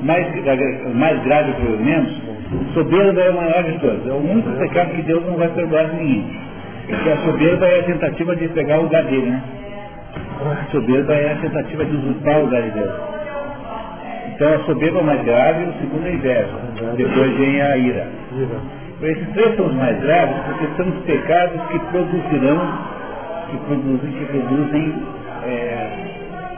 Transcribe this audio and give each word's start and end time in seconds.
Mais, 0.00 0.26
mais 0.94 1.22
grave 1.22 1.52
pelo 1.52 1.78
menos, 1.78 2.22
soberba 2.74 3.20
é 3.20 3.30
o 3.30 3.36
maior 3.36 3.62
de 3.64 3.78
todos. 3.78 4.06
É 4.06 4.12
o 4.12 4.16
único 4.16 4.50
pecado 4.52 4.90
que 4.90 5.02
Deus 5.02 5.24
não 5.26 5.36
vai 5.36 5.48
perdoar 5.48 5.88
ninguém. 5.88 6.24
Porque 6.86 7.10
a 7.10 7.16
soberba 7.18 7.66
é 7.66 7.80
a 7.80 7.82
tentativa 7.84 8.36
de 8.36 8.48
pegar 8.48 8.78
o 8.80 8.82
lugar 8.82 9.04
dele, 9.04 9.30
né? 9.30 9.42
A 10.40 10.70
soberba 10.70 11.14
é 11.14 11.32
a 11.32 11.36
tentativa 11.36 11.84
de 11.84 11.96
usurpar 11.96 12.38
o 12.38 12.44
lugar 12.44 12.62
de 12.62 12.70
Deus. 12.70 12.92
Então 14.34 14.54
a 14.54 14.58
soberba 14.60 14.98
é 14.98 15.02
mais 15.02 15.22
grave, 15.24 15.64
o 15.64 15.72
segundo 15.74 16.06
é 16.06 16.10
a 16.10 16.14
inveja. 16.14 16.48
Depois 16.96 17.36
vem 17.36 17.62
a 17.62 17.76
ira. 17.76 18.08
Esses 19.02 19.28
três 19.30 19.56
são 19.56 19.66
os 19.66 19.74
mais 19.74 20.00
graves 20.00 20.36
porque 20.46 20.66
são 20.76 20.88
os 20.88 21.04
pecados 21.04 21.60
que 21.68 21.78
produzirão, 21.78 22.78
que 23.50 23.56
produzem, 23.58 24.12
que 24.12 24.24
produzem 24.26 24.94
é, 24.94 25.21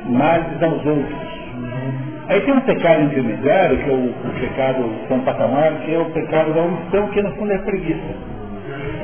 males 0.06 0.62
aos 0.62 0.84
outros. 0.86 1.34
Aí 2.28 2.40
tem 2.40 2.54
um 2.54 2.60
pecado 2.60 3.02
intermediário, 3.02 3.76
que 3.78 3.90
é 3.90 3.92
o, 3.92 4.06
o 4.06 4.40
pecado 4.40 4.84
com 5.08 5.20
patamar, 5.20 5.72
que 5.84 5.94
é 5.94 5.98
o 5.98 6.06
pecado 6.06 6.54
da 6.54 6.62
omissão, 6.62 7.08
que 7.08 7.22
no 7.22 7.30
fundo 7.32 7.52
é 7.52 7.58
preguiça. 7.58 8.14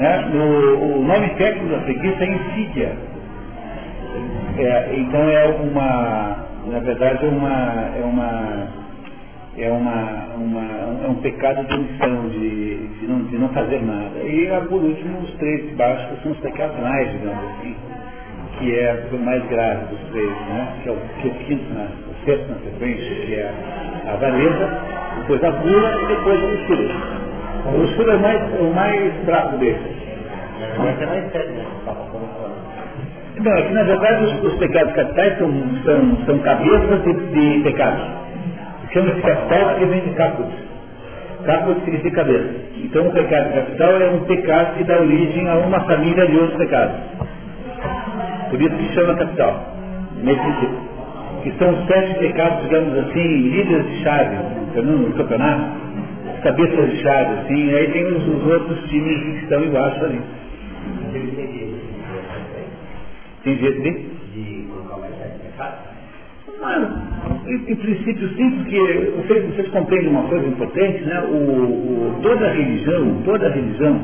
Né? 0.00 0.30
O 0.32 1.02
nome 1.02 1.28
técnico 1.30 1.68
da 1.68 1.80
preguiça 1.80 2.24
é 2.24 2.28
insídia. 2.28 2.96
É, 4.58 4.94
então 4.96 5.20
é 5.20 5.46
uma, 5.46 6.46
na 6.66 6.78
verdade 6.80 7.24
é 7.24 7.28
uma, 7.28 7.90
é 7.96 8.02
uma, 8.04 8.68
é 9.56 9.70
uma, 9.70 10.26
uma 10.36 11.04
é 11.04 11.08
um 11.08 11.14
pecado 11.16 11.66
de 11.66 11.74
omissão, 11.74 12.28
de, 12.30 12.88
de, 12.88 13.06
não, 13.06 13.24
de 13.24 13.38
não 13.38 13.48
fazer 13.50 13.82
nada. 13.82 14.18
E 14.20 14.48
por 14.68 14.82
último 14.82 15.18
os 15.18 15.32
três 15.34 15.74
básicos 15.76 16.22
são 16.22 16.32
os 16.32 16.38
pecados 16.38 16.78
mais, 16.80 17.12
digamos 17.12 17.44
assim, 17.44 17.76
que 18.60 18.78
é 18.78 19.04
o 19.10 19.18
mais 19.18 19.42
grave 19.48 19.86
dos 19.86 20.00
três, 20.12 20.30
né? 20.30 20.68
que 20.82 20.88
é 20.90 20.92
o, 20.92 20.96
que 21.20 21.28
é 21.28 21.30
o 21.30 21.34
quinto 21.46 21.74
na, 21.74 21.84
o 21.84 22.24
sexto 22.24 22.48
na 22.50 22.56
sequência, 22.58 23.26
que 23.26 23.34
é 23.34 23.52
a 24.06 24.12
avareza, 24.12 24.68
depois 25.18 25.44
a 25.44 25.50
gula 25.50 26.02
e 26.02 26.06
depois 26.06 26.44
a 26.44 26.46
luxúria. 26.46 26.94
A 27.66 27.70
luxúria 27.70 28.12
é 28.12 28.16
mais, 28.18 28.60
o 28.60 28.74
mais 28.74 29.24
fraco 29.24 29.56
desses. 29.56 30.00
Mas 30.78 31.00
é 31.00 31.06
mais 31.06 31.32
sério, 31.32 31.52
né? 31.52 31.64
Não, 33.42 33.52
é 33.52 33.62
que 33.62 33.72
na 33.72 33.82
verdade 33.84 34.24
os, 34.24 34.44
os 34.44 34.54
pecados 34.58 34.92
capitais 34.92 35.38
são, 35.38 35.50
são, 35.84 36.16
são 36.26 36.38
cabeças 36.40 37.02
de, 37.04 37.14
de 37.14 37.62
pecados. 37.62 38.02
Chama-se 38.92 39.20
capital 39.22 39.70
porque 39.70 39.84
vem 39.86 40.00
de 40.00 40.10
caput. 40.10 40.50
Caput 41.46 41.80
significa 41.84 42.16
cabeça. 42.16 42.50
Então 42.76 43.06
o 43.06 43.12
pecado 43.12 43.54
capital 43.54 44.02
é 44.02 44.10
um 44.10 44.20
pecado 44.24 44.76
que 44.76 44.84
dá 44.84 44.98
origem 44.98 45.48
a 45.48 45.54
uma 45.54 45.80
família 45.80 46.26
de 46.26 46.36
outros 46.36 46.58
pecados. 46.58 46.96
Por 48.50 48.60
isso 48.60 48.76
que 48.76 48.94
chama 48.94 49.14
capital. 49.14 49.76
Nesse 50.22 50.40
sentido. 50.40 50.90
Que 51.42 51.52
são 51.58 51.70
os 51.70 51.86
sete 51.86 52.18
pecados, 52.18 52.62
digamos 52.64 52.98
assim, 52.98 53.26
líderes 53.48 53.86
de 53.88 54.02
chave, 54.02 54.36
no 54.82 55.12
campeonato. 55.14 55.80
Cabeças 56.42 56.90
de 56.90 57.02
chave, 57.02 57.40
assim, 57.40 57.74
aí 57.74 57.90
tem 57.92 58.04
os, 58.04 58.26
os 58.26 58.46
outros 58.46 58.88
times 58.88 59.18
que 59.20 59.42
estão 59.44 59.62
embaixo 59.62 60.04
ali. 60.04 60.20
Tem 63.44 63.56
jeito 63.56 63.82
de? 63.82 63.90
De 64.34 64.66
colocar 64.68 64.96
mais 64.98 65.14
sete 65.18 65.38
pecados? 65.38 65.90
Em, 67.46 67.72
em 67.72 67.76
princípio 67.76 68.28
sim, 68.36 68.50
porque 68.50 69.12
vocês, 69.16 69.46
vocês 69.46 69.68
compreendem 69.68 70.10
uma 70.10 70.24
coisa 70.24 70.46
importante, 70.46 71.02
né? 71.04 71.20
O, 71.22 71.34
o, 71.34 72.20
toda 72.22 72.48
religião, 72.48 73.22
toda 73.24 73.48
religião, 73.48 73.98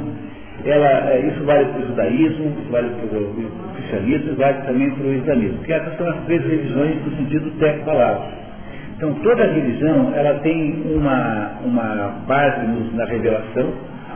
ela, 0.65 1.11
é, 1.11 1.21
isso 1.21 1.45
vale 1.45 1.67
para 1.67 1.81
o 1.81 1.87
judaísmo, 1.87 2.57
isso 2.61 2.71
vale 2.71 2.89
para 2.89 3.19
o 3.19 3.76
cristianismo, 3.87 4.37
vale 4.37 4.67
também 4.67 4.91
para 4.91 5.07
o 5.07 5.15
islamismo, 5.15 5.59
porque 5.59 5.73
essas 5.73 5.97
são 5.97 6.09
as 6.09 6.25
três 6.25 6.43
religiões 6.43 7.05
no 7.05 7.17
sentido 7.17 7.51
técnico 7.59 7.87
palavra. 7.87 8.47
Então 8.97 9.15
toda 9.15 9.45
religião, 9.45 10.13
ela 10.15 10.39
tem 10.41 10.83
uma, 10.95 11.53
uma 11.65 12.25
base 12.27 12.67
na 12.95 13.05
revelação, 13.05 13.73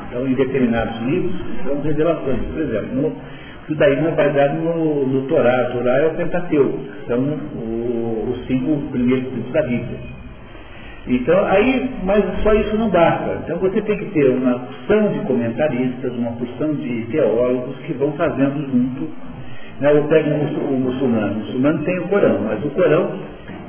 então 0.09 0.27
em 0.27 0.35
determinados 0.35 1.01
livros 1.03 1.35
são 1.65 1.81
revelações. 1.83 2.41
Por 2.53 2.61
exemplo, 2.61 2.97
no, 2.97 3.13
judaísmo 3.69 4.09
é 4.09 4.11
baseado 4.13 4.55
no, 4.55 5.07
no 5.07 5.23
Torá. 5.29 5.69
O 5.69 5.79
Torá 5.79 5.99
é 5.99 6.07
o 6.07 6.15
Pentateuco, 6.15 6.79
são 7.07 7.19
o, 7.19 8.31
os 8.31 8.47
cinco 8.47 8.91
primeiros 8.91 9.33
livros 9.33 9.53
da 9.53 9.63
Bíblia. 9.63 9.99
Então, 11.07 11.47
aí, 11.47 11.91
mas 12.05 12.25
só 12.43 12.53
isso 12.55 12.77
não 12.77 12.91
basta. 12.91 13.41
Então 13.45 13.59
você 13.59 13.81
tem 13.81 13.97
que 13.97 14.05
ter 14.07 14.29
uma 14.31 14.59
porção 14.59 15.13
de 15.13 15.21
comentaristas, 15.21 16.13
uma 16.13 16.33
porção 16.33 16.75
de 16.75 17.07
teólogos 17.11 17.77
que 17.87 17.93
vão 17.95 18.13
fazendo 18.13 18.61
junto. 18.71 19.09
Né? 19.81 19.93
Eu 19.93 20.05
pego 20.05 20.31
o, 20.31 20.79
muçulmano. 20.79 21.33
O 21.33 21.39
muçulmano 21.39 21.85
tem 21.85 21.99
o 21.99 22.09
Corão, 22.09 22.39
mas 22.45 22.65
o 22.65 22.71
Corão 22.71 23.19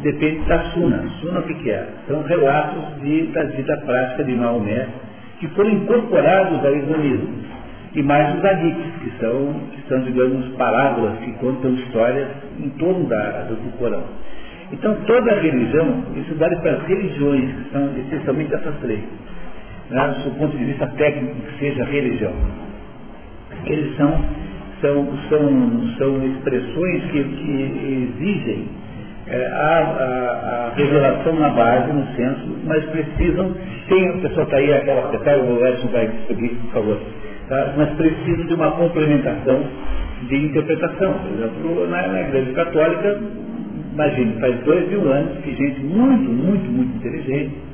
depende 0.01 0.41
da 0.45 0.59
Suna. 0.71 1.03
Suna 1.21 1.39
o 1.39 1.43
que, 1.43 1.53
que 1.55 1.71
é? 1.71 1.87
São 2.07 2.21
relatos 2.23 3.01
de, 3.01 3.27
da 3.27 3.43
vida 3.43 3.77
prática 3.77 4.23
de 4.23 4.33
Maomé 4.33 4.87
que 5.39 5.47
foram 5.49 5.71
incorporados 5.71 6.63
ao 6.63 6.75
islamismo 6.75 7.33
e 7.93 8.03
mais 8.03 8.37
os 8.37 8.45
hadiths, 8.45 8.93
que 9.03 9.11
são, 9.19 9.53
que 9.71 9.89
são, 9.89 9.99
digamos, 10.01 10.47
parábolas 10.55 11.17
que 11.19 11.31
contam 11.33 11.73
histórias 11.73 12.29
em 12.59 12.69
torno 12.71 13.05
da, 13.05 13.47
do, 13.49 13.77
Corão. 13.77 14.03
Então, 14.71 14.95
toda 15.05 15.33
religião, 15.41 16.05
isso 16.15 16.33
vale 16.35 16.55
para 16.57 16.73
as 16.73 16.83
religiões, 16.83 17.51
que 17.55 17.71
são 17.71 17.89
essencialmente 17.97 18.53
essas 18.53 18.75
três, 18.79 19.01
né, 19.89 20.15
do 20.23 20.31
ponto 20.37 20.55
de 20.55 20.63
vista 20.63 20.87
técnico, 20.95 21.35
que 21.35 21.59
seja 21.59 21.83
religião. 21.83 22.33
Eles 23.65 23.97
são, 23.97 24.13
são, 24.81 25.07
são, 25.29 25.95
são 25.97 26.25
expressões 26.25 27.03
que, 27.11 27.23
que 27.23 28.13
exigem 28.19 28.65
é, 29.27 29.47
a, 29.47 29.57
a, 29.57 30.71
a, 30.71 30.73
revelação 30.75 31.35
na 31.35 31.49
base, 31.49 31.93
no 31.93 32.05
senso, 32.15 32.57
mas 32.65 32.83
precisam, 32.85 33.55
tem, 33.87 34.09
o 34.09 34.21
pessoal 34.21 34.45
está 34.45 34.57
aí, 34.57 34.73
aquela 34.73 35.03
secretária, 35.03 35.43
o 35.43 35.65
Edson 35.65 35.87
vai 35.87 36.09
seguir, 36.27 36.49
por 36.49 36.71
favor 36.71 36.97
tá? 37.51 37.73
mas 37.75 37.89
precisam 37.91 38.45
de 38.45 38.53
uma 38.53 38.71
complementação 38.71 39.61
de 40.27 40.35
interpretação. 40.37 41.13
Por 41.13 41.31
exemplo, 41.33 41.87
na, 41.89 42.07
na 42.07 42.21
Igreja 42.21 42.53
Católica, 42.53 43.21
imagine, 43.93 44.39
faz 44.39 44.55
dois 44.63 44.87
mil 44.89 45.11
anos 45.11 45.37
que 45.39 45.53
gente 45.53 45.81
muito, 45.81 46.31
muito, 46.31 46.71
muito 46.71 46.95
inteligente 46.95 47.70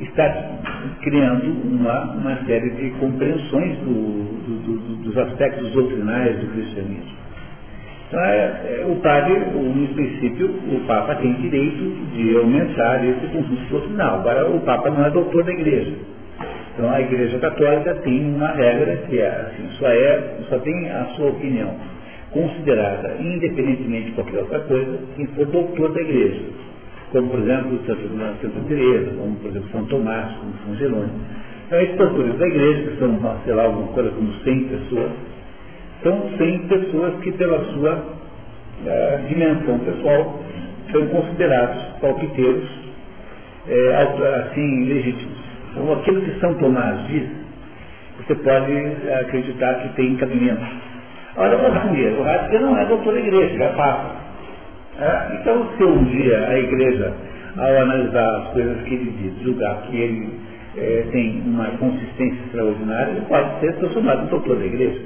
está 0.00 0.28
criando 1.02 1.50
uma, 1.66 2.12
uma 2.12 2.36
série 2.46 2.70
de 2.70 2.90
compreensões 2.98 3.78
do, 3.78 3.92
do, 4.44 4.58
do, 4.58 4.96
dos 5.04 5.18
aspectos 5.18 5.70
doutrinais 5.72 6.38
do 6.40 6.46
cristianismo. 6.48 7.14
Então, 8.08 8.20
é, 8.20 8.36
é, 8.36 8.86
o 8.86 8.96
padre, 8.96 9.34
no 9.34 9.88
princípio, 9.94 10.46
o 10.46 10.80
Papa 10.86 11.14
tem 11.16 11.32
direito 11.34 12.14
de 12.14 12.36
aumentar 12.36 13.04
esse 13.04 13.26
conjunto 13.28 13.70
doutrinal. 13.70 14.20
Agora, 14.20 14.48
o 14.50 14.60
Papa 14.60 14.90
não 14.90 15.04
é 15.04 15.10
doutor 15.10 15.44
da 15.44 15.52
igreja. 15.52 15.94
Então 16.74 16.90
a 16.90 17.00
Igreja 17.00 17.38
Católica 17.38 17.94
tem 18.02 18.34
uma 18.34 18.48
regra 18.48 18.96
que 19.08 19.20
é 19.20 19.28
assim, 19.28 19.68
só, 19.78 19.86
é, 19.86 20.38
só 20.48 20.58
tem 20.58 20.90
a 20.90 21.04
sua 21.16 21.28
opinião 21.28 21.72
considerada, 22.32 23.16
independentemente 23.20 24.06
de 24.06 24.12
qualquer 24.12 24.40
outra 24.40 24.58
coisa, 24.60 24.98
quem 25.14 25.26
for 25.28 25.46
doutor 25.46 25.94
da 25.94 26.00
Igreja. 26.00 26.42
Como, 27.14 27.30
por 27.30 27.38
exemplo, 27.38 27.78
Santa, 27.86 28.60
Teresa, 28.66 29.12
como, 29.16 29.36
por 29.36 29.48
exemplo, 29.48 29.68
São 29.70 29.84
Tomás, 29.84 30.34
como 30.36 30.52
São 30.66 30.74
Jerônimo. 30.74 31.20
Então, 31.68 31.80
esses 31.80 31.96
doutores 31.96 32.36
da 32.40 32.48
Igreja, 32.48 32.90
que 32.90 32.98
são, 32.98 33.38
sei 33.44 33.54
lá, 33.54 33.62
alguma 33.62 33.86
coisa 33.92 34.10
como 34.10 34.32
100 34.42 34.64
pessoas, 34.64 35.12
são 36.02 36.28
100 36.36 36.58
pessoas 36.66 37.14
que, 37.22 37.30
pela 37.30 37.64
sua 37.66 37.94
uh, 37.94 39.28
dimensão 39.28 39.78
pessoal, 39.78 40.42
são 40.90 41.06
considerados 41.06 41.84
palpiteiros, 42.00 42.68
é, 43.68 44.48
assim, 44.50 44.84
legítimos. 44.86 45.38
Então, 45.70 45.92
aquilo 45.92 46.20
que 46.20 46.40
São 46.40 46.52
Tomás 46.54 47.06
diz, 47.06 47.28
você 48.18 48.34
pode 48.34 48.72
acreditar 49.20 49.74
que 49.74 49.88
tem 49.90 50.16
cabimento. 50.16 50.66
Olha, 51.36 51.58
o 51.58 51.70
Ratzinger, 51.70 52.18
o 52.18 52.24
Ratzinger 52.24 52.60
não 52.60 52.76
é 52.76 52.84
doutor 52.86 53.14
da 53.14 53.20
igreja, 53.20 53.62
é 53.62 53.68
papa. 53.68 54.24
É? 54.98 55.36
Então, 55.40 55.68
se 55.76 55.84
um 55.84 56.04
dia 56.04 56.48
a 56.48 56.58
igreja, 56.58 57.12
ao 57.56 57.76
analisar 57.82 58.36
as 58.36 58.48
coisas 58.52 58.82
que 58.82 58.94
ele 58.94 59.10
diz, 59.20 59.42
julgar 59.42 59.82
que 59.82 59.96
ele 59.96 60.40
é, 60.76 61.04
tem 61.10 61.42
uma 61.46 61.66
consistência 61.78 62.38
extraordinária, 62.46 63.10
ele 63.12 63.26
pode 63.26 63.60
ser 63.60 63.74
transformado 63.74 64.24
em 64.24 64.26
doutor 64.28 64.56
da 64.56 64.64
igreja. 64.64 65.00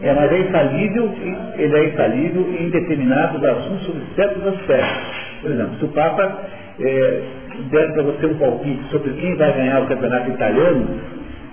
É, 0.00 0.14
mas 0.14 0.32
é 0.32 0.38
infalível, 0.38 1.10
ele 1.56 1.76
é 1.76 1.88
infalível 1.88 2.54
em 2.60 2.70
determinados 2.70 3.44
assuntos 3.44 3.84
sobre 3.84 4.02
certos 4.14 4.46
aspectos. 4.46 5.18
Por 5.42 5.50
exemplo, 5.50 5.78
se 5.78 5.84
o 5.84 5.88
Papa 5.88 6.38
é, 6.80 7.22
der 7.70 7.92
para 7.92 8.02
você 8.04 8.26
um 8.26 8.38
palpite 8.38 8.90
sobre 8.90 9.12
quem 9.14 9.34
vai 9.36 9.52
ganhar 9.52 9.82
o 9.82 9.86
campeonato 9.86 10.30
italiano, 10.30 11.00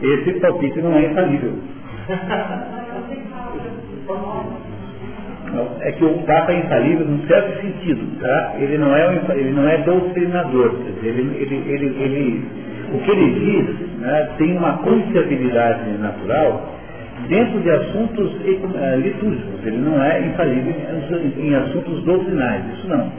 esse 0.01 0.33
palpite 0.39 0.79
não 0.81 0.95
é 0.95 1.05
infalível. 1.05 1.53
é 5.81 5.91
que 5.91 6.05
o 6.05 6.13
Papa 6.23 6.51
é 6.51 6.59
infalível 6.59 7.05
num 7.05 7.25
certo 7.27 7.61
sentido, 7.61 8.19
tá? 8.21 8.55
Ele 8.57 8.77
não 8.77 8.95
é, 8.95 9.21
ele 9.35 9.51
não 9.51 9.67
é 9.67 9.77
doutrinador, 9.79 10.75
ele, 11.03 11.21
ele, 11.37 11.63
ele, 11.67 11.85
ele, 12.03 12.43
o 12.93 12.97
que 12.99 13.11
ele 13.11 13.31
diz 13.39 13.99
né, 13.99 14.29
tem 14.37 14.57
uma 14.57 14.77
confiabilidade 14.77 15.89
natural 15.99 16.75
dentro 17.27 17.59
de 17.59 17.71
assuntos 17.71 18.31
eh, 18.45 18.95
litúrgicos, 18.97 19.65
ele 19.65 19.77
não 19.77 20.03
é 20.03 20.21
infalível 20.21 20.73
em, 21.37 21.55
assuntos 21.55 22.03
doutrinais, 22.03 22.63
isso 22.77 22.87
não. 22.87 23.11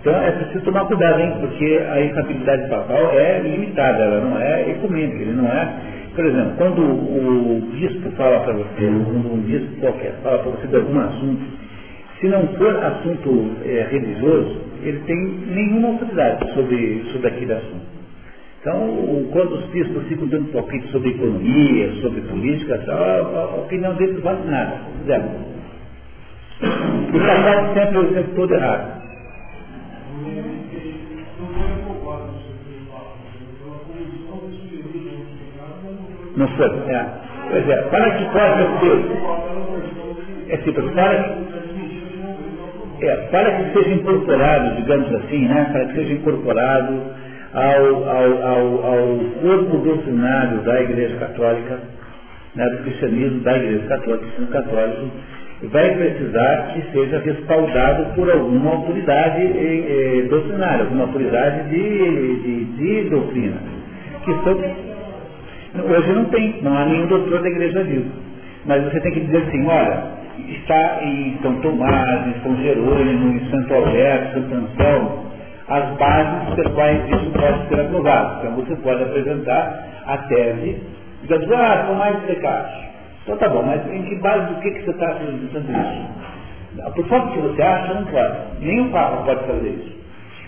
Então 0.00 0.14
é 0.22 0.30
preciso 0.32 0.64
tomar 0.64 0.84
cuidado, 0.86 1.20
hein, 1.20 1.34
porque 1.40 1.80
a 1.90 2.00
infabilidade 2.00 2.68
papal 2.68 3.10
é 3.12 3.40
limitada, 3.40 4.02
ela 4.02 4.20
não 4.20 4.38
é 4.38 4.70
ecumênica, 4.70 5.22
ele 5.22 5.32
não 5.32 5.48
é. 5.48 5.68
Por 6.14 6.24
exemplo, 6.24 6.54
quando 6.56 6.80
o 6.80 7.60
bispo 7.72 8.10
fala 8.12 8.40
para 8.40 8.52
você, 8.54 8.86
um 8.86 9.42
bispo 9.44 9.80
qualquer 9.80 10.14
fala 10.22 10.38
para 10.38 10.50
você 10.52 10.66
de 10.68 10.76
algum 10.76 11.00
assunto, 11.00 11.44
se 12.20 12.28
não 12.28 12.46
for 12.56 12.76
assunto 12.76 13.50
é, 13.64 13.88
religioso, 13.90 14.60
ele 14.82 15.00
tem 15.06 15.16
nenhuma 15.16 15.88
autoridade 15.88 16.52
sobre, 16.54 17.04
sobre 17.12 17.28
aquele 17.28 17.52
assunto. 17.52 17.94
Então, 18.60 19.26
quando 19.32 19.56
os 19.56 19.66
bispos 19.66 20.06
ficam 20.06 20.26
dando 20.28 20.52
palpite 20.52 20.86
sobre 20.92 21.10
economia, 21.10 21.92
sobre 22.00 22.22
política, 22.22 22.80
a, 22.88 23.56
opinião 23.56 23.94
deles 23.96 24.14
não 24.14 24.22
vale 24.22 24.50
nada. 24.50 24.80
Zero. 25.06 25.24
O 27.12 27.18
trabalho 27.18 27.74
sempre 27.74 27.96
é 27.96 28.00
o 28.00 28.14
tempo 28.14 28.34
todo 28.36 28.54
errado. 28.54 29.02
Não 36.36 36.48
foi. 36.48 36.66
É. 36.66 37.06
Pois 37.50 37.68
é, 37.68 37.76
para 37.82 38.10
que 38.12 38.24
possa 38.24 38.80
ser. 38.80 39.34
É 40.48 40.56
simples, 40.58 40.90
para 40.92 41.22
que, 42.98 43.06
é, 43.06 43.16
para 43.30 43.50
que 43.52 43.72
seja 43.72 43.90
incorporado, 43.94 44.76
digamos 44.76 45.14
assim, 45.14 45.46
né, 45.46 45.68
para 45.72 45.86
que 45.86 45.94
seja 45.94 46.12
incorporado 46.14 47.02
ao, 47.54 48.08
ao, 48.08 48.42
ao, 48.42 48.84
ao 48.84 49.18
corpo 49.40 49.78
doutrinário 49.78 50.58
da 50.58 50.82
Igreja 50.82 51.16
Católica, 51.16 51.78
né, 52.54 52.68
do 52.70 52.78
cristianismo 52.78 53.40
da 53.40 53.56
Igreja 53.56 53.86
Católica, 53.86 54.46
católico, 54.52 55.10
vai 55.62 55.94
precisar 55.96 56.72
que 56.74 56.82
seja 56.92 57.18
respaldado 57.20 58.14
por 58.14 58.30
alguma 58.30 58.72
autoridade 58.72 59.42
eh, 59.42 60.22
eh, 60.24 60.28
doutrinária, 60.28 60.84
alguma 60.84 61.04
autoridade 61.04 61.70
de, 61.70 62.42
de, 62.42 62.64
de 62.64 63.10
doutrina. 63.10 63.56
Que 64.24 64.32
são, 64.42 64.93
hoje 65.82 66.12
não 66.12 66.24
tem, 66.26 66.62
não 66.62 66.76
há 66.76 66.84
nenhum 66.84 67.06
doutor 67.06 67.42
da 67.42 67.48
igreja 67.48 67.82
vivo. 67.84 68.10
Mas 68.66 68.82
você 68.84 69.00
tem 69.00 69.12
que 69.12 69.20
dizer 69.20 69.38
assim, 69.48 69.66
olha, 69.66 70.04
está 70.48 70.98
em 71.02 71.38
São 71.42 71.54
Tomás, 71.60 72.26
em 72.28 72.40
São 72.42 72.56
Jerônimo, 72.56 73.36
em 73.36 73.50
Santo 73.50 73.74
Alberto, 73.74 74.34
Santo 74.34 74.54
Anselmo, 74.54 75.24
as 75.68 75.96
bases 75.96 76.54
pelas 76.54 76.72
quais 76.74 77.08
isso 77.08 77.30
pode 77.30 77.68
ser 77.68 77.80
aprovado. 77.80 78.38
Então 78.38 78.56
você 78.56 78.76
pode 78.76 79.02
apresentar 79.02 79.84
a 80.06 80.18
tese, 80.18 80.82
dizendo, 81.22 81.54
ah, 81.54 81.84
Tomás 81.88 82.20
de 82.20 82.26
Descartes. 82.26 82.84
Então 83.22 83.36
tá 83.38 83.48
bom, 83.48 83.62
mas 83.62 83.80
em 83.90 84.02
que 84.02 84.16
base 84.16 84.52
do 84.52 84.60
que, 84.60 84.70
que 84.70 84.84
você 84.84 84.90
está 84.90 85.12
apresentando 85.12 85.70
isso? 85.70 86.92
Por 86.94 87.08
falta 87.08 87.32
que 87.32 87.38
você 87.38 87.62
acha, 87.62 87.94
não 87.94 88.04
pode. 88.04 88.80
O 88.80 88.90
Papa 88.90 89.22
pode 89.24 89.46
fazer 89.46 89.68
isso. 89.68 89.94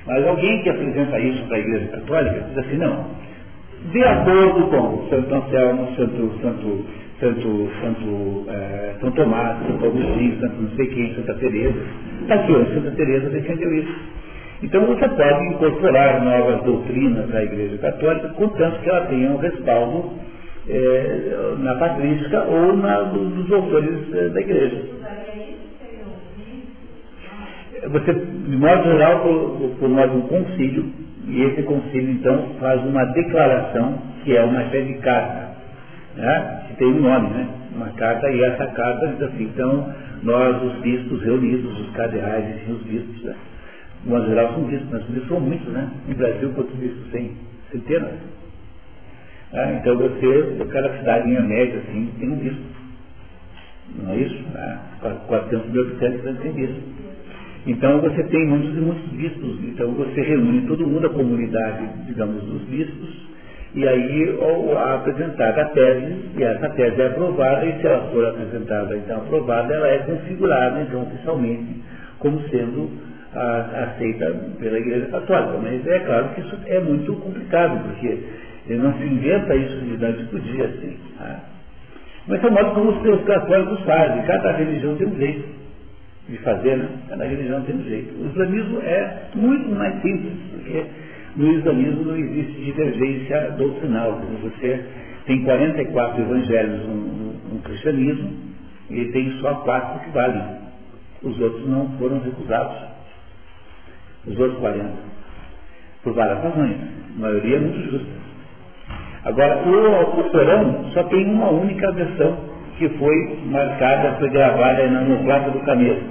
Mas 0.07 0.27
alguém 0.27 0.63
que 0.63 0.69
apresenta 0.69 1.19
isso 1.19 1.45
para 1.47 1.57
a 1.57 1.61
Igreja 1.61 1.87
Católica 1.89 2.41
diz 2.49 2.59
assim, 2.59 2.77
não. 2.77 3.07
De 3.93 4.05
acordo 4.05 4.67
com 4.69 5.09
Santo 5.09 5.35
Anselmo, 5.35 5.89
Santo, 5.97 6.33
Santo, 6.43 6.85
Santo, 7.21 7.71
Santo, 7.81 8.47
é, 8.49 8.95
Tomás, 9.15 9.59
Santo 9.67 9.87
Agostinho, 9.87 10.41
Santo 10.41 10.63
não 10.63 10.71
sei 10.77 10.87
quem, 10.87 11.15
Santa 11.15 11.35
Teresa, 11.35 11.79
está 12.23 12.35
aqui, 12.35 12.53
Santa 12.53 12.91
Teresa 12.93 13.31
defendeu 13.31 13.75
isso. 13.75 13.95
Então 14.63 14.87
você 14.87 15.09
pode 15.09 15.45
incorporar 15.47 16.25
novas 16.25 16.63
doutrinas 16.63 17.29
da 17.29 17.45
Igreja 17.45 17.79
Católica, 17.79 18.29
contanto 18.31 18.81
que 18.81 18.89
ela 18.89 19.07
tenha 19.07 19.31
um 19.31 19.37
respaldo 19.37 20.11
é, 20.69 21.55
na 21.59 21.75
patrística 21.77 22.43
ou 22.45 22.77
na, 22.77 23.03
dos 23.03 23.53
autores 23.53 24.15
é, 24.15 24.29
da 24.31 24.41
igreja. 24.41 24.83
Você, 27.89 28.13
de 28.15 28.57
modo 28.57 28.83
geral, 28.83 29.21
promove 29.79 30.17
um 30.17 30.23
concílio, 30.23 30.93
e 31.27 31.43
esse 31.43 31.63
concílio, 31.63 32.11
então, 32.11 32.55
faz 32.61 32.81
uma 32.85 33.05
declaração, 33.07 33.99
que 34.23 34.37
é 34.37 34.43
uma 34.45 34.63
espécie 34.63 34.95
de 34.95 34.99
carta, 35.01 35.57
né? 36.17 36.65
que 36.69 36.77
tem 36.77 36.87
um 36.87 37.01
nome, 37.01 37.31
né? 37.31 37.49
uma 37.75 37.89
carta, 37.91 38.31
e 38.31 38.43
essa 38.43 38.67
carta 38.69 39.09
diz 39.09 39.23
assim, 39.23 39.45
então, 39.45 39.93
nós, 40.23 40.63
os 40.63 40.81
bispos 40.81 41.23
reunidos, 41.23 41.81
os 41.81 41.91
cardeais, 41.91 42.61
e 42.67 42.71
os 42.71 42.83
bispos, 42.83 43.23
né? 43.25 43.35
de 44.03 44.09
modo 44.09 44.27
geral, 44.27 44.55
são 44.55 44.63
bispos, 44.65 44.89
mas 44.91 45.03
os 45.03 45.09
bispos 45.09 45.29
são 45.29 45.41
muitos, 45.41 45.73
né? 45.73 45.91
No 46.07 46.15
Brasil, 46.15 46.53
quantos 46.55 46.77
bispos 46.77 47.11
tem? 47.11 47.33
Centenas. 47.73 48.15
Ah, 49.53 49.73
então 49.73 49.97
você, 49.97 50.65
cada 50.71 50.99
cidade 50.99 51.29
em 51.29 51.43
média, 51.43 51.79
assim, 51.79 52.13
tem 52.21 52.31
um 52.31 52.37
bispo. 52.37 52.63
Não 53.97 54.13
é 54.13 54.17
isso? 54.17 54.45
Ah, 54.55 54.79
400 55.27 55.71
mil 55.71 55.83
habitantes 55.83 56.41
tem 56.41 56.53
bispo. 56.53 57.06
Então 57.67 58.01
você 58.01 58.23
tem 58.25 58.47
muitos 58.47 58.77
e 58.77 58.81
muitos 58.81 59.09
bispos. 59.11 59.59
Então 59.65 59.91
você 59.93 60.21
reúne 60.21 60.67
todo 60.69 60.87
mundo, 60.87 61.07
a 61.07 61.11
comunidade, 61.11 61.89
digamos, 62.07 62.43
dos 62.45 62.63
bispos, 62.63 63.27
e 63.75 63.87
aí 63.87 64.31
ou, 64.39 64.79
apresentada 64.79 65.63
a 65.63 65.65
tese, 65.67 66.31
e 66.37 66.43
essa 66.43 66.71
tese 66.71 67.01
é 67.03 67.07
aprovada, 67.09 67.67
e 67.67 67.81
se 67.81 67.87
ela 67.87 68.09
for 68.13 68.25
apresentada, 68.25 68.97
então 68.97 69.19
aprovada, 69.19 69.75
ela 69.75 69.89
é 69.89 69.99
configurada, 69.99 70.81
então, 70.81 71.03
oficialmente, 71.03 71.83
como 72.21 72.41
sendo 72.49 72.89
a, 73.35 73.91
aceita 73.91 74.33
pela 74.61 74.79
Igreja 74.79 75.07
Católica. 75.07 75.59
Mas 75.61 75.87
é 75.87 75.99
claro 75.99 76.29
que 76.35 76.41
isso 76.43 76.59
é 76.67 76.81
muito 76.81 77.13
complicado, 77.17 77.83
porque 77.83 78.19
ele 78.69 78.79
não 78.79 78.95
se 78.95 79.05
inventa 79.05 79.55
isso 79.57 79.77
de 79.81 79.99
noite 79.99 80.25
para 80.25 80.39
dia, 80.39 80.65
assim. 80.67 80.97
Tá? 81.19 81.41
Mas 82.29 82.43
é 82.43 82.47
o 82.47 82.53
modo 82.53 82.71
como 82.75 82.91
os 82.91 83.25
católicos 83.25 83.81
fazem. 83.85 84.23
Cada 84.23 84.53
religião 84.53 84.97
tem 84.97 85.07
um 85.07 85.17
jeito 85.17 85.66
de 86.29 86.37
fazer, 86.39 86.77
né? 86.77 86.89
Cada 87.09 87.25
religião 87.25 87.63
tem 87.63 87.77
um 87.77 87.85
jeito. 87.85 88.15
O 88.21 88.27
islamismo 88.27 88.81
é 88.81 89.29
muito 89.35 89.69
mais 89.71 89.95
simples, 90.03 90.33
porque 90.51 90.85
no 91.37 91.53
islamismo 91.53 92.05
não 92.05 92.17
existe 92.17 92.65
divergência 92.65 93.51
doutrinal. 93.53 94.21
Você 94.43 94.85
tem 95.27 95.45
44 95.45 96.21
evangelhos 96.21 96.87
no, 96.87 96.95
no, 96.95 97.55
no 97.55 97.63
cristianismo 97.63 98.33
e 98.91 99.05
tem 99.07 99.31
só 99.41 99.55
quatro 99.57 100.05
que 100.05 100.11
valem. 100.11 100.43
Os 101.23 101.41
outros 101.41 101.69
não 101.69 101.89
foram 101.99 102.21
recusados. 102.21 102.77
Os 104.27 104.39
outros 104.39 104.59
40. 104.59 104.91
Por 106.03 106.13
várias 106.15 106.43
razões. 106.43 106.77
A 107.17 107.21
maioria 107.21 107.57
é 107.57 107.61
muito 107.61 107.91
justa. 107.91 108.27
Agora, 109.25 109.63
o, 109.67 110.21
o 110.21 110.31
Corão 110.31 110.91
só 110.93 111.03
tem 111.05 111.27
uma 111.27 111.51
única 111.51 111.91
versão 111.93 112.56
que 112.79 112.89
foi 112.91 113.39
marcada, 113.47 114.17
foi 114.19 114.31
gravada 114.31 114.87
no 114.89 115.25
Plato 115.25 115.51
do 115.51 115.61
Camelo. 115.61 116.03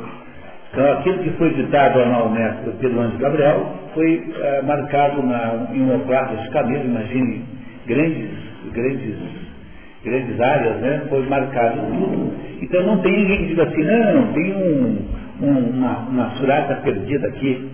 Então, 0.71 0.91
aquilo 0.91 1.19
que 1.19 1.29
foi 1.31 1.53
ditado 1.53 1.99
ao 1.99 2.07
Maomé 2.07 2.53
pelo 2.81 2.99
anjo 2.99 3.17
Gabriel 3.17 3.73
foi 3.93 4.23
é, 4.41 4.61
marcado 4.61 5.23
na, 5.23 5.67
em 5.73 5.81
uma 5.81 5.99
placa 5.99 6.35
de 6.35 6.49
camelo, 6.49 6.83
imagine 6.83 7.43
grandes, 7.87 8.29
grandes, 8.73 9.15
grandes 10.03 10.41
áreas, 10.41 10.75
né? 10.81 11.03
Foi 11.07 11.25
marcado 11.29 11.77
tudo. 11.77 12.33
Então 12.61 12.83
não 12.83 12.97
tem 13.01 13.11
ninguém 13.13 13.37
que 13.37 13.45
diga 13.47 13.63
assim, 13.63 13.83
não, 13.83 14.33
tem 14.33 14.53
um, 14.53 15.07
um, 15.41 15.59
uma, 15.77 15.97
uma 16.09 16.29
surata 16.31 16.75
perdida 16.83 17.27
aqui. 17.27 17.69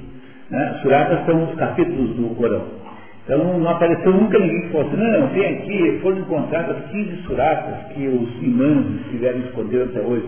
Né? 0.51 0.79
Suratas 0.83 1.25
são 1.25 1.43
os 1.45 1.55
capítulos 1.55 2.15
do 2.15 2.35
Corão. 2.35 2.80
Então 3.23 3.59
não 3.59 3.69
apareceu 3.69 4.11
nunca 4.11 4.39
ninguém 4.39 4.61
que 4.61 4.69
fosse, 4.69 4.95
não, 4.95 5.27
tem 5.29 5.45
aqui, 5.45 5.99
foram 6.01 6.19
encontradas 6.19 6.77
15 6.91 7.17
suratas 7.23 7.93
que 7.93 8.07
os 8.07 8.43
imãs 8.43 8.85
tiveram 9.11 9.39
esconder 9.41 9.83
até 9.83 10.01
hoje. 10.01 10.27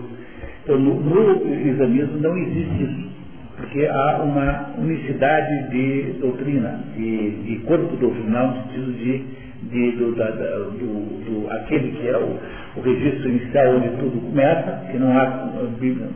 Então 0.62 0.78
no, 0.78 1.00
no 1.00 1.68
islamismo 1.68 2.18
não 2.20 2.38
existe 2.38 2.84
isso, 2.84 3.08
porque 3.56 3.86
há 3.86 4.22
uma 4.22 4.70
unicidade 4.78 5.70
de 5.70 6.14
doutrina, 6.20 6.84
de, 6.96 7.30
de 7.42 7.56
corpo 7.66 7.96
doutrinal, 7.96 8.48
no 8.48 8.62
sentido 8.62 8.92
de, 8.92 9.24
de 9.70 9.90
do, 9.96 10.14
da, 10.14 10.30
do, 10.30 10.78
do, 11.24 11.50
aquele 11.50 11.90
que 11.96 12.06
é 12.06 12.16
o, 12.16 12.38
o 12.76 12.80
registro 12.80 13.28
inicial 13.28 13.74
onde 13.74 13.88
tudo 13.88 14.20
começa, 14.30 14.86
que 14.92 14.98
não 14.98 15.18
há 15.18 15.50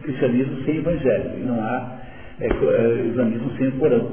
cristianismo 0.04 0.62
sem 0.64 0.76
evangelho, 0.76 1.30
e 1.38 1.40
não 1.40 1.60
há 1.60 1.98
é, 2.40 2.46
islamismo 3.08 3.50
sem 3.58 3.66
o 3.66 3.72
Corão, 3.72 4.10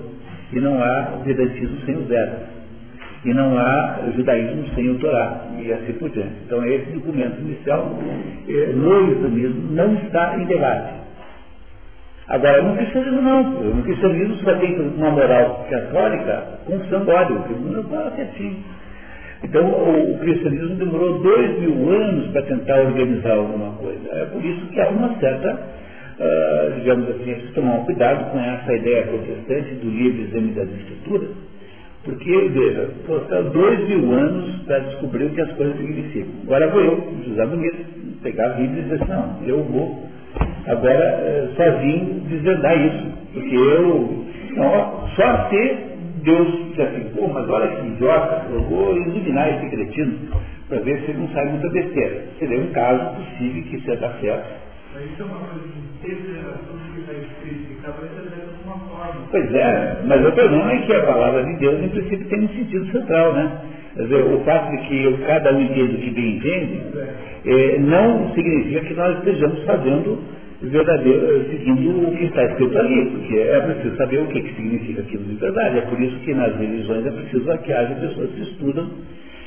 e 0.51 0.59
não 0.59 0.81
há 0.81 1.21
vedantismo 1.23 1.77
sem 1.85 1.95
os 1.95 2.07
Vedas 2.07 2.54
e 3.25 3.33
não 3.33 3.57
há 3.57 3.99
judaísmo 4.15 4.67
sem 4.75 4.89
o 4.89 4.99
Torá, 4.99 5.47
e 5.59 5.73
assim 5.73 5.93
por 5.93 6.09
diante. 6.11 6.35
Então 6.45 6.63
esse 6.63 6.91
documento 6.91 7.41
inicial 7.41 7.91
eh, 8.47 8.71
no 8.73 9.11
islamismo 9.11 9.71
não 9.71 9.95
está 9.95 10.37
em 10.37 10.45
debate. 10.45 10.93
Agora, 12.27 12.61
no 12.63 12.75
cristianismo 12.75 13.21
não. 13.21 13.43
No 13.43 13.83
cristianismo 13.83 14.35
só 14.37 14.55
tem 14.55 14.79
uma 14.79 15.11
moral 15.11 15.65
católica 15.69 16.43
com 16.65 16.75
óleo, 17.11 17.43
que 17.43 17.53
não 17.53 17.83
fala 17.83 18.07
assim. 18.07 18.63
Então 19.43 19.67
o, 19.67 20.17
cristianismo 20.19 20.75
demorou 20.75 21.19
dois 21.19 21.59
mil 21.59 21.89
anos 21.91 22.27
para 22.31 22.41
tentar 22.43 22.79
organizar 22.81 23.33
alguma 23.33 23.73
coisa. 23.73 24.09
É 24.11 24.25
por 24.25 24.43
isso 24.43 24.65
que 24.67 24.81
há 24.81 24.89
uma 24.89 25.19
certa, 25.19 25.53
uh, 25.53 26.79
digamos 26.79 27.09
assim, 27.09 27.29
é 27.29 27.33
preciso 27.33 27.53
tomar 27.53 27.85
cuidado 27.85 28.31
com 28.31 28.39
essa 28.39 28.73
ideia 28.73 29.03
protestante 29.03 29.75
do 29.75 29.89
livre 29.89 30.23
exame 30.23 30.51
das 30.53 30.69
escrituras, 30.69 31.29
Porque, 32.05 32.49
veja, 32.49 32.89
foram 33.07 33.49
dois 33.49 33.87
mil 33.87 34.11
anos 34.13 34.61
para 34.67 34.77
descobrir 34.79 35.25
o 35.25 35.29
que 35.31 35.41
as 35.41 35.51
coisas 35.53 35.75
significam. 35.77 36.29
Agora 36.43 36.69
vou 36.69 36.81
eu, 36.81 37.13
José 37.25 37.45
Bonito, 37.47 38.21
pegar 38.21 38.45
a 38.45 38.53
Bíblia 38.53 38.79
e 38.79 38.83
dizer 38.83 39.01
assim, 39.01 39.11
não, 39.11 39.47
eu 39.47 39.63
vou 39.63 40.07
agora 40.67 41.03
eh, 41.03 41.49
sozinho 41.55 42.21
desvendar 42.29 42.77
isso. 42.77 43.05
Porque 43.33 43.55
eu, 43.55 44.25
não, 44.55 45.07
só 45.15 45.49
se 45.49 45.77
Deus 46.23 46.47
diz 46.75 46.79
assim, 46.79 47.11
mas 47.33 47.49
olha 47.49 47.67
que 47.75 47.87
idiota, 47.87 48.45
eu 48.51 48.61
vou 48.61 48.95
iluminar 48.95 49.55
esse 49.55 49.69
cretino 49.69 50.29
para 50.69 50.79
ver 50.79 50.99
se 51.01 51.11
ele 51.11 51.19
não 51.19 51.27
sai 51.29 51.45
muita 51.49 51.69
besteira. 51.69 52.23
Seria 52.37 52.59
um 52.59 52.71
caso 52.71 53.15
possível 53.15 53.63
que 53.63 53.75
isso 53.77 53.89
ia 53.89 53.97
dar 53.97 54.13
certo. 54.19 54.65
Isso 54.95 55.21
é 55.21 55.25
uma 55.25 55.39
coisa 55.39 55.59
que 55.59 56.07
teve 56.07 56.21
que 56.21 56.99
está 57.01 57.13
escrito. 57.13 57.75
Pois 59.31 59.53
é, 59.53 59.97
mas 60.05 60.25
o 60.25 60.31
problema 60.31 60.71
é 60.71 60.77
que 60.79 60.95
a 60.95 61.01
palavra 61.01 61.43
de 61.43 61.55
Deus, 61.57 61.83
em 61.83 61.89
princípio, 61.89 62.27
tem 62.27 62.45
um 62.45 62.49
sentido 62.49 62.91
central, 62.91 63.33
né? 63.33 63.51
Dizer, 63.97 64.23
o 64.23 64.39
fato 64.41 64.71
de 64.71 64.77
que 64.87 65.03
eu, 65.03 65.17
cada 65.25 65.53
um 65.53 65.61
entende 65.61 65.95
o 65.95 65.99
que 65.99 66.09
bem 66.11 66.35
entende, 66.35 66.81
eh, 67.45 67.77
não 67.79 68.33
significa 68.33 68.81
que 68.81 68.93
nós 68.93 69.17
estejamos 69.19 69.63
fazendo 69.63 70.19
verdadeiro, 70.61 71.45
seguindo 71.49 72.07
o 72.07 72.17
que 72.17 72.25
está 72.25 72.43
escrito 72.43 72.77
ali, 72.77 73.05
porque 73.11 73.35
é 73.37 73.59
preciso 73.59 73.95
saber 73.95 74.19
o 74.19 74.27
que, 74.27 74.41
que 74.41 74.55
significa 74.55 75.01
aquilo 75.01 75.23
de 75.23 75.35
verdade. 75.35 75.77
É 75.77 75.81
por 75.81 76.01
isso 76.01 76.17
que 76.19 76.33
nas 76.33 76.55
religiões 76.57 77.05
é 77.05 77.11
preciso 77.11 77.57
que 77.59 77.73
haja 77.73 77.95
pessoas 77.95 78.29
que 78.31 78.41
estudam 78.41 78.89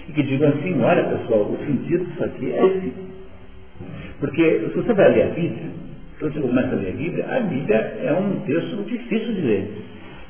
e 0.09 0.13
que 0.13 0.23
digam 0.23 0.49
assim, 0.49 0.81
olha 0.83 1.05
pessoal, 1.05 1.41
o 1.43 1.59
sentido 1.67 2.05
disso 2.07 2.25
aqui 2.25 2.53
é 2.53 2.67
esse. 2.67 2.93
Porque 4.21 4.61
se 4.73 4.77
você 4.77 4.93
vai 4.93 5.13
ler 5.13 5.23
a 5.23 5.27
Bíblia, 5.27 5.71
começa 6.19 6.75
a 6.75 6.79
ler 6.79 6.89
a 6.89 6.97
Bíblia, 6.97 7.27
a 7.29 7.41
Bíblia 7.41 7.77
é 7.77 8.13
um 8.13 8.41
texto 8.41 8.85
difícil 8.85 9.35
de 9.35 9.41
ler. 9.41 9.71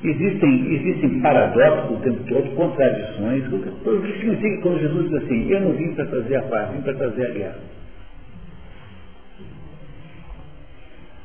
Existem, 0.04 0.74
existem 0.74 1.20
paradoxos 1.20 1.98
o 1.98 2.02
tempo 2.02 2.22
todo, 2.28 2.54
contradições. 2.54 3.44
O 3.52 4.00
que 4.00 4.12
significa 4.18 4.62
quando 4.62 4.80
Jesus 4.80 5.10
diz 5.10 5.22
assim, 5.24 5.50
eu 5.50 5.60
não 5.60 5.72
vim 5.72 5.92
para 5.94 6.06
trazer 6.06 6.36
a 6.36 6.42
paz, 6.42 6.70
vim 6.70 6.82
para 6.82 6.94
trazer 6.94 7.26
a 7.26 7.30
guerra. 7.30 7.58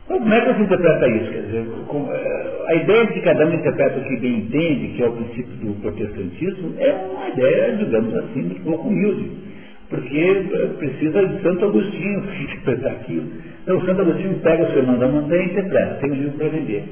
Então, 0.06 0.20
como 0.20 0.34
é 0.34 0.42
que 0.42 0.54
você 0.54 0.64
interpreta 0.64 1.08
isso? 1.08 1.32
Quer 1.32 1.42
dizer, 1.44 1.68
é, 2.12 2.64
a 2.68 2.76
ideia 2.76 3.06
de 3.06 3.14
que 3.14 3.22
cada 3.22 3.46
um 3.46 3.54
interpreta 3.54 4.00
o 4.00 4.04
que 4.04 4.18
bem 4.18 4.38
entende, 4.40 4.88
que 4.96 5.04
é 5.04 5.08
o 5.08 5.14
princípio 5.14 5.56
do 5.56 5.82
protestantismo, 5.82 6.76
é 6.78 6.92
uma 6.94 7.30
ideia, 7.30 7.78
digamos 7.78 8.16
assim, 8.16 8.42
muito 8.42 8.64
pouco 8.64 8.88
humilde. 8.88 9.32
Porque 9.90 10.18
é, 10.18 10.68
precisa 10.78 11.28
de 11.28 11.42
Santo 11.42 11.66
Agostinho 11.66 12.22
para 12.24 12.36
interpretar 12.42 12.92
aquilo. 12.92 13.53
Então, 13.64 13.80
Santo 13.86 14.02
Agostinho 14.02 14.40
pega 14.40 14.64
o 14.64 14.74
Sermão 14.74 15.00
da 15.00 15.08
Montanha 15.08 15.42
e 15.42 15.46
interpreta. 15.46 15.96
Tem 15.96 16.12
um 16.12 16.16
livro 16.16 16.38
para 16.38 16.50
vender. 16.50 16.84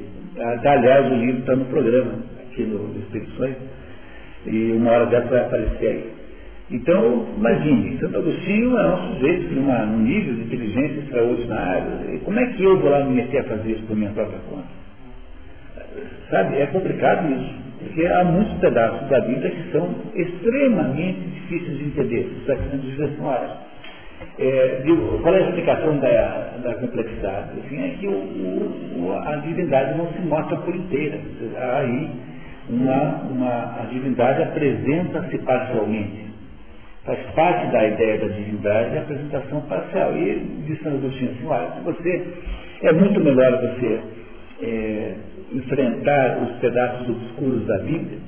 Tá, 0.64 0.72
aliás, 0.72 1.12
o 1.12 1.16
livro 1.16 1.42
está 1.42 1.56
no 1.56 1.66
programa, 1.66 2.14
aqui 2.42 2.64
no 2.64 2.98
Expedições. 2.98 3.56
E 4.46 4.72
uma 4.72 4.92
hora 4.92 5.06
dessa 5.08 5.28
vai 5.28 5.42
aparecer 5.42 5.88
aí. 5.88 6.22
Então, 6.72 7.28
imagine, 7.38 8.00
Santo 8.00 8.18
Agostinho 8.18 8.78
é 8.78 8.88
um 8.88 9.14
sujeito 9.14 9.54
numa, 9.54 9.86
num 9.86 10.00
nível 10.00 10.34
de 10.36 10.42
inteligência 10.44 11.00
extraordinário. 11.02 12.16
E 12.16 12.20
como 12.20 12.40
é 12.40 12.46
que 12.46 12.64
eu 12.64 12.80
vou 12.80 12.90
lá 12.90 13.04
me 13.04 13.16
meter 13.16 13.42
a 13.42 13.44
fazer 13.44 13.72
isso 13.72 13.84
por 13.84 13.98
minha 13.98 14.12
própria 14.12 14.40
conta? 14.50 14.82
Sabe, 16.30 16.56
é 16.56 16.66
complicado 16.68 17.30
isso, 17.34 17.54
porque 17.80 18.06
há 18.06 18.24
muitos 18.24 18.54
pedaços 18.60 19.10
da 19.10 19.20
Bíblia 19.20 19.52
que 19.52 19.72
são 19.74 19.94
extremamente 20.16 21.20
difíceis 21.20 21.78
de 21.78 21.84
entender, 21.84 22.30
só 22.46 22.56
que 22.56 22.70
são 22.70 22.80
desvirtuados. 22.80 23.71
É, 24.40 24.84
qual 25.22 25.36
é 25.36 25.38
a 25.38 25.48
explicação 25.48 25.98
da, 26.00 26.58
da 26.64 26.74
complexidade? 26.76 27.60
Assim, 27.60 27.84
é 27.84 27.90
que 28.00 28.08
o, 28.08 28.12
o, 28.12 29.22
a 29.24 29.36
divindade 29.38 29.98
não 29.98 30.12
se 30.14 30.20
mostra 30.22 30.58
por 30.58 30.76
inteira. 30.76 31.20
Aí, 31.58 32.10
uma, 32.70 33.22
uma, 33.30 33.82
a 33.82 33.88
divindade 33.92 34.42
apresenta-se 34.44 35.38
parcialmente. 35.40 36.32
Faz 37.06 37.20
parte 37.36 37.72
da 37.72 37.88
ideia 37.88 38.20
da 38.20 38.28
divindade 38.28 38.98
a 38.98 39.02
apresentação 39.02 39.62
parcial. 39.62 40.16
E 40.16 40.40
disse 40.68 40.84
São 40.84 40.94
Agostinho 40.94 41.32
assim, 41.32 41.46
olha, 41.48 41.68
você 41.84 42.24
é 42.84 42.94
muito 42.94 43.20
melhor 43.20 43.60
você 43.60 44.00
é, 44.62 45.16
enfrentar 45.54 46.38
os 46.44 46.52
pedaços 46.60 47.10
obscuros 47.10 47.66
da 47.66 47.80
Bíblia 47.80 48.20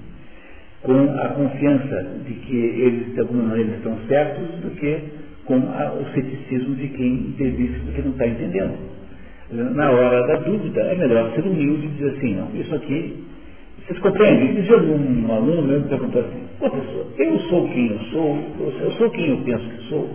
com 0.81 1.17
a 1.17 1.29
confiança 1.29 2.07
de 2.25 2.33
que 2.33 2.57
eles, 2.57 3.13
de 3.13 3.19
alguma 3.21 3.43
maneira, 3.43 3.71
estão 3.77 3.97
certos 4.07 4.47
do 4.59 4.71
que 4.75 5.22
com 5.45 5.55
a, 5.55 5.93
o 5.93 6.05
ceticismo 6.13 6.75
de 6.75 6.87
quem 6.89 7.13
entrevista 7.13 7.79
do 7.79 7.91
que 7.91 8.01
não 8.01 8.11
está 8.11 8.27
entendendo. 8.27 8.93
Na 9.51 9.91
hora 9.91 10.27
da 10.27 10.35
dúvida, 10.37 10.81
é 10.81 10.95
melhor 10.95 11.31
ser 11.35 11.41
humilde 11.41 11.85
e 11.85 11.89
dizer 11.89 12.17
assim, 12.17 12.35
não, 12.35 12.49
isso 12.55 12.73
aqui 12.73 13.23
vocês 13.85 13.99
compreendem? 13.99 14.53
Dizia 14.53 14.77
um 14.77 15.33
aluno 15.33 15.61
meu 15.63 15.81
me 15.81 15.89
perguntou 15.89 16.21
assim, 16.21 16.41
professor, 16.57 17.05
eu 17.17 17.39
sou 17.49 17.67
quem 17.67 17.91
eu 17.91 17.99
sou, 18.11 18.39
eu 18.81 18.91
sou 18.91 19.09
quem 19.09 19.29
eu 19.29 19.37
penso 19.43 19.69
que 19.69 19.89
sou, 19.89 20.09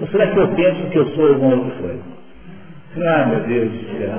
ou 0.00 0.06
será 0.08 0.28
que 0.28 0.38
eu 0.38 0.48
penso 0.48 0.88
que 0.90 0.96
eu 0.96 1.06
sou 1.08 1.28
alguma 1.28 1.56
outra 1.56 1.78
coisa? 1.78 2.02
Ah, 2.96 3.26
meu 3.26 3.40
Deus 3.40 3.70
do 3.70 3.98
céu. 3.98 4.18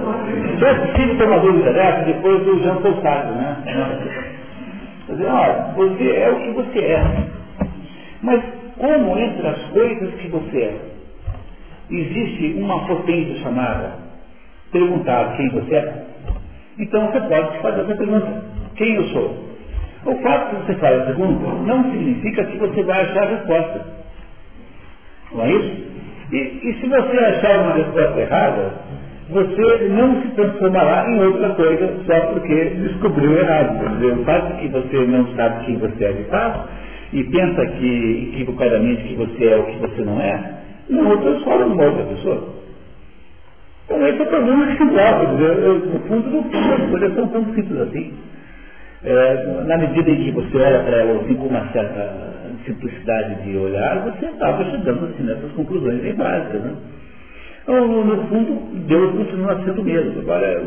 Só 0.59 0.67
é 0.67 0.73
possível 0.73 1.17
ter 1.17 1.27
uma 1.27 1.39
dúvida 1.39 1.73
dessa 1.73 2.05
depois 2.05 2.43
do 2.43 2.59
Jean 2.61 2.75
Paul 2.77 3.01
Sartre, 3.01 3.35
né? 3.35 3.57
Quer 5.07 5.13
dizer, 5.13 5.27
olha, 5.27 5.73
você 5.75 6.09
é 6.11 6.31
o 6.31 6.35
que 6.39 6.51
você 6.51 6.79
é. 6.79 7.03
Mas 8.21 8.43
como 8.77 9.17
entre 9.17 9.47
as 9.47 9.63
coisas 9.69 10.13
que 10.15 10.27
você 10.27 10.57
é, 10.57 10.79
existe 11.89 12.55
uma 12.59 12.85
potência 12.87 13.35
chamada 13.43 14.03
perguntar 14.71 15.37
quem 15.37 15.49
você 15.49 15.75
é? 15.75 16.05
Então 16.79 17.11
você 17.11 17.21
pode 17.21 17.59
fazer 17.59 17.81
essa 17.81 17.95
pergunta 17.95 18.43
quem 18.75 18.95
eu 18.95 19.03
sou. 19.09 19.53
O 20.05 20.15
fato 20.21 20.55
de 20.55 20.65
você 20.65 20.73
fazer 20.75 21.01
a 21.01 21.05
pergunta 21.05 21.47
não 21.65 21.91
significa 21.91 22.43
que 22.45 22.57
você 22.57 22.83
vai 22.83 23.01
achar 23.01 23.23
a 23.23 23.27
resposta. 23.27 23.85
Não 25.31 25.43
é 25.43 25.51
isso? 25.51 25.83
E, 26.31 26.37
e 26.37 26.77
se 26.79 26.87
você 26.87 27.17
achar 27.17 27.59
uma 27.59 27.73
resposta 27.73 28.19
errada, 28.19 28.73
você 29.29 29.87
não 29.89 30.21
se 30.21 30.27
transformará 30.29 31.09
em 31.09 31.23
outra 31.23 31.49
coisa 31.51 31.99
só 32.05 32.19
porque 32.33 32.65
descobriu 32.65 33.37
errado. 33.37 33.97
Dizer, 33.97 34.13
o 34.13 34.25
fato 34.25 34.53
de 34.53 34.61
que 34.61 34.67
você 34.69 34.97
não 35.05 35.27
sabe 35.35 35.65
quem 35.65 35.77
você 35.77 36.05
é 36.05 36.11
de 36.13 36.23
fato 36.25 36.67
e 37.13 37.23
pensa 37.25 37.65
que 37.65 38.31
equivocadamente 38.33 39.03
que 39.03 39.15
você 39.15 39.45
é 39.45 39.57
o 39.57 39.65
que 39.65 39.77
você 39.77 40.01
não 40.01 40.19
é, 40.19 40.53
não 40.89 41.17
transforma 41.17 41.65
numa 41.65 41.85
outra 41.85 42.03
pessoa. 42.05 42.53
Então 43.85 44.07
esse 44.07 44.19
é 44.19 44.23
o 44.23 44.27
problema 44.27 44.71
se 44.71 44.77
coloca. 44.77 45.27
No 45.27 45.99
fundo, 46.07 46.29
no 46.29 46.43
fundo, 46.43 46.73
as 46.73 46.89
coisas 46.89 47.15
são 47.15 47.27
tão 47.27 47.45
simples 47.53 47.79
assim 47.79 48.13
é, 49.05 49.63
na 49.65 49.77
medida 49.77 50.09
em 50.09 50.23
que 50.23 50.31
você 50.31 50.57
olha 50.57 50.79
para 50.79 50.97
ela 50.97 51.21
assim, 51.21 51.35
com 51.35 51.47
uma 51.47 51.67
certa 51.71 52.33
simplicidade 52.65 53.43
de 53.43 53.57
olhar, 53.57 53.99
você 53.99 54.25
acaba 54.25 54.63
chegando 54.63 55.05
assim, 55.05 55.23
nessas 55.23 55.51
conclusões 55.51 56.01
bem 56.01 56.15
básicas. 56.15 56.61
Né? 56.61 56.73
Então, 57.63 58.05
no 58.05 58.27
fundo, 58.27 58.85
Deus 58.87 59.11
continua 59.11 59.61
sendo 59.65 59.81
o 59.81 59.83
mesmo. 59.83 60.19
Agora, 60.21 60.63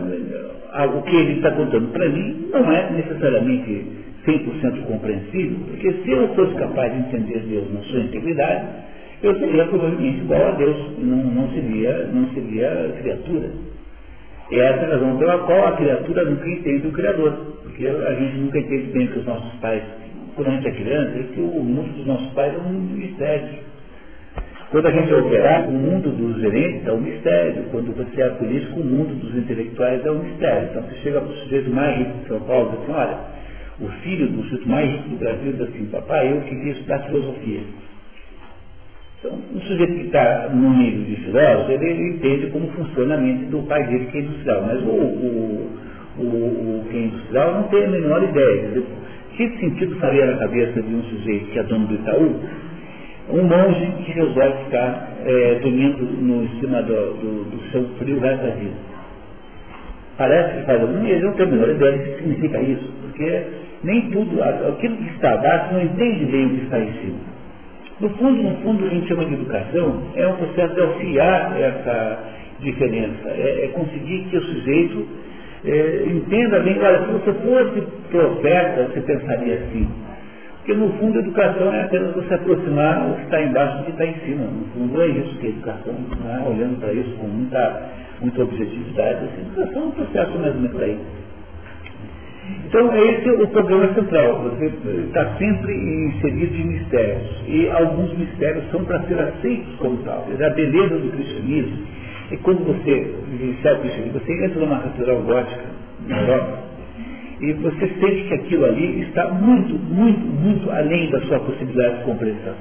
o 0.94 1.02
que 1.02 1.16
ele 1.16 1.32
está 1.36 1.50
contando 1.52 1.90
para 1.92 2.08
mim 2.08 2.48
não 2.52 2.70
é 2.72 2.90
necessariamente 2.90 3.86
100% 4.26 4.82
compreensível, 4.86 5.58
porque 5.66 5.92
se 5.92 6.10
eu 6.10 6.28
fosse 6.34 6.54
capaz 6.54 6.92
de 6.92 6.98
entender 6.98 7.40
Deus 7.48 7.72
na 7.72 7.80
sua 7.80 8.00
integridade, 8.00 8.66
eu 9.22 9.34
seria 9.38 9.64
provavelmente 9.66 10.18
igual 10.18 10.46
a 10.46 10.50
Deus, 10.52 10.98
não, 10.98 11.16
não, 11.16 11.48
seria, 11.50 12.06
não 12.12 12.28
seria 12.34 12.94
criatura. 13.00 13.50
É 14.52 14.58
essa 14.58 14.84
a 14.84 14.88
razão 14.90 15.16
pela 15.16 15.38
qual 15.38 15.66
a 15.66 15.72
criatura 15.72 16.24
nunca 16.24 16.48
entende 16.48 16.86
o 16.86 16.92
Criador. 16.92 17.32
Porque 17.64 17.86
a 17.86 18.14
gente 18.14 18.36
nunca 18.36 18.58
entende 18.58 18.92
bem 18.92 19.06
que 19.08 19.18
os 19.18 19.26
nossos 19.26 19.52
pais, 19.60 19.82
quando 20.36 20.48
a 20.48 20.50
gente 20.52 20.68
é 20.68 20.70
criança, 20.70 21.18
é 21.18 21.22
que 21.34 21.40
o 21.40 21.62
mundo 21.64 21.92
dos 21.96 22.06
nossos 22.06 22.32
pais 22.32 22.54
é 22.54 22.58
um 22.58 22.72
mistério. 22.72 23.66
Quando 24.70 24.86
a 24.86 24.90
gente 24.90 25.12
é 25.12 25.16
operar, 25.16 25.68
o 25.68 25.72
mundo 25.72 26.10
dos 26.10 26.40
gerentes 26.40 26.86
é 26.86 26.92
um 26.92 27.00
mistério. 27.00 27.64
Quando 27.70 27.96
você 27.96 28.20
é 28.20 28.28
político, 28.30 28.80
o 28.80 28.84
mundo 28.84 29.14
dos 29.20 29.36
intelectuais 29.36 30.04
é 30.04 30.10
um 30.10 30.22
mistério. 30.22 30.68
Então 30.70 30.82
você 30.82 30.94
chega 31.02 31.20
para 31.20 31.30
o 31.30 31.36
sujeito 31.38 31.70
mais 31.70 31.98
rico 31.98 32.18
de 32.18 32.28
São 32.28 32.40
Paulo 32.40 32.68
e 32.68 32.70
diz 32.70 32.82
assim, 32.82 32.92
olha, 32.92 33.18
o 33.80 33.88
filho 34.02 34.28
do 34.28 34.42
sujeito 34.44 34.68
mais 34.68 34.90
rico 34.90 35.08
do 35.10 35.16
Brasil 35.16 35.52
diz 35.52 35.60
assim, 35.60 35.86
papai, 35.86 36.32
eu 36.32 36.40
queria 36.42 36.72
estudar 36.72 37.00
filosofia. 37.00 37.60
Então, 39.18 39.38
o 39.54 39.60
sujeito 39.60 39.94
que 39.94 40.06
está 40.06 40.48
no 40.52 40.70
nível 40.74 41.04
de 41.04 41.16
filósofo, 41.16 41.72
ele, 41.72 41.84
ele, 41.84 42.08
entende 42.14 42.46
como 42.48 42.68
funciona 42.68 43.14
a 43.14 43.18
mente 43.18 43.46
do 43.46 43.62
pai 43.66 43.86
dele 43.86 44.06
que 44.06 44.18
é 44.18 44.20
industrial. 44.20 44.62
Mas 44.66 44.82
o, 44.82 44.86
o, 44.86 45.70
o, 46.18 46.22
o 46.22 46.86
que 46.90 46.96
é 46.96 47.00
industrial 47.00 47.54
não 47.54 47.62
tem 47.64 47.84
a 47.84 47.88
menor 47.88 48.22
ideia. 48.22 48.68
Dizer, 48.68 48.86
que 49.36 49.58
sentido 49.58 49.96
faria 49.96 50.26
na 50.26 50.38
cabeça 50.38 50.80
de 50.80 50.94
um 50.94 51.02
sujeito 51.02 51.46
que 51.50 51.58
é 51.58 51.62
dono 51.64 51.86
do 51.86 51.94
Itaú 51.94 52.40
um 53.28 53.42
monge 53.42 53.92
que 54.04 54.12
resolve 54.12 54.64
ficar 54.64 55.12
é, 55.24 55.58
dormindo 55.60 56.04
no, 56.04 56.44
em 56.44 56.60
cima 56.60 56.80
do, 56.82 56.94
do, 56.94 57.50
do 57.50 57.70
seu 57.70 57.84
frio 57.98 58.20
resto 58.20 58.42
da 58.42 58.50
vida? 58.54 58.76
Parece 60.16 60.58
que 60.58 60.64
faz 60.64 60.80
algum 60.80 61.04
ele 61.04 61.24
não 61.24 61.32
tem 61.32 61.46
a 61.46 61.50
menor 61.50 61.68
ideia 61.68 61.92
do 61.92 61.98
que 62.04 62.16
significa 62.16 62.60
isso, 62.62 62.92
porque 63.02 63.44
nem 63.84 64.10
tudo, 64.10 64.42
aquilo 64.42 64.96
que 64.96 65.10
está 65.14 65.34
abaixo 65.34 65.74
não 65.74 65.82
entende 65.82 66.24
bem 66.26 66.46
o 66.46 66.50
que 66.50 66.64
está 66.64 66.78
em 66.78 66.92
cima. 66.92 67.18
No 68.00 68.10
fundo, 68.10 68.42
no 68.42 68.56
fundo, 68.56 68.84
o 68.84 68.88
que 68.88 68.94
a 68.94 68.98
gente 68.98 69.08
chama 69.08 69.24
de 69.24 69.34
educação 69.34 70.02
é 70.14 70.26
um 70.26 70.36
processo 70.36 70.74
de 70.74 70.80
auxiliar 70.80 71.60
essa 71.60 72.18
diferença, 72.60 73.28
é, 73.28 73.64
é 73.64 73.68
conseguir 73.68 74.26
que 74.30 74.36
o 74.36 74.42
sujeito 74.42 75.06
é, 75.64 76.04
entenda 76.06 76.60
bem, 76.60 76.78
olha, 76.78 77.06
se 77.06 77.12
você 77.12 77.32
fosse 77.32 77.80
profeta, 78.10 78.88
você 78.92 79.00
pensaria 79.00 79.54
assim. 79.54 79.88
Porque 80.58 80.74
no 80.74 80.90
fundo 80.94 81.18
a 81.18 81.20
educação 81.22 81.72
é 81.72 81.82
apenas 81.82 82.14
você 82.14 82.34
aproximar 82.34 83.08
o 83.08 83.14
que 83.14 83.22
está 83.22 83.40
embaixo 83.40 83.78
do 83.78 83.84
que 83.84 83.90
está 83.92 84.04
em 84.04 84.14
cima. 84.26 84.46
No 84.46 84.64
fundo 84.74 85.00
é 85.00 85.06
isso 85.06 85.38
que 85.38 85.46
a 85.46 85.50
educação, 85.50 85.94
né? 86.24 86.44
olhando 86.44 86.80
para 86.80 86.92
isso 86.92 87.10
com 87.18 87.26
muita, 87.28 87.82
muita 88.20 88.42
objetividade, 88.42 89.24
assim, 89.26 89.42
educação 89.42 89.82
é 89.82 89.86
um 89.86 89.90
processo 89.92 90.38
mais 90.38 90.54
ou 90.54 90.60
menos 90.60 90.82
aí. 90.82 90.98
Então 92.66 92.96
esse 92.96 93.28
é 93.28 93.32
o 93.32 93.46
problema 93.48 93.94
central. 93.94 94.42
Você 94.42 94.72
está 95.06 95.36
sempre 95.38 95.72
inserido 95.72 96.56
em 96.56 96.64
mistérios. 96.66 97.42
E 97.46 97.70
alguns 97.70 98.16
mistérios 98.18 98.64
são 98.70 98.84
para 98.84 99.00
ser 99.04 99.18
aceitos 99.18 99.74
como 99.76 99.96
tal. 99.98 100.26
A 100.40 100.50
beleza 100.50 100.98
do 100.98 101.12
cristianismo 101.12 101.86
é 102.32 102.36
quando 102.38 102.64
você 102.64 103.14
vivenciar 103.30 103.74
o 103.76 103.80
cristianismo, 103.80 104.20
você 104.20 104.44
entra 104.44 104.60
numa 104.60 104.80
catedral 104.80 105.22
gótica 105.22 105.64
na 106.08 106.20
Europa 106.20 106.66
e 107.40 107.52
você 107.52 107.86
sente 108.00 108.28
que 108.28 108.34
aquilo 108.34 108.64
ali 108.64 109.02
está 109.02 109.28
muito, 109.28 109.74
muito, 109.74 110.26
muito 110.26 110.70
além 110.70 111.10
da 111.10 111.20
sua 111.22 111.38
possibilidade 111.40 111.98
de 111.98 112.04
compreensão. 112.04 112.54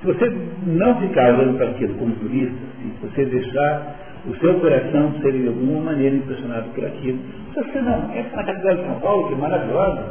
Se 0.00 0.06
você 0.06 0.32
não 0.66 1.00
ficar 1.00 1.34
olhando 1.34 1.58
para 1.58 1.68
aquilo 1.70 1.94
como 1.94 2.14
turista, 2.14 2.54
se 2.80 3.06
você 3.06 3.24
deixar 3.24 3.96
o 4.26 4.34
seu 4.36 4.54
coração 4.54 5.14
ser 5.20 5.32
de 5.32 5.48
alguma 5.48 5.80
maneira 5.92 6.16
impressionado 6.16 6.68
por 6.74 6.84
aquilo, 6.84 7.18
você 7.54 7.80
não, 7.80 8.08
na 8.08 8.22
Catedral 8.22 8.76
de 8.76 8.84
São 8.84 9.00
Paulo, 9.00 9.28
que 9.28 9.34
é 9.34 9.36
maravilhosa. 9.36 10.04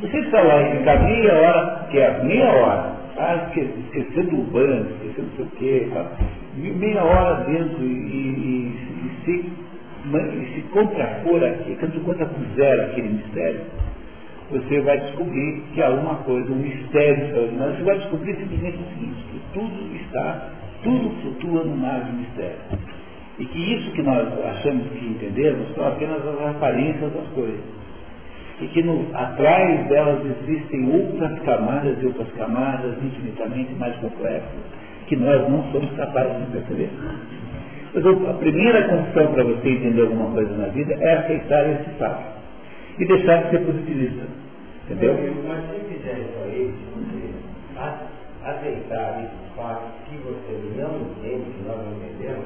Você 0.00 0.18
está 0.18 0.40
lá 0.40 0.62
e 0.62 0.78
ficar 0.78 1.02
meia 1.02 1.34
hora, 1.34 1.86
que 1.90 1.98
é 1.98 2.22
meia 2.24 2.52
hora, 2.52 2.92
tá? 3.16 3.50
esquecendo 3.54 4.40
o 4.40 4.44
banco, 4.44 4.90
esquecendo 4.94 5.28
não 5.28 5.36
sei 5.36 5.44
o 5.44 5.50
quê, 5.58 5.88
tá? 5.92 6.06
meia 6.56 7.04
hora 7.04 7.44
dentro 7.44 7.82
e, 7.82 7.86
e, 7.86 8.72
e 9.04 9.24
se 9.24 9.70
e 10.02 10.54
se 10.54 10.62
contrapor 10.68 11.44
aqui, 11.44 11.76
quando 11.78 12.02
contrapuser 12.04 12.84
aquele 12.86 13.08
mistério, 13.10 13.60
você 14.50 14.80
vai 14.80 14.98
descobrir 14.98 15.62
que 15.74 15.82
há 15.82 15.90
uma 15.90 16.16
coisa, 16.16 16.50
um 16.50 16.56
mistério 16.56 17.24
extraordinário. 17.26 17.76
Você 17.76 17.82
vai 17.82 17.98
descobrir 17.98 18.36
simplesmente 18.36 18.78
o 18.78 18.88
seguinte, 18.88 19.24
que 19.30 19.40
tudo 19.52 19.96
está, 19.96 20.48
tudo 20.82 21.10
flutua 21.20 21.64
no 21.64 21.76
mar 21.76 22.02
de 22.04 22.12
mistério. 22.12 22.56
E 23.40 23.46
que 23.46 23.74
isso 23.74 23.90
que 23.92 24.02
nós 24.02 24.28
achamos 24.44 24.86
que 24.90 25.02
entendemos 25.02 25.74
são 25.74 25.88
apenas 25.88 26.18
as 26.26 26.50
aparências 26.50 27.10
das 27.10 27.26
coisas. 27.28 27.60
E 28.60 28.66
que 28.66 28.82
no, 28.82 29.08
atrás 29.14 29.88
delas 29.88 30.20
existem 30.26 30.92
outras 30.92 31.38
camadas 31.40 31.96
e 32.02 32.06
outras 32.06 32.30
camadas 32.32 33.02
infinitamente 33.02 33.72
mais 33.76 33.96
complexas, 33.96 34.60
que 35.06 35.16
nós 35.16 35.48
não 35.48 35.64
somos 35.72 35.90
capazes 35.96 36.36
de 36.44 36.52
perceber. 36.52 36.90
Então, 37.94 38.30
a 38.30 38.34
primeira 38.34 38.86
condição 38.88 39.32
para 39.32 39.42
você 39.42 39.68
entender 39.70 40.02
alguma 40.02 40.30
coisa 40.32 40.54
na 40.58 40.66
vida 40.66 40.92
é 41.00 41.12
aceitar 41.14 41.66
esse 41.70 41.90
fato. 41.98 42.22
E 42.98 43.06
deixar 43.06 43.44
de 43.44 43.50
ser 43.50 43.60
positivista. 43.60 44.22
Entendeu? 44.84 45.16
Mas 45.48 45.64
se 45.64 45.94
fizer 45.94 46.18
isso 46.18 46.38
aí, 46.44 46.74
aceitar 48.44 49.24
esse 49.24 49.56
fato 49.56 49.92
que 50.04 50.16
você 50.18 50.60
não 50.76 51.00
entende, 51.00 51.50
que 51.50 51.66
nós 51.66 51.78
não 51.78 51.92
entendemos, 51.96 52.44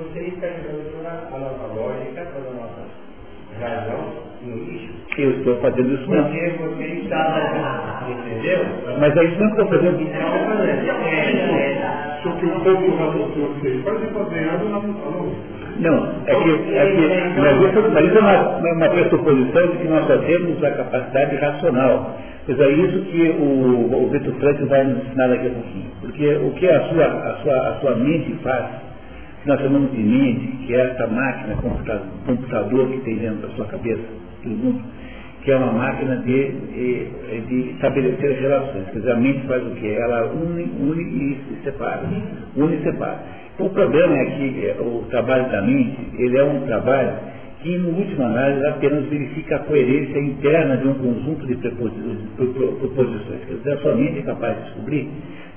você 0.00 0.20
está 0.20 0.46
jogando 0.48 0.92
toda 0.92 1.08
a 1.08 1.38
nossa 1.38 1.66
lógica, 1.74 2.26
toda 2.32 2.48
a 2.48 2.52
nossa 2.52 3.10
razão 3.60 4.30
no 4.42 4.56
lixo. 4.64 4.88
Eu 5.18 5.30
estou 5.32 5.56
fazendo 5.56 5.94
isso 5.94 6.08
mesmo. 6.08 6.24
Porque 6.24 6.50
você 6.58 6.84
está, 7.02 8.06
entendeu? 8.08 8.58
Mas 8.98 9.16
é 9.16 9.24
isso 9.24 9.38
mesmo 9.38 9.54
que 9.54 9.60
eu 9.60 9.64
estou 9.64 9.78
fazendo. 9.78 10.00
É, 10.00 10.16
é, 11.10 12.18
Só 12.22 12.30
que 12.32 12.46
o 12.46 12.60
pouco 12.60 12.96
raciocínio 12.96 13.54
que 13.54 13.68
você 13.68 13.82
faz 13.82 14.02
é 14.02 14.06
baseado 14.06 14.68
na 14.70 14.80
função. 14.80 15.60
Não, 15.80 16.08
é 16.26 16.34
que, 16.34 16.50
é 16.74 16.86
que 16.86 17.40
mas 17.40 17.62
isso, 17.62 17.90
mas 17.90 18.04
isso 18.04 18.18
é 18.18 18.20
uma, 18.20 18.74
uma 18.74 18.88
pressuposição 18.90 19.66
de 19.68 19.78
que 19.78 19.88
nós 19.88 20.06
só 20.06 20.18
temos 20.18 20.62
a 20.62 20.70
capacidade 20.72 21.36
racional. 21.36 22.18
Pois 22.46 22.60
é 22.60 22.68
isso 22.70 23.00
que 23.02 23.30
o, 23.30 24.04
o 24.04 24.08
Vitor 24.10 24.34
Frank 24.34 24.64
vai 24.64 24.84
nos 24.84 25.06
ensinar 25.06 25.28
daqui 25.28 25.46
a 25.46 25.50
pouquinho. 25.50 25.90
Porque 26.00 26.28
o 26.34 26.50
que 26.52 26.68
a 26.68 26.80
sua, 26.88 27.04
a 27.06 27.34
sua, 27.42 27.68
a 27.68 27.80
sua 27.80 27.94
mente 27.96 28.34
faz, 28.42 28.66
nós 29.46 29.60
chamamos 29.60 29.90
de 29.92 30.02
mente, 30.02 30.66
que 30.66 30.74
é 30.74 30.80
essa 30.80 31.06
máquina, 31.06 31.56
computador, 31.56 32.06
computador 32.26 32.90
que 32.90 33.00
tem 33.00 33.16
dentro 33.16 33.48
da 33.48 33.48
sua 33.54 33.64
cabeça, 33.66 34.02
todo 34.42 34.52
mundo, 34.52 34.82
que 35.42 35.50
é 35.50 35.56
uma 35.56 35.72
máquina 35.72 36.16
de, 36.16 36.50
de, 36.50 37.40
de 37.48 37.70
estabelecer 37.70 38.40
relações. 38.40 38.84
Quer 38.92 38.98
dizer, 38.98 39.12
a 39.12 39.16
mente 39.16 39.46
faz 39.46 39.66
o 39.66 39.70
quê? 39.70 39.96
Ela 39.98 40.26
une, 40.32 40.64
une 40.80 41.02
e 41.02 41.38
separa. 41.64 42.02
Une 42.54 42.76
e 42.76 42.82
separa. 42.82 43.18
Então, 43.54 43.66
o 43.66 43.70
problema 43.70 44.14
é 44.14 44.24
que 44.26 44.74
o 44.80 45.04
trabalho 45.08 45.50
da 45.50 45.62
mente, 45.62 45.96
ele 46.18 46.36
é 46.36 46.44
um 46.44 46.60
trabalho 46.66 47.12
que, 47.62 47.76
no 47.78 47.90
último 47.90 48.24
análise, 48.24 48.66
apenas 48.66 49.04
verifica 49.06 49.56
a 49.56 49.58
coerência 49.60 50.18
interna 50.18 50.76
de 50.76 50.88
um 50.88 50.94
conjunto 50.94 51.46
de 51.46 51.54
proposições. 51.56 53.44
Quer 53.46 53.54
dizer, 53.54 53.72
a 53.72 53.76
sua 53.78 53.94
mente 53.94 54.18
é 54.18 54.22
capaz 54.22 54.56
de 54.56 54.64
descobrir 54.64 55.08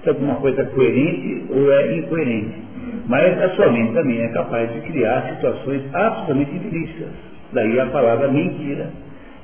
se 0.04 0.10
alguma 0.10 0.36
coisa 0.36 0.62
é 0.62 0.65
coerente 0.65 1.46
ou 1.50 1.72
é 1.72 1.98
incoerente. 1.98 2.72
Mas 3.06 3.42
a 3.42 3.50
sua 3.50 3.72
mente 3.72 3.94
também 3.94 4.22
é 4.22 4.30
capaz 4.30 4.72
de 4.72 4.80
criar 4.82 5.24
situações 5.30 5.84
absolutamente 5.94 6.56
ilícitas. 6.56 7.10
Daí 7.52 7.80
a 7.80 7.86
palavra 7.88 8.28
mentira, 8.30 8.88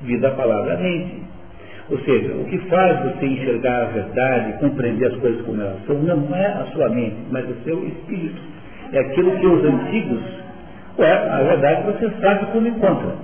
vida 0.02 0.28
a 0.28 0.32
palavra 0.32 0.76
mente. 0.78 1.22
Ou 1.90 1.98
seja, 1.98 2.32
o 2.34 2.44
que 2.44 2.58
faz 2.68 3.00
você 3.02 3.26
enxergar 3.26 3.82
a 3.82 3.84
verdade, 3.86 4.58
compreender 4.60 5.06
as 5.06 5.16
coisas 5.16 5.42
como 5.44 5.60
elas 5.60 5.84
são, 5.86 5.96
não 5.96 6.34
é 6.34 6.46
a 6.46 6.66
sua 6.72 6.88
mente, 6.88 7.16
mas 7.30 7.44
o 7.48 7.54
seu 7.64 7.86
espírito. 7.86 8.40
É 8.92 9.00
aquilo 9.00 9.32
que 9.38 9.46
os 9.46 9.64
antigos, 9.64 10.22
ué, 10.98 11.12
a 11.12 11.42
verdade 11.42 11.82
você 11.86 12.10
sabe 12.20 12.46
como 12.52 12.66
encontra. 12.66 13.14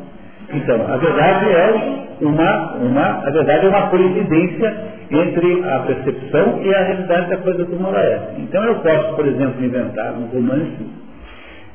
Então, 0.52 0.80
a 0.86 0.96
verdade 0.96 1.50
é 1.50 2.04
uma, 2.20 2.74
uma, 2.74 3.26
a 3.26 3.30
verdade 3.30 3.66
é 3.66 3.68
uma 3.68 3.88
coincidência 3.88 4.95
entre 5.10 5.64
a 5.68 5.78
percepção 5.80 6.62
e 6.62 6.74
a 6.74 6.84
realidade 6.84 7.30
da 7.30 7.36
coisa 7.38 7.64
como 7.64 7.86
ela 7.88 8.02
é. 8.02 8.34
Então 8.38 8.64
eu 8.64 8.76
posso, 8.76 9.14
por 9.14 9.26
exemplo, 9.26 9.64
inventar 9.64 10.14
um 10.14 10.26
romance 10.26 10.86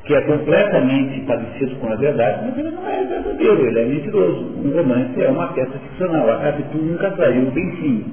que 0.04 0.14
é 0.14 0.20
completamente 0.22 1.20
parecido 1.20 1.76
com 1.76 1.92
a 1.92 1.96
verdade, 1.96 2.44
mas 2.44 2.58
ele 2.58 2.70
não 2.72 2.88
é 2.88 3.04
verdadeiro, 3.04 3.66
ele 3.66 3.80
é 3.80 3.84
mentiroso. 3.84 4.52
Um 4.64 4.70
romance 4.76 5.22
é 5.22 5.28
uma 5.28 5.48
peça 5.48 5.78
ficcional, 5.78 6.28
a 6.30 6.36
Capitu 6.38 6.78
nunca 6.78 7.10
traiu 7.12 7.42
o 7.42 7.50
Bentinho. 7.52 8.04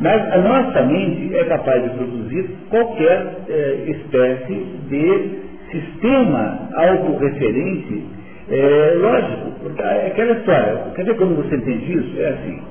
Mas 0.00 0.32
a 0.32 0.38
nossa 0.38 0.82
mente 0.82 1.36
é 1.36 1.44
capaz 1.44 1.82
de 1.82 1.90
produzir 1.90 2.50
qualquer 2.70 3.26
é, 3.48 3.84
espécie 3.88 4.66
de 4.88 5.42
sistema 5.70 6.68
autorreferente 6.74 8.04
é, 8.48 8.94
lógico. 8.96 9.52
Aquela 10.06 10.32
história, 10.32 10.78
quer 10.94 11.04
ver 11.04 11.16
como 11.16 11.36
você 11.36 11.56
entende 11.56 11.92
isso? 11.92 12.20
É 12.20 12.28
assim, 12.30 12.62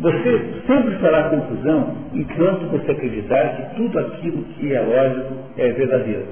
você 0.00 0.44
sempre 0.66 0.96
fará 0.96 1.24
confusão 1.30 1.96
enquanto 2.12 2.66
você 2.70 2.92
acreditar 2.92 3.48
que 3.48 3.76
tudo 3.76 3.98
aquilo 3.98 4.42
que 4.44 4.72
é 4.72 4.80
lógico 4.80 5.34
é 5.56 5.68
verdadeiro. 5.70 6.26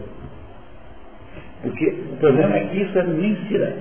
Porque 1.63 1.87
o 2.13 2.17
problema 2.17 2.57
é 2.57 2.61
que 2.61 2.83
isso 2.83 2.99
é 2.99 3.03
mentira. 3.05 3.77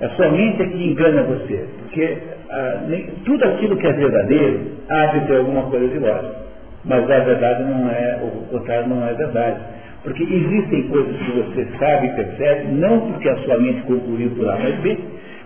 É 0.00 0.08
somente 0.08 0.66
que 0.66 0.84
engana 0.84 1.22
você. 1.22 1.64
Porque 1.78 2.18
ah, 2.50 2.82
nem, 2.88 3.06
tudo 3.24 3.44
aquilo 3.44 3.76
que 3.76 3.86
é 3.86 3.92
verdadeiro 3.92 4.72
de 5.12 5.26
ter 5.26 5.36
alguma 5.36 5.62
coisa 5.70 5.88
de 5.88 5.98
lógico. 5.98 6.42
Mas 6.84 7.08
a 7.08 7.18
verdade 7.20 7.62
não 7.62 7.88
é, 7.88 8.20
o 8.22 8.46
contrário 8.48 8.88
não 8.88 9.06
é 9.06 9.14
verdade. 9.14 9.60
Porque 10.02 10.24
existem 10.24 10.88
coisas 10.88 11.16
que 11.16 11.30
você 11.30 11.68
sabe 11.78 12.08
e 12.08 12.10
percebe, 12.10 12.72
não 12.72 13.12
porque 13.12 13.28
a 13.28 13.36
sua 13.36 13.56
mente 13.58 13.82
concluiu 13.82 14.30
por 14.30 14.48
A 14.48 14.58
mais 14.58 14.74
B, 14.80 14.98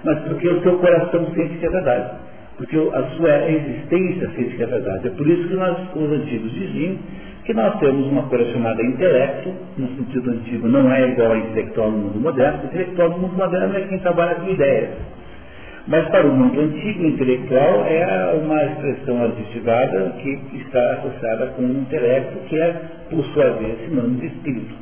mas 0.02 0.18
porque 0.20 0.48
o 0.48 0.62
seu 0.62 0.78
coração 0.78 1.26
sente 1.34 1.58
que 1.58 1.66
é 1.66 1.70
verdade. 1.70 2.10
Porque 2.56 2.76
a 2.76 3.02
sua 3.16 3.50
existência 3.50 4.30
sente 4.30 4.56
que 4.56 4.62
é 4.62 4.66
verdade. 4.66 5.08
É 5.08 5.10
por 5.10 5.26
isso 5.28 5.48
que 5.48 5.54
nós, 5.54 5.76
os 5.94 6.12
antigos 6.12 6.52
diziam 6.52 6.96
que 7.44 7.54
nós 7.54 7.78
temos 7.78 8.06
uma 8.08 8.24
coisa 8.24 8.50
chamada 8.52 8.82
intelecto, 8.82 9.52
no 9.78 9.88
sentido 9.96 10.30
antigo 10.30 10.66
não 10.66 10.90
é 10.92 11.10
igual 11.10 11.32
a 11.32 11.38
intelectual 11.38 11.90
no 11.92 11.98
mundo 11.98 12.20
moderno, 12.20 12.64
intelectual 12.64 13.10
no 13.10 13.18
mundo 13.18 13.36
moderno 13.36 13.76
é 13.76 13.80
quem 13.82 13.98
trabalha 14.00 14.34
com 14.36 14.48
ideias. 14.48 14.90
Mas 15.86 16.08
para 16.08 16.26
o 16.26 16.34
mundo 16.34 16.60
antigo, 16.60 17.06
intelectual 17.06 17.84
é 17.86 18.40
uma 18.42 18.64
expressão 18.64 19.22
adjetivada 19.22 20.14
que 20.20 20.40
está 20.56 20.94
associada 20.94 21.46
com 21.48 21.62
o 21.62 21.70
intelecto, 21.70 22.38
que 22.48 22.60
é, 22.60 22.74
por 23.08 23.24
sua 23.26 23.50
vez, 23.50 23.78
sinônimo 23.84 24.18
de 24.18 24.26
espírito. 24.26 24.74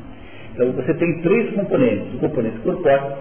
Então 0.55 0.73
você 0.73 0.95
tem 0.95 1.21
três 1.21 1.53
componentes, 1.55 2.15
o 2.15 2.19
componente 2.19 2.59
corpóreo, 2.61 3.13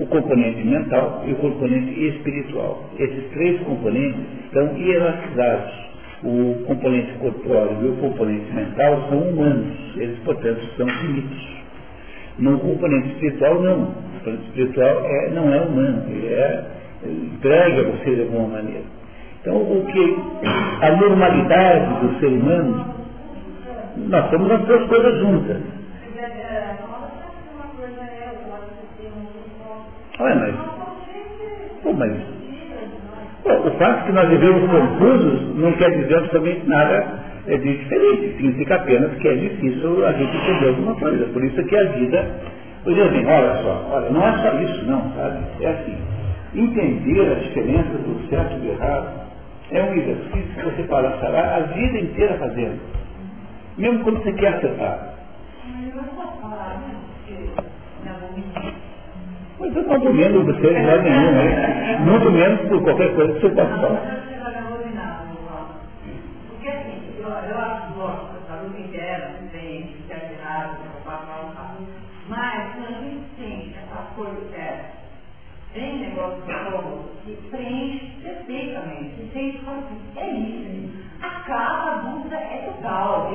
o 0.00 0.06
componente 0.06 0.66
mental 0.66 1.22
e 1.26 1.32
o 1.32 1.36
componente 1.36 2.08
espiritual. 2.08 2.84
Esses 2.98 3.30
três 3.32 3.60
componentes 3.62 4.20
estão 4.46 4.76
hierarquizados 4.76 5.90
o 6.22 6.64
componente 6.66 7.12
corpóreo 7.14 7.78
e 7.82 7.88
o 7.88 7.96
componente 7.96 8.52
mental 8.52 9.08
são 9.08 9.18
humanos, 9.18 9.74
eles, 9.96 10.18
portanto, 10.18 10.60
são 10.76 10.86
finitos. 10.86 11.48
No 12.38 12.58
componente 12.58 13.08
espiritual, 13.08 13.62
não. 13.62 13.82
O 13.84 13.94
componente 14.18 14.44
espiritual 14.48 15.04
é, 15.06 15.30
não 15.30 15.52
é 15.52 15.60
humano, 15.60 16.04
ele 16.10 16.26
é 16.34 16.64
entregue 17.06 17.80
a 17.80 17.84
você 17.84 18.14
de 18.14 18.20
alguma 18.22 18.48
maneira. 18.48 18.84
Então, 19.40 19.56
o 19.56 19.86
que 19.86 20.16
a 20.82 20.90
normalidade 20.96 22.06
do 22.06 22.20
ser 22.20 22.26
humano, 22.26 22.94
nós 23.96 24.28
temos 24.28 24.50
as 24.50 24.60
duas 24.66 24.86
coisas 24.88 25.18
juntas. 25.20 25.56
Olha, 30.20 30.34
mas, 30.36 30.54
pô, 31.82 31.92
mas 31.92 32.12
Bom, 33.42 33.68
o 33.68 33.70
fato 33.78 34.04
que 34.04 34.12
nós 34.12 34.28
vivemos 34.28 34.70
confusos 34.70 35.56
não 35.56 35.72
quer 35.72 35.90
dizer 35.92 36.14
absolutamente 36.14 36.68
nada 36.68 37.20
é, 37.46 37.56
de 37.56 37.78
diferente. 37.78 38.36
Significa 38.36 38.74
apenas 38.74 39.14
que 39.14 39.28
é 39.28 39.34
difícil 39.34 40.06
a 40.06 40.12
gente 40.12 40.36
entender 40.36 40.68
alguma 40.68 40.94
coisa. 40.96 41.24
Por 41.32 41.42
isso 41.42 41.64
que 41.64 41.76
a 41.76 41.84
vida. 41.84 42.30
Pois 42.84 42.98
assim, 42.98 43.26
olha 43.26 43.62
só, 43.62 43.88
olha, 43.92 44.10
não 44.10 44.26
é 44.26 44.32
só 44.38 44.60
isso 44.60 44.84
não, 44.86 45.12
sabe? 45.14 45.38
É 45.60 45.68
assim. 45.68 45.96
Entender 46.54 47.32
a 47.32 47.34
diferença 47.34 47.90
do 47.90 48.28
certo 48.28 48.56
e 48.56 48.60
do 48.60 48.72
errado 48.72 49.08
é 49.70 49.82
um 49.82 49.94
exercício 49.94 50.54
que 50.54 50.62
você 50.62 50.82
passará 50.82 51.56
a 51.56 51.60
vida 51.72 51.98
inteira 51.98 52.34
fazendo. 52.34 52.78
Mesmo 53.78 54.00
quando 54.00 54.22
você 54.22 54.32
quer 54.32 54.54
acertar. 54.54 55.14
Mas 59.60 59.76
eu 59.76 59.82
não 59.82 59.92
argumento 59.92 60.42
você 60.42 60.74
de 60.74 60.80
modo 60.80 61.02
nenhum, 61.02 61.32
né? 61.32 61.98
Muito 62.00 62.30
menos 62.30 62.60
por 62.68 62.82
qualquer 62.82 63.14
coisa 63.14 63.32
que 63.34 63.40
você 63.40 63.50
possa 63.50 63.76
falar. 63.76 64.00
Que 66.60 66.66
que 66.66 67.22
mas 72.28 72.74
quando 74.14 74.50
tem 75.74 75.98
negócio 75.98 76.42
que 76.42 77.34
perfeitamente, 78.22 79.14
que 79.16 79.30
tem 79.32 79.52
que 79.52 79.58
assim, 79.68 80.00
é 80.16 80.30
isso, 80.30 80.90
acaba 81.20 81.90
a 81.90 81.96
dúvida 81.98 82.36
é 82.36 82.72
total? 82.72 83.30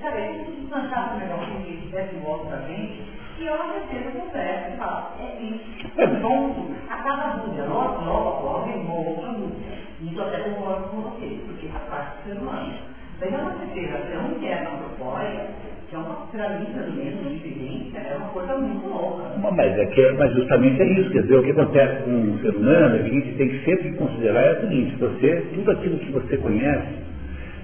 Sabe, 0.00 0.16
a 0.18 0.32
gente 0.32 0.50
se 0.50 0.66
plantar 0.68 1.14
um 1.14 1.18
negocinho 1.18 1.80
que 1.80 1.88
desse 1.88 2.14
volta 2.16 2.56
pra 2.56 2.66
gente, 2.68 3.02
e 3.38 3.46
eu 3.46 3.56
certeza 3.56 4.10
conversa 4.18 4.70
e 4.72 4.76
fala, 4.76 5.16
é 5.20 5.42
isso, 5.42 5.64
é 5.96 6.06
bom, 6.06 6.70
acaba 6.88 7.22
a 7.22 7.36
logo, 7.66 8.04
logo, 8.04 8.66
vem 8.66 8.88
outra 8.88 9.32
dúvida. 9.32 9.74
Isso 10.02 10.20
até 10.20 10.38
concordo 10.38 10.88
com 10.88 11.00
você, 11.02 11.38
porque 11.46 11.68
a 11.74 11.78
parte 11.90 12.16
do 12.16 12.34
ser 12.34 12.40
humano. 12.40 12.74
Daí 13.20 13.30
você 13.30 13.66
ter 13.74 13.92
ação 13.92 14.32
interna 14.32 14.70
antropóica, 14.70 15.46
que 15.88 15.94
é 15.94 15.98
uma 15.98 16.26
pirâmide 16.26 16.72
do 16.72 16.92
mesmo 16.92 17.30
diferença, 17.30 17.98
é 17.98 18.16
uma 18.16 18.28
coisa 18.28 18.56
muito 18.56 18.86
louca. 18.86 19.24
Mas, 19.52 19.78
é 19.78 19.86
que, 19.86 20.12
mas 20.12 20.32
justamente 20.34 20.82
é 20.82 21.00
isso, 21.00 21.10
quer 21.10 21.22
dizer, 21.22 21.36
o 21.36 21.42
que 21.42 21.50
acontece 21.50 22.02
com 22.04 22.10
o 22.10 22.38
ser 22.40 22.56
humano, 22.56 22.96
é 22.96 22.98
que 22.98 23.10
a 23.10 23.12
gente 23.12 23.36
tem 23.36 23.48
que 23.48 23.64
sempre 23.64 23.92
considerar 23.92 24.42
é 24.42 24.52
o 24.52 24.60
seguinte, 24.60 24.96
você, 24.96 25.46
tudo 25.54 25.70
aquilo 25.70 25.98
que 25.98 26.12
você 26.12 26.36
conhece, 26.36 27.04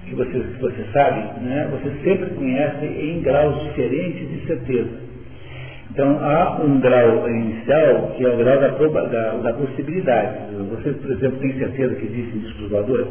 que 0.05 0.15
você, 0.15 0.31
que 0.31 0.61
você 0.61 0.85
sabe, 0.91 1.39
né, 1.41 1.69
você 1.71 1.91
sempre 2.03 2.29
conhece 2.35 2.85
em 2.85 3.21
graus 3.21 3.61
diferentes 3.63 4.29
de 4.29 4.45
certeza. 4.47 5.10
Então 5.91 6.17
há 6.21 6.61
um 6.63 6.79
grau 6.79 7.29
inicial 7.29 8.13
que 8.15 8.25
é 8.25 8.29
o 8.29 8.37
grau 8.37 8.59
da, 8.59 8.69
da, 8.69 9.31
da 9.37 9.53
possibilidade. 9.53 10.37
Você, 10.69 10.91
por 10.93 11.11
exemplo, 11.11 11.39
tem 11.39 11.53
certeza 11.59 11.95
que 11.95 12.05
existem 12.05 12.39
discos 12.39 12.69
voadores? 12.69 13.07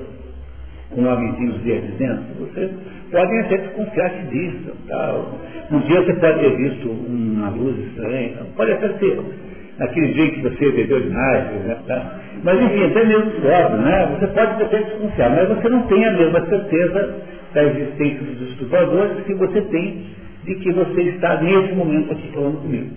Com 0.90 1.04
homenzinhos 1.04 1.58
verdes 1.58 1.94
dentro? 1.98 2.24
Você 2.40 2.70
pode 3.12 3.38
até 3.38 3.58
desconfiar 3.58 4.10
que 4.10 4.36
existam. 4.36 4.72
Tá? 4.88 5.24
Um 5.70 5.78
dia 5.80 6.02
você 6.02 6.14
pode 6.14 6.40
ter 6.40 6.56
visto 6.56 6.90
uma 6.90 7.50
luz 7.50 7.78
estranha, 7.78 8.38
pode 8.56 8.72
até 8.72 8.88
ser. 8.98 9.20
Naquele 9.78 10.12
dia 10.14 10.30
que 10.30 10.40
você 10.42 10.72
bebeu 10.72 11.00
demais, 11.00 11.44
né? 11.52 11.76
tá? 11.86 12.20
mas 12.42 12.60
enfim, 12.60 12.84
até 12.84 13.04
mesmo 13.04 13.30
discordo, 13.30 13.76
né? 13.78 14.16
Você 14.18 14.26
pode 14.28 14.62
até 14.62 14.78
desconfiar, 14.78 15.30
mas 15.30 15.48
você 15.48 15.68
não 15.68 15.82
tem 15.82 16.04
a 16.04 16.12
mesma 16.12 16.46
certeza 16.46 17.14
da 17.54 17.64
existência 17.64 18.24
dos 18.24 18.38
discos 18.38 19.24
que 19.26 19.34
você 19.34 19.60
tem 19.62 20.19
de 20.44 20.54
que 20.56 20.72
você 20.72 21.02
está 21.02 21.40
nesse 21.40 21.74
momento 21.74 22.12
aqui 22.12 22.30
falando 22.32 22.62
comigo. 22.62 22.90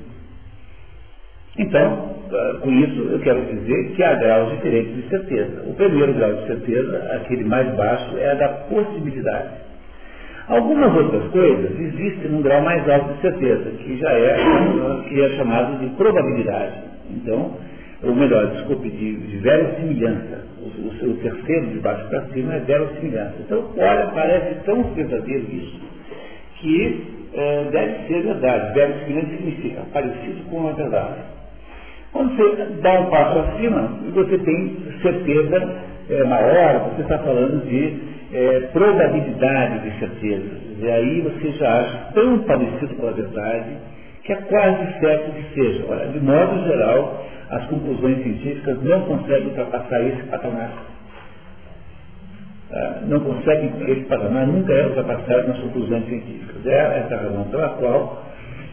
Então, 1.58 2.16
ah, 2.32 2.58
com 2.62 2.72
isso 2.72 3.00
eu 3.02 3.20
quero 3.20 3.42
dizer 3.46 3.92
que 3.96 4.04
há 4.04 4.16
graus 4.16 4.52
diferentes 4.54 4.96
de 4.96 5.10
certeza. 5.10 5.64
O 5.68 5.74
primeiro 5.76 6.14
grau 6.14 6.34
de 6.34 6.48
certeza, 6.48 6.98
aquele 7.16 7.44
mais 7.44 7.72
baixo, 7.76 8.18
é 8.18 8.32
a 8.32 8.36
da 8.36 8.50
possibilidade. 8.50 9.64
Algumas 10.48 10.94
outras 10.96 11.32
coisas 11.32 11.80
existem 11.80 12.32
num 12.32 12.42
grau 12.42 12.62
mais 12.62 12.88
alto 12.90 13.14
de 13.14 13.22
certeza, 13.22 13.70
que 13.72 13.98
já 13.98 14.12
é, 14.12 14.36
que 15.08 15.22
é 15.22 15.30
chamado 15.38 15.80
de 15.80 15.88
probabilidade. 15.96 16.82
Então, 17.12 17.56
ou 18.04 18.14
melhor, 18.14 18.48
desculpe, 18.48 18.90
de, 18.90 19.16
de 19.16 19.38
verossimilhança. 19.38 20.44
O, 20.60 20.66
o, 20.66 21.12
o 21.12 21.18
terceiro 21.18 21.68
de 21.68 21.80
baixo 21.80 22.06
para 22.10 22.26
cima 22.34 22.56
é 22.56 22.60
verossimilhança. 22.60 23.36
Então, 23.40 23.70
olha, 23.78 24.12
parece 24.14 24.56
tão 24.66 24.84
verdadeiro 24.94 25.46
isso, 25.50 25.80
que 26.60 27.23
é, 27.36 27.66
deve 27.72 28.08
ser 28.08 28.24
verdade. 28.24 28.74
Verossimilhante 28.74 29.38
significa 29.38 29.82
parecido 29.92 30.44
com 30.50 30.68
a 30.68 30.72
verdade. 30.74 31.22
Quando 32.12 32.36
você 32.36 32.66
dá 32.82 33.00
um 33.00 33.06
passo 33.10 33.40
acima, 33.40 33.82
você 34.14 34.38
tem 34.38 34.78
certeza 35.02 35.76
é, 36.10 36.24
maior, 36.26 36.92
você 36.92 37.02
está 37.02 37.18
falando 37.20 37.66
de 37.68 38.14
é, 38.34 38.60
probabilidade 38.72 39.90
de 39.90 40.00
certeza. 40.00 40.64
E 40.80 40.90
aí 40.90 41.22
você 41.22 41.52
já 41.54 41.82
acha 41.82 41.98
tão 42.14 42.40
parecido 42.40 42.96
com 42.96 43.08
a 43.08 43.12
verdade 43.12 43.78
que 44.24 44.32
é 44.32 44.36
quase 44.36 45.00
certo 45.00 45.32
que 45.32 45.54
seja. 45.54 45.86
Olha, 45.90 46.08
de 46.08 46.20
modo 46.20 46.66
geral, 46.66 47.26
as 47.50 47.66
conclusões 47.66 48.24
científicas 48.24 48.82
não 48.84 49.02
conseguem 49.02 49.48
ultrapassar 49.48 50.02
esse 50.02 50.24
patamar. 50.24 50.93
Ah, 52.76 53.04
não 53.08 53.20
conseguem, 53.20 53.72
esse 53.88 54.02
patamar 54.06 54.48
nunca 54.48 54.74
é 54.74 54.88
ultrapassado 54.88 55.48
nas 55.48 55.60
conclusões 55.60 56.06
científicas. 56.08 56.66
É 56.66 57.06
essa 57.06 57.18
razão 57.18 57.44
pela 57.52 57.70
qual 57.70 58.26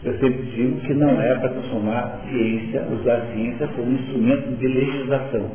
eu 0.03 0.13
sempre 0.15 0.43
digo 0.57 0.81
que 0.81 0.95
não 0.95 1.21
é 1.21 1.35
para 1.35 1.51
transformar 1.51 2.19
ciência, 2.31 2.83
usar 2.91 3.17
a 3.17 3.27
ciência 3.35 3.69
como 3.77 3.93
instrumento 3.93 4.57
de 4.57 4.67
legislação. 4.67 5.51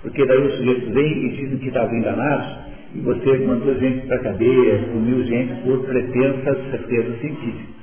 Porque 0.00 0.24
daí 0.24 0.38
os 0.38 0.56
sujeitos 0.56 0.88
vêm 0.94 1.26
e 1.26 1.28
dizem 1.36 1.58
que 1.58 1.68
estavam 1.68 1.94
enganados 1.94 2.56
e 2.94 3.00
você 3.00 3.38
mandou 3.46 3.74
gente 3.74 4.06
para 4.06 4.16
a 4.16 4.20
cadeia, 4.20 4.78
puniu 4.90 5.22
gente 5.24 5.60
por 5.62 5.84
pretensas 5.84 6.70
certezas 6.70 7.20
científicas. 7.20 7.76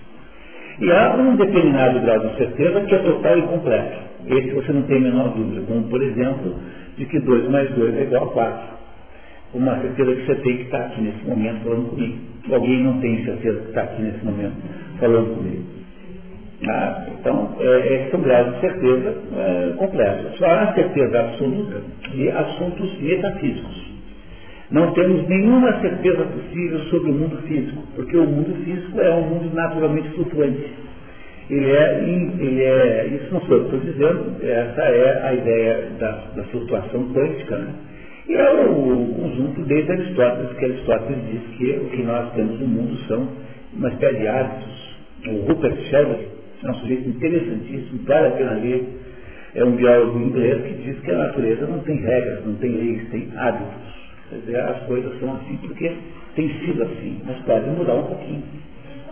E 0.80 0.92
há 0.92 1.16
um 1.16 1.36
determinado 1.36 2.00
grau 2.00 2.18
de 2.18 2.38
certeza 2.38 2.82
que 2.82 2.96
é 2.96 2.98
total 2.98 3.38
e 3.38 3.42
completo. 3.44 3.98
Esse 4.26 4.50
você 4.56 4.74
não 4.74 4.82
tem 4.84 4.98
a 4.98 5.02
menor 5.02 5.36
dúvida, 5.36 5.62
como 5.68 5.84
por 5.84 6.02
exemplo, 6.02 6.56
de 6.98 7.06
que 7.06 7.20
2 7.20 7.50
mais 7.50 7.70
2 7.76 7.96
é 7.96 8.02
igual 8.02 8.24
a 8.24 8.28
4 8.32 8.73
uma 9.54 9.80
certeza 9.82 10.16
que 10.16 10.26
você 10.26 10.36
tem 10.36 10.58
que 10.58 10.64
estar 10.64 10.80
aqui 10.80 11.02
nesse 11.02 11.26
momento 11.26 11.64
falando 11.64 11.90
comigo. 11.90 12.18
Alguém 12.52 12.84
não 12.84 13.00
tem 13.00 13.24
certeza 13.24 13.60
que 13.60 13.68
está 13.70 13.84
aqui 13.84 14.02
nesse 14.02 14.26
momento 14.26 14.56
falando 15.00 15.36
comigo. 15.36 15.64
Ah, 16.68 17.06
então, 17.20 17.56
é, 17.60 18.10
é 18.12 18.16
um 18.16 18.22
grau 18.22 18.52
de 18.52 18.60
certeza 18.62 19.16
é, 19.36 19.74
completo. 19.78 20.38
Só 20.38 20.46
há 20.46 20.74
certeza 20.74 21.20
absoluta 21.20 21.82
de 22.12 22.30
assuntos 22.30 23.02
metafísicos. 23.02 23.94
Não 24.72 24.92
temos 24.94 25.28
nenhuma 25.28 25.80
certeza 25.82 26.24
possível 26.24 26.80
sobre 26.86 27.12
o 27.12 27.14
mundo 27.14 27.38
físico, 27.48 27.84
porque 27.96 28.18
o 28.18 28.26
mundo 28.26 28.56
físico 28.64 29.00
é 29.00 29.14
um 29.14 29.22
mundo 29.24 29.54
naturalmente 29.54 30.10
flutuante. 30.10 30.66
Ele 31.50 31.70
é, 31.70 32.04
ele 32.04 32.64
é 32.64 33.08
isso 33.08 33.34
não 33.34 33.42
sou 33.42 33.58
eu 33.58 33.66
que 33.66 33.76
estou 33.76 33.92
dizendo, 33.92 34.38
essa 34.42 34.82
é 34.82 35.28
a 35.28 35.34
ideia 35.34 35.90
da, 36.00 36.12
da 36.36 36.44
flutuação 36.46 37.14
quântica, 37.14 37.58
né? 37.58 37.74
E 38.28 38.34
é 38.36 38.54
o 38.66 39.14
conjunto 39.16 39.62
desde 39.64 39.92
Aristóteles, 39.92 40.58
que 40.58 40.66
Aristóteles 40.66 41.20
diz 41.30 41.58
que 41.58 41.72
o 41.78 41.90
que 41.90 42.04
nós 42.04 42.32
temos 42.34 42.60
no 42.60 42.68
mundo 42.68 42.98
são 43.08 43.28
uma 43.74 43.90
espécie 43.90 44.20
de 44.20 44.28
hábitos. 44.28 44.96
O 45.28 45.46
Rupert 45.48 45.78
Sheldrake 45.90 46.28
é 46.64 46.70
um 46.70 46.74
sujeito 46.76 47.10
interessantíssimo, 47.10 48.04
vale 48.06 48.28
a 48.28 48.32
pena 48.32 48.52
ler. 48.54 48.88
É 49.56 49.64
um 49.64 49.72
biólogo 49.72 50.20
inglês 50.20 50.64
que 50.64 50.74
diz 50.84 51.00
que 51.02 51.12
a 51.12 51.18
natureza 51.18 51.68
não 51.68 51.80
tem 51.80 51.98
regras, 51.98 52.46
não 52.46 52.56
tem 52.56 52.72
leis, 52.72 53.10
tem 53.10 53.30
hábitos. 53.36 53.94
Quer 54.30 54.36
dizer, 54.38 54.60
as 54.62 54.80
coisas 54.84 55.20
são 55.20 55.34
assim 55.36 55.58
porque 55.58 55.92
tem 56.36 56.50
sido 56.60 56.82
assim, 56.84 57.22
mas 57.26 57.38
pode 57.40 57.70
mudar 57.70 57.96
um 57.96 58.04
pouquinho. 58.04 58.44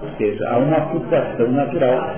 Ou 0.01 0.09
seja, 0.17 0.49
há 0.49 0.57
uma 0.57 0.89
flutuação 0.89 1.51
natural. 1.51 2.15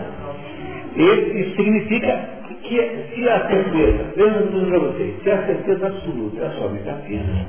E 0.95 1.41
isso 1.41 1.55
significa 1.55 2.42
que 2.73 3.15
se 3.15 3.29
a 3.29 3.47
certeza, 3.47 4.03
veja 4.15 4.41
tudo 4.51 4.67
para 4.67 4.79
vocês, 4.79 5.21
se 5.21 5.29
a 5.29 5.45
certeza 5.45 5.87
absoluta 5.87 6.43
é 6.43 6.49
só 6.51 6.69
metafísica, 6.69 7.45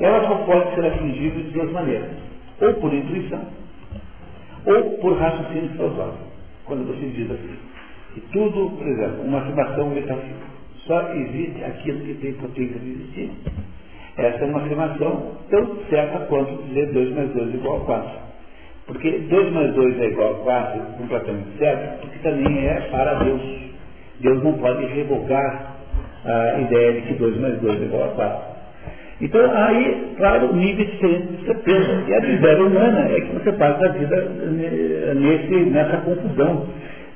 ela 0.00 0.26
só 0.26 0.34
pode 0.36 0.74
ser 0.74 0.86
atingível 0.86 1.42
de 1.42 1.50
duas 1.50 1.70
maneiras. 1.72 2.10
Ou 2.60 2.74
por 2.74 2.92
intuição, 2.92 3.46
ou 4.66 4.98
por 4.98 5.18
raciocínio 5.18 5.70
filosófico. 5.70 6.28
Quando 6.64 6.86
você 6.86 7.06
diz 7.06 7.30
assim, 7.30 7.56
que 8.14 8.20
tudo, 8.32 8.70
por 8.76 8.86
exemplo, 8.86 9.22
uma 9.22 9.38
afirmação 9.38 9.90
metafísica, 9.90 10.46
só 10.86 11.12
existe 11.12 11.62
aquilo 11.64 12.00
que 12.00 12.14
tem 12.14 12.32
potência 12.34 12.78
de 12.78 12.90
existir. 12.90 13.30
Essa 14.16 14.44
é 14.44 14.46
uma 14.46 14.62
afirmação 14.62 15.32
tão 15.50 15.76
certa 15.90 16.20
quanto 16.26 16.62
dizer 16.64 16.92
2 16.92 17.14
mais 17.14 17.30
2 17.32 17.52
é 17.52 17.56
igual 17.56 17.82
a 17.82 17.84
4. 17.84 18.10
Porque 18.86 19.10
2 19.10 19.52
mais 19.52 19.74
2 19.74 20.00
é 20.00 20.06
igual 20.06 20.32
a 20.32 20.38
4, 20.38 20.80
completamente 20.98 21.58
certo, 21.58 22.00
porque 22.00 22.18
também 22.20 22.66
é 22.66 22.80
para 22.90 23.14
Deus. 23.14 23.68
Deus 24.20 24.42
não 24.42 24.54
pode 24.54 24.86
revogar 24.86 25.76
a 26.24 26.60
ideia 26.60 26.92
de 26.92 27.02
que 27.02 27.14
2 27.14 27.40
mais 27.40 27.60
2 27.60 27.80
é 27.80 27.84
igual 27.84 28.04
a 28.04 28.08
4. 28.08 28.58
Então, 29.20 29.50
aí, 29.52 30.14
claro, 30.16 30.54
nível 30.54 30.84
diferente 30.84 31.26
de 31.26 31.44
certeza. 31.44 32.04
E 32.06 32.14
a 32.14 32.20
miséria 32.20 32.64
humana 32.64 33.08
é 33.10 33.20
que 33.20 33.32
você 33.32 33.52
passa 33.52 33.86
a 33.86 33.88
vida 33.88 34.16
nesse, 35.16 35.54
nessa 35.70 35.96
confusão. 35.98 36.66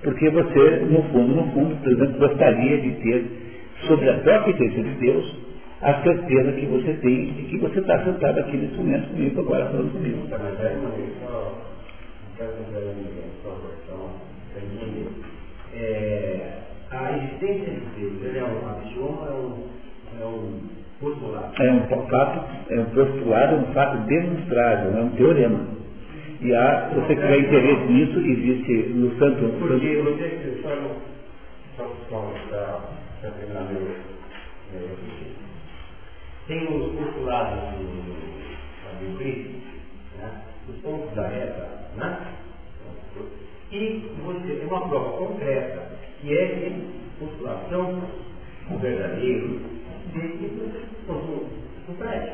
Porque 0.02 0.28
você, 0.30 0.84
no 0.90 1.02
fundo, 1.04 1.34
no 1.36 1.52
fundo, 1.52 1.76
por 1.76 1.92
exemplo, 1.92 2.18
gostaria 2.18 2.78
de 2.78 2.90
ter, 2.90 3.24
sobre 3.86 4.10
a 4.10 4.14
própria 4.14 4.52
existência 4.52 4.82
de 4.82 4.90
Deus, 4.96 5.36
a 5.80 5.94
certeza 6.02 6.52
que 6.52 6.66
você 6.66 6.92
tem 6.94 7.32
de 7.32 7.42
que 7.44 7.58
você 7.58 7.78
está 7.80 8.04
sentado 8.04 8.38
aqui 8.38 8.56
nesse 8.56 8.74
momento 8.74 9.08
comigo 9.08 9.40
agora 9.40 9.66
falando 9.66 9.92
comigo. 9.92 10.28
É, 15.74 16.61
a 16.92 17.16
existência 17.16 17.72
de 17.72 18.00
Deus, 18.00 18.22
ele 18.22 18.38
é 18.38 18.44
um 18.44 18.68
axioma, 18.68 19.26
é 19.26 19.32
um, 19.32 19.68
é 20.20 20.24
um 20.26 20.60
postulado? 21.00 21.62
É 21.62 21.72
um 21.72 21.86
fato, 22.08 22.44
é 22.70 22.80
um 22.80 22.84
postulado, 22.86 23.54
é 23.54 23.58
um 23.58 23.72
fato 23.72 23.96
demonstrável, 24.06 24.98
é 24.98 25.02
um 25.02 25.10
teorema. 25.10 25.66
E 26.40 26.54
há, 26.54 26.88
se 26.88 26.94
você 26.96 27.14
tiver 27.14 27.38
interesse 27.38 27.84
nisso, 27.86 28.18
existe 28.18 28.72
no 28.90 29.16
Santo. 29.18 29.58
Porque 29.58 29.96
você 30.02 30.28
que 30.28 30.62
só 30.62 30.74
não, 30.76 31.12
para 32.48 33.30
terminar 33.30 33.64
meu, 33.70 33.94
tem 36.48 36.66
os 36.66 36.92
postulados 36.92 37.78
do, 37.78 37.86
do 39.00 39.18
Cristo, 39.18 39.52
né? 40.18 40.42
os 40.68 40.76
pontos 40.82 41.14
da 41.14 41.28
reta, 41.28 41.68
né? 41.96 42.32
E 43.70 44.10
você 44.22 44.54
tem 44.54 44.66
uma 44.66 44.88
prova 44.88 45.16
concreta, 45.18 45.91
que 46.22 46.38
é 46.38 46.46
que 46.46 46.72
postulação 47.18 48.00
verdadeiro 48.80 49.60
desse 50.14 50.52
no 51.88 51.94
prédio. 51.98 52.32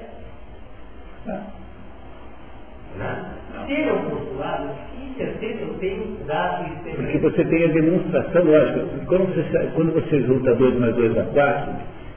Né? 2.96 3.34
Se 3.66 3.72
ele 3.72 3.88
é 3.88 3.92
um 3.92 4.10
postulado, 4.10 4.68
que 4.92 5.14
certeza 5.16 5.60
eu 5.62 5.74
tenho 5.78 6.18
dado 6.26 6.70
Porque 6.84 7.18
você 7.18 7.44
tem 7.44 7.64
a 7.64 7.68
demonstração, 7.68 8.44
lógica. 8.44 8.86
Quando 9.06 9.34
você, 9.34 9.70
quando 9.74 9.92
você 9.92 10.20
junta 10.22 10.54
2 10.54 10.78
mais 10.78 10.94
2 10.94 11.18
a 11.18 11.22
4, 11.24 11.74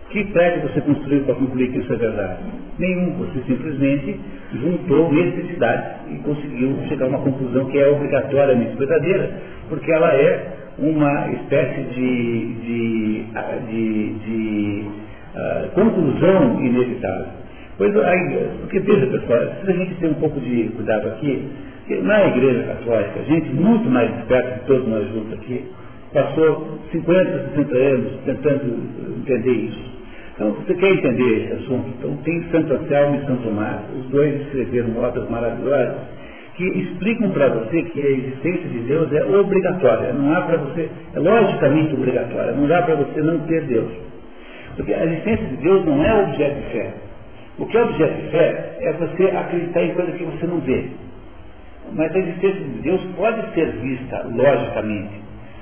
que 0.10 0.26
prédio 0.26 0.70
você 0.70 0.82
construiu 0.82 1.24
para 1.24 1.36
concluir 1.36 1.72
que 1.72 1.80
isso 1.80 1.94
é 1.94 1.96
verdade? 1.96 2.44
Nenhum. 2.78 3.14
Você 3.20 3.42
simplesmente 3.44 4.20
juntou 4.54 5.12
necessidades 5.12 6.12
e 6.12 6.18
conseguiu 6.20 6.78
chegar 6.90 7.06
a 7.06 7.10
uma 7.10 7.20
conclusão 7.20 7.66
que 7.66 7.78
é 7.78 7.88
obrigatoriamente 7.88 8.76
verdadeira, 8.76 9.32
porque 9.70 9.92
ela 9.92 10.14
é 10.14 10.61
uma 10.78 11.32
espécie 11.32 11.82
de, 11.94 12.54
de, 12.54 13.26
de, 13.70 14.14
de 14.20 14.86
uh, 15.36 15.70
conclusão 15.74 16.62
inevitável. 16.64 17.28
Pois, 17.78 17.96
aí, 17.98 18.50
porque 18.62 18.80
veja 18.80 19.08
pessoal, 19.08 19.40
se 19.64 19.72
a 19.72 19.74
gente 19.74 19.96
tem 19.96 20.10
um 20.10 20.16
pouco 20.16 20.40
de 20.40 20.70
cuidado 20.76 21.08
aqui, 21.10 21.48
na 22.04 22.28
igreja 22.28 22.64
católica, 22.64 23.24
gente 23.24 23.50
muito 23.50 23.90
mais 23.90 24.16
esperta 24.20 24.60
que 24.60 24.66
todos 24.68 24.88
nós 24.88 25.08
juntos 25.10 25.34
aqui, 25.34 25.66
passou 26.14 26.80
50, 26.92 27.50
60 27.56 27.78
anos 27.78 28.12
tentando 28.26 29.20
entender 29.20 29.52
isso. 29.52 29.92
Então, 30.36 30.52
você 30.52 30.74
quer 30.74 30.92
entender 30.92 31.44
esse 31.44 31.54
assunto, 31.54 31.90
então 31.98 32.16
tem 32.24 32.44
Santo 32.52 32.74
Anselmo 32.74 33.16
e 33.16 33.26
Santo 33.26 33.44
Tomás, 33.44 33.82
os 33.98 34.06
dois 34.10 34.42
escreveram 34.42 34.98
obras 34.98 35.30
maravilhosas 35.30 36.21
que 36.56 36.64
explicam 36.64 37.32
para 37.32 37.50
você 37.50 37.84
que 37.84 38.02
a 38.02 38.10
existência 38.10 38.70
de 38.70 38.80
Deus 38.80 39.12
é 39.14 39.24
obrigatória, 39.24 40.14
não 40.14 40.34
há 40.34 40.42
para 40.42 40.58
você, 40.58 40.90
é 41.14 41.20
logicamente 41.20 41.94
obrigatória, 41.94 42.52
não 42.52 42.68
dá 42.68 42.82
para 42.82 42.96
você 42.96 43.22
não 43.22 43.40
ter 43.40 43.62
Deus. 43.64 43.92
Porque 44.76 44.94
a 44.94 45.06
existência 45.06 45.48
de 45.48 45.58
Deus 45.58 45.86
não 45.86 46.04
é 46.04 46.24
objeto 46.24 46.56
de 46.56 46.72
fé. 46.72 46.94
O 47.58 47.66
que 47.66 47.78
é 47.78 47.84
objeto 47.84 48.22
de 48.22 48.28
fé 48.30 48.78
é 48.80 48.94
você 48.94 49.24
acreditar 49.36 49.84
em 49.84 49.94
coisa 49.94 50.12
que 50.14 50.24
você 50.24 50.48
não 50.48 50.60
vê. 50.60 50.88
Mas 51.94 52.16
a 52.16 52.20
existência 52.20 52.62
de 52.62 52.82
Deus 52.82 53.02
pode 53.18 53.54
ser 53.54 53.72
vista 53.78 54.26
logicamente. 54.34 55.22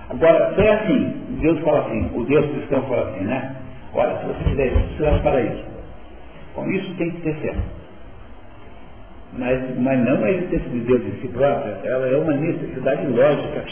Agora, 0.09 0.53
é 0.57 0.69
assim, 0.71 1.13
Deus 1.41 1.59
fala 1.59 1.81
assim, 1.81 2.09
o 2.15 2.23
Deus 2.23 2.45
cristão 2.51 2.81
fala 2.83 3.09
assim, 3.09 3.25
né? 3.25 3.55
Olha, 3.93 4.17
se 4.19 4.25
você 4.25 4.49
fizer 4.49 4.67
isso, 4.67 4.97
você 4.97 5.03
vai 5.03 5.19
para 5.21 5.41
isso. 5.41 5.65
Com 6.53 6.69
isso 6.71 6.95
tem 6.95 7.11
que 7.11 7.21
ter 7.21 7.35
fé. 7.35 7.53
Mas, 9.37 9.61
mas 9.79 9.99
não 10.03 10.23
a 10.23 10.31
existência 10.31 10.69
de 10.69 10.79
Deus 10.79 11.01
em 11.05 11.21
si 11.21 11.27
própria, 11.27 11.77
ela 11.83 12.07
é 12.07 12.17
uma 12.17 12.33
necessidade 12.33 13.07
lógica. 13.07 13.63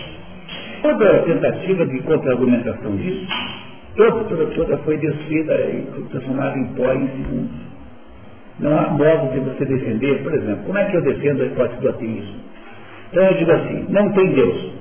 Toda 0.82 1.24
tentativa 1.24 1.86
de 1.86 2.00
contra-argumentação 2.02 2.96
disso, 2.96 3.28
toda, 3.96 4.24
toda, 4.26 4.46
toda 4.48 4.78
foi 4.80 4.98
destruída 4.98 5.56
e 5.56 5.88
transformada 6.12 6.58
em 6.58 6.66
pó 6.76 6.94
em 6.94 7.08
segundos. 7.08 7.68
Não 8.60 8.78
há 8.78 8.90
modo 8.90 9.34
de 9.34 9.40
você 9.40 9.66
defender, 9.66 10.24
por 10.24 10.34
exemplo, 10.34 10.64
como 10.66 10.78
é 10.78 10.86
que 10.86 10.98
eu 10.98 11.02
defendo 11.02 11.42
a 11.42 11.46
hipótese 11.46 11.82
do 11.82 11.90
ateísmo? 11.90 12.36
Então 13.10 13.24
eu 13.24 13.34
digo 13.36 13.52
assim, 13.52 13.86
não 13.90 14.12
tem 14.14 14.34
Deus. 14.34 14.72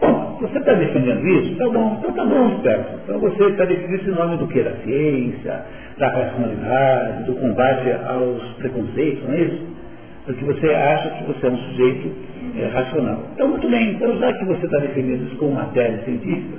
Bom, 0.00 0.38
você 0.40 0.58
está 0.58 0.74
defendendo 0.74 1.26
isso? 1.26 1.56
Tá 1.56 1.68
bom, 1.68 1.98
então 1.98 2.12
tá 2.12 2.24
bom, 2.24 2.62
certo. 2.62 3.00
Então 3.04 3.18
você 3.18 3.44
está 3.44 3.64
defendendo 3.64 4.00
isso 4.00 4.10
em 4.10 4.14
nome 4.14 4.36
do 4.36 4.46
que? 4.48 4.62
Da 4.62 4.72
ciência, 4.82 5.64
da 5.98 6.08
racionalidade, 6.08 7.24
do 7.24 7.34
combate 7.34 7.92
aos 8.06 8.42
preconceitos, 8.54 9.24
não 9.24 9.34
é 9.34 9.40
isso? 9.40 9.75
Porque 10.26 10.44
você 10.44 10.66
acha 10.74 11.10
que 11.10 11.24
você 11.24 11.46
é 11.46 11.50
um 11.50 11.56
sujeito 11.56 12.10
é, 12.58 12.66
racional. 12.66 13.22
Então, 13.34 13.48
muito 13.48 13.68
bem, 13.68 13.92
então 13.92 14.18
já 14.18 14.32
que 14.32 14.44
você 14.44 14.66
está 14.66 14.78
defendendo 14.78 15.26
isso 15.26 15.36
com 15.36 15.50
matéria 15.50 16.02
científica, 16.04 16.58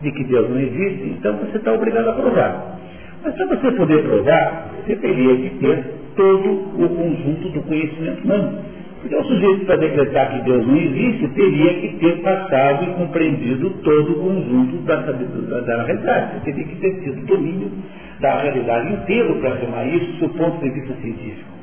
de 0.00 0.12
que 0.12 0.24
Deus 0.24 0.50
não 0.50 0.60
existe, 0.60 1.14
então 1.18 1.36
você 1.36 1.58
está 1.58 1.72
obrigado 1.72 2.08
a 2.08 2.12
provar. 2.12 2.78
Mas 3.22 3.34
para 3.34 3.46
você 3.46 3.72
poder 3.72 4.02
provar, 4.02 4.70
você 4.84 4.96
teria 4.96 5.36
que 5.36 5.58
ter 5.58 5.84
todo 6.16 6.50
o 6.50 6.88
conjunto 6.88 7.48
do 7.50 7.62
conhecimento 7.62 8.24
humano. 8.24 8.58
Porque 9.00 9.14
o 9.14 9.24
sujeito, 9.24 9.64
para 9.64 9.76
decretar 9.76 10.32
que 10.32 10.42
Deus 10.42 10.66
não 10.66 10.76
existe, 10.76 11.28
teria 11.28 11.74
que 11.74 11.88
ter 11.98 12.20
passado 12.20 12.84
e 12.84 12.94
compreendido 12.94 13.70
todo 13.84 14.12
o 14.12 14.14
conjunto 14.16 14.76
da, 14.78 14.96
da, 14.96 15.60
da 15.60 15.82
realidade. 15.84 16.34
Você 16.34 16.52
teria 16.52 16.64
que 16.64 16.76
ter 16.76 17.00
tido 17.02 17.26
domínio 17.26 17.70
da 18.20 18.40
realidade 18.40 18.92
inteira 18.92 19.34
para 19.34 19.52
afirmar 19.52 19.86
isso 19.86 20.20
do 20.20 20.28
ponto 20.30 20.60
de 20.60 20.70
vista 20.70 20.94
científico. 21.00 21.57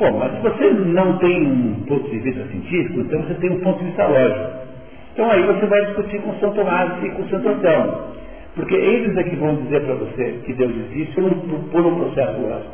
Bom, 0.00 0.18
mas 0.18 0.32
se 0.32 0.40
você 0.40 0.70
não 0.70 1.18
tem 1.18 1.46
um 1.46 1.74
ponto 1.86 2.08
de 2.10 2.18
vista 2.20 2.42
científico, 2.46 3.00
então 3.00 3.20
você 3.20 3.34
tem 3.34 3.50
um 3.50 3.60
ponto 3.60 3.80
de 3.80 3.84
vista 3.84 4.06
lógico. 4.06 4.50
Então 5.12 5.30
aí 5.30 5.42
você 5.42 5.66
vai 5.66 5.84
discutir 5.84 6.22
com 6.22 6.32
São 6.40 6.54
Tomás 6.54 7.04
e 7.04 7.10
com 7.10 7.28
Santo 7.28 7.50
Anselmo. 7.50 7.92
Porque 8.54 8.74
eles 8.74 9.14
é 9.14 9.22
que 9.24 9.36
vão 9.36 9.56
dizer 9.56 9.82
para 9.82 9.94
você 9.96 10.40
que 10.46 10.54
Deus 10.54 10.72
existe 10.90 11.20
por 11.70 11.86
um 11.86 11.94
processo 11.96 12.40
lógico. 12.40 12.72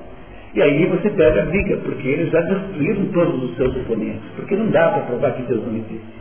E 0.55 0.63
aí 0.63 0.87
você 0.87 1.11
pega 1.11 1.43
a 1.43 1.47
briga, 1.47 1.77
porque 1.79 2.07
eles 2.07 2.31
já 2.31 2.41
destruíram 2.43 3.07
todos 3.07 3.43
os 3.43 3.57
seus 3.57 3.77
oponentes. 3.77 4.23
Porque 4.37 4.55
não 4.55 4.69
dá 4.69 4.89
para 4.91 5.03
provar 5.03 5.33
que 5.33 5.43
Deus 5.43 5.67
não 5.67 5.77
existe. 5.77 6.17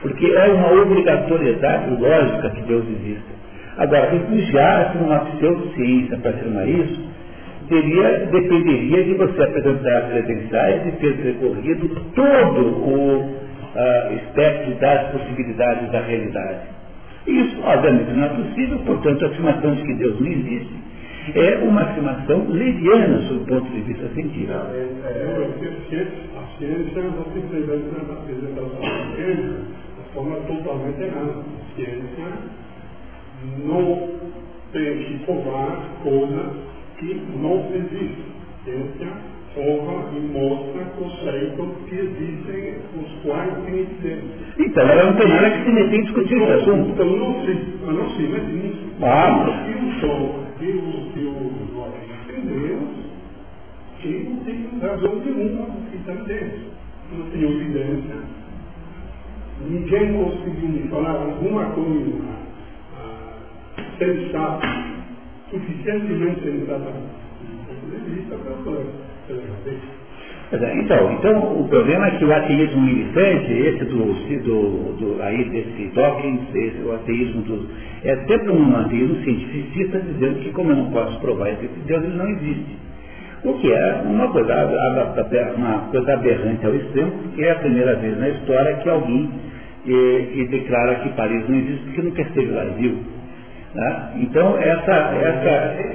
Porque 0.00 0.26
é 0.26 0.46
uma 0.46 0.80
obrigatoriedade 0.80 1.90
lógica 2.00 2.50
que 2.50 2.62
Deus 2.62 2.84
existe. 2.86 3.34
Agora, 3.78 4.10
refugiar-se 4.10 4.96
numa 4.96 5.18
pseudociência 5.18 6.16
para 6.18 6.30
afirmar 6.30 6.68
isso, 6.68 7.15
teria, 7.68 8.26
dependeria 8.26 9.04
de 9.04 9.14
você 9.14 9.42
apresentar 9.42 10.10
credenciais 10.10 10.86
e 10.86 10.92
ter 10.92 11.16
percorrido 11.22 11.88
todo 12.14 12.60
o 12.60 13.20
uh, 13.20 14.14
espectro 14.14 14.74
das 14.76 15.10
possibilidades 15.12 15.90
da 15.92 16.00
realidade. 16.00 16.76
Isso, 17.26 17.60
obviamente, 17.62 18.12
não 18.12 18.24
é 18.24 18.28
possível, 18.28 18.78
portanto, 18.86 19.24
a 19.24 19.28
afirmação 19.28 19.74
de 19.74 19.82
que 19.82 19.94
Deus 19.94 20.20
não 20.20 20.28
existe 20.28 20.86
é 21.34 21.56
uma 21.58 21.82
afirmação 21.82 22.46
leviana 22.48 23.18
sob 23.22 23.40
o 23.40 23.46
ponto 23.46 23.68
de 23.72 23.80
vista 23.80 24.08
científico. 24.14 24.52
A 24.52 24.66
ciência 26.58 27.02
na 27.02 27.08
apresentação 27.18 28.80
da 28.80 29.16
ciência 29.16 29.56
de 29.96 30.14
forma 30.14 30.36
totalmente 30.46 31.02
errada. 31.02 31.32
A 31.32 31.74
ciência 31.74 32.24
não 33.64 34.08
tem 34.72 34.98
que 34.98 35.18
provar 35.24 35.80
coisas 36.04 36.75
que 36.98 37.14
não 37.36 37.64
existem. 37.74 38.36
A 38.60 38.64
ciência 38.64 39.08
prova 39.54 40.10
e 40.14 40.20
mostra 40.20 40.84
conceitos 40.96 41.68
que 41.88 41.94
existem, 41.94 42.74
os 43.00 43.22
quais 43.22 43.68
existência. 43.68 44.22
Então, 44.58 44.88
ela 44.88 45.10
não 45.10 45.18
tem 45.18 45.28
nada 45.28 45.50
que 45.50 45.64
se 45.64 45.70
meter 45.70 45.94
em 45.94 46.02
discutir 46.02 46.42
esse 46.42 46.52
assunto. 46.52 46.90
Então, 46.90 47.06
eu 47.06 47.16
não 47.16 47.44
sei, 47.44 47.58
eu 47.82 47.92
não 47.92 48.10
sei, 48.10 48.28
mas 48.28 48.64
isso. 48.64 48.86
Ah, 49.02 49.44
mas... 49.46 49.76
Eu 49.76 50.00
sou 50.00 50.46
que 50.58 50.66
o 50.66 51.12
que 51.12 51.24
o 51.24 51.66
Deus, 52.44 52.88
que 54.00 54.28
não 54.28 54.36
tem 54.44 54.68
razão 54.80 55.16
nenhuma 55.16 55.66
que 55.90 55.96
está 55.96 56.12
dentro. 56.12 56.76
Não 57.12 57.30
tem 57.30 57.42
evidência. 57.42 58.16
Ninguém 59.68 60.12
conseguiu 60.12 60.68
me 60.68 60.88
falar 60.88 61.12
alguma 61.12 61.64
coisa 61.70 62.12
ah, 62.98 63.38
sensata, 63.98 64.66
suficientemente 65.50 66.64
para 66.66 66.78
então, 70.52 71.12
então, 71.12 71.60
o 71.60 71.68
problema 71.68 72.06
é 72.06 72.10
que 72.12 72.24
o 72.24 72.32
ateísmo 72.32 72.80
militante, 72.80 73.52
esse 73.52 73.84
do, 73.86 74.14
do, 74.14 74.92
do 74.96 75.22
aí 75.22 75.44
desse 75.50 75.90
Dawkins, 75.92 76.40
esse, 76.54 76.82
o 76.84 76.94
ateísmo 76.94 77.42
do, 77.42 77.68
é 78.04 78.16
sempre 78.28 78.50
um 78.50 78.76
ateísmo 78.76 79.16
cientificista 79.24 79.98
dizendo 79.98 80.38
que 80.40 80.50
como 80.52 80.70
eu 80.70 80.76
não 80.76 80.90
posso 80.92 81.18
provar 81.20 81.50
esse 81.50 81.66
Deus, 81.86 82.04
ele 82.04 82.16
não 82.16 82.28
existe. 82.28 82.76
O 83.42 83.54
que 83.54 83.72
é 83.72 84.02
uma 84.04 84.28
coisa, 84.28 84.54
uma 85.56 85.78
coisa 85.90 86.14
aberrante 86.14 86.64
ao 86.64 86.74
extremo, 86.74 87.10
porque 87.10 87.42
é 87.42 87.50
a 87.50 87.56
primeira 87.56 87.96
vez 87.96 88.16
na 88.18 88.28
história 88.28 88.76
que 88.76 88.88
alguém 88.88 89.30
que, 89.84 90.28
que 90.32 90.44
declara 90.48 90.96
que 90.96 91.08
Paris 91.10 91.48
não 91.48 91.56
existe 91.56 92.02
porque 92.02 92.22
esteve 92.22 92.50
lá 92.52 92.64
e 92.66 92.70
viu. 92.70 93.15
Né? 93.76 94.12
Então, 94.16 94.56
essa. 94.56 94.92
essa... 94.92 95.48
É 95.48 95.92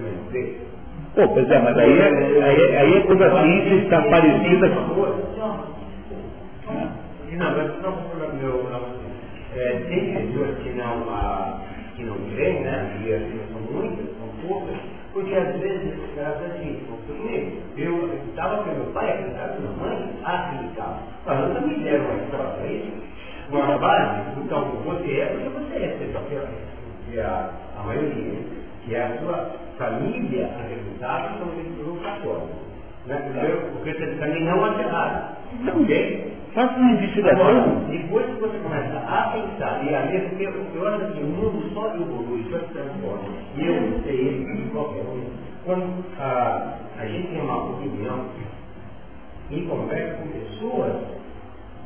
não 0.00 0.30
crê. 0.30 0.56
Pô, 1.14 1.28
pois 1.28 1.50
é, 1.50 1.58
mas 1.58 1.76
aí, 1.76 2.00
aí, 2.00 2.76
aí 2.76 2.96
é 2.96 3.00
quando 3.00 3.24
a 3.24 3.42
ciência 3.42 3.74
está 3.74 4.00
parecida. 4.02 4.68
Não, 7.32 7.56
mas 7.56 7.82
não, 7.82 7.92
meu, 8.40 8.70
não, 8.70 8.80
é, 9.56 9.72
tem 9.88 10.14
pessoas 10.14 10.56
que 10.58 10.70
não, 10.70 11.04
ah, 11.10 11.60
que 11.96 12.04
não 12.04 12.16
creem, 12.34 12.60
né? 12.60 12.96
E 13.04 13.12
assim, 13.14 13.40
são 13.50 13.60
muitas, 13.72 14.06
são 14.16 14.28
poucas, 14.46 14.76
porque 15.12 15.34
às 15.34 15.58
vezes 15.58 15.98
os 15.98 16.14
caras 16.14 16.42
assim, 16.52 16.78
comigo, 17.06 17.62
eu 17.76 18.14
estava 18.28 18.62
com 18.62 18.70
meu 18.70 18.86
pai, 18.92 19.10
acreditava 19.10 19.54
com 19.54 19.60
minha 19.62 19.72
mãe, 19.72 20.10
acreditava. 20.24 20.98
Mas 21.26 21.48
nunca 21.48 21.60
me 21.62 21.74
deram 21.82 22.04
uma 22.04 22.22
história, 22.22 22.62
é 22.62 22.72
isso? 22.72 23.11
Uma 23.52 23.76
base, 23.76 24.22
então 24.40 24.64
você 24.82 25.20
é 25.20 25.26
porque 25.26 25.48
você 25.50 25.74
é, 25.74 25.96
você 25.98 26.12
só 26.12 26.20
que 26.20 27.18
a, 27.18 27.50
a 27.78 27.82
maioria, 27.82 28.38
que 28.82 28.94
é 28.94 29.02
a 29.02 29.18
sua 29.18 29.50
família 29.76 30.46
acreditava 30.58 31.38
como 31.38 31.52
ele 31.60 32.00
católico. 32.02 32.48
Né? 33.06 33.16
Porque 33.72 33.92
você 33.92 34.06
também 34.18 34.44
não 34.44 34.66
é 34.66 34.80
errado. 34.80 35.36
Ok? 35.68 36.32
Faça 36.54 36.78
uma 36.78 36.92
investigação. 36.92 37.84
Depois 37.90 38.26
que 38.26 38.40
você 38.40 38.58
começa 38.58 38.98
a 38.98 39.30
pensar 39.32 39.84
e 39.84 39.94
a 39.94 40.00
ler, 40.00 40.30
porque 40.30 40.78
eu 40.78 40.88
acho 40.88 41.12
que 41.12 41.22
o 41.22 41.26
mundo 41.26 41.70
só 41.74 41.94
evolui, 41.94 42.46
só 42.50 42.58
se 42.58 42.72
transforma. 42.72 43.24
E 43.56 43.66
eu 43.66 43.80
não 43.80 44.02
sei 44.02 44.18
ele 44.18 44.56
de 44.56 44.70
qualquer 44.70 45.02
um. 45.02 45.24
Quando 45.64 46.04
a, 46.18 46.78
a 46.98 47.06
gente 47.06 47.28
tem 47.28 47.40
uma 47.42 47.70
opinião 47.70 48.26
e 49.50 49.60
conversa 49.62 50.16
com 50.16 50.28
pessoas 50.28 51.21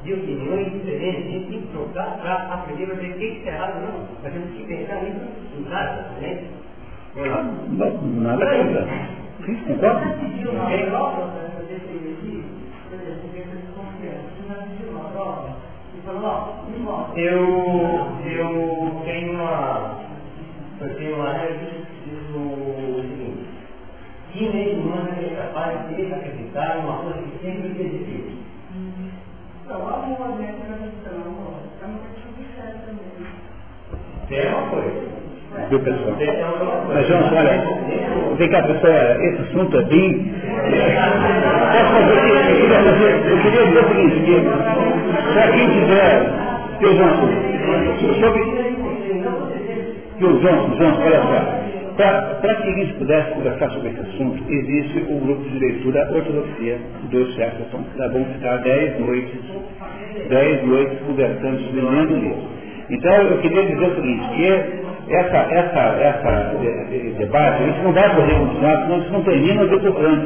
de 0.06 0.14
opiniões 0.14 0.72
diferentes, 0.72 1.26
a 1.26 1.30
gente 1.30 1.48
tem 1.50 1.60
que 1.62 1.66
trocar 1.72 2.18
para 2.18 2.34
aprender 2.54 2.84
a 2.84 2.94
ver 2.94 3.10
o 3.10 3.14
que 3.18 3.24
está 3.24 3.50
errado 3.50 3.80
não. 3.82 4.06
A 4.24 4.30
gente 4.30 4.48
tem 4.48 4.66
que 4.66 4.74
pensar 4.74 5.02
nisso 5.02 5.20
em 5.58 5.64
casa, 5.64 6.02
né? 6.20 6.44
Não, 7.16 8.22
nada 8.22 8.46
contra. 8.46 8.86
Sim, 9.44 9.56
concordo. 9.66 10.04
É 10.70 10.86
igual 10.86 11.12
eu, 17.16 17.42
eu 18.26 19.02
tenho 19.04 19.32
uma. 19.32 20.06
Eu 20.80 20.94
tenho 20.94 21.16
uma 21.16 21.32
regra 21.32 21.56
que 21.56 22.10
diz 22.10 22.36
o 22.36 23.00
seguinte, 23.02 23.46
que 24.32 24.48
nem 24.50 24.78
humano 24.78 25.08
é 25.18 25.34
capaz 25.34 25.88
de 25.88 26.12
acreditar 26.12 26.76
numa 26.76 26.98
coisa 26.98 27.18
que 27.22 27.38
sempre 27.44 27.68
existiu. 27.82 28.35
Então, 29.66 29.82
amor, 29.82 30.38
né? 30.38 30.54
Tradição, 30.64 31.26
é 31.82 31.86
uma 31.86 31.98
questão 31.98 32.70
também. 32.86 33.10
Tem 34.28 34.46
uma 34.46 34.62
coisa. 34.68 34.94
Viu, 35.68 35.80
pessoal? 35.80 36.14
Mas, 36.94 37.08
João, 37.08 37.24
olha, 37.34 37.54
vem 38.36 38.48
cá, 38.48 38.62
pessoal, 38.62 38.94
esse 39.22 39.42
assunto 39.42 39.76
é 39.76 39.82
bem. 39.86 40.32
Eu 43.28 43.38
queria, 43.42 43.66
dizer 43.66 43.80
o 43.80 43.88
seguinte, 43.88 44.16
que 44.24 44.34
para 45.32 45.50
quem 45.50 45.66
tiver. 45.68 46.16
Viu, 46.78 46.92
João? 46.94 47.16
Sobre. 48.20 48.42
Viu, 50.18 50.40
João, 50.42 50.76
João, 50.76 50.94
olha 51.02 51.20
só. 51.22 51.75
Para 51.96 52.54
que 52.56 52.68
a 52.68 52.72
gente 52.72 52.92
pudesse 52.94 53.30
conversar 53.30 53.70
sobre 53.70 53.88
esse 53.88 54.00
assunto, 54.00 54.42
existe 54.52 54.98
o 55.08 55.18
grupo 55.18 55.48
de 55.48 55.58
leitura 55.58 56.06
Ortodoxia 56.12 56.78
do 57.10 57.26
Chesterton, 57.32 57.84
tá 57.96 58.08
bom 58.10 58.24
ficar 58.34 58.58
10 58.58 59.00
noites, 59.00 59.40
10 60.28 60.66
noites 60.66 60.98
conversando 61.06 61.58
sobre 61.64 61.80
lendo 61.80 62.14
livro. 62.16 62.56
Então, 62.90 63.12
eu 63.12 63.38
queria 63.38 63.66
dizer 63.66 63.84
o 63.84 63.94
seguinte, 63.94 64.28
que 64.36 65.14
essa, 65.14 65.36
essa, 65.36 65.80
essa 66.00 66.54
debate, 67.18 67.62
a 67.62 67.66
gente 67.66 67.82
não 67.82 67.92
vai 67.92 68.14
poder 68.14 68.34
continuar, 68.34 68.82
senão 68.82 68.94
a 68.94 68.98
gente 68.98 69.12
não 69.12 69.22
termina 69.22 69.62
o 69.62 69.68
depois 69.68 70.18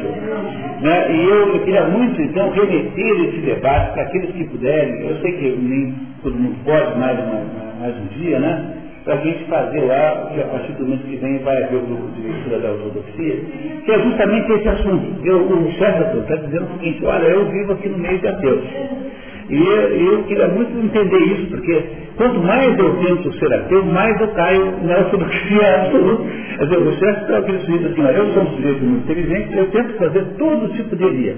né? 0.81 1.13
E 1.13 1.25
eu, 1.25 1.55
eu, 1.55 1.61
queria 1.61 1.85
muito, 1.85 2.21
então, 2.23 2.51
remeter 2.51 3.29
esse 3.29 3.41
debate 3.43 3.93
para 3.93 4.03
aqueles 4.03 4.33
que 4.33 4.45
puderem, 4.45 5.07
eu 5.07 5.21
sei 5.21 5.33
que 5.33 5.57
nem 5.57 5.95
todo 6.23 6.37
mundo 6.37 6.57
pode 6.65 6.99
mais, 6.99 7.19
mais, 7.19 7.45
mais 7.79 7.97
um 7.97 8.07
dia, 8.19 8.41
né? 8.41 8.77
Para 9.11 9.19
a 9.19 9.25
gente 9.25 9.45
fazer 9.47 9.81
lá, 9.81 10.31
que 10.33 10.41
a 10.41 10.45
partir 10.45 10.73
do 10.75 10.87
mês 10.87 11.01
que 11.01 11.17
vem 11.17 11.39
vai 11.39 11.65
haver 11.65 11.79
o 11.79 11.81
grupo 11.81 12.13
de 12.13 12.29
leitura 12.29 12.61
da 12.61 12.71
ortodoxia, 12.71 13.37
que 13.85 13.91
é 13.91 13.99
justamente 13.99 14.53
esse 14.53 14.69
assunto. 14.69 15.27
Eu, 15.27 15.39
o 15.49 15.73
Chesterton 15.73 16.19
está 16.21 16.37
dizendo 16.37 16.67
o 16.67 16.79
seguinte, 16.79 17.05
olha, 17.05 17.25
eu 17.25 17.45
vivo 17.47 17.73
aqui 17.73 17.89
no 17.89 17.99
meio 17.99 18.21
de 18.21 18.29
ateus. 18.29 18.63
E 19.49 19.57
eu, 19.57 20.13
eu, 20.13 20.23
queria 20.23 20.47
muito 20.47 20.79
entender 20.79 21.19
isso, 21.19 21.49
porque 21.49 21.83
quanto 22.17 22.39
mais 22.39 22.79
eu 22.79 22.97
tento 22.99 23.33
ser 23.33 23.53
ateu, 23.53 23.85
mais 23.87 24.21
eu 24.21 24.29
caio 24.29 24.79
na 24.85 24.99
ortodoxia 24.99 25.75
absoluta. 25.75 26.23
O 26.79 26.93
Chesterton 26.93 27.33
é 27.33 27.39
aquele 27.39 27.59
sujeito 27.59 27.87
assim, 27.87 28.17
eu 28.17 28.27
sou 28.27 28.43
um 28.45 28.51
sujeito 28.55 28.85
muito 28.85 29.11
inteligente, 29.11 29.59
eu 29.59 29.67
tento 29.73 29.93
fazer 29.95 30.25
todo 30.39 30.73
tipo 30.77 30.95
de 30.95 31.03
heresia. 31.03 31.37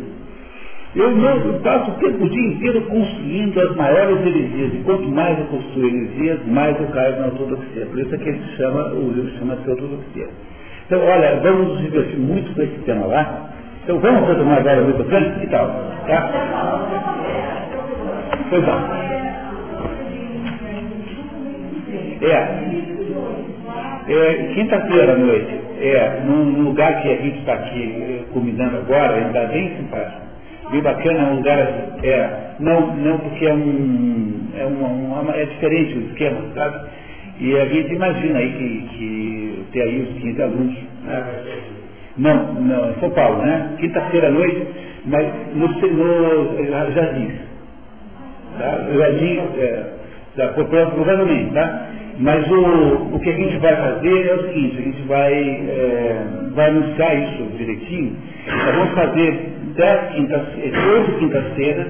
Eu, 0.95 1.19
eu 1.19 1.61
passo 1.61 1.91
o 1.91 1.95
tempo 1.95 2.23
o 2.23 2.29
dia 2.29 2.49
inteiro 2.49 2.83
construindo 2.83 3.59
as 3.61 3.77
maiores 3.77 4.27
heresias. 4.27 4.75
E 4.75 4.83
quanto 4.85 5.09
mais 5.09 5.39
eu 5.39 5.47
construo 5.47 5.87
heresias, 5.87 6.41
mais 6.47 6.79
eu 6.79 6.87
caio 6.89 7.19
na 7.19 7.27
ortodoxia. 7.29 7.87
Por 7.87 7.99
isso 7.99 8.15
é 8.15 8.19
que 8.19 8.29
ele 8.29 8.43
chama, 8.59 8.89
o 8.93 9.11
livro 9.11 9.31
chama-se 9.39 9.71
ortodoxia. 9.71 10.29
Então, 10.87 11.01
olha, 11.01 11.41
vamos 11.43 11.69
nos 11.69 11.81
divertir 11.81 12.19
muito 12.19 12.55
com 12.55 12.63
esse 12.63 12.79
tema 12.85 13.07
lá. 13.07 13.49
Então 13.85 13.99
vamos 14.01 14.29
retomar 14.29 14.59
agora 14.59 14.83
o 14.83 14.87
livro 14.87 15.05
que 15.05 15.47
tal? 15.47 15.67
Tá? 16.07 16.31
Pois 18.51 18.63
não. 18.63 19.03
É. 22.21 22.63
é 24.09 24.53
Quinta-feira 24.55 25.15
à 25.15 25.17
noite, 25.17 25.61
é, 25.81 26.21
num 26.27 26.63
lugar 26.63 27.03
que 27.03 27.09
a 27.09 27.17
gente 27.17 27.39
está 27.39 27.55
aqui 27.55 27.97
eh, 27.99 28.25
combinando 28.33 28.77
agora, 28.77 29.19
está 29.19 29.47
bem 29.47 29.75
simpático. 29.77 30.32
Bem 30.73 30.81
bacana, 30.81 31.19
é 31.19 31.25
um 31.25 31.37
lugar, 31.37 31.59
é, 32.03 32.55
não, 32.59 32.97
não 32.97 33.19
porque 33.19 33.45
é 33.45 33.53
um, 33.53 34.49
é, 34.59 34.65
uma, 34.65 35.21
uma, 35.21 35.37
é 35.37 35.45
diferente 35.45 35.99
o 35.99 36.01
esquema, 36.09 36.41
sabe? 36.55 36.89
E 37.41 37.55
a 37.59 37.67
gente 37.67 37.93
imagina 37.93 38.39
aí 38.39 38.53
que, 38.53 38.97
que 38.97 39.65
tem 39.71 39.83
aí 39.83 40.01
os 40.01 40.19
15 40.23 40.43
alunos. 40.43 40.75
Né? 41.05 41.25
Não, 42.17 42.55
não, 42.55 42.91
em 42.91 42.95
São 43.01 43.11
Paulo, 43.11 43.43
né? 43.43 43.75
Quinta-feira 43.81 44.29
à 44.29 44.31
noite, 44.31 44.67
mas 45.05 45.27
no, 45.55 45.69
no 45.69 46.93
Jardins. 46.95 47.35
Tá? 48.59 48.87
Jardim, 48.97 49.41
é, 49.59 49.87
tá, 50.37 50.49
provavelmente, 50.49 51.53
tá? 51.53 51.89
Mas 52.19 52.51
o, 52.51 53.15
o 53.15 53.21
que 53.21 53.29
a 53.29 53.35
gente 53.35 53.59
vai 53.59 53.77
fazer 53.77 54.27
é 54.27 54.35
o 54.35 54.47
seguinte, 54.47 54.79
a 54.79 54.83
gente 54.83 55.03
vai, 55.03 55.35
é, 55.35 56.27
vai 56.55 56.69
anunciar 56.71 57.15
isso 57.15 57.43
direitinho. 57.59 58.17
Nós 58.47 58.75
vamos 58.75 58.95
fazer 58.95 59.62
dez 59.75 60.15
quintas, 60.15 60.43
12 60.47 61.19
quintas-feiras, 61.19 61.87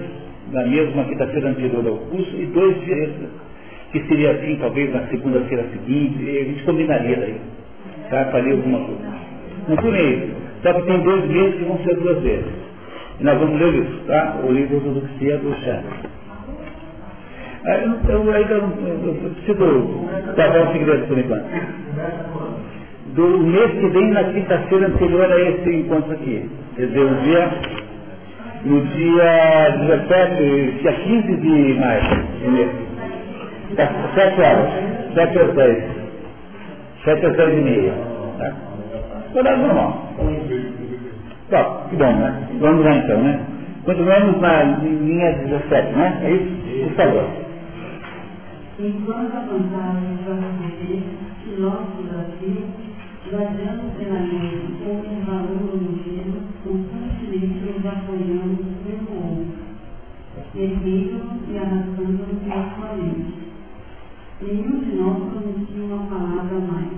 na 0.52 0.66
mesma 0.66 1.04
quinta-feira 1.04 1.48
anterior 1.50 1.86
ao 1.86 1.96
curso, 1.96 2.36
e 2.36 2.46
dois 2.46 2.80
dias, 2.84 3.10
que 3.92 4.00
seria 4.06 4.32
assim, 4.32 4.56
talvez 4.60 4.92
na 4.92 5.06
segunda-feira 5.08 5.64
seguinte, 5.72 6.18
a 6.22 6.44
gente 6.44 6.62
combinaria 6.64 7.16
daí. 7.16 7.40
Tá? 8.10 8.24
Faria 8.26 8.52
alguma 8.52 8.78
coisa. 8.80 9.00
Não 9.68 9.76
por 9.76 9.92
meio. 9.92 10.30
Só 10.62 10.72
que 10.72 10.82
tem 10.82 11.00
dois 11.00 11.24
meses 11.26 11.54
que 11.56 11.64
vão 11.64 11.78
ser 11.78 11.96
duas 11.96 12.22
vezes. 12.22 12.52
E 13.20 13.24
nós 13.24 13.38
vamos 13.38 13.60
ler 13.60 13.74
isso, 13.74 14.00
tá? 14.06 14.40
O 14.42 14.52
livro 14.52 14.80
do 14.80 14.90
Luxia 14.90 15.38
do 15.38 15.54
Chá. 15.64 15.82
Eu, 17.64 18.32
ainda 18.32 18.54
eu 18.54 19.32
preciso 19.34 19.54
guardar 20.34 20.68
um 20.68 20.72
segredo 20.72 21.06
por 21.06 21.18
enquanto. 21.18 21.44
Do 23.14 23.38
mês 23.40 23.70
que 23.72 23.88
vem, 23.88 24.10
na 24.10 24.24
quinta-feira 24.24 24.86
anterior 24.86 25.30
a 25.30 25.40
esse 25.40 25.70
encontro 25.70 26.12
aqui. 26.12 26.48
Quer 26.76 26.86
dizer, 26.86 27.00
o 27.00 27.14
dia, 27.22 27.50
no 28.64 28.80
dia 28.86 29.70
17, 29.86 30.78
dia 30.80 30.92
15 30.92 31.36
de 31.36 31.74
maio, 31.78 32.02
tá, 33.76 33.88
7 34.14 34.40
horas, 34.40 35.14
7 35.14 35.38
às 35.40 35.54
10. 35.54 35.84
7 37.04 37.26
às 37.26 37.36
10 37.36 37.52
e 37.52 37.60
meia. 37.60 37.92
Tá? 38.38 38.56
Horário 39.34 39.66
normal. 39.66 40.08
Tá, 41.50 41.86
que 41.90 41.96
bom, 41.96 42.16
né? 42.16 42.48
Vamos 42.60 42.84
lá 42.84 42.94
então, 42.94 43.22
né? 43.22 43.40
Continuamos 43.84 44.40
na 44.40 44.62
linha 44.62 45.32
17, 45.32 45.92
né? 45.96 46.20
É 46.22 46.30
isso? 46.30 46.84
Por 46.84 46.96
favor. 46.96 47.24
Enquanto 48.78 49.36
a 49.36 49.40
vantagem 49.40 50.16
vai 50.24 50.70
ser 50.78 51.02
que 51.44 51.60
nosso 51.60 52.02
desafio, 53.32 53.38
baseando 53.38 53.96
plenamente 53.96 54.72
com 54.78 54.92
o 55.00 55.24
valor 55.24 55.74
unido, 55.74 56.36
constantemente 56.62 57.60
nos 57.64 57.86
apoiamos 57.86 58.60
um 58.60 59.06
com 59.06 59.12
o 59.12 59.16
outro, 59.16 59.62
erguendo 60.54 61.20
e 61.48 61.58
arrastando 61.58 62.26
mutuamente. 62.28 63.32
Nenhum 64.42 64.80
de 64.80 64.96
nós 64.96 65.16
pronuncia 65.16 65.84
uma 65.84 66.06
palavra 66.06 66.58
mais, 66.60 66.92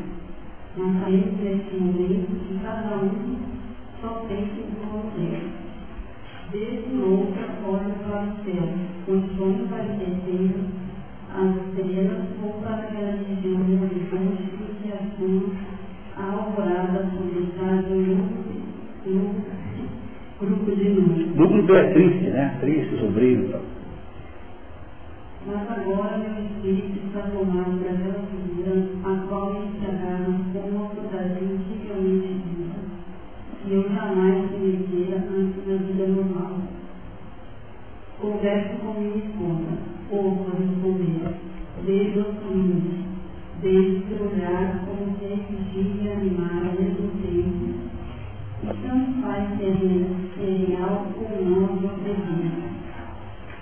mas 0.76 1.02
saímos 1.02 1.34
desse 1.40 1.76
momento 1.76 2.28
que 2.48 2.58
cada 2.62 2.96
um 2.96 3.36
só 4.00 4.26
pensa 4.28 4.60
em 4.60 4.74
você. 4.90 5.64
Desde 6.50 6.96
outra 6.96 7.44
olha 7.66 7.94
para 7.94 8.22
o 8.22 8.44
céu, 8.44 8.68
os 9.08 9.36
sonhos 9.36 9.68
vai 9.68 9.82
descendo 9.98 10.84
as 11.34 11.56
estrelas 11.56 12.26
ou 12.42 12.52
para 12.60 12.76
aquela 12.76 13.10
região 13.10 13.60
horizonte 13.60 14.54
que 14.80 14.92
atua 14.92 15.50
a 15.50 15.63
alvorada 16.34 17.06
publicada 17.10 17.82
no, 17.82 18.14
no 19.06 19.44
grupo 20.40 20.76
de. 20.76 20.90
Núcleo 20.90 21.76
é 21.76 21.92
triste, 21.92 22.30
né? 22.30 22.56
Triste, 22.60 22.98
sombrio. 22.98 23.60
Mas 25.46 25.70
agora 25.70 26.18
meu 26.18 26.42
espírito 26.42 27.06
está 27.06 27.20
tomado 27.28 27.78
por 27.78 27.86
aquela 27.86 28.24
figura 28.28 28.88
a 29.04 29.26
qual 29.28 29.52
me 29.52 29.66
enxergaram 29.66 30.40
como 30.52 30.68
uma 30.68 30.88
fantasia 30.88 31.42
incrivelmente 31.42 32.28
viva, 32.48 32.74
que 33.62 33.72
eu 33.72 33.82
jamais 33.90 34.50
cometera 34.50 35.16
antes 35.16 35.66
da 35.66 35.76
vida 35.76 36.06
normal. 36.06 36.60
Converso 38.18 38.73
faz 49.84 50.34
ser 50.34 50.66
real 50.68 51.06
ou 51.16 51.44
não 51.44 51.80
sua 51.80 51.90
presença 51.90 52.74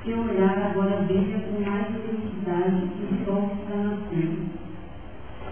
seu 0.05 0.19
olhar 0.19 0.59
agora 0.59 1.07
veja 1.07 1.39
com 1.39 1.61
mais 1.65 1.87
intensidade 1.91 2.87
o 2.87 3.25
sol 3.25 3.51
que 3.51 3.63
está 3.63 3.77
nascendo. 3.77 4.51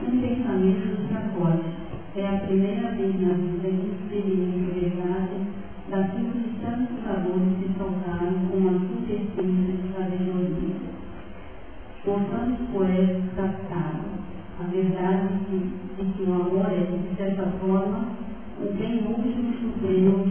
Um 0.03 0.21
pensamento 0.21 0.89
do 0.89 1.09
sacode. 1.13 1.63
É 2.17 2.27
a 2.27 2.41
primeira 2.41 2.91
vez 2.91 3.15
na 3.21 3.35
vida 3.35 3.69
que 3.69 3.93
experimento 3.93 4.75
verdade 4.75 5.37
daquilo 5.89 6.33
que 6.33 6.61
tantos 6.61 6.99
valores 7.05 7.59
se 7.59 7.79
soltaram 7.79 8.35
com 8.51 8.69
a 8.69 8.73
superfície 8.73 9.73
de 9.73 9.93
sabedoria. 9.95 10.75
Portanto, 12.05 12.73
poetas 12.73 13.23
captaram 13.37 14.19
a 14.59 14.65
verdade 14.65 15.29
de, 15.49 15.59
de 15.97 16.13
que 16.13 16.23
o 16.29 16.35
amor 16.35 16.67
é, 16.73 16.87
de 16.91 17.17
certa 17.17 17.47
forma, 17.61 18.09
o 18.61 18.73
bem 18.75 18.99
último 19.07 19.55
supremo 19.61 20.30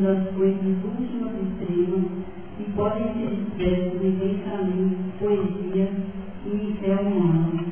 das 0.00 0.28
coisas 0.34 0.84
últimas 0.84 1.32
extremas 1.34 2.04
que 2.56 2.72
podem 2.72 3.14
ser 3.14 3.32
expressas 3.32 4.02
em 4.02 4.12
pensamento, 4.18 5.18
poesia 5.18 5.90
e 6.46 6.76
fé 6.80 6.96
humana. 6.96 7.64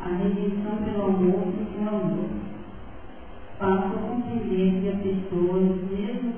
A 0.00 0.08
redenção 0.08 0.76
pelo 0.84 1.04
amor 1.04 1.48
e 1.60 1.64
pelo 1.76 1.96
amor. 1.96 2.28
Passo 3.58 3.94
a 3.94 4.00
compreender 4.00 4.80
que 4.80 4.88
a 4.88 4.96
pessoa, 4.96 5.60
mesmo 5.60 6.32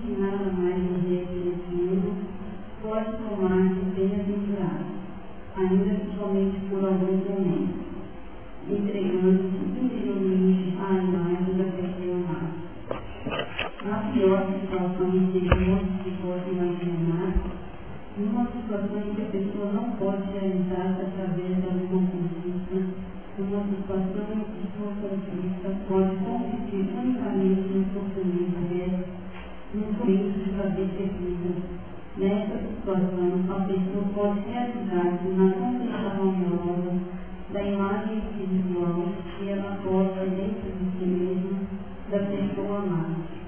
A 32.93 33.61
pessoa 33.65 34.05
pode 34.15 34.41
realizar-se 34.51 35.29
na 35.29 35.51
contemplação 35.53 36.29
amorosa 36.29 36.93
da 37.51 37.63
imagem 37.63 38.19
espiritual 38.19 39.05
que 39.39 39.49
ela 39.49 39.79
possa 39.83 40.27
dentro 40.27 40.71
de 40.79 40.99
si 40.99 41.07
mesma 41.07 41.59
da 42.11 42.19
pessoa 42.19 42.79
amada 42.81 43.43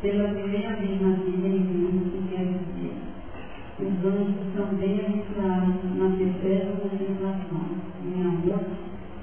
pela 0.00 0.28
primeira 0.28 0.76
vez 0.76 1.00
na 1.00 1.16
vida 1.16 1.48
em 1.48 1.58
mundo 1.58 2.12
que 2.12 2.28
quer 2.30 2.44
dizer. 2.44 2.94
Os 3.80 4.04
anjos 4.06 4.54
são 4.54 4.66
bem-aventurados 4.76 5.74
na 5.96 6.16
perpétua 6.16 6.88
contemplação, 6.88 7.66
em 8.04 8.20
amor 8.22 8.60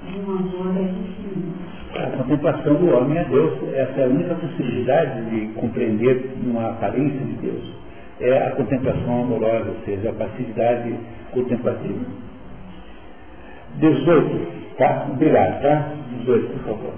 de 0.06 0.18
uma 0.18 0.42
glória 0.42 0.82
infinita. 0.82 1.74
A 1.94 2.10
contemplação 2.18 2.74
do 2.74 2.86
homem 2.94 3.16
é 3.16 3.24
Deus. 3.24 3.62
Essa 3.72 4.00
é 4.00 4.04
a 4.04 4.08
única 4.08 4.34
possibilidade 4.34 5.30
de 5.30 5.46
compreender 5.54 6.34
uma 6.44 6.70
aparência 6.70 7.20
de 7.20 7.32
Deus. 7.34 7.83
É 8.26 8.46
a 8.46 8.50
contemplação 8.52 9.22
amorosa, 9.22 9.68
ou 9.68 9.84
seja, 9.84 10.08
a 10.08 10.12
passividade 10.14 10.94
contemplativa. 11.32 12.06
18, 13.76 14.76
tá? 14.78 15.06
Obrigado, 15.12 15.60
tá? 15.60 15.92
18, 16.20 16.46
por 16.48 16.60
favor. 16.64 16.94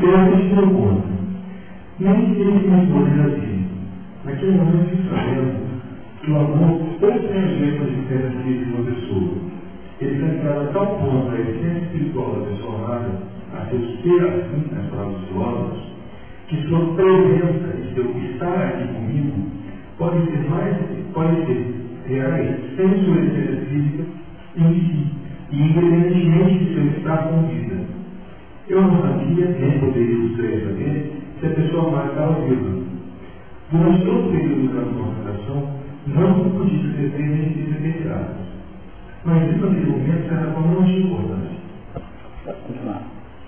Deus 0.00 0.58
opõe 0.58 1.02
nem 1.98 2.30
ele 2.30 2.68
mais 2.68 2.88
poder 2.88 3.20
assim. 3.22 3.66
Naquele 4.24 4.52
momento 4.52 4.96
que 4.96 5.08
sabemos 5.08 5.54
que 6.22 6.30
o 6.30 6.36
amor 6.36 6.80
ou 7.00 7.28
tem 7.28 7.38
a 7.38 7.46
ver 7.46 7.78
com 7.78 7.84
a 7.84 7.88
diferença 7.88 8.42
de 8.44 8.64
uma 8.72 8.84
pessoa. 8.84 9.34
Ele 10.00 10.48
a 10.48 10.72
tal 10.72 10.86
ponto 10.86 11.32
a 11.32 11.40
essência 11.40 11.78
espiritual 11.86 12.36
da 12.36 12.46
pessoa 12.46 12.74
amada, 12.76 13.10
a 13.52 13.66
seu 13.66 13.80
ser 13.80 14.28
assim, 14.28 14.74
nas 14.74 14.86
palavras 14.90 15.24
filósofos, 15.26 15.97
que 16.48 16.66
sua 16.66 16.94
presença 16.94 17.76
e 17.76 17.94
seu 17.94 18.10
estar 18.32 18.54
aqui 18.54 18.88
comigo 18.94 19.32
podem 19.98 20.24
ser 20.26 20.48
mais, 20.48 20.76
podem 21.12 21.46
ser 21.46 21.74
reais 22.06 22.56
sem 22.74 23.04
sua 23.04 23.16
essência 23.18 23.66
física 23.66 24.04
em 24.56 24.74
si, 24.74 25.06
e 25.50 25.62
independentemente 25.62 26.64
de 26.64 26.74
seu 26.74 26.86
estar 26.86 27.18
com 27.28 27.42
vida. 27.48 27.76
Eu 28.68 28.82
não 28.82 29.02
sabia, 29.02 29.46
nem 29.46 29.78
poderia 29.78 30.64
saber, 30.64 31.12
se 31.38 31.46
a 31.46 31.50
pessoa 31.50 31.90
mais 31.90 32.10
estava 32.10 32.40
viva. 32.46 32.78
Durante 33.70 34.04
todo 34.04 34.28
o 34.28 34.32
período 34.32 34.74
da 34.74 34.82
concentração, 34.82 35.68
não 36.06 36.50
podia 36.50 36.82
receber 36.82 37.28
nem 37.28 37.52
ser 37.52 37.80
retirado. 37.82 38.34
Mas 39.24 39.50
isso 39.50 39.66
naquele 39.66 39.90
momento 39.90 40.32
era 40.32 40.50
como 40.52 40.74
não 40.74 40.84
tinha 40.84 41.00
importância. 41.00 41.58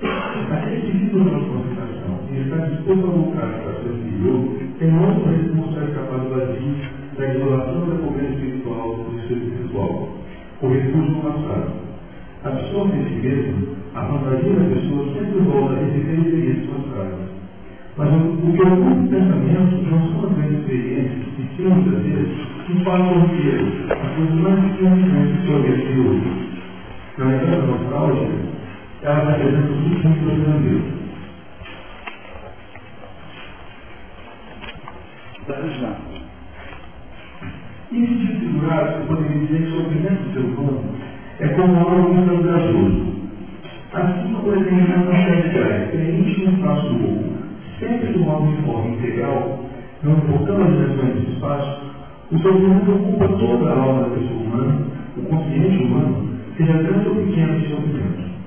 Aquele 0.02 0.80
que 0.80 0.98
vive 0.98 1.18
na 1.18 1.40
concentração 1.40 2.20
e 2.30 2.40
está 2.40 2.56
disposto 2.66 3.04
a 3.04 3.10
voltar 3.10 3.60
para 3.62 3.82
seu 3.82 3.92
interior, 3.92 4.40
tem 4.78 4.98
outro 4.98 5.30
recurso 5.30 5.78
a 5.78 5.84
escapar 5.84 6.18
do 6.20 6.30
vazio, 6.30 6.74
da 7.18 7.34
isolação 7.34 7.88
da 7.88 7.94
pobreza 7.96 8.32
espiritual 8.34 8.96
do 8.96 9.20
seu 9.28 9.36
espiritual, 9.36 10.08
o 10.62 10.68
do 10.68 11.22
passado. 11.22 11.72
Absorve 12.44 12.96
em 12.96 13.20
mesmo, 13.20 13.76
a 13.94 14.04
fantasia 14.06 14.52
da 14.52 14.74
pessoa 14.74 15.12
sempre 15.12 15.40
volta 15.40 15.74
a 15.74 15.78
receber 15.78 16.20
experiências 16.20 16.70
passadas 16.70 17.40
mas 18.00 18.08
o, 18.08 18.16
o 18.16 18.52
que 18.54 18.62
ocupa 18.62 18.90
o 18.90 19.08
pensamento 19.08 19.90
não 19.90 20.00
são 20.08 20.24
as 20.24 20.36
grandes 20.36 20.60
experiências 20.60 21.26
que 21.54 21.62
muitas 21.62 22.02
vezes 22.02 22.38
que 22.66 22.84
falam 22.84 23.28
que 23.28 23.48
as 23.90 24.14
coisas 24.14 24.34
mais 24.40 24.60
significantes 24.60 25.46
sobre 25.46 25.68
esse 25.68 26.00
hoje. 26.00 26.50
Na 27.18 27.32
época 27.32 27.66
nostálgica, 27.66 28.59
ela 29.02 29.30
representa 29.32 29.72
os 29.72 29.92
últimos 29.92 30.18
brasileiros. 30.18 31.00
Isso 37.92 38.14
de 38.14 38.26
figurar, 38.38 39.00
eu 39.00 39.06
poderia 39.06 39.38
dizer 39.46 39.62
que 39.62 39.68
o 39.68 39.82
sofrimento 39.82 40.22
do 40.22 40.32
ser 40.32 40.40
humano 40.40 40.94
é 41.40 41.48
como 41.48 41.76
algo 41.76 42.14
muito 42.14 42.42
gasoso. 42.44 43.20
Assim 43.92 44.34
como 44.34 44.52
ele 44.52 44.64
tem 44.64 44.78
uma 44.78 45.12
série 45.12 45.48
gás, 45.48 45.94
ele 45.94 46.20
enche 46.20 46.46
um 46.46 46.54
espaço 46.54 46.88
do 46.88 47.08
outro 47.08 47.30
sempre 47.80 48.12
de 48.12 48.18
modo 48.18 48.44
uniforme 48.44 48.96
integral, 48.96 49.64
não 50.02 50.12
importando 50.18 50.62
as 50.62 50.70
dimensões 50.70 51.14
do 51.14 51.32
espaço, 51.32 51.80
o 52.30 52.38
sofrimento 52.38 52.90
ocupa 52.92 53.28
toda 53.28 53.70
a 53.70 53.78
alma 53.78 54.02
da 54.02 54.10
pessoa 54.10 54.42
humana, 54.42 54.86
o 55.16 55.22
consciente 55.22 55.82
humano, 55.82 56.28
seja 56.56 56.72
grande 56.74 57.08
ou 57.08 57.14
pequeno 57.16 57.58
de 57.58 57.68
sofrimento. 57.68 58.39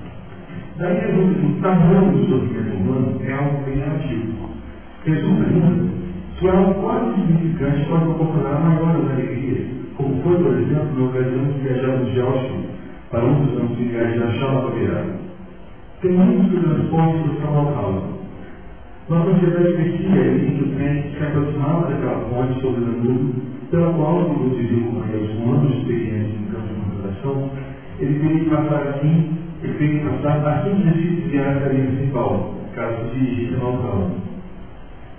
Daí 0.76 0.98
a 0.98 1.06
dúvida 1.06 1.40
do 1.40 1.60
tamanho 1.62 2.12
do 2.12 2.26
sofrimento 2.26 2.76
humano 2.76 3.20
é 3.22 3.32
algo. 3.32 3.64
Resulta 5.04 5.44
ainda 5.50 5.94
que 6.38 6.48
algo 6.48 6.74
quase 6.80 7.14
significante 7.14 7.84
pode 7.90 8.04
proporcionar 8.04 8.60
maiores 8.60 9.10
alegrias, 9.10 9.66
como 9.96 10.22
foi, 10.22 10.36
por 10.38 10.52
exemplo, 10.58 10.98
na 10.98 11.04
ocasião 11.04 11.44
de 11.44 11.58
viajarmos 11.60 12.12
de 12.12 12.20
Auschwitz 12.20 12.68
para 13.10 13.24
um 13.24 13.44
dos 13.44 13.76
viagem 13.76 14.18
da 14.18 14.32
Chala 14.32 14.70
Beirada. 14.70 15.14
Tem 16.00 16.12
muitos 16.12 16.50
que 16.50 16.66
transporte 16.66 17.28
para 17.40 17.50
o 17.50 17.64
local, 17.64 18.02
uma 19.10 19.24
sociedade 19.24 19.72
crescia 19.74 20.26
e 20.26 20.48
simplesmente 20.48 21.18
se 21.18 21.22
aproximava 21.24 21.88
daquela 21.88 22.20
ponte 22.30 22.60
sobre 22.62 22.80
o 22.80 22.84
Danúbio, 22.84 23.34
pela 23.70 23.92
qual, 23.92 24.24
se 24.24 24.42
você 24.42 24.62
viu 24.62 24.84
com 24.84 24.96
um 24.96 25.52
ano 25.52 25.68
de 25.68 25.78
experiência 25.78 26.34
em 26.34 26.46
campo 26.50 26.68
de 26.68 26.74
computação, 26.80 27.50
ele 28.00 28.18
teria 28.20 28.38
que 28.38 28.50
passar 28.50 28.88
assim, 28.88 29.43
que 29.68 29.98
passar 30.22 30.60
assim 30.60 30.76
que 30.82 31.28
virar 31.28 31.50
a 31.50 31.60
carinha 31.60 31.86
principal, 31.86 32.54
caso 32.74 32.96
se 33.12 33.18
dirigisse 33.18 33.54
ao 33.60 33.72
local. 33.72 34.10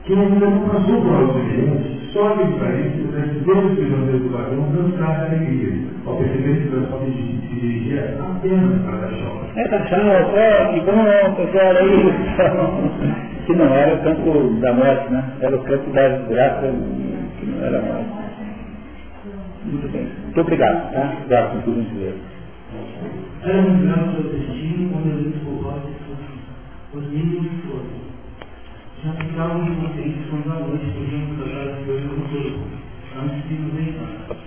que 0.03 0.13
ainda 0.13 0.45
não 0.45 0.69
passou 0.69 1.01
por 1.01 1.15
algo 1.15 1.39
diferente, 1.39 2.11
só 2.13 2.29
país 2.29 2.93
que 2.93 3.01
pudesse 3.01 3.39
ver 3.39 3.57
os 3.57 3.73
prisioneiros 3.73 4.21
do 4.21 4.29
vagão 4.29 4.71
dançar 4.71 5.09
a 5.09 5.25
alegria, 5.25 5.87
ao 6.05 6.15
perceber 6.17 6.61
que 6.61 6.67
o 6.67 6.81
pessoal 6.81 7.01
se 7.01 7.11
dirigia 7.11 8.17
apenas 8.19 8.81
para 8.83 8.95
a 8.95 9.09
chave. 9.09 9.59
É, 9.59 9.67
tá 9.67 9.79
tchau, 9.79 9.99
é, 9.99 10.73
que 10.73 10.79
bom, 10.81 11.35
pessoal 11.35 11.75
aí. 11.77 13.33
que 13.45 13.53
não 13.53 13.73
era 13.75 13.95
o 13.95 14.03
campo 14.03 14.59
da 14.59 14.73
morte, 14.73 15.11
né? 15.11 15.23
Era 15.41 15.55
o 15.55 15.63
campo 15.63 15.89
da 15.91 16.07
desgraça, 16.07 16.73
que 17.39 17.45
não 17.45 17.65
era 17.65 17.81
mais. 17.81 18.05
Muito 19.65 19.91
bem. 19.91 20.07
Muito 20.23 20.41
obrigado, 20.41 20.93
tá? 20.93 21.13
Obrigado 21.17 21.51
por 21.53 21.63
tudo 21.63 21.81
grande 23.45 23.83
seu 24.11 24.23
destino 24.23 24.89
quando 24.89 25.07
ele 25.07 25.29
desculpasse 25.29 25.95
os 26.93 27.03
mínimos 27.09 27.51
fossem. 27.65 28.01
Já 29.03 29.13
ficavam 29.13 29.67
inconscientes 29.67 30.29
quando 30.29 30.51
a 30.51 30.59
noite 30.65 30.85
podiam 30.97 31.35
tratar 31.35 31.71
as 31.71 31.85
coisas 31.85 32.11
no 32.11 32.29
corpo, 32.29 32.59
antes 33.21 33.47
de 33.47 33.53
nos 33.55 33.73
deitar. 33.73 34.37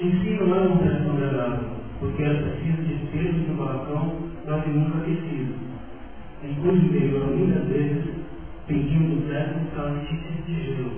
Em 0.00 0.10
si 0.10 0.30
não 0.40 0.54
era 0.56 0.68
um 0.68 0.76
resto 0.78 1.10
agradável, 1.10 1.68
porque 2.00 2.22
era 2.22 2.42
preciso 2.42 2.82
despejo 2.82 3.38
do 3.46 3.58
balcão 3.58 4.16
para 4.44 4.60
que 4.62 4.70
nunca 4.70 4.98
aquecido. 4.98 5.54
Em 6.42 6.54
cujo 6.54 6.86
interior, 6.86 7.26
muitas 7.26 7.68
vezes, 7.68 8.04
pendiam 8.66 9.02
do 9.02 9.28
teto 9.28 9.76
calastices 9.76 10.46
de 10.46 10.64
gelo. 10.64 10.92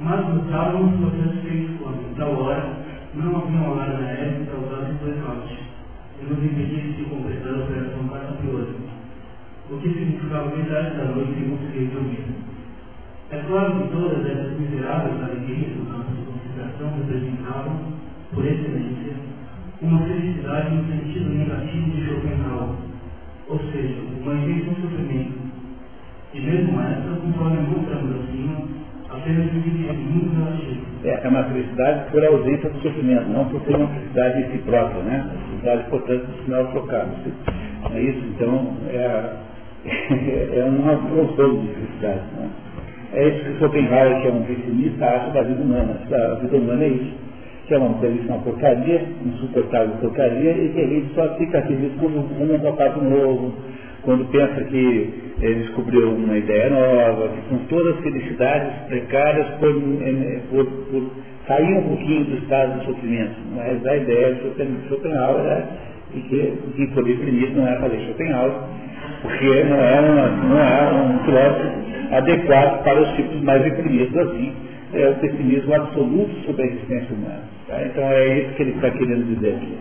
Mas 0.00 0.34
lutávamos 0.34 0.98
por 0.98 1.12
satisfeitos 1.12 1.76
quando, 1.80 2.10
em 2.10 2.14
tal 2.14 2.34
hora, 2.34 2.72
não 3.14 3.36
havia 3.36 3.68
hora 3.68 3.98
na 3.98 4.08
época 4.08 4.44
que 4.44 4.50
causasse 4.50 4.92
blackout 5.04 5.52
e 5.52 5.59
nos 6.30 6.44
impedisse 6.44 6.92
de 6.92 7.04
completar 7.10 7.54
a 7.54 7.64
operação 7.64 8.08
catapiosa, 8.08 8.74
o 9.68 9.76
que 9.78 9.88
significava 9.88 10.56
metade 10.56 10.96
da 10.96 11.04
noite 11.06 11.34
sem 11.34 11.50
conseguir 11.50 11.86
dormir. 11.86 12.24
É 13.30 13.38
claro 13.38 13.82
que 13.82 13.88
todas 13.88 14.26
essas 14.26 14.58
miseráveis 14.58 15.22
alegrias 15.22 15.72
do 15.74 15.90
campo 15.90 16.12
de 16.14 16.22
consideração 16.22 16.98
representavam, 16.98 17.80
por 18.32 18.46
excelência, 18.46 19.14
uma 19.82 19.98
felicidade 20.02 20.74
no 20.74 20.86
sentido 20.86 21.30
negativo 21.30 21.90
de 21.90 22.06
Schopenhauer, 22.06 22.74
ou 23.48 23.58
seja, 23.72 24.00
uma 24.22 24.34
invenção 24.34 24.74
sofrimento. 24.74 25.50
E 26.32 26.40
mesmo 26.40 26.80
essa, 26.80 27.20
conforme 27.22 27.58
mostramos 27.58 28.22
acima, 28.22 28.79
É, 31.04 31.20
é 31.22 31.28
uma 31.28 31.44
felicidade 31.44 32.10
por 32.10 32.24
ausência 32.24 32.70
do 32.70 32.80
sofrimento, 32.80 33.28
não 33.28 33.44
por 33.46 33.60
ser 33.62 33.76
uma 33.76 33.88
felicidade 33.88 34.40
em 34.40 34.50
si 34.50 34.58
própria, 34.58 35.02
né? 35.02 35.30
Felicidade, 35.48 35.90
portanto, 35.90 36.26
do 36.26 36.44
sinal 36.44 36.66
trocado. 36.68 37.10
É 37.92 38.00
isso, 38.00 38.20
então, 38.34 38.76
é, 38.88 39.32
é 40.60 40.64
um 40.64 40.80
gostoso 41.14 41.58
de 41.58 41.68
felicidade. 41.68 42.22
Né? 42.36 42.50
É 43.12 43.28
isso 43.28 43.44
que 43.44 43.58
Schopenhauer, 43.58 44.20
que 44.22 44.28
é 44.28 44.30
um 44.30 44.42
pessimista, 44.42 45.04
acha 45.04 45.30
da 45.30 45.42
vida 45.42 45.62
humana. 45.62 45.96
A 46.12 46.34
vida 46.36 46.56
humana 46.56 46.84
é 46.84 46.88
isso. 46.88 47.12
Que 47.66 47.74
é 47.74 47.78
uma 47.78 47.98
belíssima 47.98 48.38
porcaria, 48.38 49.04
insuportável 49.24 49.96
porcaria, 50.00 50.52
e 50.52 50.68
que 50.70 50.80
a 50.80 50.86
gente 50.86 51.14
só 51.14 51.34
fica 51.36 51.62
feliz 51.62 51.92
quando 51.98 52.18
um 52.18 53.10
novo, 53.10 53.54
quando 54.02 54.24
pensa 54.30 54.64
que 54.64 55.29
ele 55.40 55.60
descobriu 55.62 56.10
uma 56.12 56.36
ideia 56.36 56.68
nova, 56.70 57.28
que 57.28 57.40
com 57.48 57.58
todas 57.66 57.96
as 57.96 58.02
felicidades 58.02 58.72
precárias 58.88 59.46
por, 59.58 59.74
por, 60.50 60.66
por 60.66 61.10
sair 61.46 61.74
um 61.78 61.88
pouquinho 61.88 62.24
do 62.24 62.36
estado 62.38 62.78
de 62.78 62.86
sofrimento. 62.86 63.36
Mas 63.56 63.86
a 63.86 63.96
ideia 63.96 64.34
de 64.34 64.88
Schopenhauer 64.88 65.46
é 65.46 65.90
e 66.14 66.20
que 66.20 66.52
quem 66.76 66.86
deprimido 67.04 67.56
não 67.56 67.68
é 67.68 67.76
fazer 67.76 68.00
Schopenhauer, 68.00 68.52
porque 69.22 69.64
não 69.64 69.76
é, 69.76 70.00
uma, 70.00 70.26
não 70.28 70.58
é 70.58 70.92
um 70.92 71.24
filósofo 71.24 71.68
adequado 72.12 72.82
para 72.82 73.00
os 73.00 73.08
tipos 73.16 73.40
mais 73.42 73.62
deprimidos 73.62 74.16
assim. 74.16 74.52
É 74.92 75.08
o 75.08 75.14
pessimismo 75.16 75.72
absoluto 75.72 76.34
sobre 76.44 76.62
a 76.62 76.66
existência 76.66 77.14
humana. 77.14 77.42
Tá? 77.68 77.80
Então 77.84 78.02
é 78.04 78.38
isso 78.38 78.54
que 78.54 78.62
ele 78.62 78.72
está 78.72 78.90
querendo 78.90 79.36
dizer 79.36 79.54
aqui. 79.54 79.78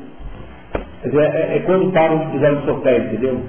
É, 1.17 1.55
é 1.55 1.63
quando 1.65 1.91
param 1.91 2.19
de 2.19 2.31
pisar 2.33 2.51
no 2.51 2.61
sofá, 2.65 2.91
entendeu? 2.91 3.41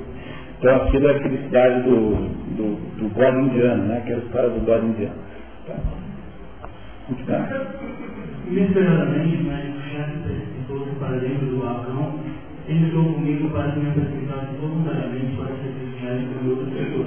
Então 0.60 0.76
aquilo 0.76 1.08
é 1.08 1.16
a 1.16 1.22
felicidade 1.22 1.82
do, 1.84 2.10
do, 2.52 2.76
do 3.00 3.08
bode 3.14 3.38
indiano, 3.38 3.84
né? 3.84 3.96
Aquela 3.96 4.20
história 4.20 4.50
do 4.50 4.60
bode 4.60 4.86
indiano. 4.88 5.16
Tá? 5.66 5.74
Bem. 7.08 8.58
Inesperadamente, 8.58 9.36
o 9.40 9.82
chefe 9.88 10.18
precipitou-se 10.20 10.90
para 11.00 11.16
dentro 11.16 11.46
do 11.46 11.64
balcão 11.64 12.20
e 12.68 12.72
entrou 12.74 13.04
comigo 13.14 13.48
para 13.48 13.72
que 13.72 13.80
me 13.80 13.88
apresentasse 13.88 14.56
voluntariamente 14.60 15.34
para 15.36 15.46
serviço 15.46 16.04
médico 16.04 16.44
em 16.44 16.50
outro 16.50 16.66
setor, 16.76 17.06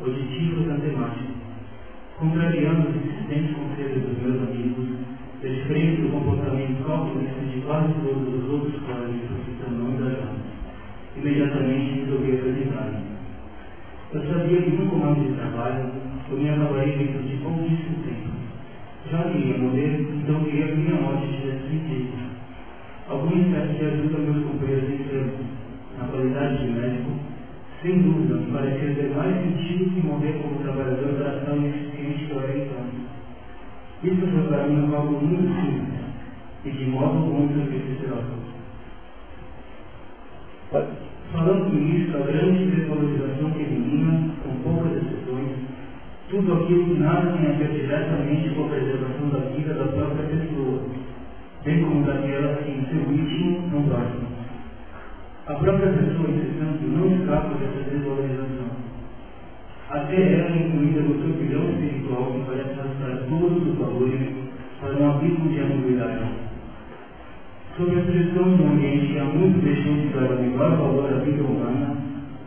auditivo 0.00 0.62
e 0.62 0.66
matemático. 0.66 1.32
Contrariando 2.20 2.90
os 2.90 2.94
insistentes 2.94 3.56
conselhos 3.56 4.02
dos 4.06 4.22
meus 4.22 4.48
amigos, 4.48 4.86
desfrente 5.42 6.02
do 6.02 6.08
comportamento 6.10 6.86
calculista 6.86 7.40
de 7.40 7.60
quase 7.62 7.92
todos 8.06 8.34
os 8.34 8.50
outros 8.50 8.80
colegas 8.82 9.14
de 9.14 9.26
profissão 9.26 9.70
não 9.72 9.90
engajados, 9.90 10.46
imediatamente. 11.16 12.07
Eu 14.10 14.22
sabia 14.22 14.62
que 14.62 14.70
no 14.70 14.90
comando 14.90 15.20
de 15.22 15.34
trabalho 15.34 15.84
eu 16.30 16.38
me 16.38 16.48
acabaria 16.48 16.96
dentro 16.96 17.22
de 17.24 17.36
pouquíssimo 17.36 18.04
tempo. 18.04 18.30
Já 19.10 19.24
que 19.24 19.38
ia 19.38 19.58
morrer, 19.58 20.00
então 20.00 20.44
queria 20.44 20.68
que 20.68 20.76
minha 20.76 20.94
morte 20.96 21.26
tivesse 21.28 21.68
sentido. 21.68 22.16
Alguma 23.06 23.36
espécie 23.36 23.74
de 23.74 23.84
ajuda 23.84 24.18
meus 24.18 24.44
companheiros 24.44 24.90
enfermos. 24.90 25.46
Na 25.98 26.04
qualidade 26.06 26.58
de 26.58 26.72
médico, 26.72 27.10
sem 27.82 28.00
dúvida, 28.00 28.34
me 28.36 28.50
parecia 28.50 28.94
ter 28.94 29.10
mais 29.14 29.34
sentido 29.42 29.90
que 29.90 30.00
morrer 30.00 30.32
como 30.40 30.62
trabalhador 30.62 31.12
da 31.12 31.28
ação 31.28 31.56
ineficiente 31.58 32.24
que 32.24 32.30
eu 32.30 32.40
era 32.40 32.56
então. 32.56 32.84
Isso 34.04 34.26
foi 34.26 34.42
para 34.48 34.66
mim 34.68 34.90
cálculo 34.90 35.20
muito 35.20 35.54
simples 35.54 35.84
e 36.64 36.70
de 36.70 36.86
modo 36.86 37.18
muito 37.18 37.52
supersticioso. 37.60 38.38
Falando 41.32 41.74
nisso, 41.74 42.16
a 42.16 42.20
grande 42.20 42.64
desvalorização 42.66 43.50
feminina, 43.52 44.30
com 44.42 44.50
poucas 44.62 44.96
exceções, 44.96 45.52
tudo 46.30 46.54
aquilo 46.54 46.86
que 46.86 47.00
nada 47.00 47.32
tem 47.32 47.50
a 47.50 47.52
ver 47.52 47.68
diretamente 47.68 48.48
com 48.54 48.64
a 48.64 48.68
preservação 48.68 49.28
da 49.28 49.38
vida 49.54 49.74
da 49.74 49.84
própria 49.84 50.24
pessoa, 50.24 50.80
bem 51.64 51.82
como 51.84 52.06
daquela 52.06 52.56
que 52.56 52.70
em 52.70 52.86
seu 52.86 53.10
ritmo 53.10 53.68
não 53.70 53.82
basta. 53.82 54.38
A 55.48 55.54
própria 55.54 55.92
pessoa, 55.92 56.30
entretanto, 56.30 56.82
não 56.82 57.14
escapa 57.14 57.54
dessa 57.56 57.90
desvalorização. 57.90 58.68
Até 59.90 60.32
ela 60.32 60.50
é 60.50 60.66
incluída 60.66 61.00
no 61.00 61.14
turbilhão 61.14 61.70
espiritual 61.70 62.32
que 62.32 62.44
parece 62.46 62.80
arrastar 62.80 63.28
todos 63.28 63.66
os 63.66 63.78
valores 63.78 64.20
para 64.80 64.96
um 64.96 65.10
abismo 65.10 65.48
de 65.48 65.60
ambiguidade. 65.60 66.47
Sob 67.78 67.96
a 67.96 68.02
pressão 68.02 68.56
de 68.56 68.62
um 68.64 68.72
ambiente 68.72 69.12
que 69.12 69.18
há 69.20 69.24
muito 69.24 69.60
de 69.60 70.08
dar 70.08 70.32
o 70.32 70.42
melhor 70.42 70.76
valor 70.78 71.14
à 71.14 71.18
vida 71.18 71.44
humana 71.44 71.96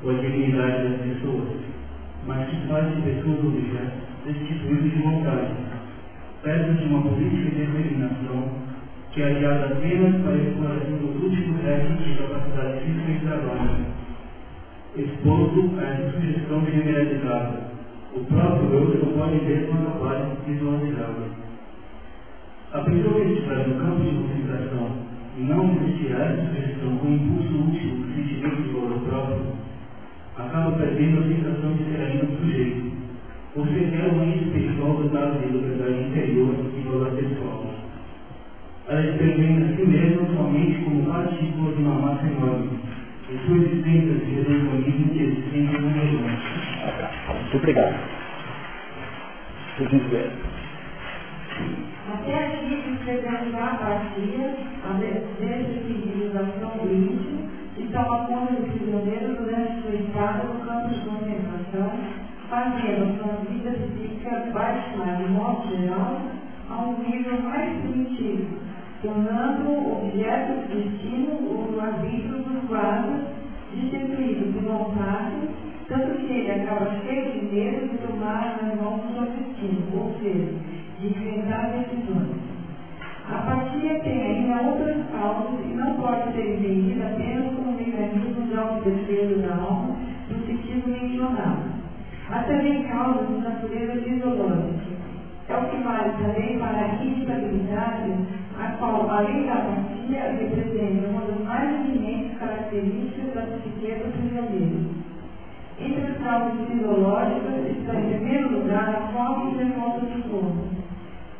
ou 0.04 0.10
à 0.10 0.14
dignidade 0.16 0.90
das 0.90 1.02
pessoas, 1.04 1.48
mas 2.28 2.50
que 2.50 2.68
faz 2.68 2.94
de 2.94 3.02
pessoas 3.02 3.40
objetos 3.40 4.12
destituídos 4.26 4.92
de 4.92 5.02
vontade, 5.02 5.54
perto 6.44 6.74
de 6.74 6.84
uma 6.84 7.02
política 7.04 7.50
de 7.50 7.66
determinação 7.66 8.44
que 9.14 9.22
é 9.22 9.26
aliada 9.28 9.66
apenas 9.68 10.22
para 10.22 10.34
a 10.34 10.36
exploração 10.36 10.98
dos 10.98 11.24
últimos 11.24 11.62
restos 11.64 12.06
de 12.06 12.14
capacidade 12.16 12.80
física 12.82 13.12
e 13.12 13.20
trabalho, 13.26 13.86
exposto 14.98 15.80
a 15.80 15.84
essa 15.94 16.12
sugestão 16.12 16.66
generalizada. 16.66 17.72
O 18.14 18.20
próprio 18.26 18.74
eu 18.74 19.06
não 19.06 19.14
pode 19.14 19.46
mesmo 19.46 19.80
acabar 19.80 20.36
visualizado. 20.46 21.24
A 22.74 22.80
pessoa 22.82 23.22
que 23.22 23.32
estiver 23.32 23.68
no 23.70 23.76
campo 23.76 24.02
de 24.02 24.10
concentração 24.12 25.11
e 25.38 25.42
não 25.42 25.66
investigar 25.66 26.22
essa 26.22 26.48
sugestão 26.48 26.98
com 26.98 27.14
impulso 27.14 27.68
útil 27.68 27.90
do 27.98 28.16
sentimento 28.16 28.62
de 28.62 28.70
valor 28.70 29.00
próprio, 29.08 29.42
acaba 30.38 30.72
perdendo 30.78 31.20
a 31.20 31.28
sensação 31.28 31.74
de 31.74 31.84
ser 31.86 32.02
ainda 32.02 32.26
um 32.26 32.38
sujeito, 32.38 32.92
ou 33.56 33.66
sequer 33.66 34.14
um 34.14 34.24
ente 34.24 34.46
pessoal 34.50 34.94
dotado 34.96 35.40
de 35.40 35.54
liberdade 35.54 36.04
interior 36.10 36.56
e 36.76 36.82
valor 36.88 37.12
pessoal 37.12 37.82
ela 38.92 39.06
experimenta 39.06 39.72
a 39.72 39.76
si 39.78 39.86
mesma 39.86 40.28
somente 40.36 40.84
como 40.84 41.06
partícula 41.06 41.72
de 41.72 41.82
uma 41.82 41.96
massa 41.96 42.26
enorme. 42.28 42.80
E 43.30 43.38
sua 43.46 43.58
existência 43.58 44.20
se 44.20 44.32
resume 44.32 44.82
de 45.14 45.24
existência 45.24 45.80
no 45.80 45.90
região. 45.90 46.24
Muito 47.40 47.58
obrigado. 47.58 47.96
Por 49.78 49.90
gentileza. 49.90 50.51
Até 52.22 52.38
aqui 52.38 52.76
escrevemos 52.94 53.56
a 53.56 53.66
apatia, 53.66 54.56
a 54.86 54.94
dessensibilização 54.94 56.70
do 56.78 56.94
íntimo 56.94 57.50
e 57.76 57.88
toma 57.88 58.28
conta 58.28 58.54
do 58.54 58.72
prisioneiro 58.72 59.38
durante 59.38 59.82
sua 59.82 59.96
estada 59.96 60.44
no 60.44 60.64
campo 60.64 60.90
de 60.90 61.00
concentração, 61.00 61.92
fazendo 62.48 63.18
sua 63.18 63.34
vida 63.50 63.72
psíquica 63.72 64.52
baixar, 64.54 65.18
de 65.18 65.32
modo 65.32 65.68
geral, 65.76 66.22
a 66.70 66.82
um 66.84 67.00
nível 67.00 67.42
mais 67.42 67.82
primitivo, 67.82 68.56
tornando 69.02 69.72
objeto 69.72 70.68
de 70.68 70.76
destino 70.76 71.76
o 71.76 71.82
arbítrio 71.82 72.38
dos 72.38 72.70
guardas, 72.70 73.22
destituído 73.74 74.52
de 74.52 74.60
vontade, 74.60 75.50
tanto 75.88 76.20
que 76.20 76.32
ele 76.32 76.52
acaba 76.52 76.86
cheio 77.04 77.32
de 77.32 77.46
medo 77.48 77.90
de 77.90 77.98
tomar 77.98 78.60
nas 78.62 78.80
mãos 78.80 79.11
A 83.72 83.74
apatia 83.74 84.00
tem 84.02 84.22
ainda 84.22 84.70
outras 84.70 84.98
causas 85.12 85.60
e 85.64 85.74
não 85.74 85.96
pode 85.96 86.34
ser 86.34 86.56
entendida 86.56 87.06
apenas 87.06 87.56
como 87.56 87.72
mecanismo 87.72 88.46
de 88.48 88.58
autodefesa 88.58 89.48
da 89.48 89.56
alma, 89.56 89.96
no 90.30 90.46
sentido 90.46 90.90
mencionado. 90.90 91.72
Há 92.30 92.44
também 92.44 92.84
causas 92.84 93.28
de 93.30 93.38
natureza 93.38 94.02
fisiológica. 94.02 94.92
É 95.48 95.56
o 95.56 95.70
que 95.70 95.78
vale 95.84 96.12
também 96.22 96.60
para 96.60 96.80
a 96.80 97.06
instabilidade, 97.06 98.12
a 98.60 98.72
qual, 98.78 99.10
além 99.10 99.46
da 99.46 99.54
apatia, 99.54 100.36
representa 100.38 101.08
uma 101.08 101.22
das 101.22 101.40
mais 101.46 101.74
eminentes 101.74 102.38
características 102.38 103.34
da 103.34 103.42
psique 103.42 103.94
do 103.94 104.12
prisioneiro. 104.12 104.90
Entre 105.80 106.12
as 106.12 106.18
causas 106.18 106.68
fisiológicas 106.68 107.78
está, 107.78 107.96
em 107.96 108.10
primeiro 108.10 108.52
lugar, 108.52 108.90
a 108.90 109.14
forma 109.14 109.52
de 109.52 109.64
revolta 109.64 110.06
de 110.08 110.22
sono 110.24 110.71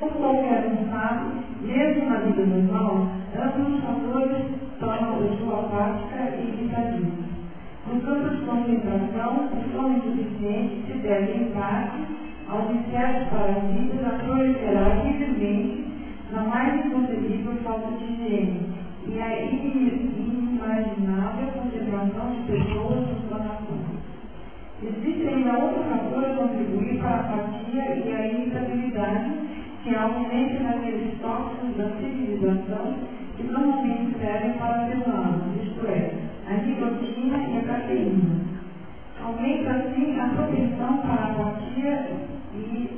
como 0.02 0.12
qualquer 0.14 0.66
um 0.66 0.90
sabe, 0.90 1.30
mesmo 1.62 2.10
na 2.10 2.18
vida 2.22 2.44
normal, 2.44 3.06
ambos 3.38 3.76
os 3.76 3.82
fatores 3.82 4.48
tornam 4.80 5.14
a 5.14 5.18
pessoa 5.22 5.60
apática 5.60 6.34
e 6.38 6.40
irritativa. 6.50 7.22
No 7.86 8.02
campo 8.02 8.30
de 8.30 8.42
concentração, 8.42 9.46
o 9.46 9.48
sono 9.72 9.98
insuficiente 9.98 10.82
se 10.88 10.94
deve, 10.94 11.34
em 11.34 11.52
parte, 11.52 12.00
aos 12.50 12.72
insetos 12.72 13.28
parasitas 13.30 14.04
a 14.04 14.18
proliferar 14.24 15.06
livremente 15.06 15.86
na 16.32 16.46
mais 16.46 16.84
inconcebível 16.84 17.58
falta 17.64 17.92
de 17.98 18.06
higiene 18.06 18.74
e 19.08 19.22
a 19.22 19.44
inimaginável 19.44 21.48
concentração 21.54 22.32
de 22.32 22.40
pessoas 22.52 23.08
nos 23.08 23.22
plataformas. 23.30 24.02
Existe 24.82 25.28
ainda 25.28 25.60
outro 25.60 25.84
fator 25.84 26.26
a 26.26 26.34
contribuir 26.34 26.98
para 27.00 27.10
a 27.10 27.20
apatia 27.20 27.98
e 27.98 28.16
a 28.16 28.28
irritabilidade 28.28 29.41
que 29.84 29.96
aumenta 29.96 30.64
naqueles 30.64 31.20
tóxicos 31.20 31.76
da 31.76 31.90
civilização 31.98 32.94
que 33.36 33.44
normalmente 33.44 34.18
servem 34.20 34.54
para 34.54 34.86
atenuá-los, 34.86 35.64
isto 35.64 35.88
é, 35.88 36.14
a 36.48 36.54
nicotina 36.54 37.38
e 37.38 37.58
a 37.58 37.62
cafeína. 37.62 38.52
Aumenta 39.24 39.72
assim 39.72 40.20
a 40.20 40.28
propensão 40.28 40.98
para 40.98 41.14
a 41.14 41.32
apatia 41.32 42.12
e, 42.54 42.90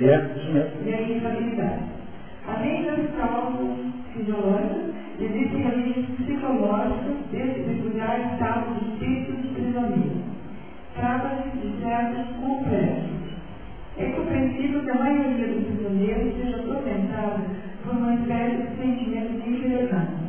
e 0.00 0.94
a 0.94 1.00
irritabilidade. 1.00 1.84
Além 2.48 2.84
das 2.84 3.10
causas 3.16 3.78
fisiológicas, 4.12 4.94
existem 5.20 5.62
raízes 5.62 6.06
psicológicas 6.16 7.16
desse 7.30 7.60
peculiar 7.60 8.32
estado 8.32 8.74
de 8.74 8.92
espírito 8.92 9.42
de 9.42 9.48
prisioneiro. 9.48 10.22
Trata-se 10.96 11.56
de 11.56 11.82
certos 11.82 12.36
complexos 12.36 13.21
é 14.02 14.10
compreensível 14.10 14.82
que 14.82 14.90
a 14.90 14.94
maioria 14.94 15.46
dos 15.46 15.64
prisioneiros 15.64 16.34
seja 16.36 16.56
atormentada 16.56 17.40
por 17.84 17.96
uma 17.96 18.14
espécie 18.14 18.56
de 18.56 18.76
sentimento 18.76 19.42
de 19.42 19.50
infidelidade. 19.50 20.22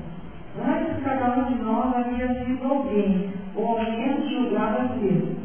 Antes, 0.60 1.04
cada 1.04 1.40
um 1.40 1.46
de 1.46 1.64
nós 1.64 1.96
havia 1.96 2.46
sido 2.46 2.64
alguém, 2.64 3.32
ou 3.56 3.70
ao 3.70 3.84
menos 3.84 4.30
julgado 4.30 4.78
a 4.78 4.88
ser. 5.00 5.36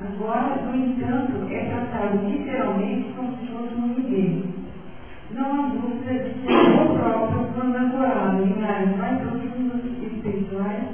Agora, 0.00 0.56
no 0.62 0.74
entanto, 0.74 1.52
é 1.52 1.64
tratado 1.66 2.26
literalmente 2.26 3.12
como 3.14 3.36
se 3.36 3.46
fosse 3.46 3.74
um 3.74 3.88
ninguém. 3.88 4.44
Não 5.32 5.44
há 5.44 5.68
dúvida 5.68 6.14
de 6.14 6.30
que 6.30 6.52
o 6.52 6.98
próprio, 6.98 7.46
quando 7.54 7.76
ancorado 7.76 8.42
em 8.42 8.64
áreas 8.64 8.96
mais 8.96 9.18
profundas 9.20 9.84
espirituais, 9.84 10.84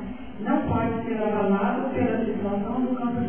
não 0.40 0.62
pode 0.62 1.04
ser 1.04 1.22
abalado 1.22 1.90
pela 1.90 2.24
situação 2.24 2.80
do 2.80 2.96
campo 2.96 3.21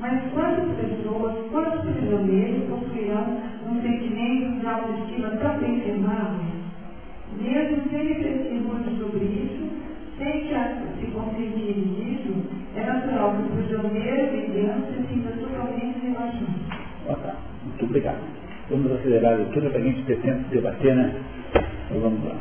mas 0.00 0.22
quantas 0.32 0.68
pessoas, 0.76 1.34
quantos 1.50 1.80
prisioneiros 1.80 2.68
possuirão 2.68 3.40
um 3.68 3.82
sentimento 3.82 4.60
de 4.60 4.66
autoestima 4.66 5.30
tão 5.30 5.58
bem 5.58 5.80
firmado, 5.80 6.38
mesmo 7.40 7.82
sem 7.90 8.60
muito 8.60 8.98
sobre 8.98 9.24
isso, 9.24 9.68
sem 10.18 10.32
que 10.42 11.00
se 11.00 11.12
conscientize 11.12 11.80
disso, 11.80 12.34
é 12.76 12.84
natural 12.84 13.34
que 13.34 13.42
o 13.42 13.56
prisioneiro 13.56 14.30
vivendo 14.32 14.86
se 14.86 15.14
sinta 15.14 15.30
totalmente 15.32 15.98
rebaixado. 16.00 16.78
Tá. 17.06 17.34
Muito 17.64 17.84
obrigado. 17.84 18.18
Vamos 18.70 18.92
acelerar 18.92 19.32
a 19.32 19.36
leitura 19.36 19.70
para 19.70 19.78
a 19.78 19.82
gente 19.82 20.02
ter 20.04 20.18
tempo 20.18 20.44
de 20.44 20.56
debater, 20.56 20.94
né? 20.94 21.14
Então 21.86 22.00
vamos 22.00 22.24
lá. 22.24 22.34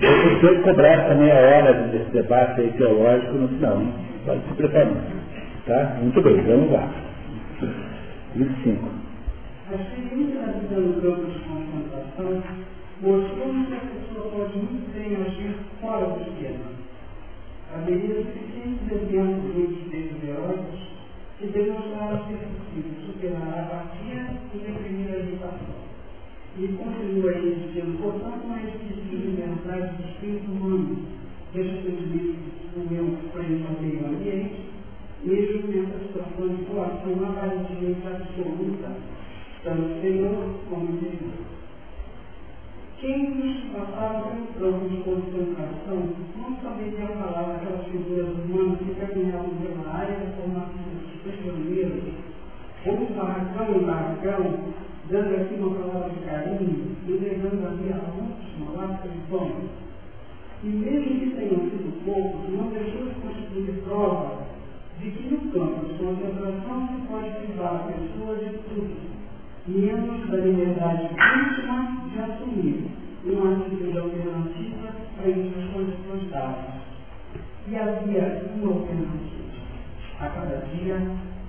Eu 0.00 0.56
de 0.56 0.62
cobrar 0.62 1.08
também 1.08 1.30
a 1.30 1.36
hora 1.36 1.72
desse 1.88 2.10
debate 2.10 2.62
teológico 2.76 3.34
no 3.34 3.48
final, 3.48 3.80
hein? 3.80 3.92
Pode 4.26 4.40
se 4.48 4.54
preparar. 4.54 5.23
Tá? 5.66 5.96
Muito 5.98 6.20
bem, 6.20 6.42
vamos 6.42 6.72
lá. 6.72 6.92
25. 8.34 8.86
A 9.70 9.74
experiência 9.76 10.40
da 10.40 10.52
vida 10.52 10.78
no 10.78 11.00
campo 11.00 11.24
de 11.24 11.38
concentração 11.38 12.42
mostrou 13.00 13.64
que 13.64 13.72
a 13.72 13.80
pessoa 13.80 14.30
pode 14.30 14.58
muito 14.58 14.92
bem 14.92 15.16
agir 15.16 15.56
fora 15.80 16.04
do 16.04 16.20
esquema. 16.20 16.66
Haveria 17.74 18.24
suficientes 18.24 18.92
exemplos 18.92 19.90
desses 19.90 20.22
heróicos 20.22 20.80
que 21.38 21.46
demonstraram 21.46 22.26
ser 22.26 22.44
possível 22.44 23.06
superar 23.06 23.48
a 23.48 23.62
apatia 23.62 24.36
e 24.52 24.58
reprimir 24.58 25.14
a 25.14 25.16
agitação. 25.16 25.94
E 26.58 26.68
continua 26.76 27.38
existindo, 27.38 27.98
portanto, 28.02 28.44
uma 28.44 28.60
específica 28.60 29.46
mensagem 29.46 29.96
do 29.96 30.08
espírito 30.10 30.52
humano, 30.52 30.98
deixa 31.54 31.82
sentimento 31.82 32.36
do 32.76 32.94
eu 32.94 33.16
frente 33.32 33.64
ao 33.66 33.82
meio 33.82 34.06
ambiente, 34.06 34.73
mesmo 35.24 35.68
nessa 35.68 35.98
situação 36.00 36.48
de 36.48 36.64
coação 36.64 37.30
aparentemente 37.30 38.06
absoluta, 38.06 38.92
tanto 39.64 40.00
Senhor 40.02 40.54
como 40.68 40.84
interior. 40.84 41.54
Quem 43.00 43.30
nos 43.30 43.60
passava 43.72 44.30
pelo 44.30 44.72
campo 44.72 44.88
de 44.88 44.96
concentração 44.98 46.14
não 46.36 46.56
saberia 46.62 47.06
falar 47.08 47.54
daquelas 47.54 47.86
figuras 47.86 48.28
humanas 48.28 48.78
que 48.78 48.94
caminhavam 48.94 49.50
pela 49.56 49.94
área 49.94 50.32
formativa 50.36 50.90
dos 50.92 51.20
prisioneiros, 51.22 52.14
ou 52.86 52.92
um 52.92 53.14
barracão 53.14 53.76
em 53.76 53.84
barracão, 53.84 54.74
dando 55.10 55.34
aqui 55.36 55.54
uma 55.54 55.74
palavra 55.74 56.10
de 56.10 56.20
carinho 56.20 56.96
e 57.06 57.12
levando 57.12 57.66
ali 57.66 57.92
a 57.92 58.00
última 58.20 58.72
lasca 58.72 59.08
de 59.08 59.18
pão. 59.30 59.50
E 60.62 60.66
mesmo 60.66 61.20
que 61.20 61.36
tenham 61.36 61.60
sido 61.70 62.04
poucos, 62.04 62.50
não 62.50 62.68
deixou 62.68 63.08
de 63.08 63.14
constituir 63.20 63.82
prova 63.84 64.43
de 65.04 65.10
que 65.10 65.34
no 65.34 65.52
campo 65.52 65.84
de 65.84 65.94
concentração 65.98 66.88
se 66.88 67.06
pode 67.06 67.30
privar 67.30 67.74
a 67.74 67.92
pessoa 67.92 68.36
de 68.36 68.58
tudo, 68.58 68.96
menos 69.66 70.30
da 70.30 70.36
liberdade 70.38 71.10
íntima 71.12 72.08
de 72.10 72.18
assumir 72.20 72.86
uma 73.26 73.52
atitude 73.52 73.98
alternativa 73.98 74.94
frente 75.20 75.54
às 75.58 75.72
condições 75.72 76.30
dadas. 76.30 76.74
E 77.68 77.76
havia 77.76 78.50
uma 78.56 78.72
alternativa. 78.72 79.44
A 80.20 80.28
cada 80.28 80.56
dia, 80.72 80.96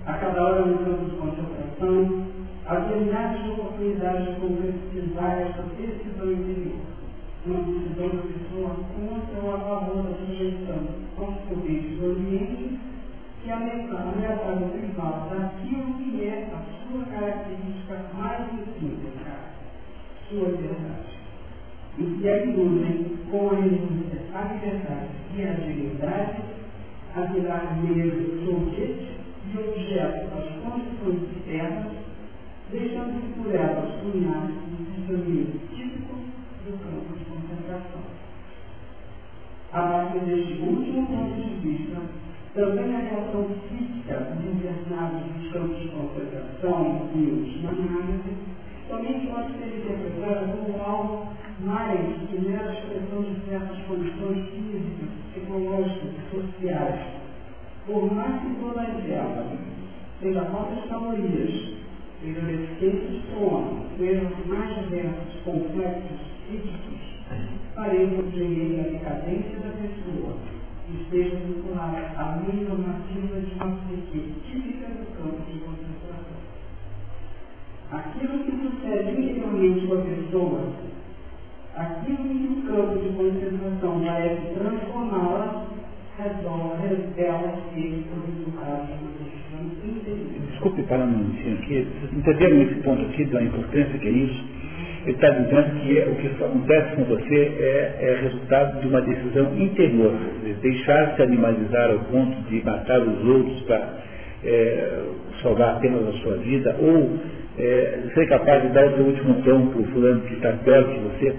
a 0.05 0.13
cada 0.13 0.43
hora 0.43 0.65
no 0.65 0.77
campo 0.79 1.05
de 1.05 1.15
concentração, 1.15 2.25
havia 2.65 2.97
milhares 2.97 3.43
de 3.43 3.49
oportunidades 3.51 4.25
de 4.25 4.41
concretizar 4.41 5.31
essa 5.39 5.63
decisão 5.77 6.31
interior. 6.31 6.75
Uma 7.45 7.59
decisão 7.59 8.09
da 8.09 8.23
pessoa 8.23 8.75
contra 8.95 9.55
a 9.55 9.59
favor 9.59 10.03
da 10.03 10.17
sujeição 10.17 10.87
aos 11.17 11.35
poderes 11.47 11.99
do 11.99 12.05
ambiente 12.05 12.94
que 13.45 13.51
ameaçava 13.51 14.69
privar 14.69 15.29
daquilo 15.29 15.93
que 15.93 16.23
é 16.23 16.49
a 16.51 16.89
sua 16.89 17.05
característica 17.05 18.05
mais 18.17 18.51
intrínseca, 18.51 19.37
sua 20.27 20.49
verdade. 20.49 21.13
E 21.99 22.03
que 22.03 22.27
iluminem 22.27 23.17
com 23.29 23.49
a 23.49 23.55
renúncia 23.55 24.21
à 24.33 24.51
liberdade 24.51 25.09
e 25.35 25.43
à 25.43 25.53
dignidade, 25.53 26.41
a 27.15 27.21
virar 27.21 27.77
meio 27.83 28.43
somente 28.43 29.15
e 29.53 29.57
objeto 29.59 30.35
das 30.35 30.49
condições 30.63 31.37
externas, 31.37 31.93
deixando-se 32.71 33.27
por 33.37 33.53
elas 33.53 34.01
cunhar 34.01 34.49
um 34.49 34.85
pensamento 34.85 35.69
típico 35.69 36.15
do 36.65 36.79
campo 36.79 37.15
de 37.15 37.25
concentração. 37.25 38.01
A 39.71 39.81
partir 39.81 40.19
deste 40.25 40.61
último 40.61 41.05
ponto 41.05 41.35
de 41.35 41.55
vista, 41.61 42.24
também 42.55 42.95
a 42.95 42.99
reação 42.99 43.49
física 43.67 44.15
dos 44.15 44.45
internados 44.45 45.33
dos 45.33 45.51
campos 45.51 45.77
de 45.77 45.89
concentração 45.89 47.09
e 47.13 47.19
os 47.19 47.65
análise 47.65 48.33
também 48.87 49.27
pode 49.27 49.57
ser 49.57 49.77
interpretada 49.77 50.47
como 50.53 50.81
algo 50.81 51.27
mais 51.59 51.99
que 52.29 52.39
mera 52.39 52.73
expressão 52.73 53.23
de 53.23 53.41
certas 53.49 53.77
condições 53.85 54.49
físicas, 54.51 55.09
psicológicas 55.33 56.11
e 56.13 56.35
sociais, 56.35 57.05
por 57.85 58.13
mais 58.13 58.41
que 58.41 58.55
todas 58.61 59.09
elas 59.09 59.59
sejam 60.21 60.55
altas 60.55 60.89
calorias, 60.89 61.75
sejam 62.21 62.45
deficientes 62.45 63.09
de 63.09 63.21
sono, 63.33 63.85
sejam 63.97 64.31
mais 64.45 64.79
diversos, 64.79 65.41
complexos, 65.43 66.19
físicos, 66.47 66.99
pareçam 67.75 68.29
de 68.29 68.79
a 68.79 68.83
decadência 68.83 69.59
da 69.59 69.71
pessoa 69.71 70.54
esteja 71.01 71.35
vinculada 71.37 71.97
à 72.17 72.39
lei 72.41 72.65
normativa 72.67 73.39
de 73.39 73.55
psique 73.55 74.33
típica 74.45 74.87
do 74.87 75.05
campo 75.17 75.51
de 75.51 75.59
concentração. 75.59 76.35
aquilo 77.91 78.43
que 78.43 78.51
sucede 78.51 79.21
interiormente 79.21 79.87
com 79.87 79.93
a 79.93 80.01
pessoa, 80.01 80.73
aquilo 81.75 82.17
que 82.17 82.47
o 82.47 82.63
campo 82.67 82.99
de 82.99 83.09
concentração 83.15 84.03
parece 84.05 84.53
transformá-la, 84.53 85.65
Desculpe 90.51 90.83
parar 90.83 91.03
um 91.03 91.11
minutinho 91.11 91.57
aqui. 91.57 91.87
Vocês 91.99 92.13
entenderam 92.13 92.61
esse 92.61 92.75
ponto 92.75 93.01
aqui 93.01 93.25
da 93.25 93.43
importância 93.43 93.99
que 93.99 94.07
é 94.07 94.11
isso? 94.11 94.54
Ele 95.05 95.13
está 95.13 95.29
dizendo 95.29 95.81
que 95.81 95.99
é, 95.99 96.07
o 96.07 96.15
que 96.15 96.43
acontece 96.43 96.95
com 96.95 97.03
você 97.03 97.35
é, 97.59 97.95
é, 97.99 98.19
resultado 98.23 98.81
de 98.81 98.87
uma 98.87 99.01
decisão 99.01 99.55
interior. 99.55 100.13
Deixar-se 100.61 101.21
animalizar 101.21 101.91
ao 101.91 101.99
ponto 101.99 102.35
de 102.49 102.63
matar 102.65 103.01
os 103.01 103.23
outros 103.23 103.61
para 103.61 103.87
é, 104.43 105.03
salvar 105.43 105.75
apenas 105.75 106.07
a 106.07 106.11
sua 106.23 106.37
vida, 106.37 106.75
ou 106.79 107.19
é, 107.59 107.99
ser 108.15 108.27
capaz 108.27 108.63
de 108.63 108.69
dar 108.69 108.87
o 108.87 108.95
seu 108.95 109.05
último 109.05 109.35
tom 109.43 109.67
para 109.67 109.81
o 109.81 109.85
fulano 109.85 110.21
que 110.21 110.33
está 110.33 110.53
perto 110.53 110.91
de 110.91 110.99
você, 110.99 111.35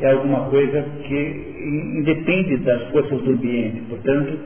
é 0.00 0.10
alguma 0.12 0.48
coisa 0.48 0.84
que 1.02 1.96
independe 1.98 2.56
das 2.58 2.82
forças 2.90 3.20
do 3.20 3.32
ambiente. 3.32 3.82
Portanto, 3.88 4.38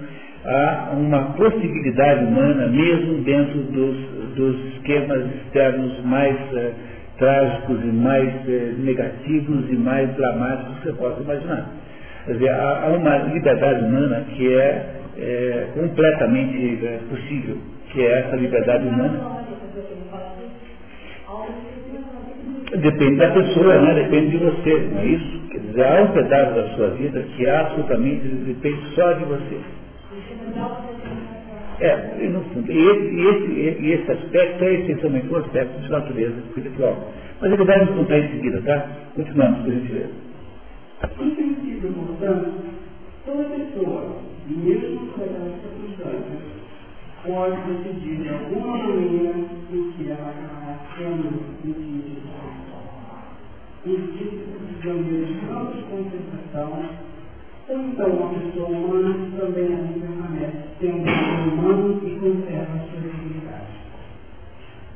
há 0.46 0.94
uma 0.96 1.34
possibilidade 1.34 2.24
humana, 2.24 2.68
mesmo 2.68 3.22
dentro 3.22 3.58
dos, 3.64 3.96
dos 4.34 4.74
esquemas 4.74 5.26
externos 5.34 6.04
mais 6.04 6.36
é, 6.54 6.72
trágicos 7.18 7.82
e 7.82 7.86
mais 7.86 8.28
é, 8.48 8.74
negativos 8.78 9.70
e 9.70 9.76
mais 9.76 10.08
dramáticos 10.16 10.78
que 10.78 10.86
você 10.86 10.92
possa 10.94 11.22
imaginar. 11.22 11.66
Quer 12.26 12.32
dizer, 12.32 12.50
há, 12.50 12.84
há 12.84 12.88
uma 12.88 13.16
liberdade 13.18 13.84
humana 13.84 14.24
que 14.34 14.54
é, 14.54 14.86
é 15.16 15.68
completamente 15.74 16.84
é, 16.84 16.98
possível, 17.08 17.56
que 17.92 18.02
é 18.02 18.20
essa 18.20 18.36
liberdade 18.36 18.86
humana. 18.86 19.36
Depende 22.76 23.16
da 23.16 23.30
pessoa, 23.30 23.80
né? 23.80 23.94
depende 23.94 24.30
de 24.30 24.38
você, 24.38 24.88
não 24.92 25.00
é 25.00 25.06
isso? 25.06 25.40
Quer 25.50 25.58
dizer, 25.58 25.86
há 25.86 26.02
um 26.02 26.08
pedaço 26.08 26.54
da 26.54 26.68
sua 26.74 26.90
vida 26.90 27.22
que 27.22 27.48
absolutamente 27.48 28.26
depende 28.26 28.94
só 28.94 29.12
de 29.12 29.24
você. 29.24 29.60
É, 31.78 32.24
e, 32.24 32.28
no 32.28 32.40
fundo, 32.44 32.72
e 32.72 32.78
esse, 32.78 33.60
esse, 33.60 33.86
esse 33.86 34.12
aspecto 34.12 34.64
é 34.64 34.74
essencialmente 34.74 35.28
um 35.28 35.36
aspecto 35.36 35.80
de 35.80 35.90
natureza 35.90 36.38
espiritual. 36.46 37.12
Mas 37.40 37.52
ele 37.52 37.64
vai 37.64 37.84
nos 37.84 37.94
contar 37.94 38.18
em 38.18 38.30
seguida, 38.30 38.62
tá? 38.62 38.88
Continuamos, 39.14 39.60
por 39.60 39.72
gentileza. 39.72 40.10
Em 41.20 41.30
princípio, 41.30 41.92
portanto, 41.92 42.52
toda 43.26 43.44
pessoa, 43.44 44.22
mesmo 44.48 45.06
com 45.08 45.22
essas 45.22 45.52
circunstâncias, 45.60 46.56
pode 47.26 47.56
decidir 47.72 48.22
de 48.22 48.28
alguma 48.30 48.78
maneira 48.78 49.34
o 49.36 49.92
que 49.92 50.10
ela 50.10 50.30
acabará 50.30 50.78
sendo 50.96 51.30
no 51.30 51.62
dia 51.62 51.74
de 51.74 52.16
Existe 53.86 54.42
precisão 54.50 55.00
de 55.00 55.46
campos 55.46 55.76
de 55.76 55.82
concentração 55.84 57.05
então, 57.68 58.06
uma 58.06 58.28
pessoa 58.28 58.68
humana 58.68 59.16
também 59.36 59.64
assim 59.64 60.00
permanece 60.00 60.56
sendo 60.78 61.10
um 61.10 61.48
humano 61.52 62.00
e 62.06 62.10
conserva 62.10 62.74
a 62.74 62.78
sua 62.78 63.00
dignidade. 63.00 63.66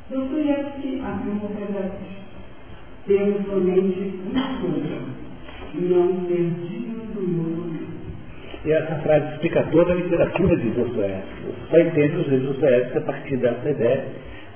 Dostoiévski 0.08 1.00
afirmou 1.04 1.48
verdadeiro. 1.48 2.20
Temos 3.06 3.46
somente 3.46 4.20
uma 4.24 4.60
coisa, 4.60 5.00
não 5.74 6.28
ser 6.28 6.50
digno 6.68 7.06
do 7.12 7.22
mundo 7.22 7.86
E 8.64 8.70
essa 8.70 8.94
frase 8.96 9.32
explica 9.32 9.62
toda 9.72 9.90
a 9.90 9.96
literatura 9.96 10.56
de 10.56 10.70
Dostoiévski. 10.70 11.42
Só 11.70 11.78
entende 11.78 12.16
os 12.18 12.28
livros 12.28 12.50
Dostoiévski 12.50 12.98
a 12.98 13.00
partir 13.00 13.36
dessa 13.38 13.68
ideia. 13.68 14.04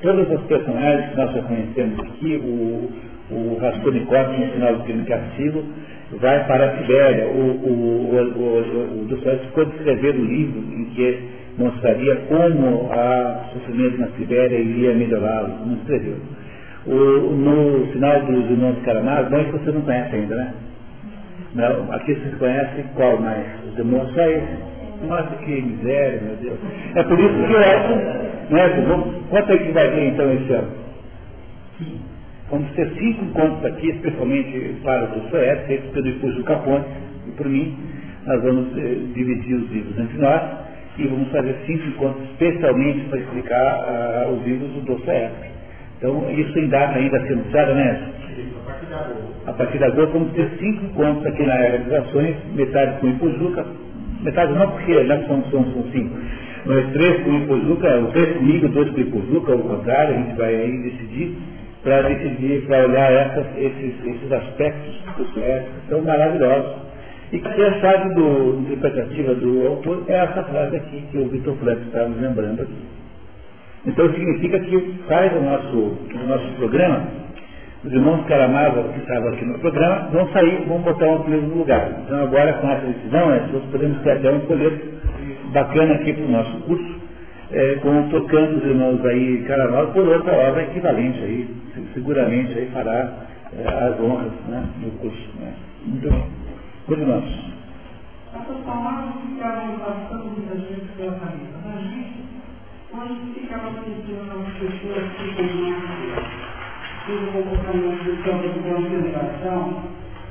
Todas 0.03 0.31
as 0.31 0.41
personagens 0.43 1.11
que 1.11 1.17
nós 1.17 1.33
já 1.33 1.43
conhecemos 1.43 1.99
aqui, 1.99 2.37
o, 2.37 2.91
o 3.35 3.59
Raskolnikov 3.61 4.39
no 4.39 4.53
final 4.53 4.77
do 4.77 4.85
crime 4.85 5.05
castigo, 5.05 5.65
vai 6.21 6.47
para 6.47 6.67
a 6.67 6.79
Sibéria. 6.79 7.27
O, 7.27 7.41
o, 7.41 8.15
o, 8.15 9.03
o, 9.03 9.05
Dostoiévski 9.09 9.47
ficou 9.49 9.65
de 9.65 9.77
escrever 9.77 10.15
um 10.15 10.25
livro 10.25 10.61
em 10.61 10.85
que 10.95 11.19
mostraria 11.59 12.17
como 12.29 12.91
a 12.93 13.51
sofrimento 13.53 13.99
na 13.99 14.09
Sibéria 14.09 14.59
iria 14.59 14.95
melhorá-lo. 14.95 15.67
Não 15.67 15.75
escreveu. 15.77 16.17
O, 16.87 16.93
no 17.33 17.87
final 17.93 18.21
dos 18.23 18.51
Irmãos 18.51 18.77
Karamazov, 18.85 19.31
bom, 19.31 19.59
você 19.59 19.73
não 19.73 19.81
conhece 19.83 20.17
ainda, 20.17 20.35
né? 20.37 20.55
Não, 21.55 21.93
aqui 21.93 22.15
vocês 22.15 22.35
conhecem 22.37 22.85
qual 22.95 23.19
mais? 23.21 23.47
Os 23.69 23.75
demônios 23.75 24.13
só 24.13 24.23
esse. 24.23 24.75
Nossa, 25.07 25.37
que 25.37 25.63
miséria, 25.63 26.21
meu 26.23 26.37
Deus. 26.37 26.59
É 26.95 27.03
por 27.03 27.19
isso 27.19 27.35
que 27.35 27.53
eu 27.53 27.59
acho, 27.59 27.95
né? 28.51 29.25
Quanto 29.31 29.53
é 29.53 29.59
que 29.59 29.73
vai 29.73 29.91
vir 29.91 30.05
então 30.09 30.33
esse 30.33 30.53
ano? 30.53 30.85
Vamos 32.55 32.71
ter 32.75 32.89
cinco 32.97 33.25
encontros 33.25 33.65
aqui, 33.65 33.91
especialmente 33.91 34.77
para 34.85 35.07
o 35.07 35.29
Suécia, 35.29 35.65
feitos 35.67 35.91
pelo 35.91 36.07
Ipujo 36.07 36.45
Capone 36.45 36.85
e 37.27 37.33
por 37.33 37.49
mim. 37.49 37.77
Nós 38.25 38.41
vamos 38.45 38.79
eh, 38.79 38.97
dividir 39.13 39.57
os 39.57 39.73
livros 39.73 39.99
entre 39.99 40.19
nós 40.19 40.41
e 40.97 41.05
vamos 41.09 41.33
fazer 41.33 41.57
cinco 41.67 41.85
encontros 41.89 42.23
especialmente 42.31 43.09
para 43.09 43.19
explicar 43.19 43.85
ah, 43.89 44.29
os 44.31 44.47
livros 44.47 44.71
do 44.71 44.81
Dostoiévski. 44.83 45.49
Então, 45.99 46.31
isso 46.31 46.57
em 46.61 46.69
data 46.69 46.97
ainda 46.97 47.17
a 47.17 47.27
ser 47.27 47.33
anunciada, 47.33 47.75
né? 47.75 48.03
A 49.49 49.53
partir 49.53 49.79
de 49.79 49.85
agora 49.85 50.07
vamos 50.07 50.33
ter 50.35 50.49
cinco 50.61 50.85
encontros 50.85 51.27
aqui 51.27 51.43
na 51.43 51.55
Era 51.55 51.79
das 51.79 52.07
Ações, 52.07 52.37
metade 52.55 53.01
com 53.01 53.09
o 53.09 53.11
Ipujuca, 53.11 53.67
metade 54.23 54.53
não 54.53 54.71
porque 54.71 55.05
já 55.05 55.19
são, 55.27 55.43
são, 55.51 55.65
são 55.73 55.83
cinco, 55.91 56.17
mas 56.67 56.93
três 56.93 57.21
com 57.25 57.31
o 57.31 57.37
Ipujuca, 57.39 58.11
três 58.13 58.37
comigo, 58.37 58.69
dois 58.69 58.91
com 58.91 58.99
o 58.99 59.01
Ipujuca, 59.01 59.53
ao 59.55 59.59
contrário, 59.59 60.15
a 60.15 60.19
gente 60.19 60.37
vai 60.37 60.55
aí 60.55 60.83
decidir 60.85 61.37
para 61.85 62.03
decidir, 62.03 62.67
para 62.67 62.87
olhar 62.87 63.13
essas, 63.13 63.47
esses, 63.59 63.95
esses 64.05 64.33
aspectos 64.33 65.03
que 65.17 65.89
são 65.89 66.01
maravilhosos. 66.03 66.83
E 67.31 67.39
que 67.39 67.63
a 67.63 67.81
chave 67.81 68.15
do, 68.15 68.61
interpretativa 68.61 69.35
do 69.35 69.67
autor 69.67 70.05
é 70.09 70.15
essa 70.15 70.43
frase 70.45 70.77
aqui 70.77 71.05
que 71.11 71.19
o 71.19 71.29
Vitor 71.29 71.55
Franco 71.57 71.83
está 71.83 72.07
nos 72.07 72.21
lembrando 72.21 72.63
aqui. 72.63 72.85
Então 73.87 74.11
significa 74.13 74.59
que 74.61 74.95
sai 75.09 75.31
do 75.31 75.41
nosso, 75.43 75.77
do 75.77 76.27
nosso 76.27 76.49
programa, 76.57 77.07
os 77.85 77.93
irmãos 77.93 78.25
Karamazov 78.27 78.95
que 78.95 79.01
estavam 79.01 79.29
aqui 79.29 79.45
no 79.45 79.59
programa 79.59 80.09
vão 80.11 80.33
sair, 80.33 80.65
vão 80.67 80.79
botar 80.79 81.07
um 81.07 81.29
no 81.29 81.59
lugar. 81.59 81.91
Então 82.05 82.23
agora 82.23 82.55
com 82.55 82.71
essa 82.71 82.87
decisão, 82.87 83.29
né, 83.29 83.49
nós 83.53 83.63
podemos 83.65 84.01
ter 84.03 84.13
até 84.13 84.31
um 84.31 84.41
colete 84.41 84.89
bacana 85.53 85.95
aqui 85.95 86.15
para 86.15 86.25
o 86.25 86.31
nosso 86.31 86.57
curso, 86.61 87.04
é, 87.55 87.77
com, 87.77 88.09
tocando 88.09 88.59
os 88.59 88.65
irmãos 88.65 89.05
aí 89.07 89.45
Karamazov 89.47 89.93
por 89.93 90.09
outra 90.09 90.33
obra 90.33 90.65
equivalente 90.65 91.19
aí, 91.21 91.49
seguramente 91.95 92.59
aí 92.59 92.69
fará 92.73 93.27
é, 93.57 93.69
as 93.69 94.01
honras 94.01 94.33
né, 94.49 94.67
do 94.83 94.91
curso. 94.99 95.31
Né. 95.39 95.55
Muito 95.87 96.11
bem. 96.11 96.25
Continuamos. 96.87 97.31
Essas 98.35 98.57
palavras 98.65 99.15
ficaram 99.23 99.79
passando 99.79 100.25
muitas 100.25 100.61
vezes 100.69 100.91
pela 100.97 101.13
da 101.13 101.81
gente, 101.81 102.25
ficava 103.35 103.71
sentindo 103.85 104.21
as 104.21 104.53
pessoas 104.59 105.05
que 105.13 105.25
comportamento 107.33 108.03
do 108.03 108.23
campo 108.25 108.49
de 108.49 108.59
concentração, 108.61 109.83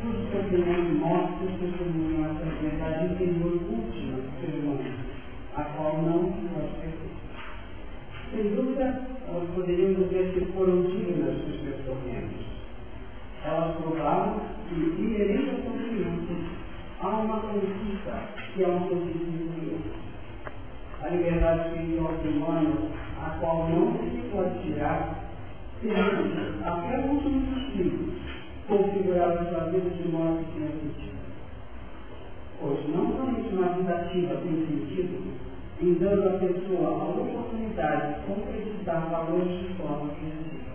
tudo 0.02 0.28
testemunho 0.32 0.96
mostra 0.96 1.46
o 1.46 1.52
testemunho 1.60 2.26
essa 2.26 2.46
verdade 2.62 3.14
interior 3.14 3.54
a 5.56 5.64
qual 5.64 6.02
não 6.02 6.34
Sem 8.44 8.56
dúvida, 8.56 9.00
elas 9.26 9.50
poderiam 9.56 9.94
dizer 9.94 10.34
que 10.34 10.52
foram 10.52 10.82
dignas 10.82 11.38
dos 11.46 11.62
seus 11.62 11.86
tormentos. 11.86 12.46
Elas 13.46 13.78
provaram 13.78 14.42
que, 14.68 14.76
inerente 14.76 15.50
ao 15.50 15.72
sofrimento, 15.72 16.36
há 17.00 17.08
uma 17.08 17.40
conquista 17.40 18.20
que 18.54 18.64
é 18.66 18.68
uma 18.68 18.86
conquista 18.86 19.30
interior. 19.30 19.80
A 21.04 21.08
liberdade 21.08 21.70
espiritual 21.70 22.14
do 22.16 22.30
humano, 22.32 22.90
a 23.26 23.30
qual 23.40 23.70
não 23.70 23.94
se 23.94 24.30
pode 24.30 24.62
tirar 24.64 25.24
crianças, 25.80 26.66
até 26.66 27.00
o 27.00 27.12
último 27.12 27.46
suspiro, 27.48 28.10
configuraram 28.68 29.48
sua 29.48 29.70
vida 29.70 29.90
de 29.90 30.10
modo 30.10 30.44
que 30.44 30.60
tenha 30.60 30.68
sentido. 30.68 31.14
Pois 32.60 32.90
não 32.90 33.08
somente 33.08 33.56
uma 33.56 33.70
vida 33.70 33.96
ativa 33.96 34.36
tem 34.36 34.68
sentido, 34.68 35.43
em 35.84 35.94
dando 35.96 36.28
à 36.28 36.40
pessoa 36.40 36.90
a 36.90 37.10
oportunidade 37.10 38.14
de 38.14 38.26
concretizar 38.26 39.10
valores 39.10 39.68
de 39.68 39.74
forma 39.76 40.10
criativa. 40.16 40.74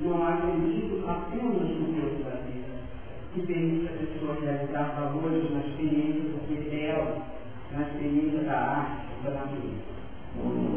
Não 0.00 0.26
há 0.26 0.40
sentido 0.40 1.04
apenas 1.08 1.68
no 1.68 2.00
corpo 2.00 2.24
da 2.24 2.36
vida, 2.46 2.72
que 3.34 3.46
permite 3.46 3.88
a 3.88 3.98
pessoa 3.98 4.38
realizar 4.40 4.94
valores 4.98 5.50
na 5.52 5.60
experiência 5.60 6.22
do 6.22 6.48
que 6.48 6.54
é 6.54 6.70
dela, 6.70 7.22
na 7.72 7.82
experiência 7.82 8.40
da 8.40 8.58
arte, 8.58 9.06
da 9.22 9.30
natureza 9.30 9.92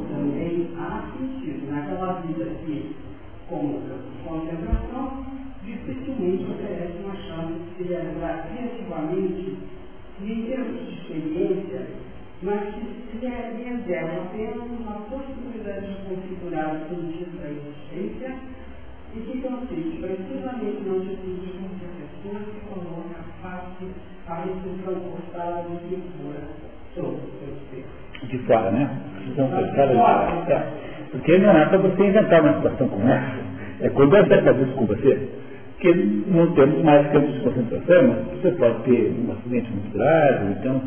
também 0.09 0.69
há 0.77 1.11
sentido 1.17 1.71
naquela 1.71 2.21
vida 2.21 2.45
que, 2.65 2.95
como 3.47 3.81
concentração, 4.23 5.25
dificilmente 5.63 6.45
oferece 6.51 6.97
uma 7.03 7.15
chance 7.15 7.53
de 7.53 7.75
se 7.77 7.83
realizar 7.89 8.47
criativamente 8.49 9.57
e, 10.21 10.31
em 10.31 10.45
termos 10.45 10.87
de 10.87 10.93
experiência, 10.93 11.87
mas 12.41 12.75
que 12.75 13.25
reserva 13.25 14.23
apenas 14.23 14.69
uma 14.69 15.01
possibilidade 15.09 15.87
de 15.87 15.95
configurar 16.09 16.75
o 16.75 16.89
sentido 16.89 17.41
da 17.41 17.49
existência 17.49 18.35
e 19.15 19.19
que 19.19 19.41
consiste 19.41 19.97
precisamente 20.01 20.83
na 20.85 20.93
atitude 20.93 21.15
que 21.15 21.85
a 21.85 22.29
pessoa 22.29 22.39
se 22.51 22.59
coloca 22.67 23.15
face 23.41 23.87
à 24.27 24.35
restrição 24.35 24.95
forçada 25.11 25.63
de 25.69 25.77
figura 25.87 26.41
sobre 26.93 27.15
o 27.15 27.29
seu 27.39 27.55
ser. 27.71 28.27
De 28.27 28.37
fora, 28.39 28.71
né? 28.71 29.01
Forçada 29.35 29.87
de 29.87 29.93
fora. 29.95 30.53
É. 30.53 30.85
Porque 31.11 31.37
não 31.37 31.57
é 31.57 31.65
para 31.65 31.77
você 31.77 32.07
inventar 32.07 32.41
uma 32.41 32.53
situação 32.55 32.89
como 32.89 33.07
essa. 33.07 33.45
É 33.81 33.89
quando 33.89 34.15
eu 34.15 34.25
fazer 34.25 34.63
isso 34.63 34.73
com 34.73 34.85
você, 34.85 35.29
que 35.79 35.93
não 36.27 36.51
temos 36.53 36.83
mais 36.83 37.07
campos 37.11 37.33
de 37.33 37.39
concentração, 37.41 38.15
você 38.31 38.51
pode 38.51 38.83
ter 38.83 39.13
um 39.13 39.31
acidente 39.31 39.71
muito 39.71 39.93
grave, 39.93 40.51
então 40.59 40.81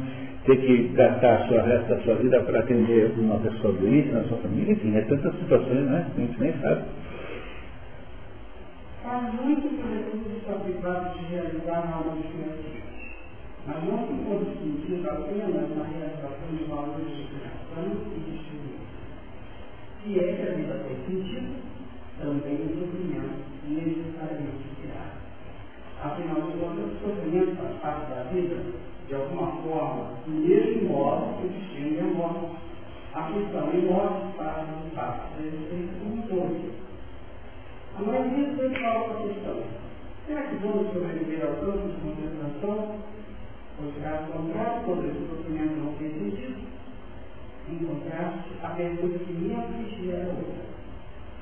ter 0.49 0.57
que 0.65 0.89
gastar 0.95 1.47
sua 1.47 1.61
resto 1.61 1.89
da 1.89 2.01
sua 2.01 2.15
vida 2.15 2.41
para 2.41 2.61
atender 2.61 3.13
uma 3.19 3.39
pessoa 3.39 3.75
doente 3.75 4.09
na 4.09 4.25
sua 4.25 4.39
família, 4.39 4.73
enfim, 4.73 4.97
é 4.97 5.03
tantas 5.03 5.35
situações, 5.41 5.85
né? 5.85 6.09
A 6.09 6.21
gente 6.21 6.41
nem 6.41 6.53
sabe. 6.61 6.85
Há 9.05 9.19
recursos 9.29 9.79
são 10.47 10.61
privados 10.61 11.19
de 11.19 11.27
realizar 11.27 11.93
algo 11.93 12.23
criativos, 12.23 12.81
mas 13.67 13.85
não 13.85 14.09
se 14.09 14.57
sentir 14.57 15.07
apenas 15.07 15.77
na 15.77 15.85
realização 15.85 16.49
de 16.57 16.65
valores 16.65 17.15
de 17.15 17.25
criação 17.29 17.85
e 17.85 18.21
de 18.21 18.37
experiência. 18.41 19.05
Se 20.03 20.19
é 20.19 20.33
que 20.33 20.43
a 20.49 20.55
vida 20.57 20.81
tem 20.89 20.97
sentido, 21.05 21.57
também 22.19 22.55
o 22.55 22.69
sofrimento 22.81 23.45
necessariamente 23.69 24.65
será. 24.81 25.13
Afinal 26.03 26.41
de 26.41 26.57
contas, 26.57 26.89
o 26.89 26.99
sofrimento 27.05 27.57
faz 27.57 27.75
parte 27.83 28.11
da 28.11 28.23
vida, 28.33 28.88
de 29.09 29.15
alguma 29.15 29.53
forma, 29.63 30.11
do 30.27 30.31
mesmo 30.31 30.89
modo 30.91 31.41
que 31.41 31.49
distingue 31.49 32.01
a 32.01 32.05
morte. 32.05 32.59
A 33.15 33.23
questão 33.33 33.73
e 33.73 33.87
morte 33.87 34.37
fazem 34.37 34.91
parte 34.95 35.35
da 35.35 35.47
existência 35.47 35.95
como 35.99 36.15
um 36.15 36.23
todo. 36.23 36.73
A 37.97 38.03
maioria 38.03 38.55
sempre 38.55 38.81
fala 38.81 39.15
a 39.15 39.23
questão. 39.27 39.63
Será 40.27 40.43
que 40.43 40.57
vamos 40.57 40.93
sobreviver 40.93 41.43
ao 41.43 41.55
campo 41.57 41.89
de 41.89 42.01
concentração? 42.03 42.99
Pois 43.79 44.05
caso 44.05 44.33
contrário, 44.33 44.85
todo 44.85 45.07
esse 45.07 45.27
sofrimento 45.27 45.77
não 45.77 45.95
tem 45.95 46.11
sentido. 46.11 46.69
Em 47.71 47.79
contraste, 47.79 48.51
a 48.63 48.69
pergunta 48.69 49.19
que 49.19 49.33
me 49.33 49.55
afligia 49.55 50.15
era 50.15 50.29
outra. 50.29 50.69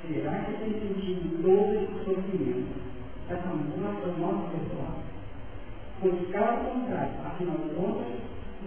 Será 0.06 0.38
que 0.38 0.52
tem 0.52 0.72
sentido 0.72 1.42
todo 1.42 1.74
esse 1.74 2.04
sofrimento? 2.04 2.86
Essa 3.28 3.48
é 3.48 4.20
nossa 4.20 4.50
pessoal. 4.50 5.05
Pois 6.00 6.28
caso 6.30 6.64
contrário, 6.70 7.12
afinal 7.24 7.56
de 7.56 7.74
contas, 7.74 8.06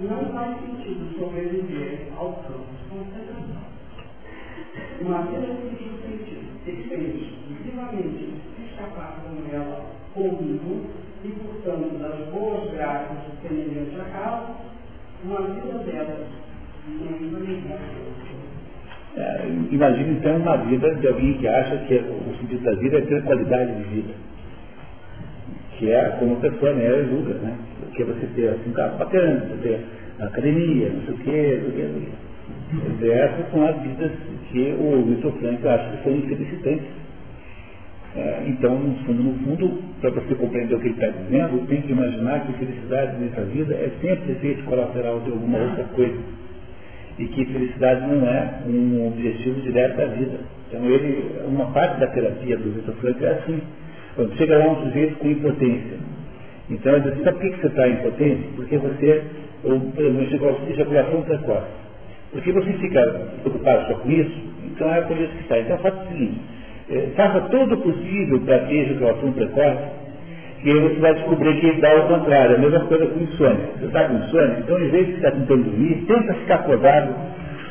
não 0.01 0.33
faz 0.33 0.57
sentido 0.61 1.19
sobreviver 1.19 2.07
ao 2.17 2.33
campo 2.33 2.65
de 2.73 2.89
concentração. 2.89 3.69
Uma 5.01 5.21
vida 5.23 5.47
que 5.47 5.75
tem 5.75 6.17
sentido 6.17 6.65
depende 6.65 7.23
exclusivamente 7.23 8.33
de 8.57 8.65
escapar 8.65 9.21
com 9.23 9.55
ela 9.55 9.85
comigo 10.13 10.85
e, 11.23 11.27
portanto, 11.29 11.99
das 11.99 12.27
boas 12.29 12.71
graças 12.71 13.17
semelhantes 13.41 13.99
a 13.99 14.03
casa, 14.05 14.55
uma 15.23 15.41
vida 15.41 15.79
dela 15.79 16.27
nem 16.87 17.63
é, 19.17 19.47
Imagina 19.71 20.11
então 20.11 20.37
uma 20.37 20.57
vida 20.57 20.95
de 20.95 21.07
alguém 21.07 21.33
que 21.33 21.47
acha 21.47 21.77
que 21.77 21.95
o 21.95 22.37
sentido 22.39 22.63
da 22.63 22.73
vida 22.75 22.99
é 22.99 23.01
ter 23.01 23.23
qualidade 23.23 23.75
de 23.75 23.83
vida. 23.83 24.13
Que 25.79 25.91
é 25.91 26.09
como 26.19 26.33
a 26.33 26.39
pessoa 26.39 26.73
né, 26.73 27.07
julga, 27.09 27.35
né? 27.35 27.55
Que 27.95 28.03
é 28.03 28.05
você 28.05 28.27
ter 28.35 28.49
assim, 28.49 28.69
um 28.69 28.73
carro 28.73 28.97
bacana, 28.97 29.47
você 29.47 29.67
ter 29.67 29.79
academia, 30.19 30.89
não 30.89 31.01
sei 31.01 31.13
o 31.13 31.17
quê, 31.17 31.61
não 31.63 31.71
sei 31.71 31.85
o 31.85 32.97
quê. 32.99 33.07
Essas 33.07 33.51
são 33.51 33.65
as 33.65 33.81
vidas 33.81 34.11
que 34.51 34.75
o 34.79 35.05
Vitor 35.05 35.31
Frank 35.39 35.67
acha 35.67 35.97
que 35.97 36.03
são 36.03 36.11
infelicitantes. 36.15 36.87
É, 38.15 38.43
então, 38.47 38.77
no 38.77 38.95
fundo, 39.05 39.23
no 39.23 39.33
fundo, 39.39 39.83
para 40.01 40.09
você 40.09 40.35
compreender 40.35 40.75
o 40.75 40.79
que 40.79 40.87
ele 40.87 40.95
está 40.95 41.07
dizendo, 41.07 41.65
tem 41.67 41.81
que 41.81 41.91
imaginar 41.91 42.45
que 42.45 42.53
felicidade 42.53 43.17
nessa 43.17 43.41
vida 43.41 43.73
é 43.73 43.91
sempre 44.01 44.33
efeito 44.33 44.63
colateral 44.65 45.21
de 45.21 45.31
alguma 45.31 45.59
outra 45.59 45.83
coisa. 45.95 46.17
E 47.19 47.25
que 47.25 47.45
felicidade 47.45 48.01
não 48.07 48.27
é 48.27 48.61
um 48.67 49.07
objetivo 49.07 49.61
direto 49.61 49.97
da 49.97 50.05
vida. 50.07 50.39
Então, 50.67 50.85
ele, 50.85 51.39
uma 51.47 51.71
parte 51.71 51.99
da 51.99 52.07
terapia 52.07 52.57
do 52.57 52.71
Vitor 52.71 52.95
Frank 52.95 53.23
é 53.23 53.29
assim. 53.29 53.61
Quando 54.19 54.35
chega 54.35 54.57
lá 54.57 54.67
um 54.73 54.83
sujeito 54.83 55.17
com 55.19 55.29
impotência. 55.29 55.97
Então, 56.69 56.93
ele 56.93 57.09
diz 57.09 57.23
sabe 57.23 57.39
por 57.39 57.49
que 57.51 57.61
você 57.61 57.67
está 57.67 57.87
impotente? 57.87 58.49
Porque 58.57 58.77
você, 58.77 59.23
ou, 59.63 59.79
por 59.79 60.03
exemplo, 60.03 60.59
ejaculação 60.69 61.21
precoce. 61.21 61.67
Porque 62.33 62.51
você 62.51 62.73
fica 62.73 63.01
preocupado 63.43 63.87
só 63.87 63.93
com 63.93 64.11
isso, 64.11 64.37
então 64.65 64.93
é 64.93 64.99
por 65.03 65.15
isso 65.15 65.31
que 65.31 65.43
está. 65.43 65.57
Então 65.57 65.77
faça 65.77 66.03
o 66.03 66.07
seguinte, 66.09 66.41
é, 66.89 67.07
faça 67.15 67.39
todo 67.49 67.75
o 67.75 67.77
possível 67.77 68.41
para 68.41 68.59
ter 68.59 68.75
ejaculação 68.75 69.31
precoce, 69.31 69.83
que 70.63 70.69
aí 70.69 70.79
você 70.79 70.99
vai 70.99 71.13
descobrir 71.13 71.61
que 71.61 71.79
dá 71.79 71.95
o 71.95 72.07
contrário, 72.09 72.55
a 72.57 72.59
mesma 72.59 72.79
coisa 72.81 73.05
com 73.05 73.19
insônia. 73.21 73.69
Você 73.79 73.85
está 73.85 74.03
com 74.03 74.15
insônia, 74.15 74.57
então 74.59 74.81
em 74.81 74.89
vez 74.89 75.07
de 75.07 75.13
ficar 75.13 75.31
tentando 75.31 75.63
dormir, 75.63 76.03
tenta 76.05 76.33
ficar 76.33 76.55
acordado 76.55 77.15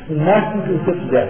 o 0.09 0.14
máximo 0.14 0.62
que 0.62 0.72
você 0.72 0.92
puder. 0.92 1.28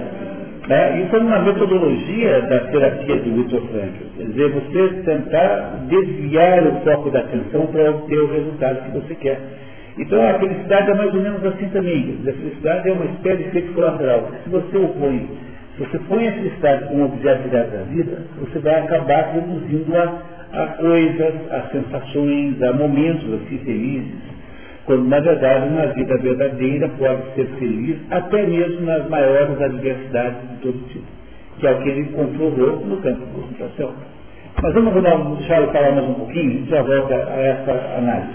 Né? 0.68 1.00
Isso 1.00 1.16
é 1.16 1.18
uma 1.18 1.38
metodologia 1.40 2.42
da 2.42 2.60
terapia 2.60 3.16
do 3.16 3.34
Victor 3.36 3.62
Frankl. 3.68 4.04
Quer 4.18 4.24
dizer, 4.26 4.50
você 4.50 4.88
tentar 5.02 5.86
desviar 5.88 6.66
o 6.66 6.80
foco 6.84 7.10
da 7.10 7.20
atenção 7.20 7.66
para 7.68 7.90
obter 7.90 8.18
o 8.18 8.32
resultado 8.32 8.84
que 8.84 8.98
você 8.98 9.14
quer. 9.14 9.40
Então 9.96 10.22
a 10.22 10.34
felicidade 10.34 10.90
é 10.90 10.94
mais 10.94 11.14
ou 11.14 11.22
menos 11.22 11.44
assim 11.44 11.68
também. 11.70 12.18
A 12.20 12.32
felicidade 12.32 12.88
é 12.88 12.92
uma 12.92 13.06
espécie 13.06 13.42
de 13.44 13.48
efeito 13.48 13.72
colateral. 13.72 14.30
Se 14.44 14.50
você 14.50 14.76
opõe, 14.76 15.28
se 15.76 15.84
você 15.84 15.98
põe 16.00 16.28
a 16.28 16.32
felicidade 16.32 16.84
como 16.88 17.04
objeto 17.06 17.48
da 17.48 17.62
vida, 17.84 18.18
você 18.38 18.58
vai 18.58 18.80
acabar 18.80 19.32
reduzindo-a 19.32 20.22
a 20.52 20.66
coisas, 20.66 21.34
a 21.50 21.62
sensações, 21.72 22.62
a 22.62 22.72
momentos 22.74 23.32
assim 23.34 23.58
felizes. 23.58 24.37
Quando 24.88 25.06
na 25.06 25.20
verdade 25.20 25.68
uma 25.68 25.86
vida 25.88 26.16
verdadeira 26.16 26.88
pode 26.98 27.34
ser 27.34 27.44
feliz 27.58 27.98
até 28.10 28.46
mesmo 28.46 28.86
nas 28.86 29.06
maiores 29.10 29.60
adversidades 29.60 30.40
de 30.48 30.56
todo 30.62 30.88
tipo, 30.88 31.04
que 31.58 31.66
é 31.66 31.72
o 31.72 31.82
que 31.82 31.88
ele 31.90 32.04
comprovou 32.06 32.86
no 32.86 32.96
campo 32.96 33.20
de 33.20 33.32
concentração. 33.32 33.92
Mas 34.62 34.72
vamos 34.72 35.38
deixar 35.40 35.60
ele 35.60 35.72
falar 35.72 35.92
mais 35.92 36.08
um 36.08 36.14
pouquinho 36.14 36.50
e 36.52 36.66
já 36.70 36.80
volta 36.80 37.14
a 37.14 37.36
essa 37.38 37.98
análise. 37.98 38.32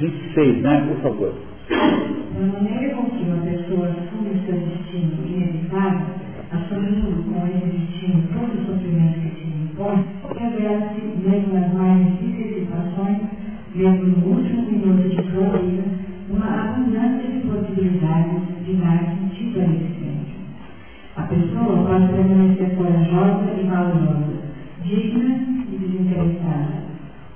26, 0.00 0.62
né? 0.62 0.86
Por 0.88 1.02
favor. 1.02 1.34
Da 1.68 2.46
maneira 2.58 2.94
com 2.94 3.04
que 3.10 3.24
uma 3.24 3.44
pessoa 3.44 3.88
assume 3.88 4.40
seu 4.46 4.54
destino 4.54 5.18
inevitável, 5.26 6.06
assumindo 6.50 7.22
com 7.24 7.46
esse 7.46 7.76
destino 7.76 8.22
todo 8.32 8.54
o 8.54 8.66
sofrimento 8.72 9.20
que 9.20 9.42
se 9.42 9.48
impõe, 9.48 10.02
revela-se, 10.34 11.00
mesmo 11.02 11.52
nas 11.52 11.74
mais 11.74 12.06
difíceis 12.06 12.60
situações, 12.60 13.35
mesmo 13.76 14.06
no 14.06 14.36
último 14.38 14.62
minuto 14.62 15.08
de 15.08 15.30
sua 15.30 15.58
vida, 15.58 15.84
uma 16.30 16.46
abundância 16.46 17.28
de 17.30 17.46
possibilidades 17.46 18.42
de 18.64 18.72
dar 18.74 18.98
sentido 19.04 19.60
à 19.60 19.64
existência. 19.64 20.36
A 21.16 21.22
pessoa 21.22 21.86
pode 21.86 22.08
permanecer 22.08 22.74
corajosa 22.76 23.52
e 23.60 23.66
valorosa, 23.66 24.36
digna 24.82 25.34
e 25.70 25.76
desinteressada, 25.76 26.86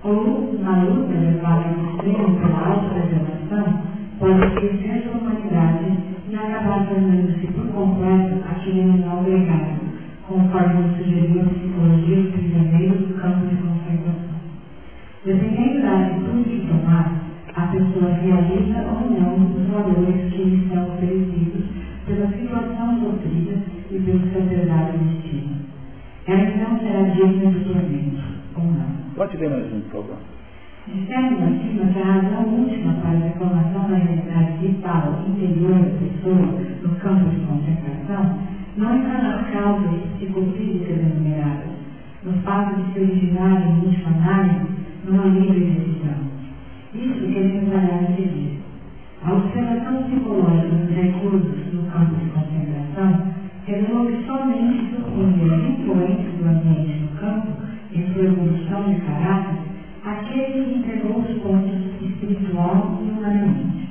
ou, 0.03 0.59
na 0.63 0.83
luta 0.83 1.13
levada 1.13 1.65
ao 1.77 1.85
extremo 1.93 2.41
pela 2.41 2.69
autopreservação, 2.69 3.83
pode 4.19 4.47
esquecer 4.47 5.03
sua 5.03 5.21
humanidade 5.21 5.99
e 6.31 6.35
acabar 6.35 6.89
tornando-se 6.89 7.47
por 7.49 7.67
completo 7.67 8.37
aquele 8.49 9.05
não 9.05 9.23
legado, 9.25 9.81
conforme 10.27 10.97
sugeriu 10.97 11.43
a 11.43 11.45
psicologia 11.45 12.17
dos 12.17 12.33
prisioneiros 12.33 13.09
do 13.09 13.15
campo 13.21 13.47
de 13.47 13.57
concentração. 13.57 14.30
Dependendo 15.23 15.83
da 15.83 16.01
atitude 16.01 16.49
que 16.49 16.67
tomar, 16.67 17.13
a 17.55 17.67
pessoa 17.67 18.11
realiza 18.15 18.79
ou 18.89 19.11
não 19.11 19.35
os 19.37 19.67
valores 19.69 20.33
que 20.33 20.43
lhe 20.45 20.69
são 20.73 20.95
oferecidos 20.95 21.65
pela 22.07 22.27
situação 22.29 23.01
sofrida 23.01 23.59
e 23.91 23.99
pelo 23.99 24.33
seu 24.33 24.43
verdade 24.45 24.97
destino. 24.97 25.57
Ela 26.27 26.41
então 26.41 26.79
será 26.79 27.03
digna 27.03 27.51
do 27.51 27.65
tormento, 27.65 28.23
ou 28.57 28.65
não. 28.65 28.87
Pode 29.15 29.37
ler 29.37 29.51
mais 29.51 29.71
um, 29.75 29.81
por 29.81 29.91
favor. 29.91 30.17
Dissemos 30.89 31.43
acima 31.43 31.93
que 31.93 31.99
a 31.99 32.13
razão 32.13 32.55
última 32.55 32.95
para 32.95 33.11
a 33.11 33.21
reclamação 33.21 33.91
da 33.91 33.97
realidade 33.97 34.67
vital 34.67 35.23
interior 35.29 35.81
da 35.81 35.99
pessoa 35.99 36.47
no 36.83 36.97
campo 36.97 37.29
de 37.29 37.41
concentração 37.45 38.39
não 38.79 38.97
está 38.97 39.23
nas 39.23 39.51
causas 39.51 40.01
psicofísicas 40.17 40.99
enumeradas, 40.99 41.73
no 42.25 42.33
fato 42.41 42.75
de 42.77 42.93
se 42.95 43.01
originar 43.01 43.61
em 43.69 43.85
última 43.85 44.09
análise 44.17 44.80
numa 45.05 45.25
livre 45.27 45.61
decisão. 45.61 46.31
Isso 46.95 47.33
queremos 47.33 47.69
olhar 47.69 48.05
a 48.05 48.17
seguir. 48.17 48.61
A 49.25 49.33
observação 49.35 50.03
psicológica 50.05 50.77
dos 50.77 50.97
recursos 50.97 51.73
no 51.75 51.83
campo 51.91 52.15
de 52.17 52.31
concentração 52.31 53.31
que 53.67 54.27
somente 54.27 54.91
surpreender 54.91 55.53
as 55.53 55.79
influências 55.79 56.35
do 56.35 56.49
ambiente 56.49 57.01
no 57.01 57.21
campo 57.21 57.49
em 57.93 58.13
sua 58.13 58.25
evolução 58.25 58.93
de 58.93 59.01
caráter, 59.03 59.59
aquele 60.05 60.65
que 60.65 60.79
integrou 60.79 61.21
os 61.21 61.43
pontos 61.43 61.79
espiritual 62.01 62.99
e 63.03 63.11
humanamente. 63.11 63.89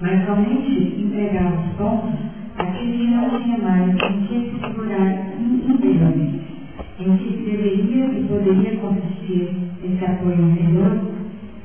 mas 0.00 0.26
somente 0.26 1.00
entregar 1.00 1.52
os 1.52 1.76
pontos 1.76 2.14
aquele 2.58 2.98
que 2.98 3.06
não 3.14 3.30
tinha 3.30 3.58
mais 3.58 3.88
em 3.90 4.26
que 4.26 4.50
se 4.50 4.60
segurar 4.60 5.32
interiormente, 5.40 6.53
em 7.00 7.16
que 7.16 7.36
deveria 7.50 8.04
e 8.06 8.24
poderia 8.28 8.76
consistir 8.80 9.56
esse 9.82 10.04
apoio 10.04 10.40
interior 10.40 10.98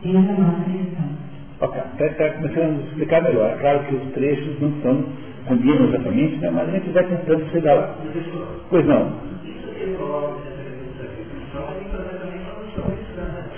em 0.03 0.17
essa 0.17 0.33
nossa 0.41 0.63
questão. 0.63 1.09
Ok, 1.61 1.81
está 2.07 2.29
começando 2.29 2.79
a 2.79 2.87
explicar 2.87 3.21
melhor. 3.23 3.57
Claro 3.59 3.79
que 3.85 3.95
os 3.95 4.11
trechos 4.13 4.59
não 4.59 4.71
são 4.81 5.05
combinam 5.49 5.85
exatamente, 5.89 6.35
né? 6.37 6.51
mas 6.51 6.69
a 6.69 6.71
gente 6.71 6.89
vai 6.91 7.03
tentando 7.03 7.49
chegar 7.51 7.73
lá. 7.73 7.95
Pois 8.69 8.85
não. 8.85 9.11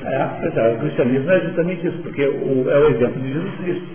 É, 0.03 0.29
pois 0.41 0.57
é, 0.57 0.73
o 0.73 0.79
cristianismo 0.79 1.31
é 1.31 1.39
justamente 1.41 1.87
isso, 1.87 1.97
porque 1.99 2.25
o, 2.25 2.69
é 2.69 2.79
o 2.79 2.89
exemplo 2.89 3.21
de 3.21 3.33
Jesus 3.33 3.55
Cristo. 3.55 3.87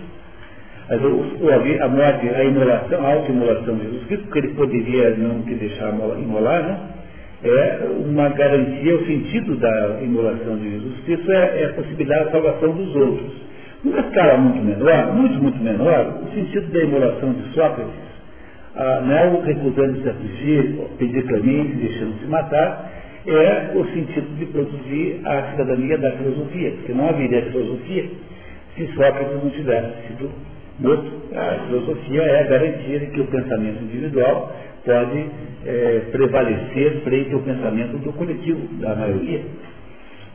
Mas 0.89 1.01
o, 1.01 1.07
o, 1.07 1.83
a 1.83 1.87
morte, 1.89 2.29
a 2.29 2.43
imolação, 2.43 3.05
a 3.05 3.13
auto-imolação 3.13 3.75
de 3.75 3.83
Jesus 3.83 4.05
Cristo, 4.05 4.23
porque 4.25 4.39
ele 4.39 4.53
poderia 4.53 5.09
não 5.17 5.41
te 5.41 5.55
deixar 5.55 5.93
imolar, 5.93 6.63
né? 6.63 6.79
É 7.43 7.87
uma 8.05 8.29
garantia, 8.29 8.95
o 8.95 9.05
sentido 9.05 9.55
da 9.57 9.99
imolação 10.01 10.57
de 10.57 10.71
Jesus 10.71 10.99
Cristo 11.05 11.31
é, 11.31 11.61
é 11.61 11.65
a 11.65 11.73
possibilidade 11.73 12.25
da 12.25 12.31
salvação 12.31 12.71
dos 12.71 12.95
outros. 12.95 13.31
Numa 13.83 13.99
escala 13.99 14.37
muito 14.37 14.65
menor, 14.65 15.13
muito, 15.13 15.41
muito 15.41 15.63
menor, 15.63 16.23
o 16.23 16.33
sentido 16.33 16.71
da 16.71 16.83
imolação 16.83 17.33
de 17.33 17.53
Sócrates, 17.53 17.93
ah, 18.75 19.01
não 19.05 19.17
é 19.17 19.27
o 19.27 19.41
recusando 19.41 20.01
se 20.01 20.09
afligir, 20.09 20.77
pedir 20.97 21.23
clemente, 21.27 21.75
deixando 21.75 22.19
se 22.19 22.25
matar, 22.25 22.91
é 23.27 23.71
o 23.75 23.85
sentido 23.87 24.35
de 24.37 24.45
produzir 24.47 25.19
a 25.25 25.51
cidadania 25.51 25.97
da 25.97 26.11
filosofia, 26.13 26.71
porque 26.71 26.93
não 26.93 27.09
haveria 27.09 27.41
filosofia 27.43 28.05
se 28.75 28.87
Sócrates 28.93 29.43
não 29.43 29.49
tivesse 29.49 30.07
sido 30.07 30.31
morto. 30.79 31.11
A 31.35 31.65
filosofia 31.65 32.21
é 32.21 32.39
a 32.41 32.43
garantia 32.43 32.99
de 32.99 33.07
que 33.07 33.21
o 33.21 33.25
pensamento 33.25 33.83
individual 33.83 34.55
pode 34.87 35.25
é, 35.65 36.01
prevalecer 36.11 37.01
frente 37.03 37.33
ao 37.33 37.41
pensamento 37.41 37.97
do 37.97 38.13
coletivo, 38.13 38.61
da 38.79 38.95
maioria. 38.95 39.41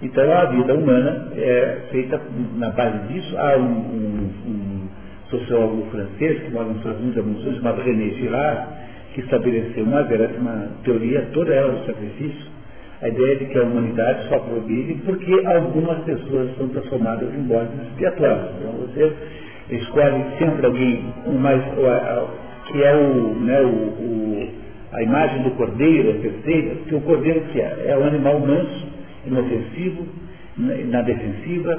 Então 0.02 0.30
a 0.30 0.44
vida 0.46 0.74
humana 0.74 1.28
é 1.34 1.78
feita 1.90 2.20
na 2.56 2.68
base 2.70 2.98
disso. 3.08 3.38
Há 3.38 3.56
um, 3.56 3.62
um, 3.62 4.30
um 4.46 4.88
sociólogo 5.30 5.86
francês 5.90 6.42
que 6.42 6.50
mora 6.50 6.66
nos 6.66 6.78
Estados 6.78 7.00
Unidos, 7.00 7.56
chamado 7.56 7.80
René 7.80 8.10
Girard, 8.10 8.66
que 9.14 9.20
estabeleceu 9.20 9.84
uma, 9.84 10.02
uma 10.02 10.68
teoria, 10.84 11.28
toda 11.32 11.54
ela 11.54 11.72
do 11.72 11.86
sacrifício, 11.86 12.52
a 13.00 13.08
ideia 13.08 13.36
de 13.36 13.46
que 13.46 13.58
a 13.58 13.62
humanidade 13.62 14.28
só 14.28 14.38
progride 14.38 14.94
porque 15.04 15.32
algumas 15.46 15.98
pessoas 16.04 16.54
são 16.56 16.68
transformadas 16.68 17.32
em 17.34 17.42
bodes 17.42 17.72
expiatórios. 17.88 18.50
Então 18.58 18.72
você 18.72 19.12
escolhe 19.70 20.24
sempre 20.38 20.66
alguém 20.66 21.04
mais, 21.40 21.62
que 22.72 22.82
é 22.82 22.94
o, 22.94 23.34
né, 23.34 23.60
o, 23.60 23.66
o, 23.66 24.48
a 24.92 25.02
imagem 25.02 25.42
do 25.42 25.50
cordeiro, 25.52 26.10
a 26.10 26.14
perfeita, 26.14 26.74
porque 26.76 26.94
o 26.94 27.00
cordeiro 27.02 27.40
que 27.52 27.60
é? 27.60 27.84
É 27.88 27.98
um 27.98 28.04
animal 28.04 28.40
manso, 28.40 28.86
inofensivo, 29.26 30.06
né, 30.56 30.84
na 30.88 31.02
defensiva, 31.02 31.78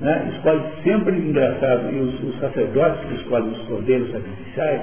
né, 0.00 0.32
escolhe 0.36 0.62
sempre, 0.84 1.16
engraçado, 1.16 1.92
e 1.92 1.98
os, 1.98 2.22
os 2.22 2.40
sacerdotes 2.40 3.04
que 3.06 3.14
escolhem 3.16 3.50
os 3.50 3.62
cordeiros 3.62 4.10
sacrificiais, 4.12 4.82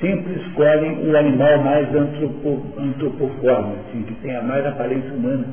sempre 0.00 0.32
escolhem 0.34 1.08
o 1.08 1.16
animal 1.16 1.58
mais 1.58 1.94
antropo, 1.94 2.62
antropoforme, 2.78 3.74
assim, 3.88 4.02
que 4.02 4.14
tenha 4.22 4.42
mais 4.42 4.64
aparência 4.66 5.12
humana. 5.12 5.44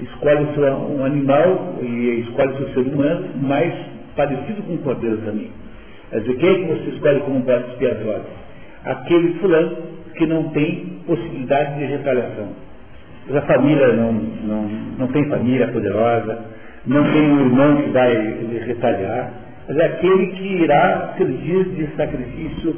Escolhe 0.00 0.46
um 0.96 1.04
animal 1.04 1.78
e 1.82 2.20
escolhe 2.20 2.52
o 2.62 2.72
ser 2.72 2.80
humano 2.80 3.26
mais 3.42 3.74
parecido 4.14 4.62
com 4.62 4.74
o 4.74 4.78
cordeiro 4.78 5.16
também. 5.18 5.50
Quer 6.10 6.20
dizer, 6.20 6.36
quem 6.36 6.48
é 6.48 6.54
que 6.54 6.64
você 6.66 6.90
escolhe 6.90 7.20
como 7.20 7.40
bode 7.40 7.70
expiatório? 7.70 8.24
Aquele 8.88 9.34
fulano 9.34 9.76
que 10.16 10.26
não 10.26 10.48
tem 10.50 11.00
possibilidade 11.06 11.78
de 11.78 11.84
retaliação. 11.84 12.48
A 13.30 13.40
família 13.42 13.92
não, 13.92 14.12
não, 14.12 14.62
não 14.98 15.06
tem 15.08 15.28
família 15.28 15.68
poderosa, 15.68 16.38
não 16.86 17.04
tem 17.12 17.22
um 17.30 17.40
irmão 17.40 17.82
que 17.82 17.90
vai 17.90 18.14
retaliar, 18.66 19.30
mas 19.68 19.76
é 19.76 19.84
aquele 19.84 20.26
que 20.28 20.62
irá 20.62 21.14
servir 21.18 21.64
de 21.64 21.86
sacrifício 21.94 22.74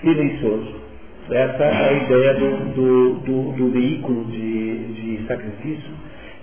silencioso. 0.00 0.82
Essa 1.30 1.62
é 1.62 1.88
a 1.88 1.92
ideia 1.92 2.34
do, 2.34 2.74
do, 2.74 3.14
do, 3.20 3.52
do 3.52 3.70
veículo 3.70 4.24
de, 4.24 4.78
de 4.94 5.26
sacrifício, 5.28 5.90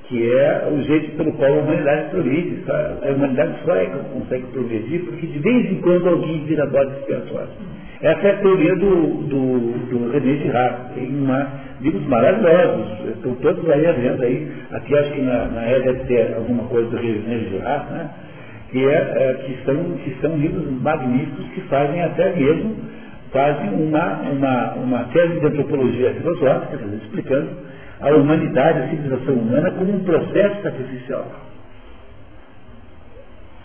que 0.06 0.32
é 0.32 0.70
o 0.72 0.82
jeito 0.84 1.18
pelo 1.18 1.34
qual 1.34 1.54
a 1.54 1.58
humanidade 1.58 2.10
progride. 2.12 2.64
A 2.68 3.12
humanidade 3.12 3.56
só 3.66 3.76
é 3.76 3.86
que 3.86 3.98
consegue 4.14 4.46
progredir 4.54 5.04
porque 5.04 5.28
de 5.28 5.40
vez 5.40 5.72
em 5.72 5.82
quando 5.82 6.08
alguém 6.08 6.46
vira 6.46 6.66
bode 6.66 6.92
expiatório. 6.94 7.50
Essa 8.02 8.28
é 8.28 8.32
a 8.32 8.38
teoria 8.38 8.76
do, 8.78 9.06
do, 9.28 9.60
do 9.90 10.12
René 10.12 10.38
Girard. 10.38 10.94
Tem 10.94 11.10
uma, 11.10 11.48
livros 11.82 12.08
maravilhosos, 12.08 13.10
estão 13.16 13.36
todos 13.36 13.70
aí 13.70 13.86
à 13.86 13.92
venda 13.92 14.24
aí. 14.24 14.52
Aqui 14.72 14.98
acho 14.98 15.12
que 15.12 15.22
na, 15.22 15.46
na 15.48 15.70
E 15.70 15.84
deve 15.84 16.04
ter 16.06 16.34
alguma 16.36 16.64
coisa 16.64 16.90
do 16.90 16.98
René 16.98 17.40
Girard, 17.50 17.92
né? 17.92 18.10
Que, 18.72 18.86
é, 18.86 18.94
é, 18.94 19.34
que, 19.46 19.66
são, 19.66 19.76
que 19.76 20.16
são 20.22 20.38
livros 20.38 20.72
magníficos 20.82 21.46
que 21.54 21.62
fazem 21.62 22.02
até 22.04 22.36
mesmo 22.36 22.76
fazem 23.32 23.70
uma, 23.70 24.14
uma, 24.22 24.74
uma 24.74 25.06
série 25.12 25.40
de 25.40 25.46
antropologia 25.46 26.14
filosófica, 26.16 26.80
explicando 27.04 27.50
a 28.02 28.10
humanidade, 28.16 28.80
a 28.80 28.88
civilização 28.90 29.34
humana 29.36 29.72
como 29.72 29.94
um 29.94 30.04
processo 30.04 30.62
sacrificial. 30.62 31.28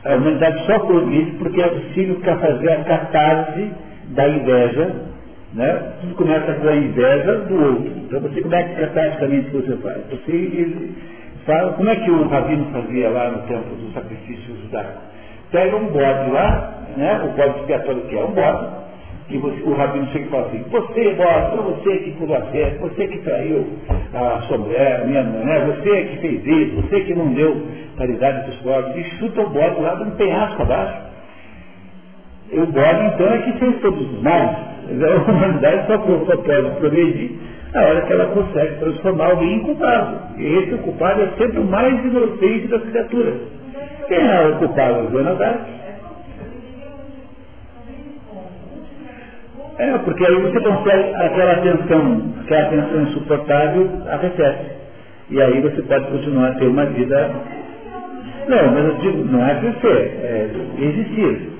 A 0.04 0.16
humanidade 0.16 0.66
só 0.66 0.78
progride 0.80 1.30
porque 1.38 1.62
é 1.62 1.68
possível 1.68 2.20
fazer 2.20 2.72
a 2.72 2.84
catarse 2.84 3.70
da 4.10 4.28
inveja, 4.28 4.94
né? 5.54 5.92
Tudo 6.00 6.14
começa 6.16 6.52
com 6.54 6.68
a 6.68 6.76
inveja 6.76 7.34
do 7.40 7.54
outro. 7.54 7.92
Então 7.96 8.20
você 8.20 8.42
como 8.42 8.54
é 8.54 8.62
que 8.62 8.80
catarticamente 8.80 9.50
você 9.50 9.76
faz? 9.76 9.96
Você 10.10 10.90
fala, 11.46 11.72
como 11.72 11.88
é 11.88 11.96
que 11.96 12.10
o 12.10 12.28
rabino 12.28 12.66
fazia 12.72 13.08
lá 13.10 13.30
no 13.30 13.38
tempo 13.46 13.74
do 13.76 13.92
sacrifício 13.92 14.56
judaico? 14.62 14.98
Pega 15.50 15.76
um 15.76 15.86
bode 15.86 16.30
lá, 16.30 16.84
né? 16.96 17.20
o 17.24 17.36
bode 17.36 17.60
expiatório 17.60 18.02
que 18.02 18.16
é 18.16 18.24
um 18.24 18.32
bode, 18.32 18.84
que 19.28 19.38
você, 19.38 19.62
o 19.62 19.74
rabino 19.74 20.06
chega 20.08 20.26
e 20.26 20.28
fala 20.28 20.46
assim, 20.46 20.64
você, 20.70 21.14
bode, 21.14 21.56
você 21.62 21.98
que 21.98 22.10
pulou 22.12 22.36
a 22.36 22.42
festa, 22.42 22.78
você 22.80 23.06
que 23.06 23.18
traiu 23.18 23.66
a 24.12 24.40
sua 24.42 24.58
mulher, 24.58 25.02
a 25.02 25.04
minha 25.04 25.22
mulher, 25.22 25.66
você 25.66 26.04
que 26.04 26.16
fez 26.18 26.46
isso, 26.46 26.82
você 26.82 27.00
que 27.02 27.14
não 27.14 27.32
deu 27.32 27.66
caridade 27.96 28.40
para 28.42 28.50
os 28.50 28.56
pobres, 28.56 29.06
e 29.06 29.10
chuta 29.18 29.40
o 29.42 29.50
bode 29.50 29.80
lá 29.80 29.94
de 29.94 30.02
um 30.02 30.10
penhasco 30.12 30.62
abaixo. 30.62 31.13
O 32.52 32.66
bode, 32.66 33.06
então, 33.14 33.26
é 33.26 33.38
que 33.38 33.58
fez 33.58 33.80
todos 33.80 34.00
os 34.00 34.22
males. 34.22 34.56
A 34.86 35.30
humanidade 35.30 35.86
só, 35.86 35.96
só 35.96 36.36
pode 36.36 36.70
progredir 36.78 37.30
a 37.74 37.80
hora 37.80 38.02
que 38.02 38.12
ela 38.12 38.26
consegue 38.26 38.76
transformar 38.76 39.30
alguém 39.30 39.54
em 39.54 39.60
culpado. 39.60 40.16
E 40.38 40.46
esse 40.46 40.76
culpado 40.76 41.22
é 41.22 41.28
sempre 41.36 41.58
o 41.58 41.64
mais 41.64 42.04
inocente 42.04 42.68
das 42.68 42.82
criaturas. 42.82 43.34
Quem 44.06 44.18
é 44.18 44.46
o 44.46 44.58
culpado? 44.58 45.10
Joana 45.10 45.34
Dark. 45.34 45.74
É, 49.76 49.98
porque 49.98 50.24
aí 50.24 50.34
você 50.40 50.60
consegue 50.60 51.14
aquela 51.16 51.54
tensão, 51.56 52.22
aquela 52.42 52.64
tensão 52.68 53.02
insuportável, 53.02 53.90
arrefece. 54.08 54.70
E 55.30 55.42
aí 55.42 55.60
você 55.60 55.82
pode 55.82 56.06
continuar 56.06 56.50
a 56.50 56.54
ter 56.54 56.66
uma 56.66 56.84
vida. 56.86 57.30
Não, 58.46 58.70
mas 58.70 58.84
eu 58.84 58.94
digo, 58.98 59.24
não 59.24 59.44
é 59.44 59.54
crescer, 59.56 60.20
é 60.22 60.50
existir. 60.78 61.50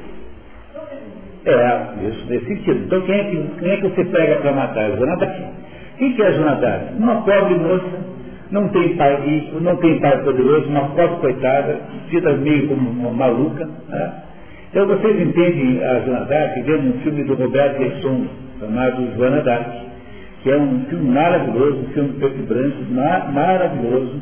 É, 1.47 2.09
isso 2.09 2.27
nesse 2.29 2.47
sentido. 2.47 2.85
Então 2.87 3.01
quem 3.03 3.15
é 3.15 3.25
que, 3.25 3.45
quem 3.59 3.71
é 3.71 3.77
que 3.77 3.89
você 3.89 4.05
pega 4.05 4.37
para 4.37 4.53
matar? 4.53 4.91
É 4.91 4.97
Jonadab. 4.97 5.45
Quem 5.99 6.13
que 6.15 6.23
é 6.23 6.33
Jonadab? 6.33 6.95
Uma 6.99 7.23
pobre 7.23 7.55
moça, 7.55 7.99
não 8.51 8.69
tem 8.69 8.97
pai 8.97 9.21
rico, 9.27 9.61
não 9.61 9.77
tem 9.77 10.01
pai 10.01 10.23
poderoso, 10.23 10.69
uma 10.69 10.89
pobre 10.91 11.17
coitada, 11.21 11.81
vida 12.09 12.33
meio 12.33 12.69
como 12.69 12.91
uma 12.91 13.11
maluca. 13.11 13.69
Né? 13.89 14.13
Então 14.71 14.87
vocês 14.87 15.21
entendem 15.21 15.85
a 15.85 16.01
Joana 16.01 16.25
Dark 16.25 16.55
vendo 16.65 16.97
um 16.97 17.01
filme 17.01 17.25
do 17.25 17.35
Roberto 17.35 17.79
Gerson, 17.79 18.27
chamado 18.59 19.15
Joana 19.17 19.43
Dark, 19.43 19.69
que 20.43 20.51
é 20.51 20.57
um 20.57 20.85
filme 20.89 21.11
maravilhoso, 21.11 21.79
um 21.79 21.93
filme 21.93 22.09
preto 22.15 22.39
e 22.39 22.43
branco, 22.43 22.77
mar 22.91 23.33
maravilhoso, 23.33 24.21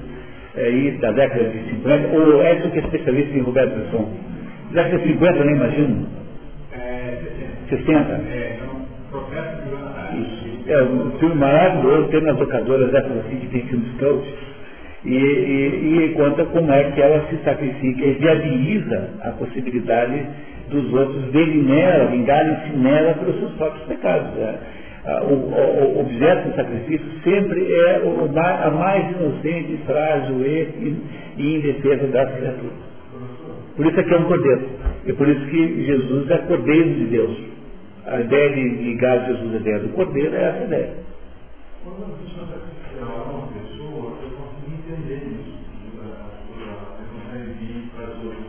é, 0.57 0.67
aí, 0.67 0.91
da 1.01 1.13
década 1.13 1.45
de 1.45 1.71
50. 1.71 2.17
O 2.17 2.43
Edson 2.43 2.71
que 2.71 2.79
é 2.79 2.83
especialista 2.83 3.39
em 3.39 3.43
Roberto 3.43 3.75
Gerson. 3.77 4.11
Década 4.73 4.99
de 4.99 5.05
50, 5.05 5.45
nem 5.45 5.55
imagino. 5.55 6.22
60? 7.73 8.13
É, 8.29 8.59
Isso. 10.15 10.53
É 10.69 10.83
um 10.83 11.11
filme 11.19 11.35
maravilhoso, 11.37 12.09
tem 12.09 12.21
nas 12.21 12.39
locadoras 12.39 12.95
essa 12.95 13.09
assim 13.09 13.37
que 13.37 13.47
tem 13.49 13.63
filmes 13.63 13.89
todos. 13.99 14.25
E, 15.05 15.15
e, 15.15 16.05
e, 16.05 16.09
conta 16.15 16.45
como 16.45 16.71
é 16.71 16.85
que 16.93 17.01
ela 17.01 17.27
se 17.29 17.37
sacrifica 17.39 18.05
e 18.05 18.13
viabiliza 18.13 19.11
a 19.23 19.31
possibilidade 19.31 20.27
dos 20.71 20.93
outros 20.93 21.25
verem 21.33 21.65
nela, 21.65 22.07
vingarem-se 22.07 22.77
nela 22.77 23.15
pelos 23.15 23.39
seus 23.41 23.53
próprios 23.55 23.85
pecados. 23.87 24.33
Né? 24.37 24.59
O, 25.23 25.33
o, 25.33 25.97
o, 25.97 26.01
objeto 26.01 26.51
do 26.51 26.55
sacrifício 26.55 27.07
sempre 27.25 27.75
é 27.75 28.03
o, 28.05 28.31
a 28.39 28.71
mais 28.71 29.11
inocente, 29.17 29.81
frágil 29.85 30.41
e, 30.47 30.97
e 31.37 31.57
indefesa 31.57 32.07
das 32.07 32.31
criaturas. 32.37 32.93
Por 33.77 33.87
isso 33.87 33.99
é 33.99 34.03
que 34.05 34.15
é 34.15 34.19
um 34.19 34.25
cordeiro. 34.25 34.69
E 35.07 35.13
por 35.15 35.29
isso 35.29 35.45
que 35.47 35.85
Jesus 35.85 36.31
é 36.31 36.39
Cordeiro 36.39 36.95
de 36.95 37.05
Deus. 37.07 37.37
A 38.05 38.21
ideia 38.21 38.51
de 38.51 38.69
ligar 38.69 39.27
Jesus 39.27 39.55
à 39.55 39.57
ideia 39.59 39.79
do 39.79 39.89
Cordeiro 39.91 40.35
é 40.35 40.43
essa 40.43 40.65
ideia. 40.65 40.97
Quando 41.85 42.03
a 42.03 42.17
pessoa 42.19 42.49
sacrificial 42.49 43.11
é 43.11 43.31
uma 43.31 43.47
pessoa, 43.47 44.19
eu 44.23 44.31
consigo 44.31 44.75
entender 44.75 45.23
isso. 45.23 45.63
Você 45.95 47.05
consegue 47.15 47.53
vir 47.61 47.91
para 47.95 48.07
as 48.07 48.25
outras. 48.25 48.47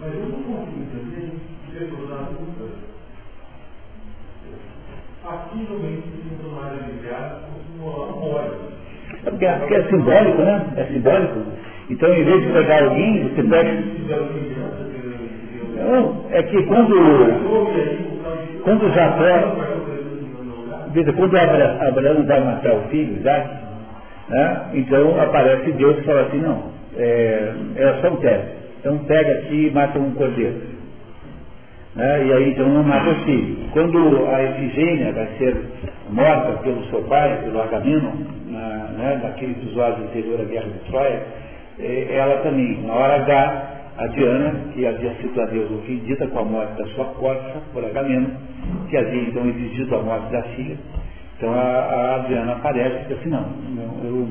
Mas 0.00 0.14
eu 0.14 0.26
não 0.26 0.42
consigo 0.42 0.80
entender 0.80 1.32
Jesus 1.72 2.08
na 2.08 2.28
luta. 2.28 2.94
Aqui 5.24 5.58
no 5.58 5.78
meio 5.80 6.02
do 6.42 6.50
mar 6.54 6.70
aliviado, 6.72 7.46
continua 7.52 8.06
mole. 8.12 8.74
Porque, 9.24 9.46
porque 9.46 9.74
é 9.74 9.88
simbólico, 9.88 10.42
né? 10.42 10.72
É 10.76 10.84
simbólico. 10.84 11.40
Então, 11.90 12.14
em 12.14 12.24
vez 12.24 12.42
de 12.42 12.52
pegar 12.52 12.84
alguém, 12.84 13.28
você 13.28 13.42
pega. 13.42 14.93
Não, 15.76 16.24
é 16.30 16.42
que 16.42 16.62
quando, 16.64 16.94
quando 18.62 18.94
Jacó, 18.94 19.56
quando 21.16 21.36
Abra- 21.36 21.88
Abraão 21.88 22.24
vai 22.24 22.40
matar 22.44 22.74
o 22.74 22.80
filho, 22.88 23.18
Isaac, 23.18 23.48
né? 24.28 24.62
então 24.74 25.20
aparece 25.20 25.72
Deus 25.72 25.98
e 25.98 26.02
fala 26.02 26.22
assim, 26.22 26.38
não, 26.38 26.70
é, 26.96 27.52
é 27.76 27.94
só 28.00 28.08
um 28.08 28.16
teste. 28.16 28.48
Então 28.80 28.98
pega 28.98 29.32
aqui 29.32 29.68
e 29.68 29.70
mata 29.70 29.98
um 29.98 30.12
cordeiro. 30.12 30.74
Né? 31.96 32.26
E 32.26 32.32
aí 32.32 32.50
então 32.50 32.68
não 32.68 32.82
mata 32.82 33.10
o 33.10 33.14
filho. 33.24 33.56
Quando 33.72 34.26
a 34.28 34.42
Efigênia 34.42 35.12
vai 35.12 35.28
ser 35.38 35.56
morta 36.10 36.52
pelo 36.62 36.84
seu 36.90 37.02
pai, 37.02 37.40
pelo 37.44 37.60
Agamemnon, 37.62 38.12
na, 38.48 38.68
né, 38.96 39.20
naquele 39.22 39.52
episódio 39.52 40.04
anterior 40.04 40.40
à 40.40 40.44
guerra 40.44 40.66
de 40.66 40.90
Troia, 40.90 41.22
eh, 41.80 42.06
ela 42.16 42.36
também, 42.42 42.82
na 42.82 42.92
hora 42.92 43.14
H, 43.16 43.73
a 43.96 44.06
Diana, 44.08 44.54
que 44.72 44.86
havia 44.86 45.14
sido 45.14 45.40
a 45.40 45.46
deusa 45.46 45.74
ofendida 45.74 46.26
com 46.28 46.38
a 46.38 46.44
morte 46.44 46.76
da 46.78 46.86
sua 46.88 47.04
corça 47.06 47.62
por 47.72 47.84
Agamemnon, 47.84 48.30
que 48.88 48.96
havia 48.96 49.22
então 49.22 49.46
exigido 49.48 49.94
a 49.96 50.02
morte 50.02 50.32
da 50.32 50.42
filha, 50.42 50.76
então 51.36 51.52
a, 51.52 52.14
a 52.14 52.18
Diana 52.26 52.52
aparece 52.52 52.96
e 52.96 53.08
diz 53.08 53.18
assim, 53.18 53.30
não, 53.30 53.44
eu, 54.04 54.28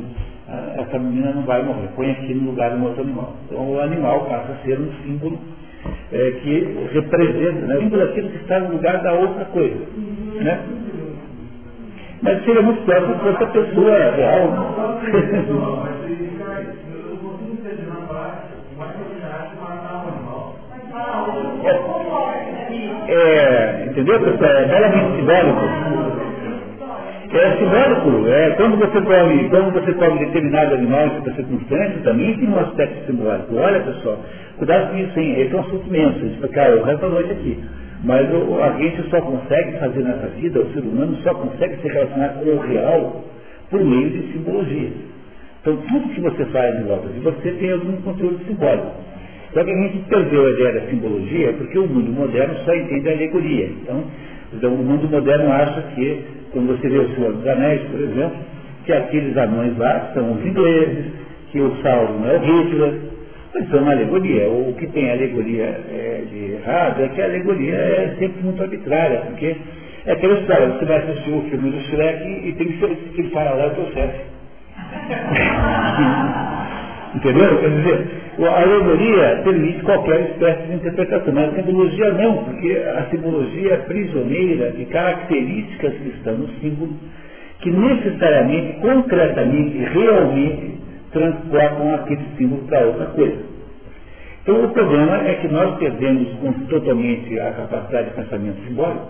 essa 0.80 1.00
menina 1.00 1.32
não 1.32 1.44
vai 1.44 1.64
morrer, 1.64 1.88
põe 1.96 2.12
aqui 2.12 2.34
no 2.34 2.52
lugar 2.52 2.72
de 2.72 2.78
um 2.78 2.84
outro 2.84 3.02
animal. 3.02 3.34
Então 3.46 3.72
o 3.72 3.80
animal 3.80 4.26
passa 4.26 4.54
a 4.54 4.66
ser 4.66 4.80
um 4.80 4.92
símbolo 5.04 5.40
é, 6.12 6.32
que 6.32 6.88
representa, 6.94 7.68
né? 7.68 7.78
símbolo 7.80 8.06
daquilo 8.06 8.30
que 8.30 8.38
está 8.38 8.60
no 8.60 8.74
lugar 8.74 9.02
da 9.02 9.14
outra 9.14 9.46
coisa. 9.46 9.78
Né? 10.42 10.60
Mas 12.22 12.44
seria 12.46 12.62
muito 12.62 12.86
pior 12.86 13.02
se 13.02 13.20
fosse 13.20 13.44
a 13.44 13.48
pessoa 13.48 14.12
real. 14.16 15.84
É, 23.08 23.86
entendeu, 23.90 24.20
pessoal? 24.20 24.52
É 24.52 24.66
belamente 24.66 25.16
simbólico. 25.18 26.04
É 27.34 27.58
simbólico. 27.58 28.28
É, 28.28 28.50
quando 28.52 28.78
você 28.78 29.02
come, 29.02 29.50
quando 29.50 29.74
você 29.74 29.94
come 29.94 30.20
determinado 30.20 30.76
animal 30.76 31.08
em 31.08 31.36
circunstância, 31.36 32.02
também 32.04 32.38
tem 32.38 32.50
um 32.50 32.60
aspecto 32.60 33.06
simbólico. 33.08 33.56
Olha, 33.56 33.80
pessoal, 33.82 34.20
cuidado 34.58 34.92
com 34.92 34.98
isso, 34.98 35.20
hein? 35.20 35.42
Esse 35.42 35.54
é 35.54 35.58
um 35.58 35.62
assunto 35.62 35.88
imenso, 35.88 36.18
a 36.18 36.28
gente 36.28 36.48
vai 36.48 36.74
o 36.76 36.84
resto 36.84 37.02
da 37.02 37.10
noite 37.10 37.32
aqui. 37.32 37.64
Mas 38.04 38.30
o, 38.34 38.62
a 38.62 38.70
gente 38.78 39.10
só 39.10 39.22
consegue 39.22 39.80
fazer 39.80 40.04
nessa 40.04 40.28
vida, 40.28 40.60
o 40.60 40.74
ser 40.74 40.82
humano 40.82 41.18
só 41.24 41.34
consegue 41.34 41.78
se 41.82 41.88
relacionar 41.88 42.30
com 42.30 42.50
o 42.50 42.60
real 42.60 43.24
por 43.70 43.84
meio 43.84 44.10
de 44.10 44.34
simbologia. 44.34 44.92
Então, 45.62 45.78
tudo 45.78 46.14
que 46.14 46.22
você 46.22 46.46
faz 46.46 46.76
em 46.80 46.84
volta 46.84 47.08
de 47.08 47.20
você 47.22 47.52
tem 47.52 47.72
algum 47.72 47.94
conteúdo 48.02 48.46
simbólico. 48.46 48.92
Só 49.54 49.64
que 49.64 49.72
a 49.72 49.76
gente 49.76 50.00
perdeu 50.10 50.48
a 50.48 50.50
ideia 50.50 50.74
da 50.74 50.82
simbologia 50.88 51.54
porque 51.54 51.78
o 51.78 51.88
mundo 51.88 52.12
moderno 52.12 52.56
só 52.66 52.76
entende 52.76 53.10
a 53.10 53.12
alegoria. 53.14 53.66
Então, 53.66 54.04
então, 54.56 54.74
o 54.74 54.78
mundo 54.78 55.10
moderno 55.10 55.52
acha 55.52 55.82
que, 55.96 56.24
quando 56.52 56.78
você 56.78 56.88
vê 56.88 57.00
o 57.00 57.16
Senhor 57.16 57.34
dos 57.34 57.48
Anéis, 57.48 57.82
por 57.90 58.00
exemplo, 58.00 58.38
que 58.86 58.94
aqueles 58.94 59.36
anões 59.36 59.78
lá 59.78 60.12
são 60.14 60.34
os 60.34 60.46
ingleses, 60.46 61.06
que 61.52 61.60
o 61.60 61.76
Sauron 61.82 62.26
é 62.26 62.38
o 62.38 62.40
Hitler, 62.40 62.94
mas 63.54 63.70
são 63.70 63.90
alegoria. 63.90 64.48
O 64.50 64.76
que 64.78 64.88
tem 64.88 65.12
alegoria 65.12 65.64
é, 65.64 66.24
de 66.30 66.54
errado 66.54 67.02
é 67.02 67.08
que 67.10 67.22
a 67.22 67.26
alegoria 67.26 67.74
é 67.74 68.16
sempre 68.20 68.44
muito 68.44 68.62
arbitrária, 68.62 69.22
porque 69.22 69.56
é 70.06 70.12
aquela 70.12 70.40
história, 70.40 70.68
você 70.68 70.86
vai 70.86 70.98
assistir 70.98 71.32
o 71.32 71.42
filme 71.50 71.72
do 71.72 71.80
Shrek 71.82 72.48
e 72.48 72.54
tem 72.54 72.68
que 72.68 72.80
ser 72.80 72.96
que 73.16 73.24
fala 73.30 73.52
lá 73.52 73.68
o 73.68 73.94
chefe. 73.94 74.20
Entendeu? 77.16 77.60
Quer 77.60 77.70
dizer, 77.70 78.10
a 78.40 78.62
alegoria 78.62 79.42
permite 79.44 79.84
qualquer 79.84 80.32
espécie 80.32 80.68
de 80.68 80.76
interpretação, 80.76 81.34
mas 81.34 81.54
a 81.54 81.56
simbologia 81.56 82.12
não, 82.14 82.38
porque 82.46 82.72
a 82.72 83.06
simbologia 83.12 83.74
é 83.74 83.78
prisioneira 83.78 84.72
de 84.72 84.86
características 84.86 85.94
que 85.94 86.10
estão 86.10 86.34
no 86.36 86.50
símbolo, 86.60 86.94
que 87.60 87.70
necessariamente, 87.70 88.80
concretamente, 88.80 89.78
realmente 89.78 90.74
transportam 91.12 91.94
aquele 91.96 92.26
símbolo 92.38 92.64
para 92.64 92.88
outra 92.88 93.06
coisa. 93.08 93.38
Então 94.42 94.66
o 94.66 94.74
problema 94.74 95.28
é 95.28 95.36
que 95.36 95.48
nós 95.48 95.78
perdemos 95.78 96.30
totalmente 96.68 97.40
a 97.40 97.52
capacidade 97.52 98.10
de 98.10 98.16
pensamento 98.16 98.58
simbólico, 98.68 99.08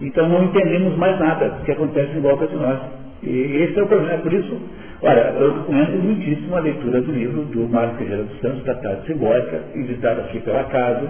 então 0.00 0.28
não 0.28 0.44
entendemos 0.44 0.96
mais 0.96 1.18
nada 1.20 1.50
do 1.50 1.64
que 1.64 1.72
acontece 1.72 2.16
em 2.16 2.20
volta 2.20 2.46
de 2.46 2.56
nós. 2.56 2.80
E 3.22 3.62
esse 3.62 3.78
é 3.78 3.82
o 3.82 3.86
problema. 3.86 4.18
Por 4.18 4.32
isso, 4.32 4.60
olha, 5.02 5.34
eu 5.38 5.54
recomendo 5.54 6.02
muitíssimo 6.02 6.56
a 6.56 6.60
leitura 6.60 7.00
do 7.00 7.12
livro 7.12 7.42
do 7.42 7.68
Mário 7.68 7.96
Ferreira 7.96 8.24
dos 8.24 8.40
Santos, 8.40 8.62
Tratado 8.62 9.02
de 9.02 9.06
Simbólica, 9.08 9.60
editado 9.74 10.20
aqui 10.20 10.40
pela 10.40 10.64
casa, 10.64 11.08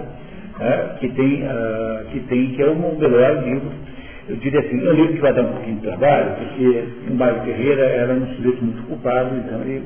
né, 0.59 0.95
que, 0.99 1.09
tem, 1.09 1.43
ah, 1.45 2.03
que 2.11 2.19
tem, 2.21 2.51
que 2.51 2.61
é 2.61 2.65
o 2.65 2.75
melhor 2.75 3.43
livro. 3.43 3.71
Eu 4.27 4.35
diria 4.35 4.59
assim, 4.59 4.85
é 4.85 4.89
um 4.89 4.93
livro 4.93 5.13
que 5.13 5.21
vai 5.21 5.33
dar 5.33 5.41
um 5.41 5.53
pouquinho 5.53 5.75
de 5.77 5.81
trabalho, 5.81 6.35
porque 6.35 6.83
o 7.09 7.13
Mário 7.15 7.41
Ferreira 7.43 7.81
era 7.81 8.13
um 8.13 8.27
sujeito 8.35 8.63
muito 8.63 8.83
culpado, 8.83 9.35
então 9.37 9.61
ele, 9.61 9.83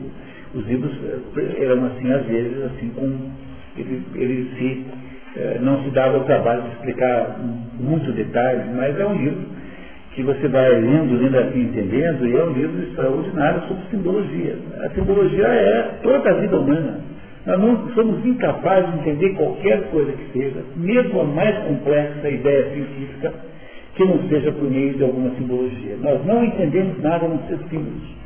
os 0.53 0.65
livros 0.65 0.91
eh, 1.37 1.63
eram 1.63 1.85
assim, 1.85 2.11
às 2.11 2.25
vezes, 2.25 2.63
assim, 2.63 2.89
com. 2.89 3.31
Ele, 3.77 4.03
ele 4.15 4.49
se, 4.57 4.85
eh, 5.39 5.57
não 5.61 5.81
se 5.83 5.89
dava 5.91 6.17
o 6.17 6.23
trabalho 6.25 6.63
de 6.63 6.69
explicar 6.69 7.39
muito 7.79 8.11
detalhe, 8.11 8.63
mas 8.75 8.99
é 8.99 9.05
um 9.05 9.15
livro 9.15 9.45
que 10.13 10.21
você 10.21 10.47
vai 10.47 10.69
lendo, 10.79 11.17
lendo 11.17 11.37
assim, 11.37 11.61
entendendo, 11.61 12.27
e 12.27 12.35
é 12.35 12.43
um 12.43 12.53
livro 12.53 12.83
extraordinário 12.83 13.61
sobre 13.67 13.83
simbologia. 13.89 14.57
A 14.83 14.89
simbologia 14.89 15.47
é 15.47 15.99
toda 16.03 16.29
a 16.29 16.33
vida 16.33 16.57
humana. 16.57 16.99
Nós 17.45 17.59
não 17.59 17.89
somos 17.93 18.25
incapazes 18.25 18.91
de 18.91 18.99
entender 18.99 19.29
qualquer 19.31 19.81
coisa 19.89 20.11
que 20.11 20.39
seja, 20.39 20.63
mesmo 20.75 21.21
a 21.21 21.23
mais 21.25 21.57
complexa 21.65 22.29
ideia 22.29 22.69
científica, 22.73 23.33
que 23.95 24.05
não 24.05 24.19
seja 24.29 24.51
por 24.51 24.69
meio 24.69 24.93
de 24.93 25.03
alguma 25.03 25.31
simbologia. 25.31 25.97
Nós 26.01 26.25
não 26.25 26.43
entendemos 26.43 27.01
nada 27.01 27.25
a 27.25 27.29
não 27.29 27.39
ser 27.47 27.57
símbolos. 27.69 28.22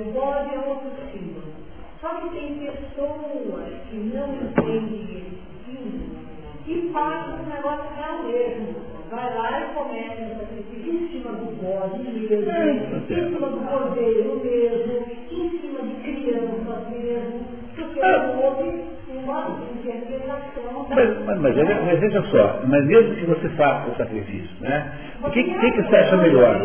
O 0.00 0.12
bode 0.12 0.54
é 0.54 0.58
outro 0.58 0.90
símbolo. 1.12 1.52
Só 2.00 2.08
que 2.08 2.28
tem 2.30 2.54
pessoas 2.54 3.72
que 3.90 3.96
não 3.96 4.34
entendem 4.34 5.02
esse 5.18 5.38
símbolo 5.66 6.28
e 6.66 6.90
fazem 6.92 7.34
um 7.34 7.48
negócio 7.48 7.94
real 7.96 8.22
mesmo. 8.24 8.98
Vai 9.10 9.34
lá 9.34 9.60
e 9.60 9.74
começa 9.74 10.22
o 10.22 10.38
sacrifício 10.38 10.92
em 10.92 11.08
cima 11.08 11.32
do 11.32 11.46
bode 11.62 11.98
mesmo, 12.02 12.96
em 12.96 13.32
cima 13.32 13.48
do 13.48 13.60
cordeiro 13.66 14.40
mesmo, 14.44 14.92
em 15.30 15.50
cima 15.58 15.80
de 15.82 15.94
crianças 16.02 16.88
mesmo, 16.90 17.44
porque 17.74 17.98
interpretação 17.98 18.54
da 18.54 18.97
Mas, 20.88 21.24
mas, 21.26 21.38
mas, 21.40 21.54
mas 21.84 22.00
veja 22.00 22.22
só, 22.30 22.60
mas 22.64 22.84
mesmo 22.86 23.14
que 23.16 23.24
você 23.26 23.48
faça 23.50 23.90
o 23.90 23.96
sacrifício, 23.96 24.48
né? 24.60 24.90
O 25.26 25.30
que, 25.30 25.42
que, 25.42 25.70
que 25.72 25.82
você 25.82 25.96
acha 25.96 26.16
melhor? 26.16 26.56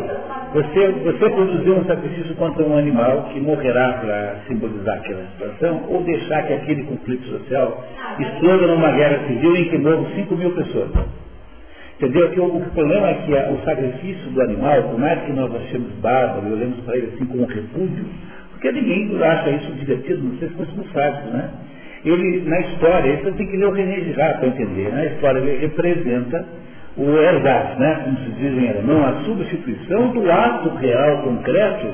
Você, 0.53 0.87
você 0.87 1.29
produzir 1.29 1.71
um 1.71 1.83
sacrifício 1.85 2.35
contra 2.35 2.63
um 2.63 2.77
animal 2.77 3.23
que 3.33 3.39
morrerá 3.41 3.93
para 3.93 4.35
simbolizar 4.47 4.97
aquela 4.97 5.25
situação, 5.31 5.85
ou 5.89 6.01
deixar 6.03 6.43
que 6.43 6.53
aquele 6.53 6.83
conflito 6.83 7.25
social 7.27 7.83
exploda 8.19 8.67
numa 8.67 8.91
guerra 8.91 9.25
civil 9.27 9.55
em 9.57 9.69
que 9.69 9.77
morram 9.79 10.05
5 10.15 10.35
mil 10.35 10.51
pessoas? 10.51 10.91
Entendeu? 11.97 12.29
Que 12.31 12.39
o, 12.39 12.45
o 12.57 12.71
problema 12.71 13.07
é 13.09 13.13
que 13.15 13.37
a- 13.37 13.49
o 13.49 13.59
sacrifício 13.65 14.29
do 14.31 14.41
animal, 14.41 14.83
por 14.83 14.99
mais 14.99 15.21
que 15.23 15.31
nós 15.33 15.53
achemos 15.55 15.91
bárbaro, 16.01 16.47
e 16.47 16.53
olhemos 16.53 16.79
para 16.81 16.97
ele 16.97 17.11
assim 17.13 17.25
com 17.25 17.37
um 17.39 17.45
repúdio, 17.45 18.05
porque 18.51 18.71
ninguém 18.71 19.21
acha 19.23 19.49
isso 19.49 19.71
divertido, 19.73 20.23
não 20.23 20.37
sei 20.37 20.47
se 20.49 20.53
fosse 20.55 20.89
fácil, 20.93 21.29
né? 21.31 21.49
Ele, 22.05 22.43
na 22.49 22.59
história, 22.59 23.13
isso 23.13 23.31
tem 23.33 23.47
que 23.47 23.57
ler 23.57 23.65
o 23.65 23.71
René 23.71 24.01
Girard 24.01 24.39
para 24.39 24.47
entender, 24.49 24.91
na 24.91 25.05
história 25.05 25.39
ele 25.39 25.57
representa 25.61 26.45
o 26.97 27.17
ersatz, 27.17 27.79
né? 27.79 28.01
como 28.03 28.17
se 28.17 28.31
diz 28.31 28.53
em 28.57 28.69
alemão, 28.69 29.05
a 29.05 29.23
substituição 29.23 30.09
do 30.09 30.29
ato 30.29 30.69
real, 30.77 31.23
concreto, 31.23 31.87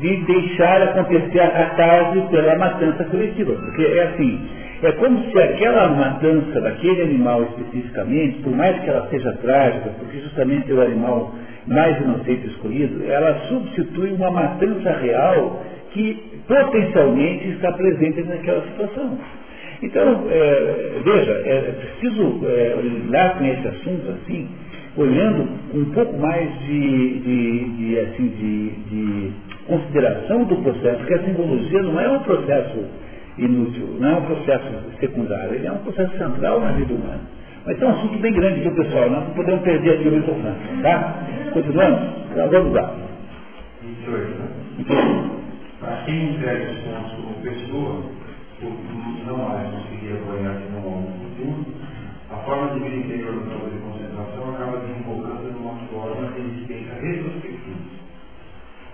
de 0.00 0.16
deixar 0.24 0.82
acontecer 0.82 1.40
a 1.40 1.50
catarse 1.50 2.20
pela 2.30 2.56
matança 2.56 3.04
coletiva. 3.04 3.52
Porque 3.52 3.82
é 3.82 4.02
assim, 4.02 4.40
É 4.82 4.92
como 4.92 5.18
se 5.30 5.38
aquela 5.38 5.88
matança 5.88 6.60
daquele 6.60 7.02
animal 7.02 7.42
especificamente, 7.44 8.40
por 8.40 8.54
mais 8.54 8.78
que 8.80 8.90
ela 8.90 9.06
seja 9.08 9.32
trágica, 9.40 9.90
porque 9.98 10.18
justamente 10.18 10.70
é 10.70 10.74
o 10.74 10.80
animal 10.80 11.32
mais 11.66 11.98
inocente 12.02 12.46
escolhido, 12.48 13.02
ela 13.08 13.34
substitui 13.48 14.12
uma 14.12 14.30
matança 14.30 14.90
real 14.98 15.62
que 15.94 16.22
potencialmente 16.46 17.48
está 17.50 17.72
presente 17.72 18.22
naquela 18.24 18.62
situação. 18.62 19.16
Então, 19.82 20.24
é, 20.28 21.00
veja, 21.04 21.32
é 21.46 21.72
preciso 21.72 22.40
é, 22.44 22.76
olhar 22.76 23.38
com 23.38 23.44
esse 23.44 23.68
assunto 23.68 24.10
assim, 24.10 24.48
olhando 24.96 25.48
um 25.72 25.84
pouco 25.92 26.16
mais 26.18 26.50
de, 26.60 27.18
de, 27.20 27.64
de 27.76 28.00
assim, 28.00 28.28
de, 28.28 28.70
de, 28.90 29.32
consideração 29.66 30.44
do 30.44 30.56
processo, 30.56 30.98
porque 30.98 31.14
a 31.14 31.22
simbologia 31.24 31.82
não 31.82 31.98
é 31.98 32.08
um 32.08 32.18
processo 32.20 32.84
inútil, 33.38 33.96
não 33.98 34.08
é 34.10 34.14
um 34.16 34.22
processo 34.22 34.66
secundário, 35.00 35.54
ele 35.54 35.66
é 35.66 35.72
um 35.72 35.78
processo 35.78 36.16
central 36.18 36.60
na 36.60 36.72
vida 36.72 36.92
humana. 36.92 37.20
Mas 37.64 37.80
é 37.80 37.86
um 37.86 37.90
assunto 37.90 38.18
bem 38.18 38.32
grande, 38.34 38.60
viu, 38.60 38.74
pessoal? 38.74 39.08
Nós 39.08 39.24
não 39.24 39.34
podemos 39.34 39.62
perder 39.62 39.94
aqui 39.94 40.08
o 40.08 40.12
microfone, 40.12 40.54
tá? 40.82 41.18
Continuamos? 41.52 42.00
Então, 42.30 42.50
vamos 42.50 42.74
lá. 42.74 42.94
Para 45.84 46.02
quem 46.06 46.30
entrega 46.30 46.72
os 46.72 46.78
pontos 46.78 47.12
como 47.12 47.34
pessoa, 47.42 48.02
não 49.26 49.36
mais 49.36 49.70
conseguir 49.70 50.14
apoiar 50.14 50.56
que 50.56 50.72
não 50.72 50.78
há 50.80 51.02
futuro, 51.20 51.66
a 52.30 52.36
forma 52.36 52.72
de 52.72 52.88
vida 52.88 52.96
interior 52.96 53.34
do 53.34 53.50
campo 53.50 53.68
de 53.68 53.78
concentração 53.80 54.54
acaba 54.54 54.78
desembocando 54.78 55.52
numa 55.52 55.74
forma 55.88 56.32
de 56.32 56.40
existência 56.40 56.94
retrospectiva. 56.94 57.76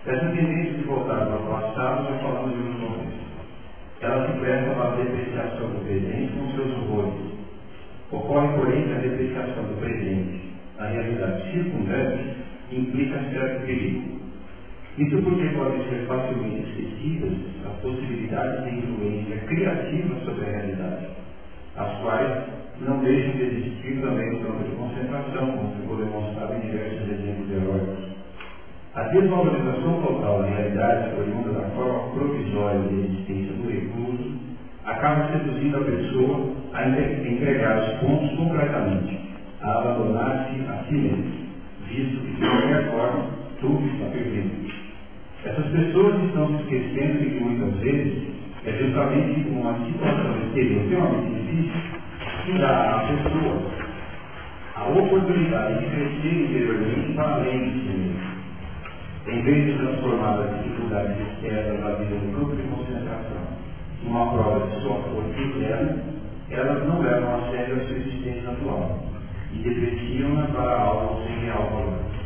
Essa 0.04 0.30
tendência 0.30 0.78
de 0.78 0.82
voltar 0.82 1.26
para 1.26 1.36
o 1.36 1.46
passado 1.46 2.08
já 2.08 2.18
falamos 2.18 2.56
de 2.56 2.60
um 2.60 2.72
momento. 2.72 3.20
Ela 4.00 4.26
se 4.26 4.40
presta 4.40 4.82
a 4.82 4.96
depreciação 4.96 5.68
do 5.68 5.84
presente 5.84 6.32
com 6.32 6.50
seus 6.56 6.72
horrores. 6.72 7.14
Ocorre, 8.10 8.48
porém, 8.56 8.92
a 8.92 8.98
depreciação 8.98 9.62
do 9.62 9.78
presente, 9.78 10.40
na 10.76 10.88
realidade 10.88 11.52
circundante, 11.52 12.34
implica 12.72 13.20
certo 13.30 13.64
perigo. 13.64 14.10
Isso 15.00 15.16
porque 15.22 15.48
podem 15.56 15.80
ser 15.88 16.06
facilmente 16.06 16.68
esquecidas 16.68 17.32
as 17.64 17.72
possibilidades 17.80 18.64
de 18.64 18.80
influência 18.80 19.36
criativa 19.46 20.14
sobre 20.26 20.44
a 20.44 20.50
realidade, 20.50 21.08
as 21.74 21.98
quais 22.02 22.30
não 22.82 22.98
deixam 22.98 23.32
de 23.32 23.42
existir 23.44 23.98
também 24.02 24.30
no 24.30 24.40
campo 24.40 24.62
de 24.62 24.76
concentração, 24.76 25.52
como 25.52 25.72
ficou 25.80 25.96
demonstrado 25.96 26.54
em 26.54 26.60
diversos 26.60 27.08
exemplos 27.08 27.50
heróicos. 27.50 28.10
A 28.94 29.02
desvalorização 29.04 30.02
total 30.02 30.42
da 30.42 30.48
realidade, 30.48 31.14
oriunda 31.18 31.50
da 31.50 31.64
forma 31.70 32.10
provisória 32.12 32.80
de 32.80 32.94
existência 33.00 33.54
do 33.54 33.70
recurso, 33.70 34.34
acaba 34.84 35.30
seduzindo 35.32 35.78
a 35.78 35.84
pessoa 35.84 36.46
a 36.74 36.86
entregar 36.86 37.78
os 37.78 37.88
pontos 38.00 38.36
completamente, 38.36 39.18
a 39.62 39.78
abandonar-se 39.78 40.60
a 40.68 40.84
si 40.84 40.92
mesmo, 40.92 41.24
visto 41.88 42.20
que, 42.20 42.32
de 42.32 42.46
qualquer 42.46 42.90
forma, 42.90 43.40
tudo 43.60 43.86
está 43.86 44.06
perdido. 44.06 44.69
Essas 45.42 45.66
pessoas 45.68 46.22
estão 46.24 46.48
se 46.48 46.62
esquecendo 46.64 47.18
de 47.18 47.30
que 47.30 47.40
muitas 47.40 47.80
vezes 47.80 48.28
é 48.66 48.72
justamente 48.72 49.48
uma 49.48 49.72
situação 49.86 50.36
exterior 50.44 50.82
extremamente 50.82 51.32
difícil 51.32 51.80
que 52.44 52.58
dá 52.58 52.96
à 52.96 53.08
pessoa 53.08 53.62
a 54.76 54.88
oportunidade 54.88 55.80
de 55.80 55.86
crescer 55.86 56.44
interiormente 56.44 57.14
para 57.14 57.34
além 57.36 57.70
de 57.70 57.80
si 57.80 57.88
mesmo. 57.88 58.20
Em 59.28 59.42
vez 59.42 59.66
de 59.66 59.78
transformar 59.78 60.40
as 60.40 60.62
dificuldades 60.62 61.16
externas 61.18 61.80
da 61.84 61.94
vida 61.94 62.14
no 62.16 62.32
grupo 62.32 62.56
de 62.56 62.62
concentração 62.64 63.42
numa 64.02 64.32
prova 64.32 64.66
de 64.66 64.82
sua 64.82 64.96
força 64.96 65.40
interna, 65.40 65.96
elas 66.50 66.86
não 66.86 67.00
levam 67.00 67.36
a 67.36 67.50
sério 67.50 67.76
a 67.76 67.84
sua 67.86 67.96
existência 67.96 68.50
atual 68.50 69.04
e 69.54 69.58
depreciam-na 69.58 70.46
para 70.48 70.80
algo 70.80 71.22
sem 71.26 71.44
real 71.44 71.70
valor. 71.70 72.19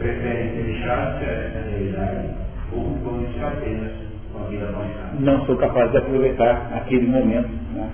Preferem 0.00 0.64
deixar-se 0.64 1.24
essa 1.24 1.60
realidade 1.68 2.30
ocupando-se 2.72 3.38
apenas 3.38 3.92
com 4.32 4.38
a 4.38 4.46
vida 4.46 4.66
passada. 4.68 5.20
Não 5.20 5.44
sou 5.44 5.58
capaz 5.58 5.90
de 5.90 5.98
aproveitar 5.98 6.72
aquele 6.74 7.06
momento, 7.06 7.50
né? 7.74 7.90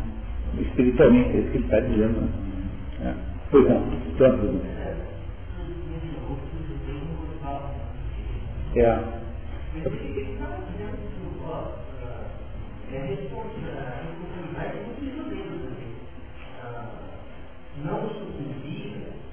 espiritualmente, 0.61 1.31
é 1.31 1.41
isso 1.41 1.51
que 1.51 1.57
ele 1.57 1.65
está 1.65 1.81
dizendo. 1.81 2.21
Né? 2.21 3.11
É. 3.11 3.15
Pois 3.51 3.69
não, 3.69 3.83
tanto. 4.19 4.61
É. 4.77 4.87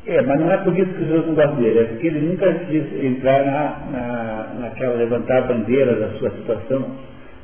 É, 0.06 0.22
mas 0.22 0.38
não 0.38 0.52
é 0.52 0.58
por 0.58 0.78
isso 0.78 0.94
que 0.94 1.04
outros 1.04 1.28
não 1.28 1.36
gostam 1.36 1.56
dele, 1.56 1.80
é 1.80 1.84
porque 1.86 2.08
ele 2.08 2.28
nunca 2.28 2.54
quis 2.54 3.06
entrar 3.06 3.46
na, 3.46 3.98
na, 3.98 4.54
naquela, 4.60 4.96
levantar 4.96 5.38
a 5.38 5.42
bandeira 5.42 5.96
da 5.96 6.10
sua 6.20 6.30
situação 6.32 6.86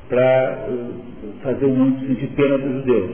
para 0.10 0.66
uh, 0.68 0.94
fazer 1.42 1.66
o 1.66 1.70
mundo 1.70 2.06
sentir 2.06 2.28
pena 2.36 2.58
dos 2.58 2.74
judeus. 2.82 3.12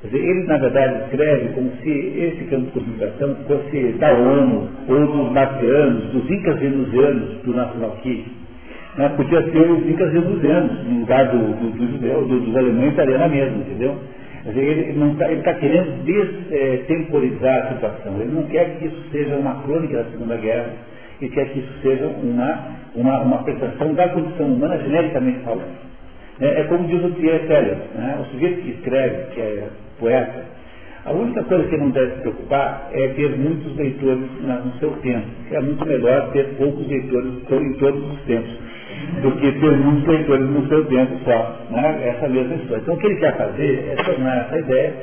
Quer 0.00 0.08
dizer, 0.08 0.18
ele, 0.18 0.46
na 0.48 0.58
verdade, 0.58 1.04
escreve 1.04 1.48
como 1.54 1.70
se 1.80 1.90
esse 1.90 2.44
campo 2.50 2.66
de 2.66 2.72
concentração 2.72 3.36
fosse 3.46 3.92
da 4.00 4.12
ONU, 4.14 4.68
ou 4.88 5.06
dos 5.06 5.32
marcianos, 5.32 6.04
dos 6.10 6.28
incas 6.28 6.58
venusianos, 6.58 7.36
do 7.44 7.54
nacionalquismo. 7.54 8.32
Né? 8.96 9.08
Podia 9.16 9.42
ser 9.42 9.70
os 9.70 9.88
incas 9.88 10.12
venusianos, 10.12 10.84
no 10.88 11.00
lugar 11.00 11.28
do, 11.28 11.38
do, 11.38 11.70
do 11.70 11.92
judeu, 11.92 12.26
do, 12.26 12.40
dos 12.40 12.56
alemães 12.56 12.96
na 12.96 13.28
mesma, 13.28 13.58
entendeu? 13.58 13.96
Dizer, 14.44 14.60
ele 14.60 15.12
está 15.12 15.52
tá 15.52 15.54
querendo 15.60 16.04
destemporizar 16.04 17.66
a 17.66 17.74
situação. 17.74 18.20
Ele 18.20 18.32
não 18.32 18.42
quer 18.44 18.76
que 18.78 18.86
isso 18.86 19.02
seja 19.12 19.36
uma 19.36 19.62
crônica 19.62 19.98
da 19.98 20.10
Segunda 20.10 20.36
Guerra, 20.36 20.72
ele 21.20 21.30
quer 21.30 21.48
que 21.52 21.60
isso 21.60 21.72
seja 21.80 22.06
uma, 22.06 22.76
uma, 22.96 23.20
uma 23.20 23.36
apresentação 23.36 23.94
da 23.94 24.08
condição 24.08 24.46
humana 24.46 24.78
genericamente 24.78 25.40
falando. 25.40 25.92
É, 26.40 26.60
é 26.60 26.64
como 26.64 26.88
diz 26.88 27.04
o 27.04 27.10
Pierre 27.10 27.46
Teller, 27.46 27.76
né? 27.94 28.18
o 28.20 28.24
sujeito 28.32 28.62
que 28.62 28.70
escreve, 28.70 29.32
que 29.32 29.40
é 29.40 29.68
poeta, 30.00 30.44
a 31.04 31.12
única 31.12 31.44
coisa 31.44 31.68
que 31.68 31.76
não 31.76 31.90
deve 31.90 32.14
se 32.14 32.20
preocupar 32.22 32.88
é 32.92 33.08
ter 33.08 33.36
muitos 33.36 33.76
leitores 33.76 34.24
no 34.40 34.72
seu 34.78 34.90
tempo. 35.02 35.26
É 35.52 35.60
muito 35.60 35.84
melhor 35.84 36.30
ter 36.32 36.44
poucos 36.56 36.86
leitores 36.86 37.32
em 37.50 37.72
todos 37.74 38.12
os 38.12 38.20
tempos 38.22 38.71
do 39.22 39.32
que 39.32 39.52
ter 39.52 39.76
muitos 39.78 40.06
leitores 40.06 40.48
no 40.48 40.66
seu 40.68 40.84
tempo 40.86 41.18
só. 41.24 41.56
Né? 41.70 42.08
Essa 42.08 42.28
mesma 42.28 42.54
história. 42.56 42.82
Então 42.82 42.94
o 42.94 42.98
que 42.98 43.06
ele 43.06 43.16
quer 43.16 43.36
fazer 43.36 43.88
é 43.90 44.02
tornar 44.02 44.36
essa 44.38 44.58
ideia, 44.58 44.94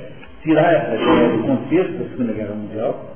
tirar 0.44 0.74
essa 0.74 0.96
ideia 0.96 1.30
do 1.30 1.44
contexto 1.44 1.92
da 1.94 2.10
Segunda 2.10 2.34
Guerra 2.34 2.56
Mundial, 2.56 3.16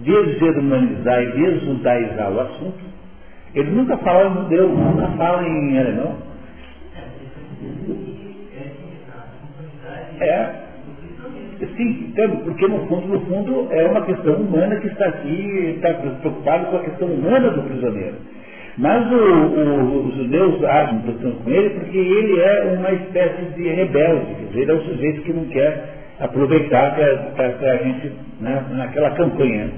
desgermanizar 0.00 1.22
e 1.22 1.32
desjudaizar 1.32 2.32
o 2.32 2.40
assunto. 2.40 2.92
Ele 3.54 3.70
nunca 3.70 3.96
fala 3.98 4.30
em 4.30 4.34
judeu, 4.34 4.68
nunca 4.68 5.08
fala 5.16 5.46
em 5.46 5.78
alemão. 5.78 6.16
É, 10.20 10.50
sim, 11.76 12.12
então, 12.12 12.36
porque 12.44 12.66
no 12.66 12.86
fundo, 12.86 13.08
no 13.08 13.20
fundo, 13.22 13.68
é 13.72 13.86
uma 13.88 14.02
questão 14.02 14.34
humana 14.34 14.76
que 14.76 14.86
está 14.86 15.06
aqui, 15.06 15.74
está 15.76 15.94
preocupado 15.94 16.66
com 16.66 16.76
a 16.76 16.84
questão 16.84 17.08
humana 17.08 17.50
do 17.50 17.62
prisioneiro. 17.62 18.16
Mas 18.78 19.12
o, 19.12 19.16
o, 19.16 20.06
os 20.08 20.14
judeus 20.16 20.64
agem 20.64 21.00
portanto 21.00 21.44
com 21.44 21.50
ele 21.50 21.70
porque 21.70 21.98
ele 21.98 22.40
é 22.40 22.74
uma 22.78 22.92
espécie 22.92 23.44
de 23.54 23.68
rebelde, 23.68 24.34
quer 24.34 24.46
dizer, 24.46 24.60
ele 24.60 24.70
é 24.70 24.74
um 24.74 24.84
sujeito 24.84 25.22
que 25.22 25.32
não 25.32 25.44
quer 25.46 26.02
aproveitar 26.20 26.94
para 27.34 27.46
a 27.46 27.76
gente, 27.78 28.12
né, 28.40 28.64
naquela 28.70 29.10
campanha, 29.10 29.70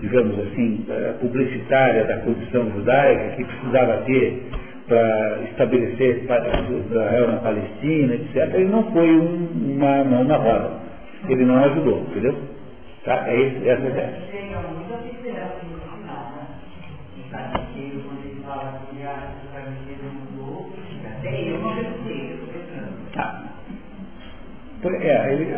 digamos 0.00 0.38
assim, 0.40 0.84
publicitária 1.20 2.04
da 2.04 2.18
condição 2.18 2.70
judaica 2.72 3.36
que 3.36 3.44
precisava 3.44 3.98
ter 3.98 4.42
para 4.88 5.38
estabelecer 5.50 6.24
Israel 6.24 7.28
na 7.28 7.36
Palestina, 7.38 8.14
etc. 8.14 8.54
Ele 8.54 8.68
não 8.68 8.90
foi 8.92 9.10
um, 9.10 9.48
uma 9.76 10.04
mão 10.04 10.24
na 10.24 10.36
roda. 10.36 10.70
Ele 11.28 11.44
não 11.44 11.64
ajudou, 11.64 12.00
entendeu? 12.10 12.34
Tá? 13.04 13.24
É 13.28 13.40
esse, 13.40 13.68
essa 13.68 13.82
a 13.82 13.88
ideia. 13.88 14.12
É, 24.84 25.32
ele... 25.32 25.56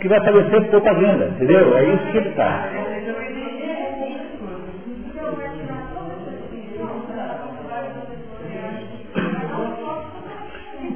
Que 0.00 0.08
vai 0.08 0.20
sempre 0.50 0.68
propaganda, 0.70 1.26
entendeu? 1.26 1.76
É 1.76 1.84
isso 1.84 2.12
que 2.12 2.18
ele 2.18 2.30
faz. 2.32 2.86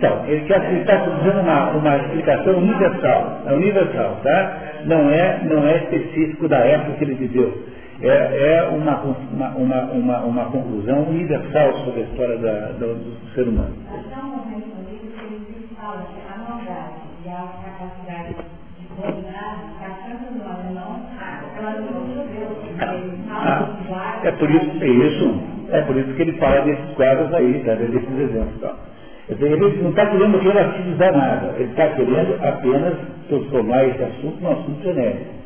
Então, 0.01 0.25
ele 0.27 0.47
quer 0.47 0.73
está 0.81 0.97
dizendo 0.97 1.41
uma, 1.41 1.71
uma 1.73 1.97
explicação 1.99 2.57
universal, 2.57 3.43
é 3.47 3.53
universal, 3.53 4.17
tá? 4.23 4.59
Não 4.87 5.11
é, 5.11 5.41
não 5.45 5.67
é 5.67 5.77
específico 5.77 6.49
da 6.49 6.59
época 6.59 6.93
que 6.93 7.05
ele 7.05 7.15
viveu. 7.15 7.63
É, 8.01 8.09
é 8.09 8.63
uma, 8.63 8.99
uma, 9.03 9.49
uma, 9.51 9.83
uma, 9.93 10.21
uma 10.21 10.45
conclusão 10.47 11.03
universal 11.03 11.75
sobre 11.85 12.01
a 12.01 12.05
história 12.05 12.39
da, 12.39 12.73
do, 12.79 12.95
do 12.95 13.35
ser 13.35 13.47
humano. 13.47 13.75
É 24.23 24.33
por 24.33 24.51
isso, 24.51 24.71
é 24.81 24.89
isso, 24.89 25.43
é 25.71 25.81
por 25.83 25.97
isso 25.97 26.15
que 26.15 26.23
ele 26.23 26.33
fala 26.35 26.61
desses 26.63 26.91
quadros 26.95 27.33
aí, 27.35 27.63
tá, 27.65 27.75
desses 27.75 28.19
exemplos. 28.19 28.61
Tá. 28.61 28.75
Ele 29.29 29.57
não 29.57 29.91
está 29.91 30.07
querendo 30.07 30.39
relativizar 30.39 31.17
nada, 31.17 31.55
ele 31.57 31.71
está 31.71 31.89
querendo 31.91 32.37
apenas 32.45 32.95
transformar 33.29 33.85
esse 33.85 34.03
assunto 34.03 34.41
num 34.41 34.51
assunto 34.51 34.83
genérico. 34.83 35.41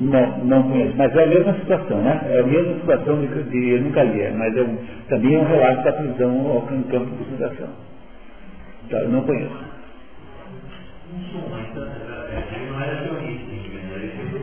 Não, 0.00 0.38
não 0.44 0.62
conheço, 0.62 0.94
mas 0.96 1.14
é 1.14 1.24
a 1.24 1.26
mesma 1.26 1.52
situação, 1.54 1.98
né? 1.98 2.20
É 2.30 2.40
a 2.40 2.42
mesma 2.42 2.74
situação 2.74 3.20
de, 3.20 3.42
de 3.50 3.70
eu 3.70 3.82
nunca 3.82 4.02
li, 4.02 4.30
mas 4.30 4.56
é 4.56 4.62
um, 4.62 4.78
também 5.08 5.34
é 5.34 5.38
um 5.40 5.44
relato 5.44 5.84
da 5.84 5.92
prisão 5.92 6.46
ao 6.46 6.62
campo 6.62 6.88
de 6.88 7.24
concentração. 7.24 7.68
Tá, 8.88 8.98
eu 8.98 9.08
não 9.10 9.22
conheço. 9.22 9.70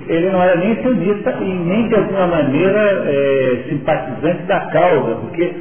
Ele 0.08 0.30
não 0.30 0.42
era 0.42 0.56
nem 0.56 0.76
sionista 0.82 1.32
e 1.42 1.46
nem 1.46 1.88
de 1.88 1.96
alguma 1.96 2.28
maneira 2.28 3.04
é, 3.06 3.64
simpatizante 3.70 4.44
da 4.44 4.60
causa, 4.72 5.16
porque 5.16 5.54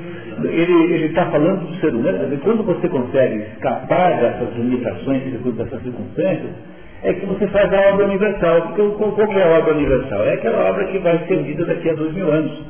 ele 0.44 1.06
está 1.06 1.27
falando 1.27 1.66
do 1.66 1.74
ser 1.81 1.94
humano. 1.94 2.39
Quando 2.43 2.62
você 2.62 2.89
consegue 2.89 3.39
escapar 3.55 4.20
dessas 4.20 4.55
limitações, 4.56 5.23
dessas 5.23 5.82
circunstâncias, 5.82 6.51
é 7.02 7.12
que 7.12 7.27
você 7.27 7.47
faz 7.48 7.73
a 7.73 7.93
obra 7.93 8.06
universal. 8.06 8.62
Porque 8.62 8.82
qual 8.97 9.32
é 9.32 9.43
a 9.43 9.59
obra 9.59 9.74
universal? 9.74 10.24
É 10.24 10.35
aquela 10.35 10.70
obra 10.70 10.85
que 10.86 10.98
vai 10.98 11.18
ser 11.27 11.43
vista 11.43 11.64
daqui 11.64 11.90
a 11.90 11.94
dois 11.94 12.12
mil 12.12 12.31
anos. 12.31 12.62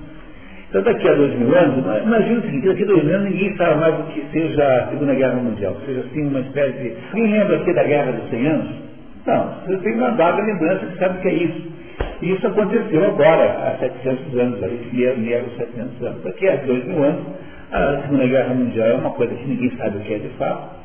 Então 0.68 0.82
daqui 0.82 1.08
a 1.08 1.14
dois 1.14 1.34
mil 1.38 1.56
anos, 1.56 1.84
imagina 2.04 2.38
o 2.38 2.42
seguinte, 2.42 2.68
daqui 2.68 2.82
a 2.82 2.86
dois 2.86 3.04
mil 3.04 3.14
anos 3.14 3.30
ninguém 3.30 3.56
sabe 3.56 3.80
mais 3.80 3.94
do 3.94 4.02
que 4.12 4.24
seja 4.32 4.62
a 4.62 4.88
Segunda 4.88 5.14
Guerra 5.14 5.34
Mundial, 5.36 5.76
seja 5.86 6.00
assim 6.00 6.26
uma 6.26 6.40
espécie 6.40 6.78
de. 6.78 6.94
Quem 7.12 7.32
lembra 7.32 7.56
aqui 7.56 7.72
da 7.72 7.84
Guerra 7.84 8.12
dos 8.12 8.30
100 8.30 8.46
anos? 8.46 8.85
Não, 9.26 9.54
você 9.66 9.76
tem 9.78 9.94
uma 9.94 10.12
vaga 10.12 10.42
lembrança 10.42 10.86
que 10.86 10.98
sabe 10.98 11.18
o 11.18 11.22
que 11.22 11.28
é 11.28 11.34
isso. 11.34 11.76
E 12.22 12.32
isso 12.32 12.46
aconteceu 12.46 13.04
agora, 13.04 13.44
há 13.44 13.78
700 13.78 14.38
anos, 14.38 14.60
meia 14.92 15.44
700 15.56 16.02
anos. 16.02 16.22
Daqui 16.22 16.48
a 16.48 16.56
dois 16.56 16.84
mil 16.86 17.02
anos, 17.02 17.26
a 17.72 18.02
Segunda 18.02 18.26
Guerra 18.26 18.54
Mundial 18.54 18.88
é 18.88 18.94
uma 18.94 19.10
coisa 19.10 19.34
que 19.34 19.46
ninguém 19.46 19.76
sabe 19.76 19.98
o 19.98 20.00
que 20.00 20.14
é 20.14 20.18
de 20.18 20.28
fato. 20.38 20.76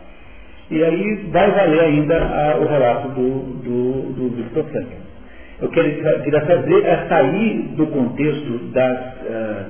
E 0.72 0.84
aí 0.84 1.30
vai 1.32 1.52
valer 1.52 1.82
ainda 1.82 2.18
a, 2.18 2.58
o 2.58 2.68
relato 2.68 3.10
do, 3.10 3.40
do, 3.64 4.14
do 4.14 4.36
Victor 4.36 4.64
Franklin. 4.66 5.02
Eu 5.62 5.70
quero, 5.70 6.24
queria 6.24 6.42
fazer 6.42 6.86
é 6.86 7.06
sair 7.08 7.60
do 7.76 7.86
contexto 7.88 8.58
das, 8.74 8.98
uh, 8.98 9.66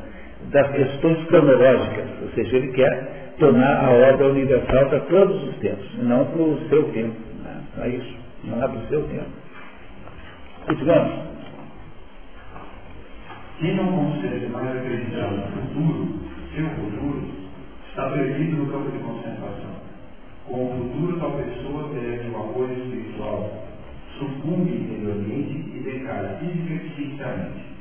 das 0.52 0.72
questões 0.72 1.26
cronológicas, 1.26 2.06
ou 2.22 2.30
seja, 2.30 2.56
ele 2.56 2.70
quer 2.70 3.34
tornar 3.40 3.84
a 3.84 3.92
obra 3.92 4.28
universal 4.28 4.86
para 4.88 5.00
todos 5.02 5.44
os 5.50 5.56
tempos, 5.58 5.86
não 6.04 6.26
para 6.26 6.42
o 6.42 6.60
seu 6.70 6.84
tempo. 6.94 7.16
Né? 7.44 7.62
É 7.84 7.90
isso, 7.90 8.21
não 8.44 8.64
é 8.64 8.68
para 8.68 8.80
o 8.80 8.88
seu 8.88 9.08
tempo. 9.08 9.30
Continuamos. 10.66 11.32
Quem 13.60 13.76
não 13.76 13.92
consegue 13.92 14.48
mais 14.48 14.76
acreditar 14.76 15.32
no 15.32 15.44
futuro, 15.52 16.20
seu 16.56 16.70
futuro, 16.70 17.30
está 17.90 18.10
perdido 18.10 18.58
no 18.58 18.72
campo 18.72 18.92
de 18.92 18.98
concentração. 19.04 19.76
Com 20.48 20.66
o 20.66 20.72
futuro, 20.72 21.20
tal 21.20 21.32
pessoa 21.34 21.90
perde 21.90 22.30
o 22.30 22.38
apoio 22.38 22.74
espiritual, 22.74 23.68
sucumbe 24.18 24.72
interiormente 24.72 25.54
e 25.76 25.84
decai 25.84 26.38
física 26.40 26.74
e 26.74 26.90
psiquicamente. 26.90 27.72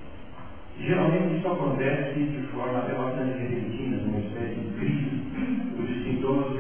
Geralmente 0.79 1.39
isso 1.39 1.49
acontece 1.49 2.21
de 2.21 2.47
forma 2.53 2.79
até 2.79 2.95
bastante 2.95 3.39
repentina, 3.39 3.97
numa 3.99 4.19
espécie 4.19 4.61
de 4.61 4.79
crise, 4.79 5.77
cujos 5.77 6.05
sintomas 6.05 6.60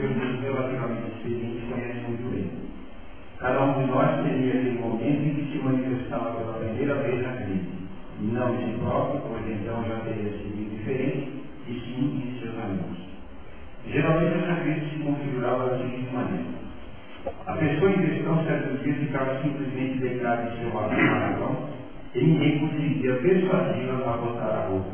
Cada 3.40 3.58
um 3.62 3.80
de 3.80 3.90
nós 3.90 4.22
teria 4.22 4.52
aquele 4.52 4.78
momento 4.78 5.22
em 5.22 5.34
que 5.34 5.50
se 5.50 5.64
manifestava 5.64 6.32
pela 6.32 6.52
primeira 6.58 6.94
vez 6.96 7.26
a 7.26 7.32
crise. 7.42 7.70
Não 8.20 8.54
de 8.54 8.64
si 8.64 8.78
próprio, 8.78 9.22
pois 9.26 9.50
então 9.50 9.82
já 9.88 9.96
teria 10.00 10.30
sido 10.30 10.76
diferente, 10.76 11.32
e 11.66 11.72
sim 11.72 12.22
em 12.22 12.38
seus 12.38 12.54
amigos. 12.58 12.98
Geralmente 13.86 14.44
essa 14.44 14.60
crise 14.60 14.90
se 14.90 15.02
configurava 15.02 15.70
da 15.70 15.78
seguinte 15.78 16.12
maneira. 16.12 16.44
A 17.46 17.52
pessoa 17.54 17.90
em 17.90 18.02
questão, 18.02 18.44
certos 18.44 18.82
dias, 18.82 18.98
ficava 18.98 19.40
simplesmente 19.42 19.98
deitada 19.98 20.42
em 20.42 20.60
seu 20.60 20.74
macarrão 20.74 21.56
e 22.14 22.22
ninguém 22.22 22.58
conseguia 22.58 23.14
persuadi-la 23.14 23.94
a 23.94 24.16
botar 24.18 24.44
a 24.44 24.66
roupa, 24.68 24.90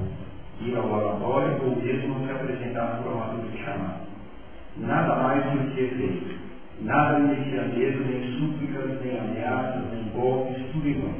ir 0.60 0.77
ao 0.77 0.89
laboratório 0.89 1.64
ou 1.64 1.77
mesmo 1.82 2.24
se 2.24 2.31
apresentar 2.31 2.97
no 2.97 3.02
formato 3.02 3.40
de 3.40 3.59
chamado. 3.64 4.06
Nada 4.77 5.16
mais 5.16 5.44
do 5.47 5.74
que 5.74 5.81
efeito. 5.81 6.56
Nada 6.81 7.19
merecia 7.20 7.62
medo, 7.62 8.05
nem 8.05 8.39
súplicas, 8.39 9.01
nem 9.01 9.19
ameaças, 9.19 9.82
nem 9.93 10.05
golpes, 10.12 10.62
tudo 10.73 10.89
em 10.89 11.01
vão. 11.01 11.15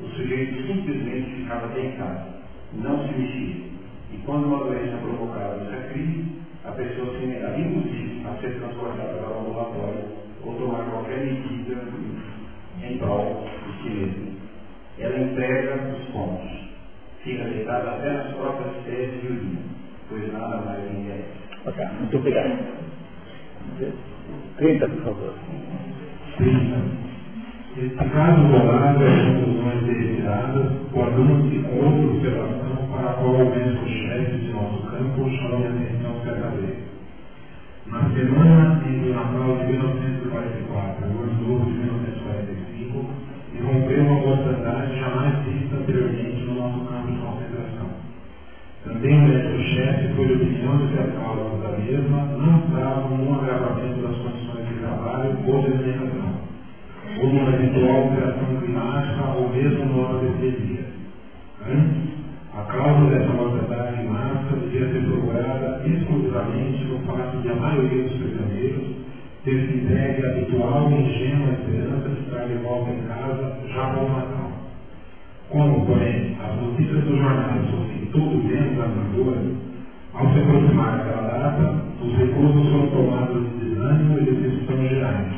O 0.00 0.08
sujeito 0.10 0.66
simplesmente 0.66 1.42
ficava 1.42 1.66
deitado, 1.68 2.34
não 2.74 3.06
se 3.06 3.14
mexia. 3.14 3.66
E 4.12 4.16
quando 4.24 4.46
uma 4.46 4.64
doença 4.64 4.96
provocava 4.98 5.56
essa 5.56 5.88
crise, 5.88 6.26
a 6.64 6.70
pessoa 6.70 7.18
se 7.18 7.26
negava, 7.26 7.58
inclusive, 7.58 8.22
a 8.26 8.40
ser 8.40 8.58
transportada 8.58 9.14
para 9.14 9.28
o 9.28 9.40
ambulatório 9.40 10.04
ou 10.44 10.54
tomar 10.54 10.84
qualquer 10.84 11.24
medida 11.24 11.82
em 12.82 12.98
prol 12.98 13.44
de 13.66 13.82
si 13.82 13.88
mesma. 13.88 14.26
Ela 14.98 15.18
entrega 15.18 15.92
os 15.92 16.12
pontos. 16.12 16.66
Fica 17.24 17.44
deitada 17.44 17.90
até 17.90 18.12
nas 18.12 18.34
próprias 18.34 18.84
fezes 18.84 19.20
de 19.20 19.26
urina, 19.26 19.60
pois 20.08 20.32
nada 20.32 20.58
mais 20.58 20.84
lhe 20.84 21.00
interessa. 21.00 21.28
Ok, 21.66 21.84
muito 21.98 22.16
obrigado. 22.18 22.76
30, 24.58 24.88
por 24.88 25.02
favor. 25.04 25.34
30. 26.38 27.06
Esse 27.76 27.94
caso 27.94 28.40
rolado 28.40 29.04
é 29.04 29.34
conclusões 29.34 29.82
retiradas, 29.84 30.72
guardando-se 30.90 31.58
com 31.58 31.76
outra 31.76 32.06
observação 32.06 32.88
para 32.90 33.10
a 33.10 33.14
qual 33.14 33.34
o 33.34 33.50
médico-chefe 33.50 34.38
de 34.38 34.52
nosso 34.54 34.82
campo 34.88 35.28
chamou 35.28 35.66
a 35.66 35.68
atenção 35.68 36.24
certa 36.24 36.48
vez. 36.56 36.78
Na 37.86 38.00
semana 38.08 38.80
entre 38.88 39.10
o 39.10 39.14
Natal 39.14 39.56
de 39.58 39.72
1944 39.72 41.04
e 41.04 41.14
o 41.14 41.22
Ano 41.22 41.48
Novo 41.48 41.64
de 41.66 41.78
1945, 41.78 43.04
irrompeu 43.60 44.02
uma 44.04 44.20
mortandade 44.20 44.98
jamais 44.98 45.44
vista 45.44 45.76
anteriormente 45.76 46.44
no 46.46 46.54
nosso 46.54 46.80
campo 46.86 47.12
de 47.12 47.18
concentração. 47.18 47.88
Também 48.84 49.18
o 49.18 49.28
médico-chefe 49.28 50.14
foi 50.16 50.32
opinião 50.32 50.78
de 50.78 50.92
que 50.94 50.98
a 50.98 51.06
causa 51.12 51.58
da 51.60 51.76
mesma 51.76 52.24
não 52.40 52.58
estava 52.58 53.08
no 53.08 53.34
agravamento 53.34 54.00
das 54.00 54.16
condições 54.16 54.35
ou 55.26 55.64
alimentação, 55.64 56.34
ou 57.20 57.28
numa 57.28 57.50
eventual 57.50 58.02
alteração 58.02 58.56
climática 58.60 59.24
ou 59.36 59.48
mesmo 59.50 59.84
numa 59.84 60.22
epidemia. 60.22 60.86
A 62.54 62.62
causa 62.62 63.10
dessa 63.10 63.32
mortandade 63.32 64.02
em 64.02 64.08
massa 64.08 64.56
devia 64.56 64.88
ser 64.92 65.04
procurada 65.04 65.82
exclusivamente 65.86 66.84
no 66.84 66.98
fato 67.00 67.36
de 67.42 67.50
a 67.50 67.54
maioria 67.54 68.02
dos 68.04 68.12
prisioneiros 68.12 68.96
ter 69.44 69.66
se 69.66 69.76
entregue 69.76 70.26
a 70.26 70.30
habitual 70.30 70.90
e 70.90 70.94
ingênua 70.94 71.52
esperança 71.52 72.08
de 72.08 72.20
estar 72.20 72.46
de 72.46 72.54
volta 72.54 72.90
em 72.90 73.02
casa 73.06 73.54
já 73.68 73.86
com 73.90 74.04
o 74.04 74.08
Natal. 74.08 74.50
Como, 75.50 75.86
porém, 75.86 76.36
as 76.42 76.60
notícias 76.60 77.04
dos 77.04 77.16
jornais 77.16 77.70
fossem 77.70 78.06
todo 78.12 78.42
menos 78.42 78.80
animadoras, 78.80 79.65
ao 80.18 80.32
se 80.32 80.38
aproximar 80.40 80.96
daquela 80.96 81.28
data, 81.28 81.74
os 82.02 82.16
recursos 82.16 82.70
foram 82.70 82.86
tomados 82.88 83.42
de 83.42 83.68
desânimo 83.68 84.18
e 84.18 84.24
decepção 84.24 84.88
gerais, 84.88 85.32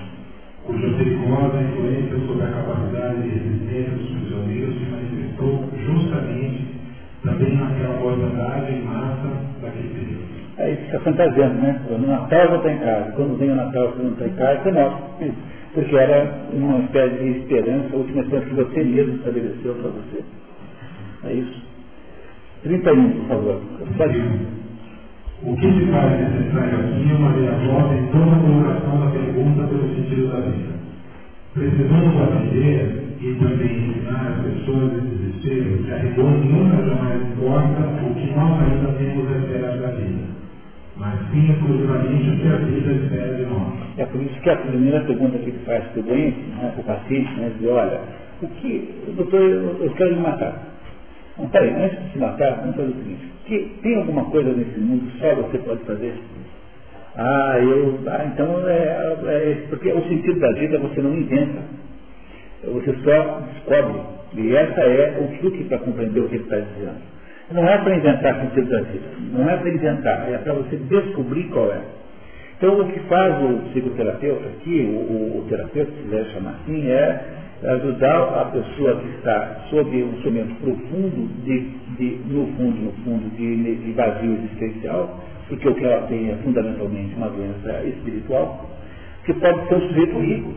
cuja 0.65 0.89
perigosa 0.97 1.63
influência 1.63 2.19
sobre 2.27 2.45
a 2.45 2.51
capacidade 2.51 3.23
de 3.23 3.29
resistência 3.29 3.91
dos 3.91 4.11
prisioneiros 4.11 4.75
se 4.75 4.85
manifestou 4.85 5.65
justamente 5.85 6.67
também 7.25 7.57
naquela 7.57 7.99
mortandade 7.99 8.73
em 8.73 8.83
massa 8.85 9.29
daquele 9.63 9.89
período. 9.89 10.39
Aí 10.59 10.77
fica 10.77 11.01
fantasiando, 11.01 11.55
né? 11.55 11.81
No 11.91 12.07
Natal 12.07 12.41
eu 12.41 12.57
estar 12.57 12.73
em 12.73 12.79
casa. 12.79 13.13
Quando 13.13 13.39
vem 13.39 13.51
o 13.51 13.55
Natal 13.57 13.89
você 13.89 14.03
não 14.03 14.13
está 14.13 14.27
em 14.27 14.35
casa, 14.35 14.63
você 14.63 14.73
mostra. 14.73 15.35
Porque 15.75 15.97
era 15.97 16.35
uma 16.53 16.79
espécie 16.81 17.17
de 17.17 17.39
esperança, 17.39 17.89
a 17.93 17.97
última 17.97 18.23
esperança 18.23 18.49
que 18.49 18.55
você 18.55 18.85
mesmo 18.85 19.17
estabeleceu 19.17 19.75
para 19.75 19.91
você. 19.91 20.25
É 21.25 21.33
isso. 21.33 21.63
31, 22.63 23.11
por 23.11 23.29
favor. 23.29 23.61
Ir. 24.11 24.58
O 25.41 25.55
que 25.55 25.73
se 25.73 25.87
faz 25.87 26.19
necessário 26.19 26.81
aqui 26.81 27.11
é 27.11 27.15
uma 27.15 27.31
reação 27.31 27.95
em 27.97 28.07
toda 28.11 28.33
a 28.33 28.41
colocação 28.41 28.99
da 28.99 29.07
pergunta 29.07 29.69
pelo 29.69 29.95
sentido 29.95 30.33
da 30.33 30.41
vida. 30.41 30.75
Precisamos 31.55 32.23
aprender 32.23 33.09
e 33.21 33.35
também 33.35 33.91
ensinar 33.91 34.35
as 34.35 34.45
pessoas 34.45 34.93
de 34.95 35.01
desespero 35.01 35.85
que 35.85 35.93
a 35.93 35.97
rigor 35.99 36.31
nunca 36.31 36.85
jamais 36.85 37.23
importa 37.23 37.83
o 38.05 38.15
que 38.15 38.35
nós 38.35 38.63
ainda 38.63 38.93
temos 38.99 39.33
a 39.33 39.39
esperar 39.39 39.79
da 39.79 39.89
vida, 39.93 40.25
mas 40.97 41.15
sim 41.31 41.53
exclusivamente 41.53 42.31
o 42.31 42.37
que 42.39 42.49
a 42.49 42.57
vida 42.57 42.93
espera 42.93 43.35
de 43.37 43.43
nós. 43.47 43.73
É 43.97 44.07
por 44.07 44.21
isso 44.21 44.41
que 44.41 44.51
a 44.51 44.57
primeira 44.57 45.01
pergunta 45.03 45.39
que 45.39 45.51
ele 45.51 45.61
faz 45.65 45.85
para 45.85 46.01
o 46.01 46.03
doente, 46.03 46.39
né, 46.51 46.73
para 46.75 46.81
o 46.81 46.85
paciente, 46.85 47.33
né, 47.35 47.53
diz, 47.61 47.69
olha, 47.69 48.01
o 48.43 48.47
que, 48.49 48.95
doutor, 49.17 49.41
eu, 49.41 49.85
eu 49.85 49.91
quero 49.93 50.17
me 50.17 50.23
matar. 50.23 50.78
Não, 51.39 51.49
peraí, 51.49 51.71
antes 51.71 52.03
de 52.03 52.13
se 52.13 52.19
matar, 52.19 52.61
vamos 52.61 52.77
fazer 52.77 52.89
o 52.89 52.97
seguinte, 52.97 53.33
que, 53.47 53.79
tem 53.83 53.97
alguma 53.97 54.25
coisa 54.27 54.53
nesse 54.53 54.79
mundo 54.79 55.11
só 55.19 55.35
você 55.35 55.59
pode 55.59 55.83
fazer? 55.85 56.15
Ah, 57.17 57.59
eu. 57.61 57.99
Ah, 58.07 58.25
então 58.27 58.69
é, 58.69 59.17
é, 59.27 59.67
Porque 59.69 59.91
o 59.93 60.03
sentido 60.09 60.39
da 60.39 60.53
vida 60.53 60.79
você 60.79 61.01
não 61.01 61.15
inventa. 61.15 61.63
Você 62.65 62.95
só 63.05 63.41
descobre. 63.55 64.01
E 64.35 64.55
essa 64.55 64.81
é 64.83 65.19
o 65.21 65.39
truque 65.39 65.65
para 65.65 65.79
compreender 65.79 66.21
o 66.21 66.29
que 66.29 66.37
está 66.37 66.57
dizendo. 66.57 67.01
Não 67.51 67.67
é 67.67 67.79
para 67.79 67.97
inventar 67.97 68.41
sentido 68.41 68.69
da 68.69 68.83
vida. 68.83 69.07
Não 69.33 69.49
é 69.49 69.57
para 69.57 69.71
inventar. 69.71 70.31
É 70.31 70.39
para 70.39 70.53
você 70.53 70.77
descobrir 70.77 71.45
qual 71.45 71.73
é. 71.73 71.81
Então, 72.59 72.81
o 72.81 72.93
que 72.93 72.99
faz 73.01 73.35
o 73.43 73.71
psicoterapeuta 73.71 74.49
aqui, 74.49 74.81
o, 74.81 74.97
o, 74.97 75.39
o 75.39 75.49
terapeuta, 75.49 75.93
se 75.93 76.03
quiser 76.03 76.25
chamar 76.27 76.59
assim, 76.61 76.91
é 76.91 77.21
ajudar 77.63 78.41
a 78.41 78.45
pessoa 78.47 79.01
que 79.01 79.09
está 79.17 79.65
sob 79.71 80.03
um 80.03 80.15
sofrimento 80.17 80.55
profundo, 80.61 81.29
de, 81.45 81.61
de, 81.97 82.19
no 82.33 82.47
fundo, 82.57 82.81
no 82.81 82.93
fundo, 83.05 83.29
de, 83.37 83.75
de 83.75 83.93
vazio 83.93 84.33
existencial, 84.35 85.21
porque 85.49 85.69
o 85.69 85.75
que 85.75 85.85
ela 85.85 86.07
tem 86.07 86.31
é 86.31 86.37
fundamentalmente 86.37 87.15
uma 87.17 87.29
doença 87.29 87.83
espiritual, 87.85 88.71
que 89.25 89.33
pode 89.35 89.69
ser 89.69 89.75
um 89.75 89.81
sujeito 89.89 90.19
rico. 90.19 90.55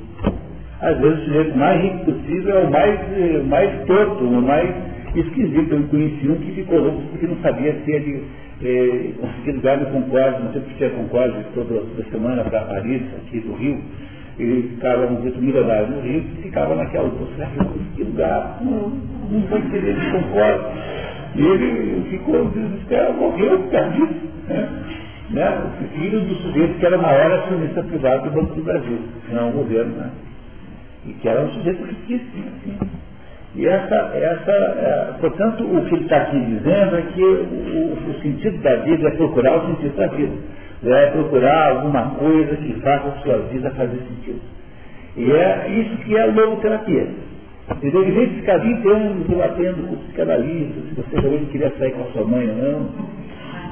Às 0.82 0.98
vezes 1.00 1.20
o 1.20 1.26
sujeito 1.26 1.58
mais 1.58 1.82
rico 1.82 2.06
possível 2.06 2.58
é 2.58 2.64
o 2.64 2.72
mais, 2.72 3.00
eh, 3.14 3.44
mais 3.48 3.86
torto, 3.86 4.24
o 4.24 4.42
mais 4.42 4.70
esquisito. 5.16 5.74
Eu 5.74 5.84
conheci 5.84 6.28
um 6.28 6.36
que 6.36 6.52
ficou 6.54 6.80
louco 6.80 7.02
porque 7.10 7.28
não 7.28 7.38
sabia 7.38 7.76
se 7.84 7.92
ele 7.92 8.24
eh, 8.64 9.12
conseguia 9.20 9.54
lugar 9.54 9.78
no 9.80 9.86
Concorde, 9.88 10.44
não 10.44 10.54
sei 10.54 10.62
se 10.62 10.76
tinha 10.78 10.90
Concorde 10.90 11.46
toda, 11.54 11.82
toda 11.82 12.10
semana 12.10 12.44
para 12.44 12.62
Paris, 12.62 13.02
aqui 13.18 13.40
do 13.42 13.54
Rio. 13.54 13.80
Ele 14.40 14.70
ficava 14.70 15.08
um 15.08 15.22
jeito 15.22 15.40
milionário 15.40 15.88
no 15.90 16.02
Rio 16.02 16.20
e 16.20 16.42
ficava 16.42 16.76
naquela, 16.76 17.12
será 17.36 17.48
que 17.96 18.04
lugar? 18.04 18.58
Não, 18.62 18.90
não 19.30 19.48
foi 19.48 19.62
querer 19.70 19.96
de 19.96 20.12
Concorde. 20.12 20.66
E 21.36 21.42
ele 21.46 22.10
ficou 22.10 22.46
desesperado, 22.46 23.14
morreu 23.14 23.60
por 23.60 23.72
causa 23.72 23.90
disso. 23.92 24.32
Né? 24.48 24.70
Né? 25.32 25.62
O 25.82 25.98
filho 25.98 26.22
do 26.22 26.36
sujeito 26.36 26.78
que 26.78 26.86
era 26.86 26.98
o 26.98 27.02
maior 27.02 27.32
acionista 27.32 27.84
privado 27.84 28.30
do 28.30 28.32
Banco 28.32 28.54
do 28.54 28.64
Brasil, 28.64 29.00
não 29.32 29.50
o 29.50 29.54
governo, 29.54 29.96
né? 29.96 30.10
E 31.06 31.14
que 31.14 31.28
era 31.28 31.42
um 31.42 31.50
sujeito 31.52 31.84
riquíssimo. 31.84 32.44
Assim. 32.48 32.78
E 33.56 33.66
essa, 33.66 33.96
essa 34.14 34.52
é, 34.52 35.14
portanto, 35.20 35.64
o 35.64 35.86
que 35.86 35.96
ele 35.96 36.04
está 36.04 36.18
aqui 36.18 36.40
dizendo 36.40 36.96
é 36.98 37.02
que 37.02 37.24
o, 37.24 38.10
o, 38.10 38.22
sentido 38.22 38.62
da 38.62 38.76
vida 38.78 39.08
é 39.08 39.12
procurar 39.12 39.58
o 39.58 39.68
sentido 39.68 39.96
da 39.96 40.08
vida. 40.08 40.34
É 40.84 41.06
procurar 41.12 41.70
alguma 41.72 42.16
coisa 42.16 42.56
que 42.56 42.74
faça 42.82 43.10
a 43.10 43.22
sua 43.22 43.38
vida 43.52 43.70
fazer 43.72 43.98
sentido. 43.98 44.42
E 45.16 45.32
é 45.32 45.70
isso 45.70 45.98
que 46.04 46.16
é 46.16 46.22
a 46.22 46.26
logoterapia. 46.28 47.08
Entendeu? 47.70 48.04
Em 48.04 48.12
vez 48.12 48.30
de 48.30 48.36
ficar 48.38 48.58
20 48.58 48.88
anos 48.90 49.28
debatendo 49.28 49.88
com 49.88 49.94
os 49.94 50.02
psicanalistas, 50.02 50.84
se 50.90 50.96
você 50.96 51.20
realmente 51.20 51.52
queria 51.52 51.72
sair 51.78 51.92
com 51.92 52.02
a 52.02 52.12
sua 52.12 52.26
mãe 52.26 52.50
ou 52.50 52.56
não. 52.56 52.90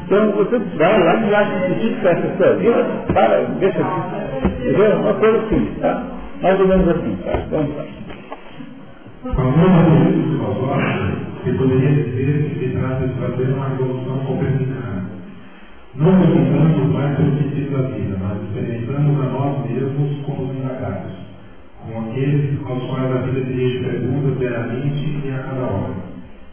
Então 0.05 0.31
você 0.31 0.57
vai 0.77 0.99
lá 1.03 1.15
e 1.15 1.35
acha 1.35 1.67
sentido 1.67 2.01
para 2.01 2.11
essa 2.11 2.37
sua 2.37 2.53
vida, 2.55 2.83
para, 3.13 3.41
deixa 3.59 3.79
assim. 3.79 4.47
Entendeu? 4.47 4.99
Uma 4.99 5.13
coisa 5.15 5.37
assim, 5.37 5.65
tá? 5.81 6.03
Mais 6.41 6.59
ou 6.59 6.67
menos 6.67 6.87
assim, 6.89 7.17
tá? 7.23 7.43
Vamos 7.51 7.75
lá. 7.75 7.85
Livro 9.25 10.23
filosófico, 10.23 11.43
se 11.43 11.51
poderia 11.53 11.91
dizer 11.91 12.49
que 12.49 12.59
se 12.59 12.77
trata 12.77 13.07
de 13.07 13.13
fazer 13.19 13.53
uma 13.53 13.67
revolução 13.69 14.17
copernicana. 14.25 14.98
Não 15.99 16.17
perguntando 16.17 16.93
mais 16.93 17.17
pelo 17.17 17.37
sentido 17.37 17.71
da 17.71 17.89
vida, 17.89 18.15
mas 18.21 18.41
experimentando 18.41 19.21
a 19.21 19.25
nós 19.25 19.69
mesmos 19.69 20.25
como 20.25 20.43
os 20.43 20.55
indagados, 20.55 21.11
com 21.83 21.99
aqueles 21.99 22.57
aos 22.65 22.85
quais 22.85 23.11
a 23.11 23.17
vida 23.17 23.41
dirige 23.41 23.83
perguntas 23.83 24.39
diariamente 24.39 25.19
e 25.25 25.29
a 25.29 25.39
cada 25.39 25.59
hora. 25.59 25.95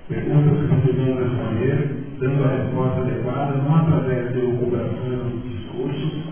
Perguntas 0.09 0.59
que 0.59 0.67
precisamos 0.67 1.23
responder, 1.23 1.97
dando 2.19 2.43
a 2.43 2.49
resposta 2.57 3.01
adequada 3.03 3.55
não 3.63 3.77
através 3.77 4.33
de 4.33 4.47
ocupações 4.47 5.19
dos 5.23 5.43
discursos, 5.45 6.23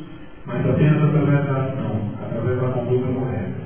mas 0.44 0.68
apenas 0.68 1.04
através 1.04 1.44
da 1.44 1.56
ação, 1.56 2.00
através 2.20 2.60
da 2.60 2.66
conduta 2.66 3.06
correta. 3.12 3.64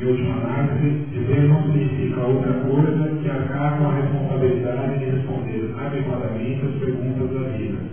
Em 0.00 0.04
última 0.06 0.34
análise, 0.36 0.88
viver 1.10 1.42
não 1.46 1.62
significa 1.64 2.20
outra 2.22 2.54
coisa 2.54 3.20
que 3.20 3.28
arcar 3.28 3.76
com 3.76 3.88
a 3.88 3.94
responsabilidade 3.96 4.98
de 4.98 5.04
responder 5.04 5.74
adequadamente 5.78 6.64
as 6.64 6.72
perguntas 6.80 7.30
da 7.34 7.48
vida. 7.50 7.91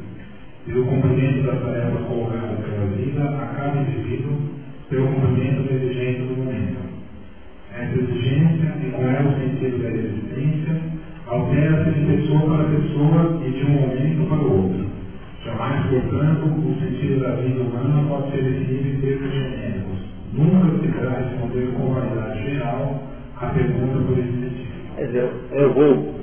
O 0.69 0.85
cumprimento 0.85 1.47
das 1.47 1.61
tarefas 1.61 2.05
colocadas 2.05 2.59
pela 2.59 2.85
vida 2.95 3.23
a 3.23 3.45
cada 3.55 3.81
indivíduo 3.81 4.37
pelo 4.89 5.07
cumprimento 5.07 5.67
da 5.67 5.75
exigência 5.75 6.23
do 6.23 6.37
momento. 6.37 6.79
Essa 7.73 7.95
exigência, 7.95 8.75
e 8.85 8.91
com 8.91 9.03
ela 9.03 9.29
o 9.29 9.39
sentido 9.39 9.81
da 9.81 9.89
existência, 9.89 10.81
altera-se 11.27 11.91
de 11.91 12.05
pessoa 12.05 12.41
para 12.41 12.63
pessoa 12.65 13.41
e 13.45 13.51
de 13.51 13.65
um 13.65 13.69
momento 13.69 14.29
para 14.29 14.37
o 14.37 14.63
outro. 14.63 14.85
Jamais, 15.45 15.85
portanto, 15.87 16.45
o 16.45 16.75
sentido 16.79 17.19
da 17.21 17.35
vida 17.35 17.61
humana 17.61 18.07
pode 18.07 18.31
ser 18.31 18.43
definido 18.43 18.89
em 18.89 19.01
termos 19.01 19.33
genéricos 19.33 19.69
nunca 20.33 20.71
se 20.71 20.87
poderá 20.87 21.19
responder 21.19 21.73
com 21.73 21.93
validade 21.93 22.43
geral 22.43 23.03
a 23.37 23.47
pergunta 23.47 23.99
por 24.05 24.17
esse 24.17 24.31
sentido. 24.31 24.69
Eu 25.51 25.73
vou 25.73 26.15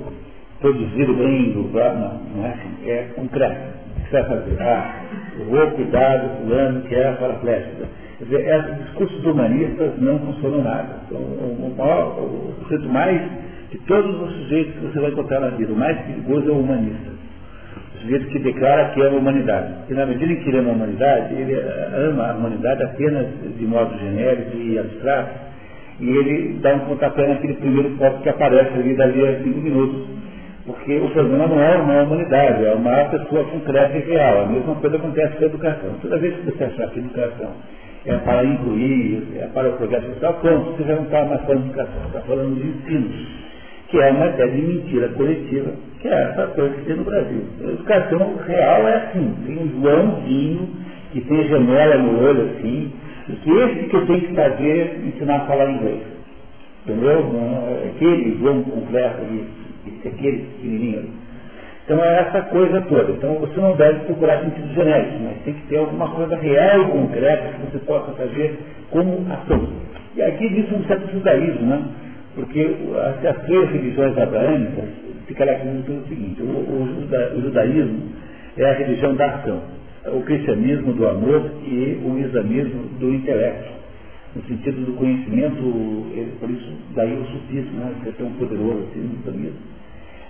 produzir 0.59 1.09
o 1.09 1.15
bem 1.15 1.51
do 1.51 1.63
não, 1.73 2.21
não 2.35 2.45
é 2.45 2.57
é 2.85 3.03
concreto. 3.15 3.86
O 4.07 4.11
vai 4.11 4.23
fazer? 4.23 4.61
Ah, 4.61 4.95
eu 5.39 5.45
vou 5.45 5.71
cuidar 5.71 6.17
do 6.17 6.37
fulano 6.37 6.81
que 6.81 6.95
é 6.95 7.11
paraplégico. 7.13 7.85
Quer 8.17 8.23
dizer, 8.23 8.47
esses 8.47 8.85
discursos 8.85 9.25
humanistas 9.25 9.91
não 9.99 10.19
funcionam 10.19 10.63
nada. 10.63 10.95
Então, 11.05 11.19
o, 11.19 11.75
maior, 11.77 12.19
o 12.19 12.55
sujeito 12.63 12.89
mais, 12.89 13.21
de 13.69 13.77
todos 13.79 14.21
os 14.21 14.35
sujeitos 14.37 14.73
que 14.73 14.87
você 14.87 14.99
vai 14.99 15.11
encontrar 15.11 15.39
na 15.39 15.49
vida, 15.49 15.71
o 15.71 15.75
mais 15.75 15.97
perigoso 16.01 16.49
é 16.49 16.51
o 16.51 16.59
humanista 16.59 17.17
sujeito 18.07 18.27
que 18.27 18.39
declara 18.39 18.91
que 18.91 19.01
ama 19.01 19.17
a 19.17 19.19
humanidade. 19.19 19.73
E 19.89 19.93
na 19.93 20.05
medida 20.05 20.31
em 20.31 20.35
que 20.37 20.49
ele 20.49 20.59
ama 20.59 20.69
a 20.69 20.73
humanidade, 20.73 21.33
ele 21.35 21.53
ama 22.09 22.31
a 22.31 22.35
humanidade 22.35 22.83
apenas 22.83 23.27
de 23.57 23.65
modo 23.65 23.97
genérico 23.99 24.57
e 24.57 24.79
abstrato, 24.79 25.29
e 25.99 26.09
ele 26.09 26.59
dá 26.61 26.75
um 26.75 26.79
pontapé 26.79 27.27
naquele 27.27 27.55
primeiro 27.55 27.89
ponto 27.91 28.21
que 28.21 28.29
aparece 28.29 28.73
ali 28.73 28.95
dali 28.95 29.27
a 29.27 29.43
cinco 29.43 29.59
minutos. 29.59 30.17
Porque 30.67 30.97
o 30.97 31.09
problema 31.11 31.47
não 31.47 31.59
é 31.59 31.77
uma 31.77 32.03
humanidade, 32.03 32.65
é 32.65 32.73
uma 32.73 33.05
pessoa 33.05 33.45
concreta 33.45 33.97
e 33.97 34.01
real. 34.01 34.41
A 34.41 34.45
mesma 34.47 34.75
coisa 34.75 34.97
acontece 34.97 35.37
com 35.37 35.43
a 35.43 35.47
educação. 35.47 35.89
Toda 36.01 36.17
vez 36.17 36.35
que 36.35 36.51
você 36.51 36.63
achar 36.65 36.89
que 36.89 36.99
educação 36.99 37.51
é 38.05 38.15
para 38.17 38.43
incluir, 38.43 39.27
é 39.37 39.47
para 39.47 39.69
o 39.69 39.73
progresso 39.73 40.07
social, 40.07 40.33
pronto, 40.35 40.71
você 40.71 40.83
já 40.83 40.95
não 40.95 41.03
está 41.03 41.23
mais 41.25 41.41
falando 41.41 41.63
de 41.63 41.69
educação, 41.69 42.05
está 42.07 42.19
falando 42.19 42.55
de 42.55 42.67
ensino, 42.67 43.09
que 43.87 43.97
é 43.97 44.11
uma 44.11 44.27
ideia 44.27 44.51
de 44.51 44.61
mentira 44.61 45.07
coletiva 45.09 45.71
que 45.99 46.07
é 46.07 46.13
essa 46.13 46.47
coisa 46.47 46.75
que 46.75 46.85
tem 46.85 46.95
no 46.95 47.03
Brasil. 47.03 47.41
A 47.59 47.63
educação 47.63 48.35
real 48.45 48.87
é 48.87 48.95
assim, 48.95 49.35
tem 49.45 49.57
um 49.57 49.81
Joãozinho 49.81 50.69
que 51.11 51.21
tem 51.21 51.47
janela 51.47 51.97
no 51.97 52.23
olho 52.23 52.51
assim, 52.51 52.91
e 53.29 53.33
que 53.33 53.51
esse 53.51 53.89
que 53.89 54.05
tenho 54.05 54.21
que 54.21 54.33
fazer 54.35 54.79
é 54.79 55.07
ensinar 55.07 55.37
a 55.37 55.45
falar 55.45 55.71
inglês. 55.71 56.01
Entendeu? 56.85 57.31
É 57.83 57.89
aquele 57.89 58.37
João 58.39 58.63
completo 59.87 60.07
ali, 60.07 60.15
aquele 60.15 60.37
pequenininho 60.37 60.99
ali. 60.99 61.09
Então 61.85 62.03
é 62.03 62.19
essa 62.19 62.41
coisa 62.41 62.81
toda. 62.81 63.11
Então 63.13 63.35
você 63.35 63.59
não 63.61 63.75
deve 63.75 63.99
procurar 64.01 64.41
sentido 64.43 64.73
genérico, 64.73 65.23
mas 65.23 65.37
tem 65.45 65.53
que 65.53 65.67
ter 65.67 65.77
alguma 65.77 66.09
coisa 66.09 66.35
real 66.35 66.81
e 66.81 66.91
concreta 66.91 67.53
que 67.53 67.71
você 67.71 67.79
possa 67.85 68.11
fazer 68.11 68.59
como 68.91 69.25
ação. 69.31 69.69
E 70.15 70.21
aqui 70.21 70.49
diz 70.49 70.71
um 70.71 70.83
certo 70.83 71.09
judaísmo, 71.11 71.65
né? 71.65 71.81
Porque 72.35 72.75
as, 72.97 73.25
as 73.25 73.45
três 73.45 73.71
religiões 73.71 74.17
abraâmicas 74.17 74.85
se 75.27 75.33
caracterizam 75.33 75.81
pelo 75.83 76.07
seguinte, 76.07 76.41
o, 76.41 76.45
o, 76.45 76.87
juda, 76.87 77.33
o, 77.35 77.41
judaísmo 77.41 78.01
é 78.57 78.65
a 78.65 78.73
religião 78.73 79.15
da 79.15 79.25
ação, 79.27 79.61
o 80.07 80.21
cristianismo 80.21 80.93
do 80.93 81.07
amor 81.07 81.51
e 81.65 81.99
o 82.03 82.17
islamismo 82.19 82.83
do 82.99 83.13
intelecto, 83.13 83.69
no 84.35 84.43
sentido 84.43 84.85
do 84.85 84.93
conhecimento, 84.93 85.61
por 86.39 86.49
isso 86.49 86.71
daí 86.95 87.13
o 87.13 87.25
sufismo, 87.25 87.79
né, 87.79 87.93
que 88.03 88.09
é 88.09 88.11
tão 88.13 88.31
poderoso 88.33 88.85
assim 88.89 88.99
no 88.99 89.19
islamismo. 89.19 89.76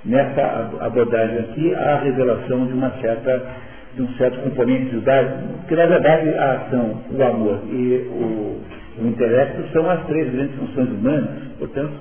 Nessa 0.07 0.71
abordagem 0.79 1.39
aqui, 1.39 1.75
há 1.75 1.95
a 1.95 1.99
revelação 1.99 2.65
de 2.65 2.73
uma 2.73 2.89
certa 3.01 3.41
de 3.93 4.03
um 4.03 4.07
certo 4.13 4.39
componente 4.41 4.91
judaico, 4.91 5.37
que 5.67 5.75
na 5.75 5.87
verdade 5.87 6.29
a 6.35 6.53
ação, 6.53 7.01
o 7.11 7.23
amor 7.23 7.59
e 7.67 8.07
o, 8.07 8.61
o 9.01 9.07
intelecto 9.07 9.63
são 9.73 9.89
as 9.89 10.05
três 10.05 10.31
grandes 10.31 10.55
funções 10.55 10.89
humanas, 10.89 11.29
portanto, 11.57 11.93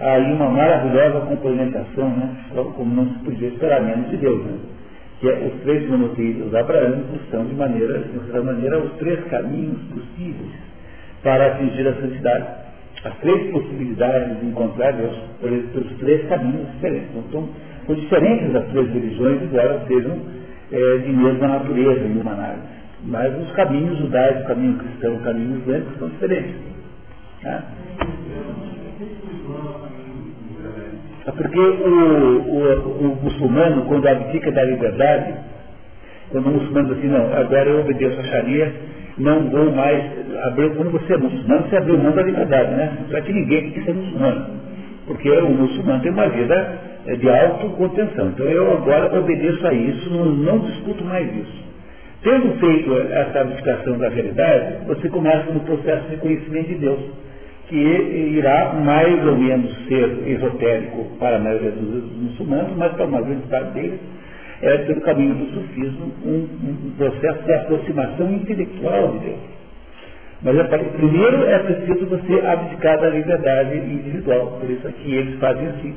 aí 0.00 0.32
uma 0.32 0.50
maravilhosa 0.50 1.20
complementação, 1.20 2.10
né? 2.10 2.36
como 2.76 2.94
não 2.94 3.06
se 3.06 3.18
podia 3.20 3.48
esperar 3.48 3.82
menos 3.82 4.10
de 4.10 4.16
Deus, 4.16 4.44
né? 4.44 4.58
que 5.20 5.28
é 5.28 5.46
os 5.46 5.62
três 5.62 5.88
monoteísmos 5.88 6.54
abraâmicos 6.54 7.20
são 7.30 7.46
de 7.46 7.54
maneira, 7.54 8.00
de 8.00 8.18
certa 8.18 8.42
maneira, 8.42 8.78
os 8.80 8.92
três 8.94 9.22
caminhos 9.24 9.78
possíveis 9.84 10.50
para 11.22 11.46
atingir 11.46 11.86
a 11.86 11.94
santidade. 11.94 12.46
As 13.04 13.14
três 13.18 13.50
possibilidades 13.50 14.40
de 14.40 14.46
encontrar 14.46 14.94
pelos 14.94 15.98
três 15.98 16.26
caminhos 16.26 16.66
diferentes. 16.72 17.10
Então, 17.14 17.48
são 17.86 17.94
diferentes 17.94 18.54
as 18.56 18.66
três 18.68 18.88
religiões, 18.92 19.42
embora 19.42 19.84
sejam 19.86 20.18
é, 20.72 20.96
de 20.98 21.12
mesma 21.12 21.48
natureza 21.48 22.00
em 22.00 22.18
uma 22.18 22.32
análise. 22.32 22.62
Mas 23.04 23.38
os 23.38 23.52
caminhos 23.52 23.98
judaicos, 23.98 24.44
o 24.44 24.46
caminho 24.46 24.78
cristão, 24.78 25.14
o 25.16 25.20
caminho 25.20 25.58
islâmico 25.58 25.98
são 25.98 26.08
diferentes. 26.08 26.54
Né? 27.42 27.62
É 31.26 31.30
porque 31.30 31.58
o, 31.58 32.40
o, 32.40 32.90
o 33.00 33.18
muçulmano, 33.22 33.84
quando 33.84 34.06
abdica 34.06 34.50
da 34.50 34.64
liberdade, 34.64 35.34
quando 36.30 36.46
o 36.46 36.50
muçulmano 36.52 36.88
diz 36.88 36.98
assim, 36.98 37.08
não, 37.08 37.34
agora 37.34 37.68
eu 37.68 37.80
obedeço 37.80 38.18
a 38.18 38.24
Sharia 38.24 38.72
não 39.18 39.48
vou 39.48 39.70
mais 39.72 40.02
abrir, 40.44 40.74
quando 40.74 40.90
você 40.90 41.14
é 41.14 41.16
muçulmano, 41.16 41.68
você 41.68 41.76
abriu 41.76 41.98
mão 41.98 42.12
da 42.12 42.22
liberdade, 42.22 42.74
né? 42.74 42.98
Só 43.10 43.20
que 43.20 43.32
ninguém 43.32 43.70
quer 43.70 43.84
ser 43.84 43.94
muçulmano. 43.94 44.46
Porque 45.06 45.30
o 45.30 45.50
muçulmano 45.50 46.02
tem 46.02 46.10
uma 46.10 46.28
vida 46.28 46.78
é, 47.06 47.14
de 47.14 47.28
autocontenção. 47.28 48.28
Então 48.28 48.46
eu 48.46 48.72
agora 48.72 49.16
obedeço 49.18 49.66
a 49.66 49.72
isso, 49.72 50.10
não, 50.10 50.24
não 50.24 50.58
discuto 50.60 51.04
mais 51.04 51.26
isso. 51.32 51.64
Tendo 52.22 52.58
feito 52.58 52.92
essa 53.12 53.40
abdicação 53.40 53.98
da 53.98 54.08
realidade, 54.08 54.86
você 54.86 55.08
começa 55.10 55.52
no 55.52 55.60
processo 55.60 56.08
de 56.08 56.16
conhecimento 56.16 56.68
de 56.68 56.74
Deus, 56.76 57.00
que 57.68 57.76
irá 57.76 58.72
mais 58.82 59.26
ou 59.26 59.36
menos 59.36 59.86
ser 59.86 60.26
esotérico 60.26 61.04
para 61.18 61.36
a 61.36 61.38
maioria 61.38 61.70
dos 61.70 62.16
muçulmanos, 62.16 62.76
mas 62.76 62.92
para 62.92 63.04
uma 63.04 63.20
grande 63.20 63.46
parte 63.48 63.72
deles 63.72 64.00
é 64.64 64.78
pelo 64.78 65.00
caminho 65.02 65.34
do 65.34 65.46
sufismo 65.52 66.12
um, 66.24 66.48
um 66.64 66.92
processo 66.96 67.42
de 67.44 67.52
aproximação 67.52 68.32
intelectual 68.32 69.12
de 69.12 69.18
Deus. 69.18 69.38
Mas 70.42 70.56
é, 70.58 70.64
primeiro 70.64 71.44
é 71.44 71.58
preciso 71.60 72.06
você 72.06 72.46
abdicar 72.46 73.00
da 73.00 73.10
liberdade 73.10 73.78
individual, 73.78 74.58
por 74.60 74.70
isso 74.70 74.86
é 74.86 74.92
que 74.92 75.14
eles 75.14 75.38
fazem 75.38 75.68
assim. 75.68 75.94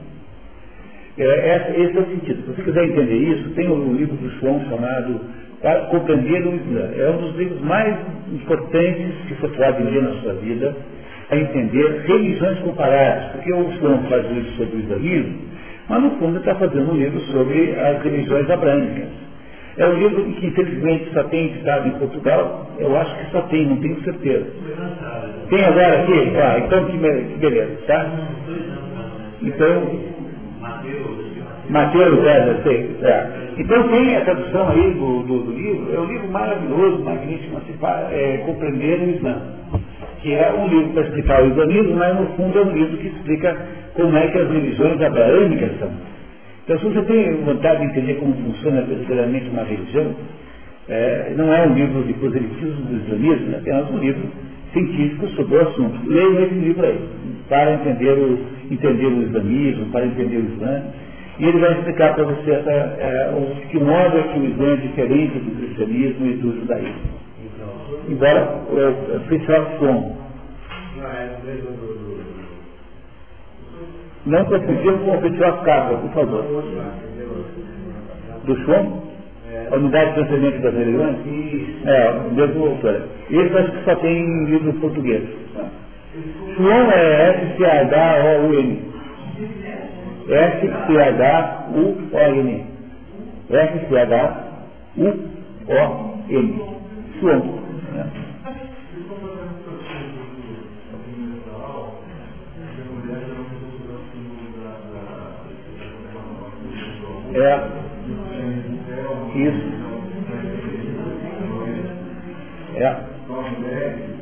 É, 1.17 1.73
esse 1.77 1.97
é 1.97 1.99
o 1.99 2.05
sentido. 2.05 2.41
Se 2.43 2.47
você 2.55 2.61
quiser 2.61 2.85
entender 2.85 3.15
isso, 3.15 3.49
tem 3.51 3.67
um 3.69 3.95
livro 3.95 4.15
do 4.15 4.29
João 4.39 4.63
chamado 4.69 5.19
Para 5.61 5.79
Compreender 5.87 6.45
o 6.45 6.55
Islã. 6.55 6.89
É 6.95 7.09
um 7.09 7.17
dos 7.17 7.35
livros 7.35 7.59
mais 7.61 7.95
importantes 8.31 9.15
que 9.27 9.33
você 9.33 9.47
pode 9.47 9.83
ler 9.83 10.03
na 10.03 10.11
sua 10.21 10.33
vida 10.33 10.75
a 11.29 11.35
entender 11.35 12.03
religiões 12.05 12.59
comparadas, 12.59 13.31
porque 13.31 13.51
o 13.51 13.71
João 13.79 14.03
faz 14.03 14.25
isso 14.31 14.57
sobre 14.57 14.77
o 14.77 14.79
islamismo, 14.79 15.39
mas 15.89 16.01
no 16.03 16.11
fundo 16.17 16.39
está 16.39 16.55
fazendo 16.55 16.91
um 16.91 16.95
livro 16.95 17.19
sobre 17.31 17.75
as 17.79 18.01
religiões 18.03 18.49
abrâmicas. 18.49 19.09
É 19.77 19.85
um 19.85 19.93
livro 19.93 20.23
que 20.23 20.47
infelizmente 20.47 21.13
só 21.13 21.23
tem 21.25 21.45
editado 21.45 21.87
em 21.87 21.91
Portugal, 21.91 22.67
eu 22.79 22.97
acho 22.97 23.15
que 23.17 23.31
só 23.31 23.41
tem, 23.43 23.67
não 23.67 23.77
tenho 23.77 24.01
certeza. 24.03 24.47
Tem 25.49 25.63
agora 25.63 26.01
aqui? 26.01 26.31
Ah, 26.35 26.59
então 26.59 26.85
que, 26.85 26.97
beleza, 26.97 27.77
tá? 27.85 28.11
Então, 29.41 30.17
Mateus, 31.69 32.25
é, 32.25 32.61
sei. 32.63 32.97
É. 33.01 33.47
Então 33.57 33.87
tem 33.89 34.15
a 34.15 34.21
tradução 34.21 34.69
aí 34.69 34.93
do, 34.93 35.23
do, 35.23 35.39
do, 35.43 35.51
livro, 35.51 35.93
é 35.93 35.99
um 35.99 36.05
livro 36.05 36.27
maravilhoso, 36.29 37.03
magnífico, 37.03 37.59
para 37.79 38.07
é, 38.11 38.37
compreender 38.45 38.99
o 38.99 39.09
Islã. 39.09 39.41
Que 40.21 40.33
é 40.33 40.53
um 40.53 40.67
livro 40.67 40.93
para 40.93 41.03
explicar 41.03 41.43
o 41.43 41.47
islamismo, 41.47 41.95
mas 41.95 42.19
no 42.19 42.25
fundo 42.35 42.57
é 42.57 42.61
um 42.61 42.71
livro 42.71 42.97
que 42.97 43.07
explica 43.07 43.57
como 43.93 44.17
é 44.17 44.27
que 44.27 44.37
as 44.37 44.49
religiões 44.49 45.01
abraâmicas 45.01 45.71
são. 45.79 45.91
Então 46.63 46.79
se 46.79 46.85
você 46.85 47.01
tem 47.03 47.35
vontade 47.43 47.79
de 47.79 47.85
entender 47.85 48.15
como 48.15 48.33
funciona 48.33 48.81
verdadeiramente 48.81 49.49
uma 49.49 49.63
religião, 49.63 50.15
é, 50.89 51.33
não 51.35 51.53
é 51.53 51.67
um 51.67 51.73
livro 51.73 52.03
de 52.03 52.13
proselitismo 52.13 52.85
do 52.85 52.95
islamismo, 52.97 53.55
é 53.55 53.57
apenas 53.57 53.91
um 53.91 53.97
livro 53.97 54.23
científico 54.73 55.27
sobre 55.29 55.55
o 55.55 55.61
assunto. 55.61 56.09
Leia 56.09 56.41
esse 56.41 56.55
livro 56.55 56.85
aí, 56.85 56.99
para 57.49 57.73
entender 57.73 58.11
o, 58.11 58.39
entender 58.71 59.05
o 59.05 59.23
islamismo, 59.23 59.85
para 59.91 60.05
entender 60.05 60.37
o 60.37 60.53
Islã. 60.53 60.83
E 61.39 61.45
ele 61.45 61.59
vai 61.59 61.71
explicar 61.73 62.15
para 62.15 62.23
você 62.23 62.51
essa, 62.51 62.71
é, 62.71 63.31
o, 63.35 63.67
que 63.69 63.79
modo 63.79 64.17
é 64.17 64.23
que 64.23 64.39
o 64.39 64.45
Islã 64.45 64.73
é 64.73 64.75
diferente 64.77 65.39
do 65.39 65.55
cristianismo 65.57 66.25
e 66.25 66.33
do 66.33 66.59
judaísmo. 66.59 67.16
Embora 68.09 68.61
é, 68.75 69.15
é 69.15 69.19
principal 69.27 69.65
como. 69.77 70.17
Não 74.25 74.43
confundir 74.45 74.93
com 74.99 75.17
o 75.17 75.21
Festival 75.21 75.61
Capa, 75.63 75.95
por 75.97 76.11
favor. 76.11 76.43
Do 78.43 78.55
Schwam? 78.63 79.07
A 79.71 79.75
unidade 79.75 80.09
de 80.13 80.15
pensamento 80.21 80.61
das 80.61 80.73
religiões? 80.73 81.17
É, 81.85 82.09
o 82.11 82.31
mesmo 82.33 82.65
autor. 82.67 83.01
Esse 83.29 83.57
acho 83.57 83.71
que 83.71 83.83
só 83.85 83.95
tem 83.95 84.17
em 84.17 84.45
livro 84.45 84.73
português. 84.73 85.23
Schwam 86.55 86.91
é 86.91 87.29
S-C-H-O-U-N. 87.29 88.81
S-C-H-U-O-N. 90.29 91.97
S-C-H-U-O-N. 93.49 94.47
Schwam. 97.97 98.27
É. 107.33 107.57
Isso. 109.35 109.65
É. 112.75 114.16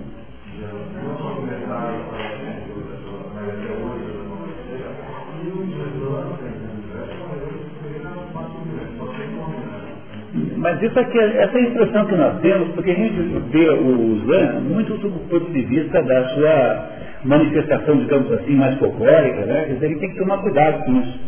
Mas 10.65 10.81
isso 10.81 10.99
aqui, 10.99 11.19
essa 11.19 11.59
é 11.59 11.61
a 11.61 11.63
impressão 11.63 12.05
que 12.07 12.15
nós 12.15 12.39
temos, 12.41 12.69
porque 12.69 12.89
a 12.89 12.95
gente 12.95 13.21
vê 13.51 13.69
o 13.69 14.17
Islã 14.17 14.61
muito 14.61 14.97
do 14.97 15.11
ponto 15.29 15.51
de 15.51 15.61
vista 15.61 16.01
da 16.01 16.27
sua 16.29 16.89
manifestação, 17.23 17.95
digamos 17.99 18.31
assim, 18.31 18.55
mais 18.55 18.75
folclórica, 18.79 19.45
né? 19.45 19.65
Quer 19.67 19.73
dizer, 19.73 19.85
ele 19.85 19.99
tem 19.99 20.09
que 20.09 20.17
tomar 20.17 20.39
cuidado 20.39 20.83
com 20.85 21.01
isso. 21.01 21.19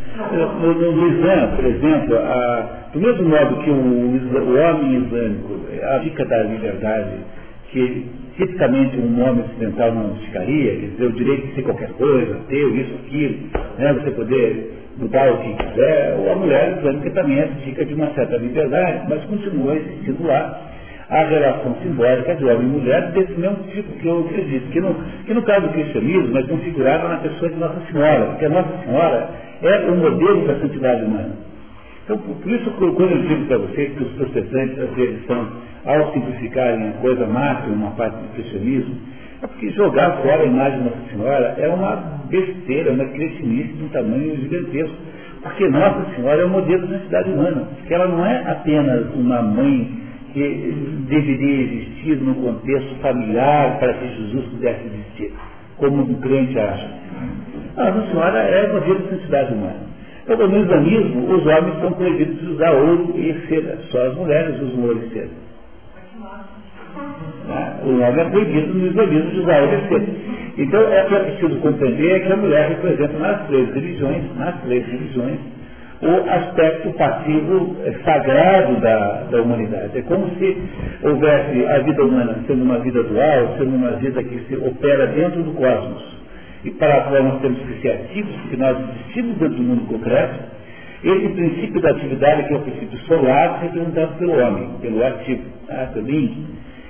No, 0.59 0.73
no, 0.73 0.91
no 0.91 1.07
Islã, 1.09 1.55
por 1.55 1.65
exemplo, 1.65 2.17
a, 2.17 2.89
do 2.91 2.99
mesmo 2.99 3.29
modo 3.29 3.57
que 3.57 3.69
o, 3.69 3.75
o 3.75 4.57
homem 4.57 5.03
islâmico, 5.03 5.59
a 5.83 5.97
dica 5.99 6.25
da 6.25 6.41
liberdade, 6.41 7.11
que 7.69 8.07
tipicamente 8.37 8.97
um 8.97 9.21
homem 9.23 9.45
ocidental 9.45 9.91
não 9.93 10.15
ficaria, 10.15 10.71
quer 10.77 10.87
dizer, 10.87 11.05
o 11.05 11.11
direito 11.11 11.45
de 11.45 11.53
ser 11.53 11.61
qualquer 11.61 11.89
coisa, 11.89 12.39
ter 12.49 12.75
isso, 12.75 12.95
aquilo, 13.05 13.37
né? 13.77 13.93
você 13.93 14.09
poder 14.09 14.76
mudar 14.97 15.31
o 15.31 15.37
que 15.37 15.53
quiser, 15.53 16.15
ou 16.19 16.31
a 16.31 16.35
mulher 16.35 16.77
islâmica 16.77 17.11
também 17.11 17.41
abdica 17.41 17.85
de 17.85 17.93
uma 17.93 18.07
certa 18.13 18.37
liberdade, 18.37 19.05
mas 19.07 19.23
continua 19.25 19.75
existindo 19.75 20.25
lá 20.25 20.61
a 21.09 21.23
relação 21.23 21.75
simbólica 21.81 22.35
de 22.35 22.45
homem 22.45 22.63
e 22.63 22.71
mulher 22.71 23.11
desse 23.11 23.31
mesmo 23.33 23.63
tipo 23.71 23.93
que 23.93 24.07
eu 24.07 24.19
acredito, 24.25 24.69
que 24.71 24.81
no, 24.81 24.95
que 25.25 25.33
no 25.33 25.41
caso 25.43 25.67
do 25.67 25.73
cristianismo 25.73 26.37
é 26.37 26.43
configurada 26.43 27.07
na 27.07 27.17
pessoa 27.17 27.49
de 27.49 27.57
Nossa 27.57 27.81
Senhora, 27.91 28.25
porque 28.25 28.45
a 28.45 28.49
Nossa 28.49 28.77
Senhora 28.83 29.29
é 29.61 29.77
o 29.89 29.95
modelo 29.95 30.47
da 30.47 30.59
santidade 30.59 31.05
humana. 31.05 31.47
Então, 32.03 32.17
por 32.17 32.49
isso, 32.49 32.71
quando 32.71 33.11
eu 33.11 33.21
digo 33.23 33.45
para 33.47 33.57
vocês 33.57 33.93
que 33.93 34.03
os 34.03 34.11
protestantes, 34.13 34.79
às 34.79 34.89
vezes, 34.95 35.25
são, 35.27 35.47
ao 35.85 36.13
simplificarem 36.13 36.89
a 36.89 36.91
coisa 36.93 37.25
máxima, 37.25 37.73
uma 37.73 37.91
parte 37.91 38.15
do 38.15 38.33
cristianismo, 38.33 38.95
é 39.41 39.47
porque 39.47 39.69
jogar 39.71 40.17
fora 40.23 40.41
a 40.41 40.45
imagem 40.45 40.79
de 40.79 40.85
Nossa 40.85 41.09
Senhora 41.11 41.55
é 41.59 41.67
uma 41.67 41.95
besteira, 42.27 42.91
uma 42.91 43.05
cretinice 43.05 43.73
de 43.73 43.83
um 43.83 43.89
tamanho 43.89 44.35
gigantesco. 44.37 44.95
Porque 45.43 45.67
Nossa 45.69 46.15
Senhora 46.15 46.41
é 46.41 46.45
o 46.45 46.49
modelo 46.49 46.87
da 46.87 46.97
santidade 46.97 47.31
humana, 47.31 47.67
porque 47.77 47.93
ela 47.93 48.07
não 48.07 48.25
é 48.25 48.51
apenas 48.51 49.13
uma 49.13 49.41
mãe 49.41 50.01
que 50.33 50.75
deveria 51.07 51.63
existir 51.63 52.17
num 52.17 52.33
contexto 52.33 52.95
familiar 53.01 53.77
para 53.79 53.93
que 53.93 54.07
Jesus 54.07 54.45
pudesse 54.45 54.85
existir, 54.85 55.33
como 55.77 56.01
o 56.01 56.15
crente 56.19 56.59
acha. 56.59 56.89
Nossa 57.75 58.07
Senhora 58.09 58.39
é 58.39 58.71
uma 58.71 58.79
vida 58.79 58.99
de 58.99 59.09
santidade 59.09 59.53
humana. 59.53 59.87
Então, 60.27 60.47
no 60.47 60.57
islamismo, 60.57 61.31
os 61.31 61.45
homens 61.45 61.79
são 61.79 61.93
proibidos 61.93 62.39
de 62.39 62.47
usar 62.47 62.71
ouro 62.71 63.13
e 63.15 63.33
seda, 63.47 63.77
só 63.91 64.07
as 64.07 64.15
mulheres 64.15 64.59
usam 64.61 64.83
ouro 64.83 65.01
e 65.05 65.09
seda. 65.13 65.29
Né? 67.47 67.79
O 67.83 67.89
homem 68.01 68.19
é 68.19 68.29
proibido 68.29 68.73
no 68.73 68.87
islamismo 68.87 69.31
de 69.31 69.39
usar 69.39 69.63
e 69.63 69.87
seda. 69.87 70.05
Então, 70.57 70.81
é 70.81 70.99
é 70.99 71.19
preciso 71.19 71.59
compreender 71.59 72.25
que 72.25 72.33
a 72.33 72.35
mulher 72.35 72.69
representa 72.69 73.17
nas 73.19 73.47
três 73.47 73.73
religiões, 73.73 74.23
nas 74.37 74.59
três 74.61 74.85
religiões, 74.85 75.39
o 76.01 76.29
aspecto 76.29 76.91
passivo 76.93 77.75
sagrado 78.03 78.79
da, 78.81 79.23
da 79.31 79.41
humanidade. 79.41 79.97
É 79.97 80.01
como 80.01 80.29
se 80.37 80.57
houvesse 81.01 81.65
a 81.65 81.79
vida 81.79 82.03
humana 82.03 82.37
sendo 82.45 82.63
uma 82.63 82.79
vida 82.79 83.01
dual, 83.03 83.55
sendo 83.57 83.75
uma 83.75 83.91
vida 83.91 84.23
que 84.23 84.39
se 84.47 84.55
opera 84.55 85.07
dentro 85.07 85.41
do 85.43 85.51
cosmos. 85.53 86.17
E 86.65 86.71
para 86.71 86.97
a 86.97 87.01
qual 87.01 87.23
nós 87.23 87.41
temos 87.41 87.59
que 87.59 87.81
ser 87.81 87.93
ativos, 87.93 88.31
porque 88.41 88.57
nós 88.57 88.77
existimos 88.77 89.37
dentro 89.37 89.55
do 89.55 89.63
mundo 89.63 89.87
concreto, 89.87 90.39
esse 91.03 91.29
princípio 91.29 91.81
da 91.81 91.91
atividade, 91.91 92.47
que 92.47 92.53
é 92.53 92.57
o 92.57 92.61
princípio 92.61 92.97
solar, 92.99 93.59
representado 93.61 94.17
pelo 94.17 94.33
homem, 94.39 94.69
pelo 94.81 95.05
ativo, 95.05 95.43
ah, 95.69 95.87
pelo 95.93 96.09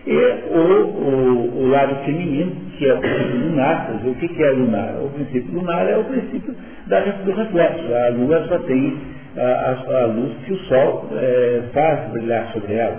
e 0.08 0.16
o, 0.52 0.60
o, 0.60 1.64
o, 1.64 1.70
lado 1.70 2.06
feminino, 2.06 2.56
que 2.78 2.88
é 2.88 2.94
o 2.94 3.00
princípio 3.00 3.40
lunar. 3.40 3.92
o 4.06 4.16
que, 4.16 4.28
que 4.30 4.42
é 4.42 4.50
lunar? 4.52 4.96
O 5.04 5.10
princípio 5.10 5.54
lunar 5.54 5.86
é 5.90 5.98
o 5.98 6.04
princípio 6.06 6.56
da, 6.88 7.02
do 7.02 7.32
reflexo. 7.34 7.94
A 7.94 8.10
lua 8.12 8.46
só 8.48 8.58
tem 8.60 8.98
a, 9.36 9.42
a, 9.42 10.04
a 10.04 10.06
luz 10.06 10.32
que 10.46 10.54
o 10.54 10.58
sol 10.60 11.10
é, 11.12 11.62
faz 11.74 12.10
brilhar 12.12 12.48
sobre 12.54 12.74
ela. 12.74 12.98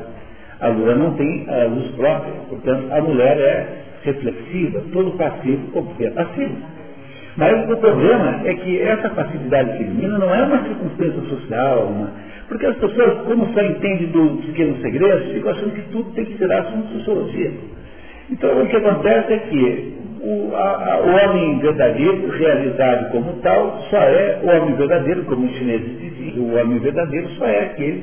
A 0.60 0.68
lua 0.68 0.94
não 0.97 1.14
tem 1.14 1.47
a 1.48 1.64
luz 1.64 1.90
própria, 1.93 2.32
portanto 2.51 2.93
a 2.93 3.01
mulher 3.01 3.39
é 3.39 3.66
reflexiva, 4.02 4.82
todo 4.93 5.12
passivo 5.12 5.66
como 5.72 5.94
é 6.01 6.10
passivo. 6.10 6.56
Mas 7.39 7.70
o 7.70 7.76
problema 7.76 8.43
é 8.44 8.55
que 8.55 8.82
essa 8.82 9.09
passividade 9.10 9.78
feminina 9.78 10.18
não 10.18 10.35
é 10.35 10.43
uma 10.43 10.62
circunstância 10.62 11.20
social, 11.22 11.86
uma, 11.86 12.10
Porque 12.49 12.65
as 12.65 12.77
pessoas, 12.77 13.27
como 13.27 13.53
só 13.53 13.61
entendem 13.62 14.07
do 14.07 14.43
pequeno 14.47 14.81
segredo, 14.81 15.33
ficam 15.35 15.51
achando 15.51 15.75
que 15.75 15.83
tudo 15.93 16.11
tem 16.12 16.25
que 16.25 16.39
ser 16.39 16.51
assunto 16.51 16.89
de 16.89 16.99
sociologia. 16.99 17.53
Então, 18.31 18.62
o 18.62 18.66
que 18.66 18.77
acontece 18.77 19.33
é 19.33 19.39
que 19.39 19.95
o, 20.20 20.55
a, 20.55 20.95
a, 20.95 21.01
o 21.01 21.31
homem 21.31 21.59
verdadeiro, 21.59 22.29
realizado 22.31 23.11
como 23.11 23.35
tal, 23.43 23.83
só 23.91 23.99
é 23.99 24.41
o 24.43 24.49
homem 24.49 24.75
verdadeiro, 24.77 25.25
como 25.25 25.47
os 25.47 25.57
chineses 25.57 25.99
diziam, 25.99 26.45
o 26.45 26.55
homem 26.55 26.79
verdadeiro 26.79 27.29
só 27.31 27.47
é 27.47 27.65
aquele 27.65 28.03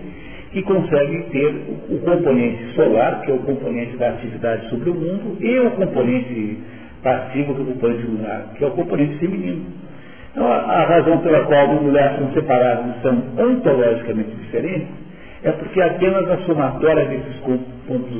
que 0.51 0.61
consegue 0.61 1.23
ter 1.31 1.47
o, 1.47 1.95
o 1.95 1.99
componente 1.99 2.73
solar, 2.75 3.21
que 3.21 3.31
é 3.31 3.33
o 3.33 3.39
componente 3.39 3.97
da 3.97 4.09
atividade 4.09 4.69
sobre 4.69 4.89
o 4.89 4.93
mundo, 4.93 5.37
e 5.41 5.59
o 5.59 5.71
componente 5.71 6.59
passivo, 7.03 7.53
que 7.55 7.61
é 7.61 7.63
o 7.63 7.67
componente 7.67 8.03
lunar, 8.05 8.53
que 8.57 8.63
é 8.63 8.67
o 8.67 8.71
componente 8.71 9.17
feminino. 9.17 9.65
Então, 10.35 10.51
a, 10.51 10.83
razão 10.83 11.17
pela 11.19 11.45
qual 11.45 11.71
as 11.71 11.81
mulheres 11.81 12.17
são 12.17 12.33
separadas 12.33 12.97
e 12.97 13.01
são 13.01 13.23
ontologicamente 13.37 14.35
diferentes 14.35 14.89
é 15.43 15.51
porque 15.51 15.81
apenas 15.81 16.29
a 16.29 16.37
somatória 16.39 17.05
desses 17.05 17.39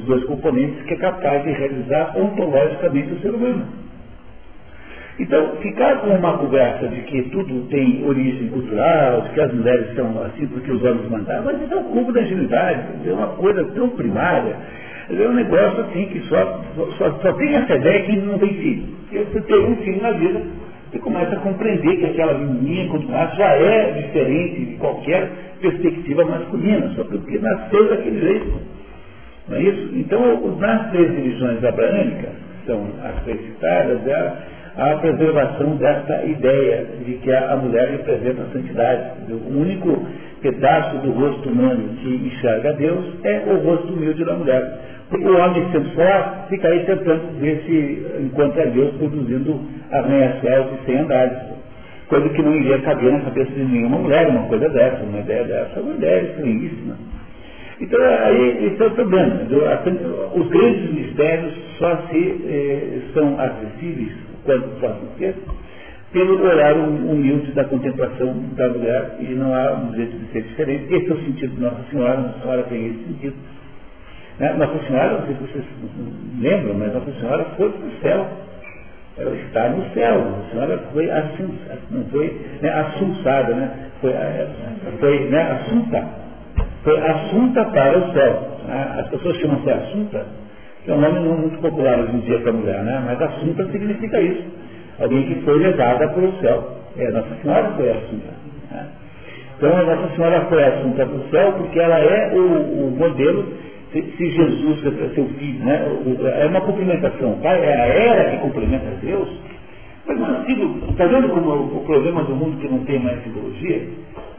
dois 0.06 0.24
componentes 0.24 0.82
que 0.84 0.94
é 0.94 0.98
capaz 0.98 1.44
de 1.44 1.52
realizar 1.52 2.14
ontologicamente 2.16 3.12
o 3.12 3.20
ser 3.20 3.32
humano. 3.32 3.66
Então, 5.20 5.58
ficar 5.58 5.98
com 5.98 6.08
uma 6.12 6.38
conversa 6.38 6.88
de 6.88 7.02
que 7.02 7.24
tudo 7.24 7.68
tem 7.68 8.06
origem 8.06 8.48
cultural, 8.48 9.22
de 9.22 9.30
que 9.32 9.42
as 9.42 9.54
mulheres 9.54 9.94
são 9.96 10.24
assim 10.24 10.48
porque 10.48 10.72
os 10.72 10.84
homens 10.84 11.10
mandaram, 11.10 11.44
mas 11.44 11.62
isso 11.62 11.74
é 11.74 11.78
um 11.78 11.84
cubo 11.84 12.14
da 12.14 12.22
agilidade, 12.22 13.10
é 13.10 13.12
uma 13.12 13.28
coisa 13.28 13.64
tão 13.76 13.90
primária, 13.90 14.56
é 15.10 15.28
um 15.28 15.34
negócio 15.34 15.82
assim 15.82 16.06
que 16.06 16.22
só, 16.30 16.64
só, 16.98 17.12
só 17.12 17.34
tem 17.34 17.56
essa 17.56 17.76
ideia 17.76 18.04
que 18.04 18.16
não 18.18 18.40
tem 18.40 18.54
filho. 18.54 18.84
Você 19.12 19.42
tem 19.42 19.66
um 19.66 19.76
filho 19.78 20.02
na 20.02 20.12
vida, 20.12 20.42
você 20.96 21.00
começa 21.00 21.36
a 21.36 21.40
compreender 21.40 21.98
que 21.98 22.06
aquela 22.06 22.38
menininha, 22.38 22.88
quando 22.90 23.10
nasce, 23.10 23.38
já 23.38 23.50
é 23.50 23.92
diferente 23.92 24.66
de 24.66 24.76
qualquer 24.78 25.30
perspectiva 25.60 26.24
masculina, 26.24 26.90
só 26.96 27.04
porque 27.04 27.38
nasceu 27.38 27.90
daquele 27.90 28.22
jeito. 28.22 28.54
Não 29.50 29.58
é 29.58 29.62
isso? 29.62 29.92
Então, 29.94 30.58
nas 30.58 30.92
três 30.92 31.12
religiões 31.12 31.64
abraâmicas, 31.64 32.32
são 32.66 32.88
as 33.04 33.24
três 33.24 33.42
citadas, 33.42 34.08
é 34.08 34.34
a 34.78 34.96
preservação 34.98 35.76
desta 35.76 36.26
ideia 36.26 36.86
de 37.06 37.14
que 37.14 37.32
a 37.32 37.56
mulher 37.58 37.90
representa 37.90 38.44
a 38.44 38.54
santidade. 38.54 39.34
O 39.34 39.60
único 39.60 40.06
pedaço 40.42 40.98
do 41.00 41.12
rosto 41.12 41.50
humano 41.50 41.90
que 42.02 42.10
enxerga 42.10 42.74
Deus 42.74 43.06
é 43.24 43.44
o 43.48 43.58
rosto 43.58 43.94
humilde 43.94 44.24
da 44.24 44.34
mulher. 44.34 44.80
O 45.12 45.38
homem 45.38 45.72
sensual 45.72 46.46
fica 46.50 46.68
aí 46.68 46.80
tentando 46.86 47.40
ver 47.40 47.64
se 47.66 48.24
encontra 48.24 48.66
Deus 48.68 48.92
produzindo 48.96 49.60
arranha-céus 49.92 50.68
e 50.74 50.86
sem 50.86 50.98
andares. 50.98 51.38
Coisa 52.08 52.30
que 52.30 52.42
não 52.42 52.56
iria 52.56 52.80
caber 52.82 53.12
na 53.12 53.22
cabeça 53.22 53.52
de 53.52 53.64
nenhuma 53.64 53.98
mulher, 54.00 54.28
uma 54.30 54.48
coisa 54.48 54.68
dessa, 54.70 55.04
uma 55.04 55.20
ideia 55.20 55.44
dessa, 55.44 55.80
uma 55.80 55.94
ideia 55.96 56.22
estranhíssima. 56.24 56.98
Então, 57.80 58.00
aí, 58.02 58.68
esse 58.68 58.82
é 58.82 58.88
o 58.88 58.92
problema. 58.92 59.42
Os 60.34 60.48
grandes 60.48 60.92
mistérios 60.92 61.54
só 61.78 61.98
se 62.10 62.42
eh, 62.48 63.00
são 63.14 63.40
acessíveis 63.40 64.14
quando 64.44 64.80
possam 64.80 65.08
ser, 65.18 65.36
pelo 66.14 66.42
olhar 66.48 66.76
humilde 66.78 67.52
da 67.52 67.66
contemplação 67.66 68.34
da 68.56 68.70
mulher, 68.70 69.18
e 69.20 69.26
não 69.34 69.54
há 69.54 69.74
um 69.74 69.94
jeito 69.96 70.18
de 70.18 70.32
ser 70.32 70.44
diferente. 70.44 70.94
Esse 70.94 71.10
é 71.10 71.14
o 71.14 71.18
sentido 71.18 71.56
de 71.56 71.62
Nossa 71.62 71.84
Senhora, 71.92 72.22
Nossa 72.22 72.40
Senhora 72.40 72.64
tem 72.64 72.88
esse 72.88 73.04
sentido. 73.06 73.36
Né? 74.40 74.54
Nossa 74.54 74.80
Senhora, 74.88 75.20
não 75.20 75.26
sei 75.26 75.36
se 75.36 75.42
vocês 75.42 75.66
lembram, 76.40 76.74
mas 76.76 76.94
Nossa 76.94 77.12
Senhora 77.20 77.46
foi 77.58 77.70
para 77.70 77.88
o 77.88 77.92
céu. 78.02 78.28
Ela 79.18 79.36
está 79.36 79.70
no 79.70 79.94
céu. 79.94 80.26
Nossa 80.26 80.52
Senhora 80.52 80.80
foi 80.92 81.10
assunçada, 81.12 81.80
não 81.90 82.06
foi 82.06 82.42
né, 82.62 82.70
assunçada, 82.70 83.54
né? 83.54 83.90
Foi, 84.02 84.12
é, 84.12 84.48
foi 85.00 85.30
né, 85.30 85.42
assunta. 85.52 86.04
Foi 86.84 87.00
assunta 87.00 87.66
para 87.66 87.98
o 87.98 88.14
céu. 88.14 88.60
Né? 88.68 88.96
As 89.00 89.08
pessoas 89.10 89.38
chamam-se 89.38 89.70
assunta 89.70 90.26
que 90.86 90.92
é 90.92 90.94
um 90.94 91.02
nome 91.02 91.20
muito 91.20 91.60
popular 91.62 92.00
hoje 92.00 92.16
em 92.16 92.20
dia 92.20 92.40
para 92.40 92.54
mulher, 92.54 92.84
né? 92.84 93.04
mas 93.06 93.20
Assunta 93.20 93.66
significa 93.72 94.22
isso. 94.22 94.44
Alguém 95.00 95.24
que 95.24 95.42
foi 95.42 95.58
levada 95.58 96.08
para 96.08 96.24
o 96.24 96.40
céu. 96.40 96.78
É, 96.96 97.10
Nossa 97.10 97.36
Senhora 97.42 97.72
foi 97.76 97.90
Assunta. 97.90 98.28
Né? 98.70 98.88
Então 99.58 99.76
a 99.76 99.82
Nossa 99.82 100.16
Senhora 100.16 100.42
foi 100.42 100.64
Assunta 100.64 101.06
para 101.08 101.16
o 101.16 101.30
céu 101.32 101.54
porque 101.54 101.80
ela 101.80 102.00
é 102.00 102.34
o, 102.36 102.88
o 102.88 102.92
modelo, 102.92 103.46
se, 104.02 104.18
se 104.18 104.32
Jesus 104.32 104.86
é 104.86 105.16
seu 105.16 105.26
filho, 105.26 105.64
né? 105.64 105.86
é 106.42 106.46
uma 106.48 106.62
complementação. 106.62 107.34
O 107.34 107.42
pai 107.42 107.60
é 107.64 107.74
a 107.74 107.86
era 107.86 108.32
que 108.32 108.38
complementa 108.38 108.86
Deus. 109.02 109.30
Mas 110.08 110.20
não 110.20 110.36
é 110.36 110.92
está 110.92 111.06
vendo 111.06 111.30
como 111.30 111.78
o 111.78 111.84
problema 111.86 112.24
do 112.24 112.36
mundo 112.36 112.58
que 112.60 112.68
não 112.68 112.80
tem 112.86 113.00
mais 113.00 113.24
simbologia? 113.24 113.88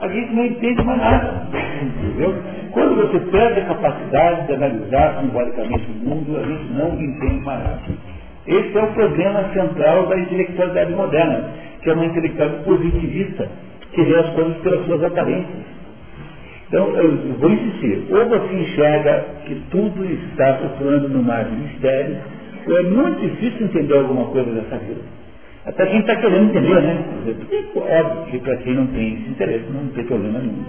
a 0.01 0.09
gente 0.09 0.33
não 0.35 0.45
entende 0.45 0.83
mais 0.85 0.99
nada. 0.99 1.49
Entendeu? 1.83 2.35
Quando 2.73 2.97
você 2.97 3.19
perde 3.31 3.61
a 3.61 3.65
capacidade 3.65 4.47
de 4.47 4.53
analisar 4.55 5.21
simbolicamente 5.21 5.87
o 5.91 6.09
mundo, 6.09 6.37
a 6.37 6.43
gente 6.43 6.73
não 6.73 7.01
entende 7.01 7.45
mais 7.45 7.63
nada. 7.63 7.81
Esse 8.47 8.79
é 8.79 8.83
o 8.83 8.93
problema 8.93 9.49
central 9.53 10.07
da 10.07 10.19
intelectualidade 10.19 10.93
moderna, 10.93 11.51
que 11.83 11.91
é 11.91 11.95
uma 11.95 12.05
intelectualidade 12.05 12.65
positivista, 12.65 13.49
que 13.93 14.03
vê 14.03 14.17
as 14.17 14.31
coisas 14.31 14.57
pelas 14.59 14.85
suas 14.87 15.03
aparências. 15.05 15.76
Então, 16.69 16.91
eu 16.97 17.39
vou 17.39 17.51
insistir, 17.51 18.03
ou 18.11 18.29
você 18.29 18.53
enxerga 18.53 19.25
que 19.47 19.55
tudo 19.71 20.05
está 20.05 20.59
circulando 20.59 21.09
no 21.09 21.23
mar 21.23 21.45
de 21.45 21.55
mistérios, 21.55 22.19
ou 22.67 22.79
é 22.79 22.83
muito 22.83 23.21
difícil 23.21 23.67
entender 23.67 23.97
alguma 23.97 24.27
coisa 24.27 24.51
dessa 24.51 24.77
vida. 24.79 25.01
Até 25.65 25.87
quem 25.87 26.01
está 26.01 26.17
querendo 26.17 26.49
entender, 26.51 26.83
né? 26.83 27.05
Porque, 27.39 27.79
óbvio 27.79 28.31
que 28.31 28.39
para 28.39 28.57
quem 28.57 28.75
não 28.75 28.87
tem 28.89 29.15
esse 29.15 29.31
interesse, 29.31 29.65
não 29.71 29.89
tem 29.91 30.05
problema 30.05 30.41
nenhum. 30.41 30.65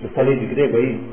Eu 0.00 0.08
falei 0.10 0.36
de 0.36 0.46
grego 0.46 0.76
aí? 0.76 1.11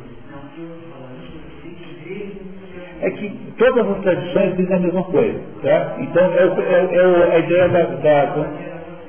É 3.02 3.10
que 3.12 3.32
todas 3.58 3.90
as 3.90 4.02
tradições 4.02 4.58
dizem 4.58 4.76
a 4.76 4.80
mesma 4.80 5.04
coisa. 5.04 5.40
Tá? 5.62 5.96
Então, 6.00 6.24
é, 6.34 6.44
é, 6.44 6.96
é 6.96 7.36
a 7.36 7.40
ideia 7.40 7.70
da, 7.70 7.84
da 7.84 8.50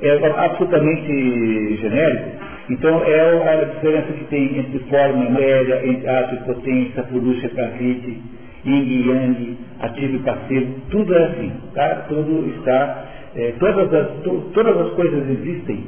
é 0.02 0.44
absolutamente 0.44 1.76
genérico. 1.76 2.40
Então 2.70 3.02
é 3.04 3.52
a 3.52 3.64
diferença 3.64 4.12
que 4.12 4.24
tem 4.26 4.58
entre 4.58 4.78
forma 4.90 5.24
e 5.24 5.30
matéria, 5.30 5.86
entre 5.86 6.08
ato 6.08 6.34
e 6.34 6.38
potência, 6.38 7.02
purusha 7.02 7.46
e 7.46 7.50
prakriti, 7.50 8.22
yin 8.64 8.82
e 8.82 9.08
yang, 9.08 9.58
ativo 9.80 10.16
e 10.16 10.18
passivo, 10.20 10.74
tudo 10.90 11.14
é 11.14 11.24
assim, 11.24 11.52
tá? 11.74 12.06
Tudo 12.08 12.48
está, 12.56 13.04
é, 13.34 13.52
todas, 13.58 13.92
as, 13.92 14.08
to, 14.22 14.50
todas 14.54 14.76
as 14.76 14.92
coisas 14.92 15.28
existem 15.30 15.84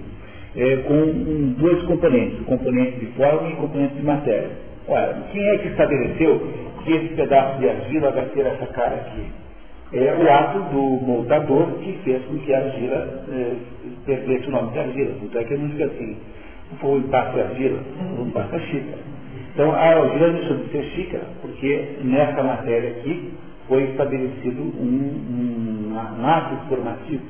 é, 0.57 0.77
com 0.79 0.95
um, 0.95 1.55
dois 1.59 1.83
componentes, 1.85 2.41
o 2.41 2.45
componente 2.45 2.99
de 2.99 3.07
forma 3.13 3.49
e 3.49 3.53
o 3.53 3.57
componente 3.57 3.95
de 3.95 4.03
matéria. 4.03 4.51
Olha, 4.89 5.17
quem 5.31 5.49
é 5.49 5.59
que 5.59 5.69
estabeleceu 5.69 6.43
que 6.85 6.93
esse 6.93 7.15
pedaço 7.15 7.59
de 7.59 7.69
argila 7.69 8.11
vai 8.11 8.27
ter 8.27 8.47
essa 8.47 8.67
cara 8.67 8.95
aqui? 8.97 9.27
é 9.95 10.15
o 10.15 10.33
ato 10.33 10.59
do 10.71 11.05
moldador 11.05 11.67
que 11.81 11.93
fez 12.03 12.25
com 12.25 12.39
que 12.39 12.55
a 12.55 12.59
argila 12.59 13.25
é, 13.31 13.57
perdesse 14.07 14.49
o 14.49 14.51
nome 14.51 14.73
de 14.73 14.79
argila. 14.79 15.15
Então 15.23 15.41
é 15.41 15.45
que 15.45 15.57
não 15.57 15.69
diz 15.69 15.83
assim, 15.83 16.17
foi 16.81 16.91
um 16.99 17.03
de 17.03 17.15
argila, 17.15 17.81
um 18.19 18.27
impacto 18.27 18.59
xícara. 18.61 18.99
Então 19.53 19.71
a 19.71 19.79
argila 19.79 20.33
deixou 20.33 20.57
de 20.57 20.71
ser 20.71 20.85
xícara, 20.95 21.25
porque 21.43 21.99
nessa 22.05 22.43
matéria 22.43 22.91
aqui 22.91 23.35
foi 23.69 23.83
estabelecido 23.91 24.63
um, 24.63 25.93
um, 25.93 25.93
um 25.93 26.27
ato 26.27 26.57
formativo. 26.69 27.23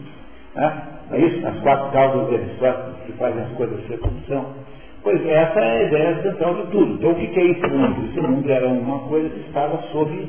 Né? 0.55 0.83
É 1.11 1.19
isso? 1.19 1.47
As 1.47 1.59
quatro 1.61 1.91
causas 1.91 2.29
de 2.29 2.35
Aristóteles 2.37 2.97
que 3.07 3.13
fazem 3.13 3.43
as 3.43 3.51
coisas 3.53 3.87
ser 3.89 3.99
como 3.99 4.21
são. 4.29 4.62
Pois 5.03 5.27
essa 5.27 5.61
é 5.61 5.71
a 5.71 5.83
ideia 5.83 6.23
central 6.23 6.55
de 6.55 6.71
tudo. 6.71 6.95
Então 6.95 7.11
o 7.11 7.15
que 7.15 7.41
é 7.41 7.47
esse 7.47 7.67
mundo? 7.67 8.09
Esse 8.09 8.21
mundo 8.21 8.51
era 8.51 8.69
uma 8.69 9.01
coisa 9.01 9.29
que 9.29 9.41
estava 9.41 9.77
sob 9.91 10.29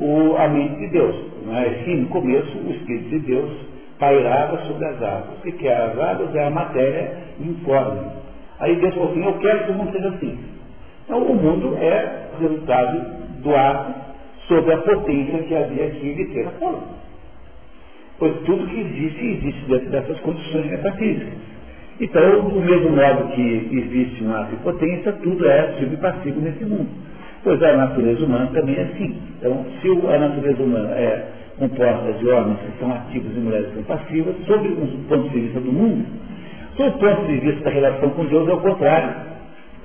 o, 0.00 0.36
a 0.36 0.48
mente 0.48 0.76
de 0.80 0.88
Deus. 0.88 1.14
Não 1.46 1.56
é? 1.56 1.68
Assim, 1.68 1.96
no 1.96 2.08
começo, 2.08 2.58
o 2.58 2.70
Espírito 2.72 3.08
de 3.10 3.18
Deus 3.20 3.50
pairava 3.98 4.58
sobre 4.66 4.84
as 4.86 5.02
águas. 5.02 5.38
O 5.38 5.52
que 5.52 5.68
é 5.68 5.76
as 5.76 5.98
águas? 5.98 6.34
É 6.34 6.46
a 6.46 6.50
matéria 6.50 7.12
informe. 7.40 8.10
Aí 8.58 8.74
Deus 8.76 8.94
falou 8.94 9.10
assim, 9.10 9.24
eu 9.24 9.38
quero 9.38 9.64
que 9.64 9.70
o 9.70 9.74
mundo 9.74 9.92
seja 9.92 10.08
assim. 10.08 10.38
Então 11.04 11.22
o 11.22 11.34
mundo 11.34 11.76
é 11.76 12.28
resultado 12.40 13.18
do 13.40 13.54
ato 13.54 13.94
sobre 14.48 14.74
a 14.74 14.78
potência 14.78 15.42
que 15.44 15.54
havia 15.54 15.86
aqui 15.86 16.14
de 16.14 16.24
ter 16.26 16.46
a 16.46 16.50
forma. 16.52 16.98
Pois 18.18 18.36
tudo 18.40 18.66
que 18.66 18.80
existe, 18.80 19.24
existe 19.24 19.64
dentro 19.68 19.90
dessas 19.90 20.18
condições 20.20 20.66
metafísicas. 20.66 21.34
Então, 22.00 22.48
do 22.48 22.60
mesmo 22.60 22.90
modo 22.90 23.34
que 23.34 23.68
existe 23.72 24.22
um 24.22 24.32
ato 24.34 24.50
de 24.50 24.56
potência, 24.62 25.12
tudo 25.12 25.48
é 25.48 25.74
subpassivo 25.80 26.40
nesse 26.40 26.64
mundo. 26.64 26.88
Pois 27.42 27.60
a 27.62 27.76
natureza 27.76 28.24
humana 28.24 28.50
também 28.52 28.76
é 28.76 28.82
assim. 28.82 29.16
Então, 29.38 29.66
se 29.80 29.88
a 29.88 30.18
natureza 30.18 30.62
humana 30.62 30.90
é 30.90 31.26
composta 31.58 32.12
de 32.12 32.28
homens 32.28 32.58
que 32.60 32.78
são 32.78 32.92
ativos 32.92 33.36
e 33.36 33.40
mulheres 33.40 33.68
que 33.68 33.74
são 33.74 33.82
passivas, 33.82 34.34
sob 34.46 34.68
o 34.68 34.86
ponto 35.08 35.28
de 35.28 35.40
vista 35.40 35.60
do 35.60 35.72
mundo, 35.72 36.06
sob 36.76 36.88
o 36.88 36.98
ponto 36.98 37.26
de 37.26 37.38
vista 37.38 37.64
da 37.64 37.70
relação 37.70 38.10
com 38.10 38.24
Deus 38.26 38.48
é 38.48 38.52
o 38.52 38.60
contrário. 38.60 39.28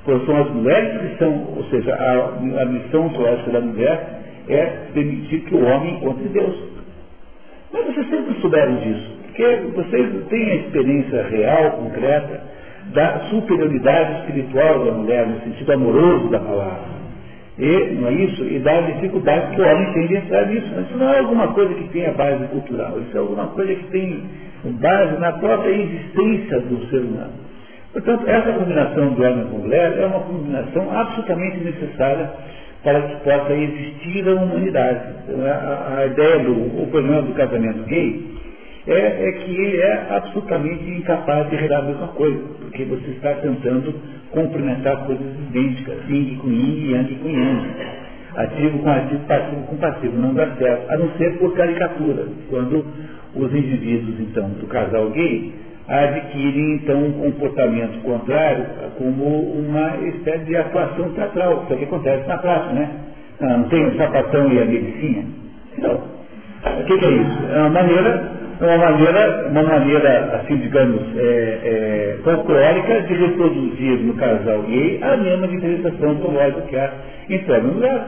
Porque 0.06 0.26
são 0.26 0.42
as 0.42 0.50
mulheres 0.52 1.02
que 1.02 1.18
são, 1.18 1.48
ou 1.56 1.64
seja, 1.72 1.96
a, 1.96 2.62
a 2.62 2.66
missão 2.66 3.08
ontológica 3.08 3.52
da 3.52 3.62
mulher 3.62 4.22
é 4.50 4.66
permitir 4.94 5.40
que 5.42 5.56
o 5.56 5.64
homem 5.64 5.96
encontre 5.96 6.28
Deus. 6.30 6.56
Mas 7.72 7.86
vocês 7.88 8.08
sempre 8.10 8.40
souberam 8.42 8.76
disso, 8.76 9.18
porque 9.34 9.72
vocês 9.74 10.28
têm 10.30 10.52
a 10.52 10.56
experiência 10.56 11.24
real, 11.24 11.72
concreta, 11.72 12.42
da 12.94 13.20
superioridade 13.32 14.20
espiritual 14.20 14.86
da 14.86 14.92
mulher, 14.92 15.26
no 15.26 15.42
sentido 15.42 15.74
amoroso 15.74 16.30
da 16.30 16.40
palavra. 16.40 16.94
E, 17.58 17.96
não 18.00 18.10
é 18.10 18.14
isso? 18.14 18.44
E 18.44 18.60
da 18.60 18.82
dificuldade 18.82 19.56
que 19.56 19.62
o 19.62 19.66
homem 19.66 19.94
tem 19.94 20.08
de 20.08 20.16
entrar 20.18 20.46
nisso. 20.46 20.68
Isso 20.68 20.98
não 20.98 21.12
é 21.12 21.20
alguma 21.20 21.48
coisa 21.54 21.74
que 21.74 21.88
tenha 21.90 22.12
base 22.12 22.46
cultural, 22.48 23.00
isso 23.00 23.18
é 23.18 23.20
alguma 23.20 23.48
coisa 23.48 23.74
que 23.74 23.88
tem 23.88 24.24
base 24.66 25.20
na 25.20 25.32
própria 25.34 25.72
existência 25.72 26.60
do 26.60 26.86
ser 26.90 26.98
humano. 26.98 27.34
Portanto, 27.92 28.28
essa 28.28 28.54
combinação 28.54 29.14
de 29.14 29.22
homem 29.22 29.46
com 29.48 29.58
mulher 29.60 29.98
é 29.98 30.06
uma 30.06 30.20
combinação 30.20 30.96
absolutamente 30.96 31.58
necessária 31.58 32.30
para 32.84 33.02
que 33.02 33.16
possa 33.24 33.54
existir 33.54 34.28
a 34.28 34.34
humanidade. 34.34 35.02
Então, 35.24 35.46
a, 35.46 35.98
a, 35.98 36.06
ideia 36.06 36.40
do 36.40 36.84
o 36.84 36.88
problema 36.92 37.22
do 37.22 37.34
casamento 37.34 37.84
gay 37.86 38.33
é, 38.88 39.28
é, 39.28 39.32
que 39.32 39.82
é 39.82 40.08
absolutamente 40.10 40.90
incapaz 40.90 41.50
de 41.50 41.58
gerar 41.58 41.80
a 41.80 41.84
mesma 41.84 42.08
coisa, 42.10 42.44
porque 42.60 42.84
você 42.86 43.12
está 43.12 43.34
tentando 43.36 43.94
complementar 44.32 45.06
coisas 45.06 45.26
idênticas, 45.50 45.98
yin 46.10 46.38
com 46.38 46.50
yin, 46.50 46.92
yang 46.92 47.16
com 47.16 47.30
yang. 47.30 47.66
Ativo 48.36 48.80
com 48.80 48.90
ativo, 48.90 49.22
passivo 49.28 49.64
com 49.64 49.78
passivo, 49.78 50.18
não 50.18 50.34
dá 50.34 50.48
certo, 50.58 50.92
a 50.92 50.98
não 50.98 51.10
ser 51.18 51.38
por 51.38 51.54
caricatura, 51.56 52.28
quando 52.50 52.86
os 53.36 53.54
indivíduos, 53.54 54.20
então, 54.20 54.50
do 54.50 54.68
casal 54.68 55.10
gay 55.12 55.54
adquirem, 55.88 56.76
então, 56.76 57.04
um 57.04 57.12
comportamento 57.12 58.02
contrário 58.04 58.66
como 58.98 59.26
uma 59.26 59.98
espécie 60.08 60.46
de 60.46 60.56
atuação 60.56 61.10
teatral, 61.12 61.64
isso 61.64 61.74
é 61.74 61.76
o 61.76 61.80
que 61.80 61.86
acontece 61.86 62.28
na 62.28 62.38
prática, 62.38 62.74
né? 62.74 62.90
Ah, 63.42 63.58
não 63.58 63.68
tem 63.68 63.86
o 63.86 63.98
sapatão 63.98 64.52
e 64.52 64.62
a 64.62 64.66
medicina? 64.66 65.26
Então, 65.78 66.00
o 66.64 66.84
que, 66.86 66.98
que 66.98 67.06
é 67.06 67.12
isso? 67.12 67.46
É 67.52 67.60
uma 67.60 67.70
maneira, 67.70 68.32
uma 68.60 68.78
maneira, 68.78 69.48
uma 69.50 69.64
maneira, 69.64 70.36
assim, 70.36 70.58
digamos, 70.58 71.02
é, 71.18 71.22
é, 71.22 72.18
folclórica 72.24 73.02
de 73.02 73.14
reproduzir 73.14 74.00
no 74.00 74.14
casal 74.16 74.62
gay 74.64 75.00
a 75.02 75.18
mesma 75.18 75.48
diferenciação 75.48 76.16
teológica 76.16 76.62
que 76.62 76.76
há 76.76 76.94
entre 77.30 77.52
homem 77.52 77.72
e 77.72 77.74
mulher. 77.76 78.06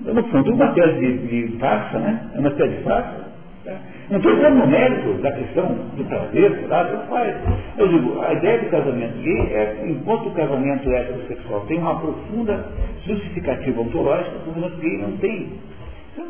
No 0.00 0.24
fundo, 0.24 0.52
uma 0.52 0.66
espécie 0.66 0.98
de, 0.98 1.18
de 1.48 1.58
farsa, 1.58 1.98
né? 1.98 2.30
É 2.34 2.38
uma 2.40 2.48
espécie 2.48 2.74
de 2.76 2.82
farsa. 2.82 3.32
Tá? 3.64 3.76
Não 4.10 4.18
estou 4.18 4.50
no 4.50 4.66
mérito 4.66 5.14
da 5.22 5.30
questão 5.32 5.66
do 5.96 6.04
prazer, 6.04 6.66
tá? 6.68 6.84
faz. 7.08 7.36
Eu 7.78 7.88
digo, 7.88 8.20
a 8.20 8.32
ideia 8.32 8.58
do 8.58 8.70
casamento 8.70 9.22
gay 9.22 9.40
é, 9.54 9.84
enquanto 9.86 10.28
o 10.28 10.32
casamento 10.32 10.90
heterossexual 10.90 11.60
tem 11.66 11.78
uma 11.78 12.00
profunda 12.00 12.66
justificativa 13.06 13.80
ontológica, 13.80 14.36
o 14.36 14.52
casamento 14.52 14.80
gay 14.80 14.98
não 14.98 15.16
tem. 15.18 15.52
Então, 16.12 16.26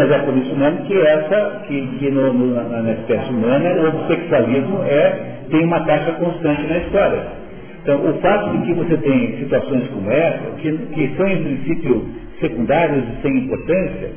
mas 0.00 0.10
é 0.10 0.18
por 0.20 0.34
isso 0.34 0.56
mesmo 0.56 0.78
que 0.86 0.98
essa, 0.98 1.62
que, 1.68 1.86
que 1.98 2.10
no, 2.10 2.32
no, 2.32 2.82
na 2.82 2.90
espécie 2.92 3.28
humana, 3.28 3.70
o 3.74 3.88
homossexualismo 3.88 4.82
é, 4.84 5.40
tem 5.50 5.62
uma 5.62 5.80
taxa 5.80 6.12
constante 6.12 6.62
na 6.68 6.78
história. 6.78 7.22
Então, 7.82 8.08
o 8.08 8.14
fato 8.22 8.56
de 8.56 8.64
que 8.64 8.72
você 8.72 8.96
tem 8.96 9.36
situações 9.40 9.86
como 9.88 10.10
essa, 10.10 10.52
que, 10.56 10.72
que 10.72 11.14
são 11.18 11.28
em 11.28 11.42
princípio 11.42 12.08
secundárias 12.40 13.04
e 13.10 13.20
sem 13.20 13.36
importância, 13.40 14.10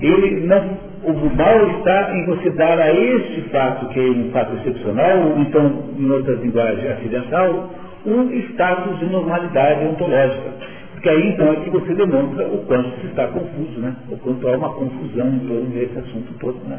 ele 0.00 0.46
não, 0.46 0.78
o 1.04 1.36
mal 1.36 1.66
está 1.78 2.16
em 2.16 2.24
você 2.24 2.48
dar 2.52 2.78
a 2.78 2.90
este 2.90 3.42
fato, 3.50 3.88
que 3.90 4.00
é 4.00 4.02
um 4.02 4.30
fato 4.30 4.56
excepcional, 4.56 5.18
ou 5.18 5.38
então, 5.40 5.84
em 5.98 6.10
outras 6.10 6.40
linguagens, 6.40 6.92
acidental, 6.92 7.68
um 8.06 8.32
status 8.52 8.98
de 9.00 9.04
normalidade 9.04 9.84
ontológica. 9.84 10.69
Porque 11.00 11.08
aí 11.08 11.28
então 11.30 11.50
é 11.50 11.56
que 11.56 11.70
você 11.70 11.94
demonstra 11.94 12.46
o 12.46 12.58
quanto 12.66 13.00
se 13.00 13.06
está 13.06 13.26
confuso, 13.28 13.80
né? 13.80 13.96
O 14.10 14.18
quanto 14.18 14.46
há 14.46 14.50
uma 14.54 14.68
confusão 14.68 15.28
em 15.28 15.38
torno 15.48 15.70
desse 15.70 15.98
assunto 15.98 16.34
todo, 16.38 16.58
né? 16.68 16.78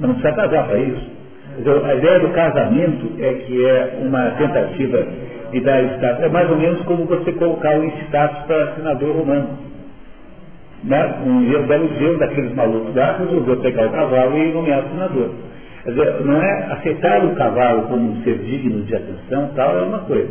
Não 0.00 0.14
precisa 0.14 0.32
casar 0.32 0.68
para 0.68 0.78
isso. 0.78 1.06
A 1.84 1.94
ideia 1.96 2.20
do 2.20 2.30
casamento 2.30 3.12
é 3.22 3.34
que 3.34 3.62
é 3.62 3.98
uma 4.00 4.30
tentativa 4.30 5.06
de 5.52 5.60
dar 5.60 5.84
status. 5.96 6.24
É 6.24 6.28
mais 6.30 6.50
ou 6.50 6.56
menos 6.56 6.80
como 6.86 7.04
você 7.04 7.30
colocar 7.32 7.78
o 7.78 7.84
status 7.84 8.46
para 8.46 8.74
senador 8.76 9.14
romano. 9.14 9.50
Né? 10.82 11.14
Um 11.26 11.66
belo 11.66 11.88
dia, 11.88 12.16
daqueles 12.16 12.54
malucos 12.54 12.94
lá 12.94 13.18
resolveu 13.18 13.58
pegar 13.58 13.88
o 13.88 13.90
cavalo 13.90 14.38
e 14.38 14.50
nomear 14.50 14.82
o 14.82 14.88
senador. 14.88 15.30
Dizer, 15.84 16.24
não 16.24 16.40
é 16.40 16.72
aceitar 16.72 17.24
o 17.24 17.34
cavalo 17.34 17.82
como 17.88 18.12
um 18.12 18.22
ser 18.22 18.38
digno 18.38 18.82
de 18.84 18.94
atenção, 18.94 19.50
tal, 19.56 19.78
é 19.78 19.82
uma 19.82 19.98
coisa. 20.00 20.30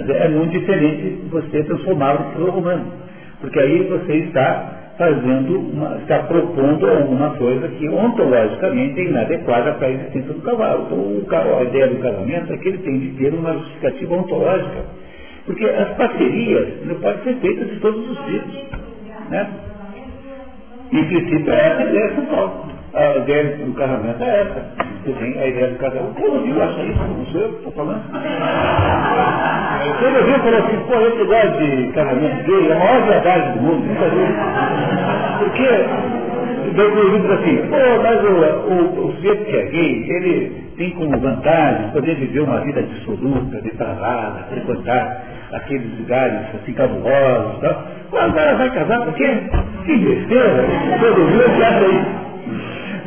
Dizer, 0.00 0.16
é 0.16 0.28
muito 0.28 0.58
diferente 0.58 1.28
você 1.30 1.62
transformá-lo 1.62 2.30
em 2.30 2.36
ser 2.36 2.48
humano. 2.48 2.92
Porque 3.40 3.58
aí 3.58 3.82
você 3.84 4.14
está 4.14 4.78
fazendo, 4.98 5.60
uma, 5.60 5.96
está 5.98 6.18
propondo 6.24 6.86
alguma 6.88 7.30
coisa 7.36 7.68
que 7.68 7.88
ontologicamente 7.88 9.00
é 9.00 9.04
inadequada 9.04 9.74
para 9.74 9.86
a 9.86 9.90
existência 9.90 10.32
do 10.32 10.40
cavalo. 10.40 10.88
Então 11.22 11.58
a 11.58 11.62
ideia 11.62 11.86
do 11.88 11.96
casamento 11.98 12.52
é 12.52 12.56
que 12.56 12.68
ele 12.68 12.78
tem 12.78 12.98
de 12.98 13.08
ter 13.10 13.32
uma 13.32 13.52
justificativa 13.52 14.14
ontológica. 14.14 14.84
Porque 15.46 15.64
as 15.64 15.96
parcerias 15.96 16.84
não 16.84 16.96
podem 16.96 17.22
ser 17.22 17.34
feitas 17.36 17.70
de 17.70 17.76
todos 17.76 18.10
os 18.10 18.18
tipos. 18.26 18.54
Né? 19.30 19.48
Em 20.92 21.04
princípio, 21.04 21.52
essa 21.52 21.82
é 21.82 22.04
a 22.04 22.77
a 22.94 23.16
ideia 23.18 23.56
do 23.56 23.74
casamento 23.74 24.22
é 24.22 24.40
essa. 24.40 24.88
Você 25.04 25.12
tem 25.12 25.38
a 25.38 25.46
ideia 25.46 25.68
do 25.68 25.78
casamento. 25.78 26.14
Todo 26.20 26.40
mundo 26.40 26.62
acha 26.62 26.82
isso, 26.82 26.98
não 26.98 27.26
sei 27.26 27.42
eu 27.42 27.50
estou 27.50 27.72
falando. 27.72 28.02
Todo 30.00 30.12
mundo 30.26 30.42
falou 30.42 30.58
assim, 30.58 30.78
pô, 30.86 30.94
esse 31.06 31.24
de 31.58 31.92
casamento 31.92 32.44
gay 32.44 32.68
é 32.68 32.72
a 32.72 32.78
maior 32.78 33.02
verdade 33.06 33.52
do 33.52 33.62
mundo, 33.62 33.86
nunca 33.86 34.08
vi. 34.08 34.26
Porque 35.38 35.68
o 36.68 37.18
diz 37.18 37.30
assim, 37.30 37.56
pô, 37.68 38.02
mas 38.02 38.24
o, 38.24 38.28
o, 38.72 39.06
o 39.06 39.12
sujeito 39.16 39.44
que 39.44 39.56
é 39.56 39.64
gay, 39.66 40.10
ele 40.10 40.68
tem 40.76 40.90
como 40.90 41.18
vantagem 41.18 41.90
poder 41.90 42.14
viver 42.16 42.40
uma 42.40 42.60
vida 42.60 42.82
dissoluta, 42.82 43.60
depravada, 43.60 44.44
frequentar 44.50 45.22
aqueles 45.52 45.98
lugares 45.98 46.40
assim 46.54 46.72
cabulosos 46.72 47.56
e 47.56 47.60
tal. 47.60 47.84
Agora 48.20 48.56
vai 48.56 48.70
casar 48.70 49.04
por 49.04 49.14
quê? 49.14 49.42
Que 49.84 49.96
besteira, 49.96 50.64
todo 51.00 51.20
mundo 51.20 51.64
acha 51.64 51.86
isso. 51.86 52.28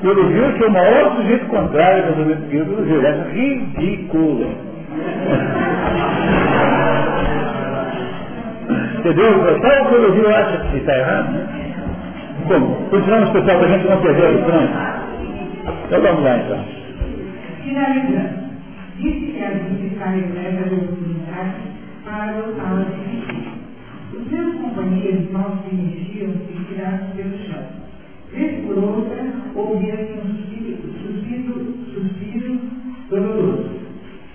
Quando 0.02 0.28
viu 0.30 0.52
que 0.54 0.64
o 0.64 0.72
maior 0.72 1.16
sujeito 1.16 1.46
contrário 1.46 2.04
do 2.04 2.14
casamento 2.14 2.50
gay 2.50 2.64
Brasil 2.64 3.06
era 3.06 3.30
ridículo. 3.30 4.48
Entendeu? 9.00 9.32
Só 9.62 9.82
o 9.82 9.86
que 9.90 9.96
o 9.96 10.12
viu 10.14 10.30
acha 10.30 10.58
que 10.58 10.78
está 10.78 10.96
errado. 10.96 11.32
Né? 11.32 11.48
Bom, 12.48 12.88
continuamos, 12.90 13.30
pessoal, 13.32 13.60
para 13.60 13.68
a 13.68 13.72
gente 13.78 13.88
não 13.88 14.02
perder 14.02 14.36
o 14.36 14.44
trânsito. 14.44 14.78
Então 15.86 16.02
vamos 16.02 16.24
lá, 16.24 16.38
então. 16.38 16.66
Finalizando, 17.64 18.40
disse 18.98 19.32
que 19.32 19.44
a 19.44 19.50
necessário 19.50 20.34
leva 20.34 20.64
a 20.64 20.68
oportunidade 20.74 21.62
para 22.04 22.24
adotá-la 22.24 22.86
de 22.86 24.18
Os 24.18 24.26
meus 24.32 24.56
companheiros 24.56 25.32
não 25.32 25.58
se 25.64 25.76
mexiam-se 25.76 26.52
e 26.52 26.66
tiraram 26.68 27.08
pelo 27.16 27.38
outra, 28.80 29.34
ouvia-se 29.56 30.14
um 30.14 30.36
suspiro, 30.36 30.78
suspiro, 31.02 31.54
suspiro 31.94 32.60
doloroso. 33.10 33.82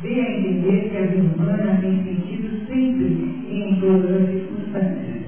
Dê 0.02 0.20
a 0.20 0.38
entender 0.38 0.90
que 0.90 0.96
a 0.96 1.06
vida 1.06 1.34
humana 1.34 1.78
tem 1.80 2.04
sentido 2.04 2.66
sempre 2.66 3.36
em 3.50 3.80
todas 3.80 4.22
as 4.22 4.28
circunstâncias 4.28 5.22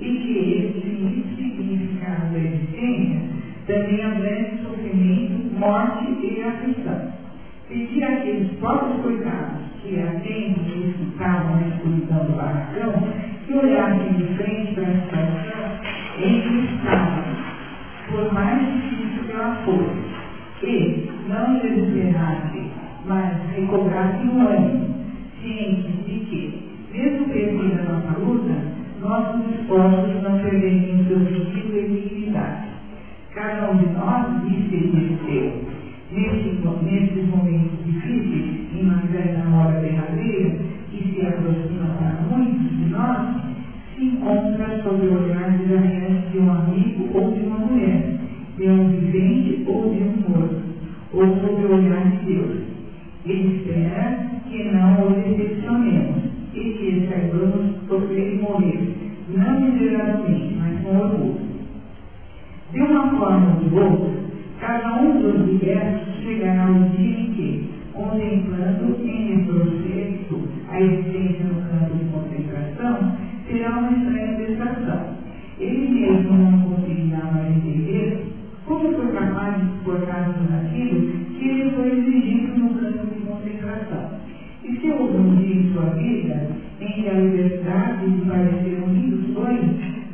e 0.00 0.04
que 0.04 0.38
esse 0.38 1.36
significado 1.36 2.32
da 2.32 2.38
existência 2.38 3.20
também 3.66 4.04
abrange 4.04 4.58
sofrimento, 4.62 5.58
morte 5.58 6.04
e 6.22 6.42
aflição. 6.42 7.12
Pedir 7.68 8.04
àqueles 8.04 8.52
próprios 8.58 9.02
coitados 9.02 9.62
que 9.82 10.00
atendem 10.00 10.54
e 10.66 10.90
escutavam 10.90 11.60
na 11.60 11.68
escuridão 11.68 12.24
do 12.26 12.32
barracão 12.32 12.92
que 13.46 13.54
olhassem 13.54 14.12
de 14.14 14.24
frente 14.36 14.74
para 14.74 14.84
a 14.84 15.00
situação 15.00 15.54
em 16.18 16.40
que 16.40 16.74
estavam 16.74 17.33
por 18.14 18.32
mais 18.32 18.60
difícil 18.60 19.24
que 19.24 19.32
ela 19.32 19.56
fosse, 19.64 20.14
e 20.62 21.10
não 21.28 21.58
desesperasse, 21.58 22.70
mas 23.06 23.36
recobrasse 23.56 24.24
um 24.28 24.46
ânimo, 24.46 24.94
ciente 25.42 25.92
de 26.06 26.20
que, 26.26 26.70
mesmo 26.92 27.28
perdendo 27.28 27.80
a 27.80 27.92
nossa 27.92 28.18
luta, 28.20 28.54
nossos 29.00 29.60
esforços 29.60 30.22
não 30.22 30.38
perderiam 30.38 31.04
seu 31.06 31.18
sentido 31.18 31.76
e 31.76 31.88
dignidade. 31.88 32.68
Cada 33.34 33.72
um 33.72 33.78
de 33.78 33.86
nós 33.90 34.48
disse 34.48 34.76
e 34.76 35.18
seu, 35.26 35.74
nesses 36.12 37.28
momentos 37.28 37.84
difíceis, 37.84 38.72
em 38.72 38.82
uma 38.82 39.02
certa 39.10 39.48
hora 39.56 39.80
derradeira, 39.80 40.56
que 40.90 41.14
se 41.14 41.26
aproxima 41.26 41.86
para 41.98 42.22
muitos 42.30 42.78
de 42.78 42.84
nós, 42.90 43.53
se 44.24 44.30
encontra 44.30 44.82
sob 44.82 45.06
o 45.06 45.22
olhar 45.22 45.50
de 45.58 46.38
um 46.38 46.50
amigo 46.50 47.10
ou 47.14 47.30
de 47.32 47.40
uma 47.40 47.58
mulher, 47.58 48.02
de 48.56 48.68
um 48.68 48.88
vivente 48.88 49.64
ou 49.66 49.90
de 49.90 50.02
um 50.02 50.28
morto, 50.28 50.62
ou 51.12 51.26
sob 51.40 51.64
o 51.64 51.74
olhar 51.74 52.10
de 52.10 52.32
Deus. 52.32 52.56
Ele 53.26 53.56
espera 53.56 54.16
que 54.48 54.64
não 54.64 55.06
o 55.06 55.14
decepcionemos 55.14 56.22
e 56.54 56.60
que 56.60 57.06
saibamos 57.08 57.66
sofrer 57.86 58.34
e 58.34 58.38
morrer, 58.38 58.94
não 59.28 59.60
miseravelmente, 59.60 60.54
mas 60.58 60.80
com 60.82 60.96
orgulho. 60.96 61.54
De 62.72 62.80
uma 62.80 63.10
forma 63.18 63.56
ou 63.56 63.68
de 63.68 63.78
outra, 63.78 64.14
cada 64.60 65.02
um 65.02 65.20
dos 65.20 65.60
diversos 65.60 66.22
chegará 66.22 66.66
ao 66.66 66.74
dia 66.74 67.20
em 67.20 67.32
que, 67.32 67.68
contemplando 67.92 68.96
em 69.04 69.36
retrospecto 69.36 70.40
a 70.68 70.80
existência 70.80 71.44
no 71.44 71.62
campo 71.62 71.96
de 71.96 72.04
será 73.64 73.78
uma 73.78 73.92
estranha 73.92 74.34
prestação. 74.34 75.16
Ele 75.58 75.88
mesmo 75.88 76.36
não 76.36 76.60
conseguirá 76.60 77.24
mais 77.32 77.56
entender 77.56 78.26
como 78.66 78.92
foi 78.92 79.12
capaz 79.12 79.56
de 79.56 79.78
suportar-nos 79.78 80.50
naquilo 80.50 81.12
que 81.34 81.48
ele 81.48 81.70
foi 81.70 81.98
exigido 81.98 82.58
no 82.58 82.74
campo 82.74 83.06
de 83.06 83.20
concentração. 83.22 84.10
E 84.64 84.76
se 84.76 84.88
houve 84.90 85.16
um 85.16 85.36
dia 85.36 85.56
em 85.56 85.72
sua 85.72 85.90
vida 85.94 86.48
em 86.80 86.92
que 86.92 87.08
a 87.08 87.12
liberdade 87.14 88.10
de 88.10 88.26
parecer 88.26 88.82
unidos 88.82 89.34
foi, 89.34 89.58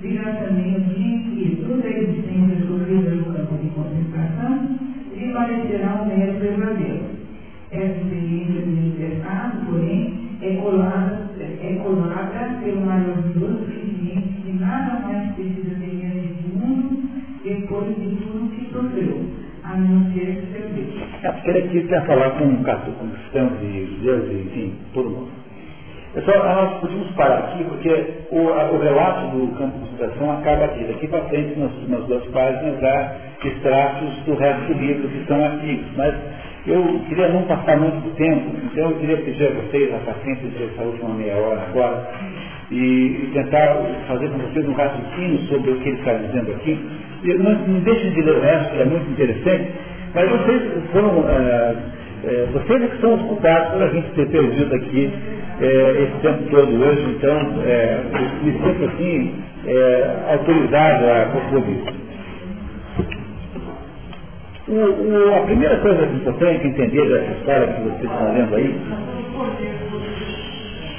virá 0.00 0.32
também 0.34 0.76
o 0.76 0.80
dia 0.80 1.06
em 1.06 1.22
que 1.22 1.56
toda 1.66 1.86
a 1.86 1.90
existência 1.90 2.66
sofrida 2.66 3.10
no 3.10 3.24
campo 3.24 3.54
de 3.56 3.70
concentração 3.70 4.78
lhe 5.16 5.32
parecerá 5.32 6.02
um 6.02 6.06
mero 6.06 6.38
verdadeiro. 6.38 7.04
Essa 7.72 8.00
experiência 8.00 8.62
de 8.62 8.70
libertado, 8.70 9.66
porém, 9.66 10.30
é 10.42 10.54
colada, 10.56 11.29
é 11.62 11.74
colada 11.74 12.60
pelo 12.62 12.86
maravilhoso 12.86 13.64
suficiente 13.66 14.42
que 14.42 14.52
nada 14.52 15.00
mais 15.00 15.34
precisa 15.34 15.74
ter 15.78 15.94
nesse 15.94 16.48
mundo 16.54 17.02
depois 17.44 17.88
de 17.88 18.16
tudo 18.16 18.50
que 18.50 18.72
sofreu, 18.72 19.24
a 19.64 19.76
não 19.76 20.12
ser 20.12 20.42
ser 20.52 20.72
Deus. 20.74 20.94
É 21.22 21.32
porque 21.32 21.50
ele 21.50 21.58
aqui 21.58 21.88
quer 21.88 22.06
falar 22.06 22.30
com, 22.30 22.56
com 22.56 23.08
cristãos 23.10 23.52
e 23.62 23.86
judeus 23.86 24.30
e 24.30 24.34
enfim, 24.34 24.74
todo 24.92 25.10
mundo. 25.10 25.40
Pessoal, 26.12 26.42
nós 26.42 26.80
podemos 26.80 27.08
parar 27.12 27.38
aqui 27.38 27.62
porque 27.64 27.88
o, 28.32 28.48
a, 28.48 28.72
o 28.72 28.78
relato 28.80 29.36
do 29.36 29.46
campo 29.56 29.78
de 29.78 29.90
concentração 29.90 30.32
acaba 30.32 30.64
aqui. 30.64 30.84
Daqui 30.84 31.06
para 31.06 31.24
frente, 31.26 31.56
nas 31.56 31.72
últimas 31.72 32.04
duas 32.06 32.24
páginas, 32.26 32.82
há 32.82 33.14
extratos 33.44 34.16
do 34.26 34.34
resto 34.34 34.74
do 34.74 34.80
livro 34.80 35.08
que 35.08 35.24
são 35.26 35.44
artigos. 35.44 35.86
Mas 35.96 36.14
eu 36.66 37.00
queria 37.08 37.28
não 37.28 37.42
passar 37.42 37.78
muito 37.78 38.14
tempo, 38.16 38.52
então 38.64 38.90
eu 38.90 38.96
queria 38.98 39.16
pedir 39.18 39.46
a 39.46 39.50
vocês 39.50 39.94
a 39.94 39.98
paciência 39.98 40.48
de 40.48 40.64
essa 40.64 40.82
última 40.82 41.14
meia 41.14 41.36
hora 41.36 41.62
agora 41.62 42.10
e, 42.70 43.30
tentar 43.32 43.76
fazer 44.06 44.28
com 44.28 44.38
vocês 44.38 44.68
um 44.68 44.72
raciocínio 44.72 45.38
sobre 45.48 45.70
o 45.70 45.76
que 45.76 45.88
ele 45.88 45.98
está 45.98 46.12
dizendo 46.14 46.52
aqui. 46.52 46.78
Não, 47.24 47.52
não 47.66 47.80
deixem 47.80 48.10
de 48.12 48.22
ler 48.22 48.36
o 48.36 48.40
resto, 48.40 48.74
é 48.80 48.84
muito 48.84 49.10
interessante, 49.10 49.70
mas 50.14 50.30
vocês 50.30 50.62
foram. 50.92 51.24
É, 51.28 51.74
vocês 52.52 52.82
é 52.82 52.86
que 52.86 53.00
são 53.00 53.14
os 53.14 53.22
culpados 53.22 53.72
por 53.72 53.82
a 53.82 53.88
gente 53.88 54.10
ter 54.10 54.28
perdido 54.28 54.74
aqui 54.74 55.10
é, 55.60 56.02
esse 56.02 56.20
tempo 56.20 56.50
todo 56.50 56.82
hoje, 56.82 57.16
então 57.16 57.38
é, 57.64 57.98
me 58.42 58.52
sinto 58.52 58.84
assim 58.84 59.34
é, 59.66 60.16
autorizado 60.32 61.04
a 61.06 61.26
propor 61.32 61.68
isso. 61.70 62.00
O, 64.70 64.72
o, 64.72 65.34
a 65.34 65.40
primeira 65.46 65.76
coisa 65.78 66.06
que 66.06 66.24
você 66.24 66.44
tem 66.44 66.60
que 66.60 66.68
entender 66.68 67.08
dessa 67.08 67.32
história 67.32 67.66
que 67.66 67.80
vocês 67.82 68.04
estão 68.04 68.32
vendo 68.32 68.54
aí 68.54 68.80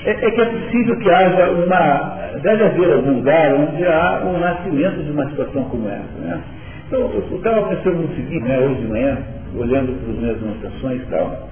é, 0.03 0.11
é, 0.11 0.31
que 0.31 0.41
é 0.41 0.45
possível 0.45 0.99
que 0.99 1.09
haja 1.09 1.51
uma. 1.51 2.21
Deve 2.41 2.63
haver 2.65 2.93
algum 2.93 3.13
lugar 3.13 3.53
onde 3.53 3.85
há 3.85 4.23
um 4.25 4.39
nascimento 4.39 5.03
de 5.03 5.11
uma 5.11 5.29
situação 5.29 5.63
como 5.65 5.87
essa. 5.87 6.19
Né? 6.19 6.41
Então, 6.87 6.99
eu 7.13 7.37
estava 7.37 7.67
pensando 7.67 8.01
no 8.01 8.15
seguinte, 8.15 8.43
né, 8.43 8.59
hoje 8.59 8.81
de 8.81 8.87
manhã, 8.87 9.17
olhando 9.55 9.93
para 10.01 10.11
as 10.11 10.19
minhas 10.19 10.43
anotações 10.43 11.01
e 11.01 11.05
tal. 11.05 11.49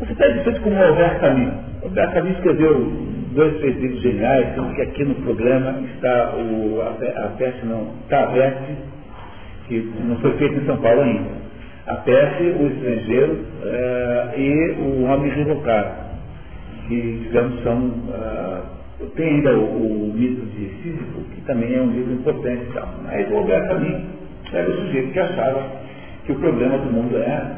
Você 0.00 0.12
está 0.12 0.26
de 0.26 0.60
como 0.60 0.74
o 0.74 0.84
Alberto 0.84 1.20
Camus. 1.20 1.52
O 1.82 1.84
Alberto 1.84 2.14
Camus 2.14 2.30
escreveu 2.32 2.92
dois, 3.34 3.56
três 3.58 3.76
livros 3.76 4.00
geniais, 4.00 4.46
que 4.74 4.82
aqui 4.82 5.04
no 5.04 5.14
programa 5.16 5.80
está 5.94 6.32
o, 6.34 6.80
a, 6.82 7.24
a 7.24 7.28
peça 7.36 7.64
não, 7.64 7.92
está 8.04 8.24
aberta 8.24 8.95
que 9.68 9.92
não 10.04 10.16
foi 10.20 10.32
feito 10.38 10.54
em 10.54 10.66
São 10.66 10.76
Paulo 10.78 11.02
ainda. 11.02 11.46
A 11.86 11.94
peste, 11.96 12.42
o 12.42 12.66
estrangeiro 12.66 13.44
eh, 13.62 14.34
e 14.36 14.70
o 14.80 15.04
homem 15.04 15.30
revocado, 15.30 16.06
que, 16.88 17.20
digamos, 17.24 17.62
são. 17.62 17.78
Uh, 17.78 18.76
tem 19.14 19.28
ainda 19.28 19.56
o, 19.56 20.08
o, 20.08 20.12
mito 20.14 20.46
de 20.46 20.68
Sísifo, 20.82 21.20
que 21.34 21.40
também 21.42 21.74
é 21.74 21.80
um 21.80 21.90
livro 21.90 22.14
importante 22.14 22.62
e 22.68 22.72
tal. 22.72 22.88
Mas 23.04 23.30
o 23.30 23.36
Alberto 23.36 23.68
Camus 23.68 24.02
era 24.52 24.70
o 24.70 24.76
sujeito 24.76 25.12
que 25.12 25.18
achava 25.18 25.66
que 26.24 26.32
o 26.32 26.36
problema 26.36 26.78
do 26.78 26.90
mundo 26.90 27.16
é, 27.18 27.56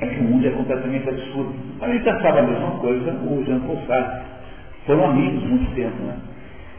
é 0.00 0.06
que 0.06 0.20
o 0.20 0.24
mundo 0.24 0.46
é 0.46 0.50
completamente 0.50 1.08
absurdo. 1.08 1.54
A 1.80 1.88
gente 1.88 2.08
achava 2.08 2.38
a 2.38 2.42
mesma 2.42 2.70
coisa 2.78 3.12
o 3.12 3.44
Jean 3.44 3.60
Paul 3.60 3.78
Sartre. 3.86 4.22
Foram 4.86 5.10
amigos 5.10 5.42
muito 5.44 5.74
tempo, 5.74 6.02
né? 6.04 6.16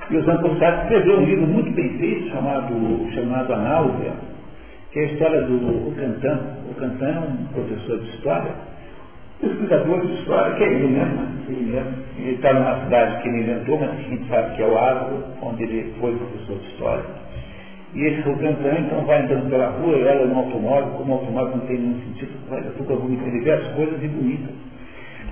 E 0.09 0.17
o 0.17 0.23
Jean 0.23 0.37
Paul 0.37 0.57
Sartre 0.57 0.83
escreveu 0.83 1.19
um 1.19 1.25
livro 1.25 1.47
muito 1.47 1.71
bem 1.71 1.89
feito 1.97 2.29
chamado, 2.29 3.13
chamado 3.13 3.53
A 3.53 3.57
Náusea, 3.57 4.13
que 4.95 4.99
é 5.01 5.03
a 5.03 5.05
história 5.07 5.41
do 5.41 5.93
Cantan. 5.97 6.39
O 6.71 6.73
Cantan 6.75 7.05
é 7.05 7.19
um 7.19 7.45
professor 7.47 7.99
de 7.99 8.09
história, 8.11 8.51
pesquisador 9.41 9.99
de 10.05 10.13
história, 10.13 10.55
que 10.55 10.63
é 10.63 10.67
ele 10.67 10.87
mesmo. 10.87 11.35
Ele 12.17 12.31
está 12.35 12.53
numa 12.53 12.81
cidade 12.85 13.21
que 13.21 13.27
ele 13.27 13.41
inventou, 13.41 13.77
mas 13.77 13.89
a 13.89 13.95
gente 13.95 14.25
sabe 14.29 14.55
que 14.55 14.63
é 14.63 14.65
o 14.65 14.77
Árvore, 14.77 15.23
onde 15.41 15.63
ele 15.63 15.93
foi 15.99 16.15
professor 16.15 16.57
de 16.59 16.67
história. 16.67 17.03
E 17.93 18.03
esse 18.05 18.21
Cantan, 18.21 18.79
então, 18.79 19.01
vai 19.01 19.21
andando 19.21 19.49
pela 19.49 19.67
rua, 19.67 19.97
ela 19.97 20.27
no 20.27 20.37
automóvel, 20.37 20.93
como 20.93 21.11
o 21.11 21.15
automóvel 21.19 21.57
não 21.57 21.67
tem 21.67 21.77
nenhum 21.77 21.99
sentido, 21.99 22.31
vai 22.49 22.61
tudo 22.61 22.95
bonito, 22.95 23.27
ele 23.27 23.41
vê 23.41 23.51
as 23.51 23.67
coisas 23.73 24.01
e 24.01 24.07
bonita. 24.07 24.49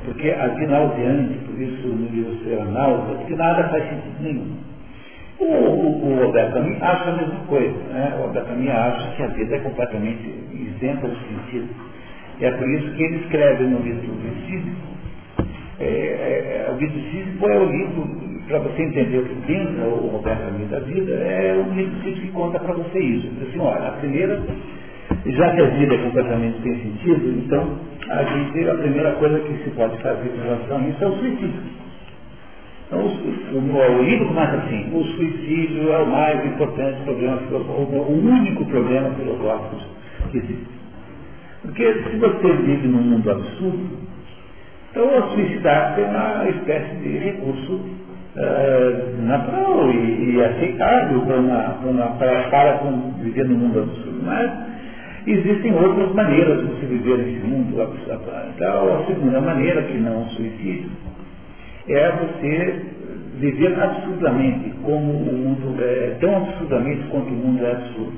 Porque 0.04 0.30
a 0.30 0.48
nauseante, 0.68 1.38
por 1.46 1.62
isso 1.62 1.88
no 1.88 2.10
livro 2.10 2.36
será 2.44 2.66
náusea, 2.66 3.16
porque 3.16 3.36
nada 3.38 3.70
faz 3.70 3.88
sentido 3.88 4.22
nenhum. 4.24 4.73
O, 5.44 5.46
o, 5.46 6.20
o 6.20 6.24
Alberto 6.24 6.54
Camus 6.54 6.82
acha 6.82 7.10
a 7.10 7.18
mesma 7.18 7.40
coisa. 7.48 7.78
Né? 7.90 8.16
O 8.20 8.24
Alberto 8.24 8.50
Camus 8.50 8.70
acha 8.70 9.16
que 9.16 9.24
a 9.24 9.28
vida 9.28 9.56
é 9.56 9.60
completamente 9.60 10.44
isenta 10.54 11.08
de 11.08 11.18
sentido. 11.28 11.70
É 12.40 12.52
por 12.52 12.70
isso 12.70 12.92
que 12.96 13.04
ele 13.04 13.18
escreve 13.18 13.64
no 13.66 13.80
livro 13.80 14.08
do 14.08 14.46
Sísifo. 14.48 14.94
É, 15.80 15.86
é, 15.86 16.72
o 16.74 16.78
livro 16.78 17.00
Sísifo 17.12 17.48
é 17.48 17.60
o 17.60 17.66
livro, 17.66 18.08
para 18.48 18.60
você 18.60 18.84
entender 18.84 19.18
o 19.18 19.26
que 19.26 19.36
pensa 19.48 19.86
o 19.86 20.08
Roberto 20.08 20.46
Camus 20.46 20.70
da 20.70 20.80
vida, 20.80 21.14
é 21.14 21.56
o 21.56 21.74
livro 21.74 21.96
Sísifo 22.04 22.22
que 22.22 22.32
conta 22.32 22.60
para 22.60 22.74
você 22.74 23.00
isso. 23.00 23.28
Diz 23.28 23.50
assim, 23.50 23.60
olha, 23.60 23.90
a 23.90 23.92
primeira, 23.94 24.42
já 25.26 25.56
que 25.56 25.62
a 25.62 25.66
vida 25.66 25.96
é 25.96 25.98
completamente 25.98 26.62
sem 26.64 26.76
sentido, 26.80 27.44
então 27.46 27.78
a, 28.10 28.24
gente, 28.24 28.70
a 28.70 28.76
primeira 28.76 29.12
coisa 29.14 29.40
que 29.40 29.64
se 29.64 29.70
pode 29.72 29.98
fazer 30.02 30.30
em 30.30 30.42
relação 30.42 30.78
a 30.78 30.82
isso 30.88 31.04
é 31.04 31.08
o 31.08 31.12
suicídio. 31.18 31.83
Então, 32.94 33.08
o, 33.08 33.58
o, 33.58 34.00
o 34.00 34.04
livro 34.04 34.28
começa 34.28 34.58
assim, 34.58 34.92
o 34.94 35.04
suicídio 35.04 35.92
é 35.92 35.98
o 35.98 36.08
mais 36.08 36.46
importante 36.46 37.02
problema 37.02 37.38
filosófico, 37.38 37.96
o 37.96 38.30
único 38.30 38.66
problema 38.66 39.10
filosófico 39.16 39.78
que 40.32 40.38
existe. 40.38 40.68
Porque 41.64 41.94
se 41.94 42.18
você 42.18 42.54
vive 42.54 42.88
num 42.88 43.02
mundo 43.02 43.32
absurdo, 43.32 43.90
então 44.92 45.18
a 45.18 45.22
suicidar 45.30 45.98
é 45.98 46.04
uma 46.04 46.50
espécie 46.50 46.96
de 46.98 47.18
recurso 47.18 47.74
uh, 47.74 49.22
natural 49.24 49.92
e, 49.92 50.36
e 50.36 50.44
aceitável 50.44 51.22
para, 51.22 51.38
uma, 51.38 51.70
uma, 51.84 52.06
para, 52.18 52.44
para 52.50 52.80
viver 53.24 53.46
num 53.46 53.58
mundo 53.58 53.80
absurdo. 53.80 54.22
Mas 54.24 54.52
existem 55.26 55.74
outras 55.74 56.14
maneiras 56.14 56.60
de 56.60 56.66
você 56.66 56.86
viver 56.86 57.18
nesse 57.18 57.48
mundo 57.48 57.82
absurdo. 57.82 58.22
Então, 58.56 59.02
a 59.02 59.06
segunda 59.08 59.42
maneira, 59.42 59.82
que 59.82 59.98
não 59.98 60.24
o 60.24 60.30
suicídio, 60.30 60.92
é 61.88 62.12
você 62.12 62.86
viver 63.40 63.80
absurdamente 63.80 64.70
como 64.84 65.12
o 65.12 65.34
mundo 65.34 65.76
é, 65.82 66.18
tão 66.20 66.38
absurdamente 66.38 67.04
quanto 67.10 67.28
o 67.28 67.32
mundo 67.32 67.66
é 67.66 67.72
absurdo. 67.72 68.14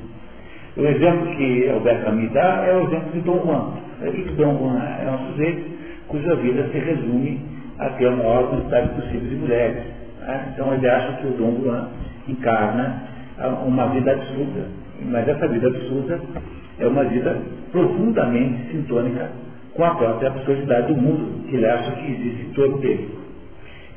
O 0.77 0.81
exemplo 0.81 1.35
que 1.35 1.69
Alberto 1.69 2.11
me 2.11 2.27
dá 2.29 2.65
é 2.67 2.75
o 2.75 2.87
exemplo 2.87 3.11
de 3.13 3.21
Dom 3.21 3.41
Juan. 3.45 3.73
É 4.01 4.11
que 4.11 4.23
Dom 4.33 4.57
Juan 4.57 4.77
é 4.77 5.09
um 5.09 5.31
sujeito 5.31 5.75
cuja 6.07 6.35
vida 6.35 6.67
se 6.71 6.77
resume 6.77 7.41
a 7.79 7.89
ter 7.91 8.07
a 8.07 8.11
maior 8.11 8.49
quantidade 8.49 8.89
possível 8.89 9.29
de 9.29 9.35
mulheres. 9.35 9.83
Né? 10.19 10.53
Então 10.53 10.73
ele 10.73 10.87
acha 10.87 11.13
que 11.13 11.27
o 11.27 11.31
Dom 11.31 11.61
Juan 11.63 11.87
encarna 12.27 13.03
uma 13.65 13.87
vida 13.87 14.11
absurda. 14.11 14.67
Mas 15.01 15.27
essa 15.27 15.47
vida 15.47 15.67
absurda 15.67 16.19
é 16.79 16.87
uma 16.87 17.03
vida 17.05 17.37
profundamente 17.71 18.71
sintônica 18.71 19.29
com 19.73 19.83
a 19.83 19.95
própria 19.95 20.29
absurdidade 20.29 20.93
do 20.93 21.01
mundo, 21.01 21.47
que 21.49 21.55
ele 21.55 21.65
acha 21.65 21.91
que 21.91 22.11
existe 22.11 22.47
em 22.47 22.53
torno 22.53 22.77
dele. 22.79 23.24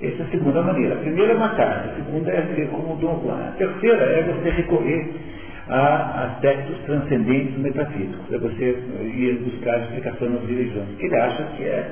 Essa 0.00 0.22
é 0.22 0.26
a 0.26 0.28
segunda 0.30 0.62
maneira. 0.62 0.94
A 0.94 0.98
primeira 0.98 1.32
é 1.32 1.36
matar, 1.36 1.90
a 1.90 1.94
segunda 1.96 2.30
é 2.30 2.42
ser 2.54 2.68
como 2.68 2.96
Dom 2.96 3.20
Juan. 3.24 3.48
A 3.48 3.52
terceira 3.52 4.04
é 4.04 4.22
você 4.22 4.50
recorrer 4.50 5.10
a 5.68 6.24
aspectos 6.24 6.78
transcendentes 6.86 7.58
metafísicos, 7.58 8.26
para 8.28 8.38
você 8.38 8.78
ir 9.02 9.40
buscar 9.44 9.80
explicação 9.80 10.30
nas 10.30 10.42
religiões. 10.42 10.88
Ele 10.98 11.16
acha 11.16 11.42
que 11.56 11.64
é 11.64 11.90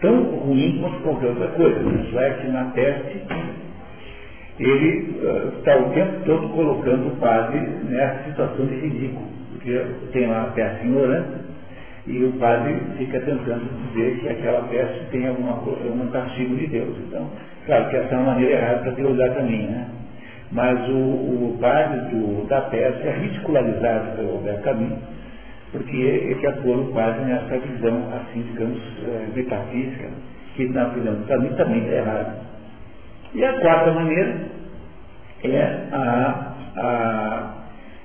tão 0.00 0.22
ruim 0.22 0.78
quanto 0.80 1.02
qualquer 1.02 1.26
outra 1.26 1.48
coisa. 1.48 1.80
Isso 1.80 2.18
é 2.18 2.30
que 2.30 2.48
na 2.48 2.64
peste 2.66 3.22
ele 4.60 5.20
uh, 5.22 5.58
está 5.58 5.76
o 5.78 5.90
tempo 5.90 6.24
todo 6.24 6.48
colocando 6.50 7.08
o 7.08 7.16
padre 7.16 7.60
nessa 7.88 8.24
situação 8.24 8.66
de 8.66 8.74
ridículo, 8.74 9.26
porque 9.52 9.84
tem 10.12 10.26
lá 10.26 10.44
a 10.44 10.46
peste 10.46 10.86
ignorante 10.86 11.47
e 12.08 12.24
o 12.24 12.32
padre 12.38 12.74
fica 12.96 13.20
tentando 13.20 13.68
dizer 13.92 14.18
que 14.18 14.28
aquela 14.28 14.62
peste 14.62 15.04
tem 15.10 15.28
alguma, 15.28 15.52
algum 15.52 16.10
castigo 16.10 16.56
de 16.56 16.66
Deus. 16.66 16.96
Então, 17.06 17.28
claro 17.66 17.88
que 17.90 17.96
essa 17.96 18.14
é 18.14 18.18
uma 18.18 18.32
maneira 18.32 18.54
errada 18.54 18.78
para 18.78 18.92
teologizar 18.92 19.34
também, 19.34 19.66
né? 19.66 19.86
Mas 20.50 20.88
o, 20.88 20.94
o 20.94 21.58
padre 21.60 22.00
do, 22.10 22.48
da 22.48 22.62
peste 22.62 23.06
é 23.06 23.10
ridicularizado 23.10 24.16
pelo 24.16 24.30
Alberto 24.36 24.62
Caminho, 24.62 24.98
porque 25.70 25.96
ele 25.96 26.34
quer 26.36 26.54
o 26.64 26.92
padre 26.94 27.26
nessa 27.26 27.58
visão, 27.58 28.02
assim, 28.14 28.42
digamos, 28.42 28.80
é, 29.06 29.26
metafísica, 29.36 30.08
que 30.56 30.66
na 30.68 30.84
visão 30.84 31.14
do 31.14 31.26
Caminho 31.26 31.54
também 31.56 31.86
é 31.88 31.98
errado. 31.98 32.48
E 33.34 33.44
a 33.44 33.52
quarta 33.60 33.92
maneira 33.92 34.34
é 35.44 35.62
a, 35.92 36.54
a 36.76 37.54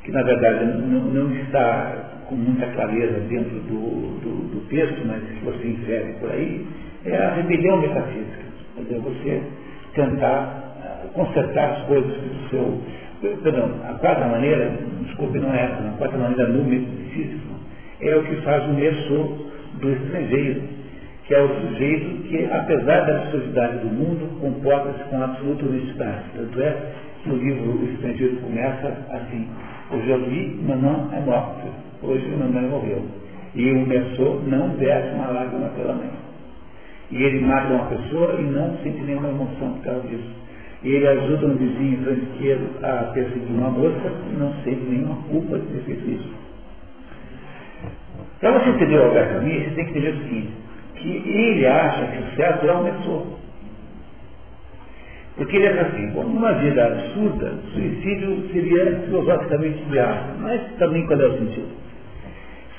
que 0.03 0.11
na 0.11 0.21
verdade 0.21 0.65
não, 0.65 0.99
não 0.99 1.33
está 1.35 2.12
com 2.27 2.35
muita 2.35 2.67
clareza 2.67 3.19
dentro 3.27 3.59
do, 3.59 4.19
do, 4.21 4.55
do, 4.55 4.67
texto, 4.69 5.05
mas 5.05 5.21
que 5.23 5.45
você 5.45 5.67
infere 5.67 6.13
por 6.19 6.31
aí, 6.31 6.65
é 7.05 7.17
a 7.17 7.33
rebelião 7.35 7.81
metafísica. 7.81 8.43
Quer 8.75 8.81
dizer, 8.83 8.99
você 8.99 9.41
tentar 9.93 10.75
ah, 10.81 11.07
consertar 11.13 11.71
as 11.71 11.85
coisas 11.85 12.11
do 12.11 12.49
seu. 12.49 12.81
Perdão, 13.41 13.71
a 13.87 13.93
quarta 13.93 14.25
maneira, 14.25 14.77
desculpe, 15.05 15.39
não 15.39 15.53
é 15.53 15.63
essa, 15.63 15.87
a 15.87 15.97
quarta 15.97 16.17
maneira 16.17 16.47
no 16.47 16.63
misticismo, 16.65 17.55
é 18.01 18.15
o 18.15 18.23
que 18.23 18.35
faz 18.41 18.65
o 18.65 18.73
meso 18.73 19.49
do 19.79 19.93
estrangeiro, 19.93 20.61
que 21.25 21.33
é 21.33 21.41
o 21.41 21.47
sujeito 21.47 22.23
que, 22.23 22.45
apesar 22.51 23.05
da 23.05 23.21
absurdidade 23.21 23.77
do 23.77 23.87
mundo, 23.87 24.39
comporta-se 24.41 25.03
com 25.09 25.23
absoluta 25.23 25.65
honestidade. 25.65 26.23
Tanto 26.35 26.61
é 26.61 26.75
que 27.23 27.29
o 27.29 27.37
livro 27.37 27.81
O 27.81 27.85
Estrangeiro 27.93 28.35
começa 28.37 28.87
assim, 29.09 29.47
eu 29.91 30.19
vi, 30.25 30.59
mas 30.67 30.81
não 30.81 31.09
é 31.13 31.19
morto. 31.21 31.67
Hoje 32.03 32.25
o 32.33 32.37
mamãe 32.37 32.63
morreu. 32.63 33.01
E 33.55 33.71
o 33.71 33.87
Messô 33.87 34.41
não 34.45 34.69
desce 34.75 35.15
uma 35.15 35.27
lágrima 35.27 35.69
pela 35.69 35.93
mãe. 35.93 36.09
E 37.11 37.23
ele 37.23 37.39
mata 37.41 37.73
uma 37.73 37.85
pessoa 37.85 38.35
e 38.39 38.43
não 38.43 38.77
sente 38.83 39.01
nenhuma 39.01 39.29
emoção 39.29 39.73
por 39.73 39.83
causa 39.83 40.07
disso. 40.07 40.43
E 40.83 40.89
ele 40.89 41.07
ajuda 41.07 41.47
um 41.47 41.55
vizinho 41.55 42.03
franqueiro 42.03 42.69
a 42.81 43.11
perseguir 43.13 43.47
uma 43.49 43.69
moça 43.69 44.11
e 44.29 44.35
não 44.35 44.53
sente 44.63 44.81
nenhuma 44.83 45.15
culpa 45.29 45.59
de 45.59 45.67
ter 45.67 45.81
feito 45.83 46.09
isso. 46.09 46.33
Para 48.41 48.59
você 48.59 48.69
entender 48.71 48.97
o 48.97 49.03
Alberto 49.03 49.33
Camus, 49.35 49.53
você 49.53 49.69
tem 49.69 49.85
que 49.85 49.91
entender 49.91 50.09
o 50.09 50.23
seguinte, 50.23 50.51
que 50.95 51.09
ele 51.09 51.65
acha 51.65 52.05
que 52.07 52.17
o 52.17 52.35
certo 52.35 52.67
é 52.67 52.73
o 52.73 52.83
Messô. 52.83 53.25
Porque 55.37 55.55
ele 55.55 55.65
é 55.65 55.81
assim, 55.81 56.11
uma 56.19 56.53
vida 56.53 56.85
absurda, 56.85 57.53
suicídio 57.73 58.49
seria 58.51 58.99
filosoficamente 59.05 59.83
viável, 59.89 60.35
mas 60.39 60.61
também 60.77 61.05
qual 61.07 61.19
é 61.19 61.25
o 61.25 61.37
sentido? 61.37 61.82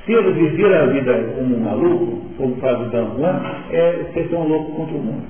Se 0.04 0.12
ele 0.12 0.32
viver 0.32 0.74
a 0.74 0.86
vida 0.86 1.14
como 1.34 1.56
um 1.56 1.60
maluco, 1.60 2.22
como 2.36 2.56
faz 2.56 2.78
o 2.80 2.90
Dan 2.90 3.16
Juan, 3.16 3.40
é 3.70 4.04
ser 4.12 4.28
tão 4.28 4.46
louco 4.46 4.72
contra 4.72 4.94
o 4.96 4.98
mundo. 4.98 5.24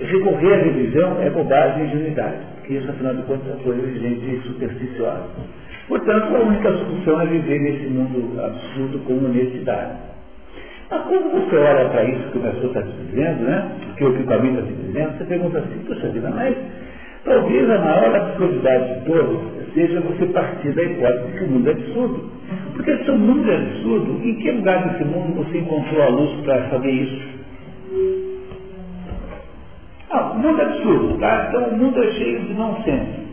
Recorrer 0.00 0.54
à 0.54 0.56
religião 0.56 1.20
é 1.20 1.30
bobagem 1.30 1.84
e 1.84 1.86
ingenuidade, 1.88 2.38
porque 2.56 2.74
isso, 2.74 2.90
afinal 2.90 3.14
de 3.14 3.22
contas, 3.22 3.60
é 3.60 3.62
coisa 3.62 3.82
de 3.82 3.98
gente 3.98 4.46
supersticiosa. 4.46 5.28
Portanto, 5.88 6.34
a 6.34 6.40
única 6.40 6.72
solução 6.72 7.20
é 7.20 7.26
viver 7.26 7.60
nesse 7.60 7.86
mundo 7.88 8.40
absurdo 8.42 8.98
com 9.00 9.12
honestidade. 9.12 9.98
Mas 10.90 11.02
quando 11.02 11.30
você 11.32 11.56
olha 11.56 11.88
para 11.90 12.04
isso 12.04 12.30
que 12.30 12.38
o 12.38 12.40
professor 12.40 12.66
está 12.68 12.82
te 12.82 12.92
dizendo, 13.06 13.42
né? 13.44 13.70
que 13.96 14.04
o 14.04 14.14
equipamento 14.14 14.60
está 14.60 14.66
te 14.66 14.86
dizendo, 14.86 15.18
você 15.18 15.24
pergunta 15.24 15.58
assim, 15.58 15.78
puxa 15.86 16.08
vida, 16.08 16.30
mas 16.30 16.56
talvez 17.24 17.70
a 17.70 17.78
maior 17.78 18.16
absurdidade 18.16 18.94
de 18.94 19.06
todas 19.06 19.54
seja 19.74 20.00
você 20.00 20.26
partir 20.26 20.72
da 20.72 20.82
hipótese 20.82 21.38
que 21.38 21.44
o 21.44 21.48
mundo 21.48 21.68
é 21.68 21.72
absurdo. 21.72 22.30
Porque 22.74 23.04
se 23.04 23.10
o 23.10 23.18
mundo 23.18 23.50
é 23.50 23.54
absurdo, 23.54 24.20
em 24.24 24.34
que 24.34 24.50
lugar 24.50 24.88
desse 24.88 25.04
mundo 25.04 25.34
você 25.34 25.58
encontrou 25.58 26.02
a 26.02 26.08
luz 26.08 26.40
para 26.42 26.68
saber 26.70 26.90
isso? 26.90 27.34
Ah, 30.10 30.32
o 30.32 30.38
mundo 30.38 30.60
é 30.60 30.64
absurdo, 30.64 31.18
tá? 31.18 31.46
Então 31.48 31.68
o 31.68 31.76
mundo 31.76 32.02
é 32.02 32.10
cheio 32.12 32.40
de 32.40 32.54
não 32.54 32.82
senso. 32.82 33.24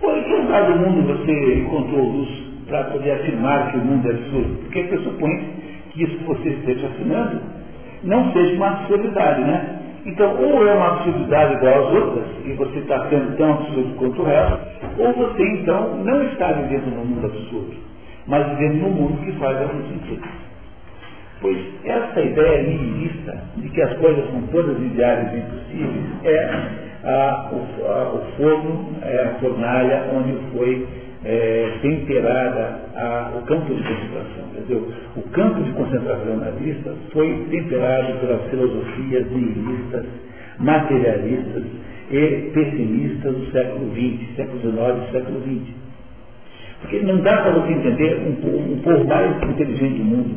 Pô, 0.00 0.10
em 0.10 0.22
que 0.22 0.34
lugar 0.34 0.72
do 0.72 0.78
mundo 0.78 1.06
você 1.06 1.54
encontrou 1.60 2.08
luz 2.10 2.28
para 2.66 2.84
poder 2.84 3.12
afirmar 3.12 3.70
que 3.70 3.78
o 3.78 3.80
mundo 3.80 4.06
é 4.06 4.10
absurdo? 4.10 4.56
Porque 4.62 4.82
pressupõe 4.84 5.46
que 5.92 6.02
isso 6.02 6.16
que 6.18 6.24
você 6.24 6.48
esteja 6.48 6.86
afirmando 6.86 7.40
não 8.02 8.32
seja 8.32 8.56
uma 8.56 8.68
absurdidade, 8.68 9.40
né? 9.42 9.80
Então, 10.06 10.36
ou 10.38 10.66
é 10.66 10.74
uma 10.74 10.96
absurdidade 10.96 11.54
igual 11.54 11.86
às 11.86 11.94
outras, 11.94 12.26
e 12.44 12.52
você 12.52 12.78
está 12.80 13.08
sendo 13.08 13.36
tão 13.36 13.54
absurdo 13.54 13.94
quanto 13.96 14.26
ela, 14.26 14.60
ou 14.98 15.12
você 15.14 15.42
então 15.48 15.96
não 16.04 16.22
está 16.24 16.52
vivendo 16.52 16.94
num 16.94 17.04
mundo 17.06 17.26
absurdo, 17.26 17.74
mas 18.26 18.46
vivendo 18.50 18.82
num 18.82 18.90
mundo 18.90 19.24
que 19.24 19.32
faz 19.38 19.60
algum 19.60 19.82
sentido. 19.88 20.26
Pois 21.40 21.58
essa 21.84 22.20
ideia 22.20 22.62
nihilista 22.62 23.36
de 23.56 23.68
que 23.68 23.82
as 23.82 23.92
coisas 23.98 24.24
são 24.30 24.42
todas 24.52 24.78
ideais 24.80 25.32
e 25.32 25.38
impossíveis 25.38 26.04
é 26.24 26.84
a, 27.04 27.50
o, 27.52 27.86
a, 27.86 28.14
o 28.14 28.36
forno, 28.36 28.96
é 29.02 29.24
a 29.24 29.40
fornalha 29.40 30.04
onde 30.14 30.32
foi 30.52 30.86
é, 31.24 31.78
temperada 31.82 32.80
a, 32.94 33.32
o 33.36 33.42
campo 33.42 33.74
de 33.74 33.82
concentração. 33.82 34.44
Entendeu? 34.56 34.92
O 35.16 35.22
campo 35.30 35.62
de 35.62 35.72
concentração 35.72 36.36
nazista 36.36 36.94
foi 37.12 37.46
temperado 37.50 38.20
pelas 38.20 38.42
filosofias 38.50 39.30
nihilistas, 39.30 40.06
materialistas 40.58 41.64
e 42.10 42.50
pessimistas 42.54 43.34
do 43.34 43.50
século 43.50 43.90
XX, 43.92 44.36
século 44.36 44.60
XIX 44.60 45.08
e 45.08 45.12
século 45.12 45.40
XX. 45.42 45.83
Porque 46.84 47.00
não 47.00 47.16
dá 47.22 47.38
para 47.38 47.52
você 47.52 47.72
entender 47.72 48.20
um, 48.26 48.72
um 48.74 48.78
povo 48.82 49.04
mais 49.06 49.42
inteligente 49.42 49.96
do 49.96 50.04
mundo, 50.04 50.34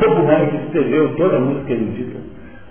povo 0.00 0.26
mais 0.26 0.50
que 0.50 0.56
escreveu 0.56 1.14
toda 1.14 1.36
a 1.36 1.40
música 1.40 1.72
erudita. 1.72 2.18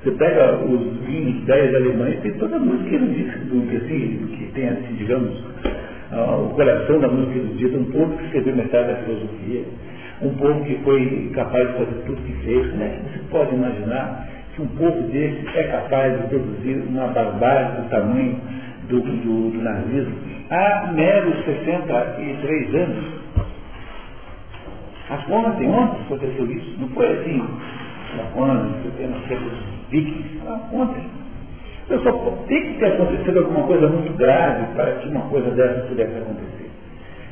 Você 0.04 0.12
pega 0.12 0.58
os 0.58 0.98
20, 1.08 1.46
10 1.46 1.76
alemães, 1.76 2.20
tem 2.20 2.34
toda 2.34 2.58
a 2.58 2.60
música 2.60 2.94
erudita, 2.94 3.38
do 3.40 3.68
que, 3.70 3.78
assim, 3.78 4.28
que 4.38 4.52
tem, 4.54 4.68
assim, 4.68 4.96
digamos, 4.98 5.32
o 6.12 6.50
coração 6.56 7.00
da 7.00 7.08
música 7.08 7.40
erudita, 7.40 7.78
um 7.78 7.86
povo 7.86 8.18
que 8.18 8.26
escreveu 8.26 8.56
metade 8.58 8.88
da 8.90 8.96
filosofia, 8.96 9.64
um 10.22 10.30
povo 10.32 10.66
que 10.66 10.76
foi 10.84 11.32
capaz 11.34 11.68
de 11.70 11.74
fazer 11.74 12.04
tudo 12.06 12.22
que 12.22 12.34
fez. 12.46 12.70
Como 12.70 12.84
é 12.84 12.90
você 12.90 13.20
pode 13.32 13.56
imaginar 13.56 14.28
que 14.54 14.62
um 14.62 14.68
povo 14.68 15.02
desse 15.04 15.58
é 15.58 15.64
capaz 15.64 16.22
de 16.22 16.28
produzir 16.28 16.84
uma 16.90 17.08
barbárie 17.08 17.82
do 17.82 17.90
tamanho 17.90 18.36
do, 18.88 19.02
do, 19.02 19.52
do 19.52 19.62
nazismo 19.62 20.16
há 20.49 20.91
meros 20.94 21.45
63 21.45 22.76
anos? 22.76 23.06
As 25.10 25.30
ontem, 25.30 25.70
ontem 25.70 26.02
aconteceu 26.06 26.52
isso. 26.52 26.76
Não 26.80 26.88
foi 26.90 27.06
assim, 27.12 27.44
ontem, 28.36 29.07
nos 29.07 29.24
tempos 29.28 29.53
vikings, 29.91 30.41
ontem. 30.74 31.03
Só 31.88 32.12
tem 32.48 32.64
que 32.64 32.80
ter 32.80 32.94
acontecido 32.94 33.38
alguma 33.40 33.68
coisa 33.68 33.88
muito 33.88 34.12
grave 34.18 34.74
para 34.74 34.91
que 34.94 35.07
uma 35.07 35.22
coisa 35.30 35.52
dessa 35.52 35.82
pudesse 35.88 36.18
acontecer. 36.18 36.70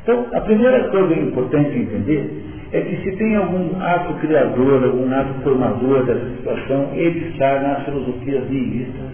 Então, 0.03 0.27
a 0.33 0.41
primeira 0.41 0.83
coisa 0.89 1.13
importante 1.15 1.75
entender 1.75 2.43
é 2.71 2.81
que 2.81 2.97
se 3.03 3.15
tem 3.17 3.35
algum 3.35 3.81
ato 3.81 4.13
criador, 4.15 4.83
algum 4.83 5.11
ato 5.11 5.33
formador 5.41 6.05
dessa 6.05 6.29
situação, 6.37 6.89
ele 6.93 7.29
está 7.29 7.59
nas 7.61 7.83
filosofias 7.85 8.47
nihilistas, 8.49 9.09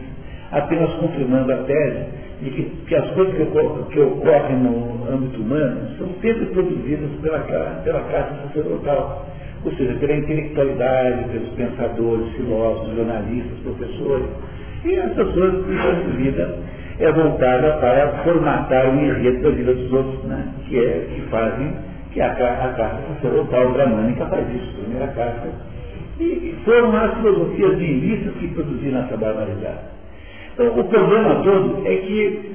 apenas 0.51 0.91
confirmando 0.95 1.53
a 1.53 1.57
tese 1.57 2.05
de 2.41 2.49
que, 2.51 2.63
que 2.87 2.95
as 2.95 3.09
coisas 3.11 3.35
que, 3.35 3.93
que, 3.93 3.99
ocorrem 3.99 4.57
no 4.57 5.11
âmbito 5.11 5.41
humano 5.41 5.81
são 5.97 6.07
sempre 6.21 6.45
produzidas 6.47 7.09
pela, 7.21 7.39
pela 7.83 7.99
classe 8.01 8.47
sacerdotal, 8.47 9.27
ou 9.65 9.71
seja, 9.73 9.93
pela 9.99 10.13
intelectualidade, 10.13 11.29
pelos 11.31 11.49
pensadores, 11.49 12.31
filósofos, 12.33 12.95
jornalistas, 12.95 13.59
professores, 13.63 14.27
e 14.85 14.95
as 14.95 15.11
pessoas 15.13 15.65
cuja 15.65 15.91
vida 16.15 16.59
é 16.99 17.11
voltada 17.11 17.73
para 17.77 18.23
formatar 18.23 18.89
o 18.89 18.99
enredo 18.99 19.41
da 19.41 19.49
vida 19.49 19.73
dos 19.73 19.91
outros, 19.91 20.23
né? 20.23 20.47
que, 20.67 20.77
é, 20.77 21.07
que 21.13 21.21
fazem, 21.29 21.73
que 22.11 22.21
a, 22.21 22.31
a 22.31 22.73
carta 22.73 22.99
sacerdotal 23.15 23.73
bramânica 23.73 24.25
faz 24.27 24.47
isso, 24.53 24.75
a 24.77 24.83
primeira 24.83 25.07
carta. 25.07 25.49
E 26.19 26.55
foram 26.65 26.95
as 26.95 27.15
filosofias 27.15 27.77
nihilistas 27.77 28.33
que 28.35 28.47
produziram 28.49 28.99
essa 28.99 29.15
barbaridade. 29.15 29.98
Então, 30.59 30.77
o 30.77 30.83
problema 30.89 31.35
todo 31.41 31.87
é 31.87 31.95
que 31.95 32.51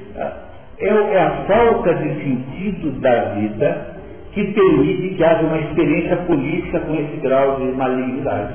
é, 0.77 0.87
é 0.87 1.19
a 1.23 1.31
falta 1.47 1.91
de 1.95 2.09
sentido 2.21 3.01
da 3.01 3.33
vida 3.33 3.95
que 4.31 4.43
permite 4.53 5.15
que 5.15 5.23
haja 5.23 5.43
uma 5.47 5.57
experiência 5.57 6.17
política 6.17 6.81
com 6.81 6.93
esse 6.93 7.17
grau 7.17 7.59
de 7.59 7.65
malignidade. 7.71 8.53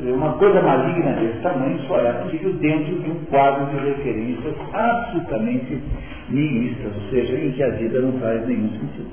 Uma 0.00 0.32
coisa 0.32 0.60
maligna 0.60 1.12
desse 1.12 1.38
tamanho 1.42 1.78
só 1.86 2.00
é 2.00 2.12
possível 2.12 2.54
dentro 2.54 2.98
de 3.02 3.10
um 3.12 3.24
quadro 3.26 3.66
de 3.66 3.86
referências 3.86 4.54
absolutamente 4.72 5.80
nihilistas, 6.28 6.92
ou 6.92 7.10
seja, 7.10 7.36
em 7.36 7.52
que 7.52 7.62
a 7.62 7.70
vida 7.70 8.00
não 8.00 8.18
faz 8.18 8.44
nenhum 8.48 8.70
sentido. 8.70 9.10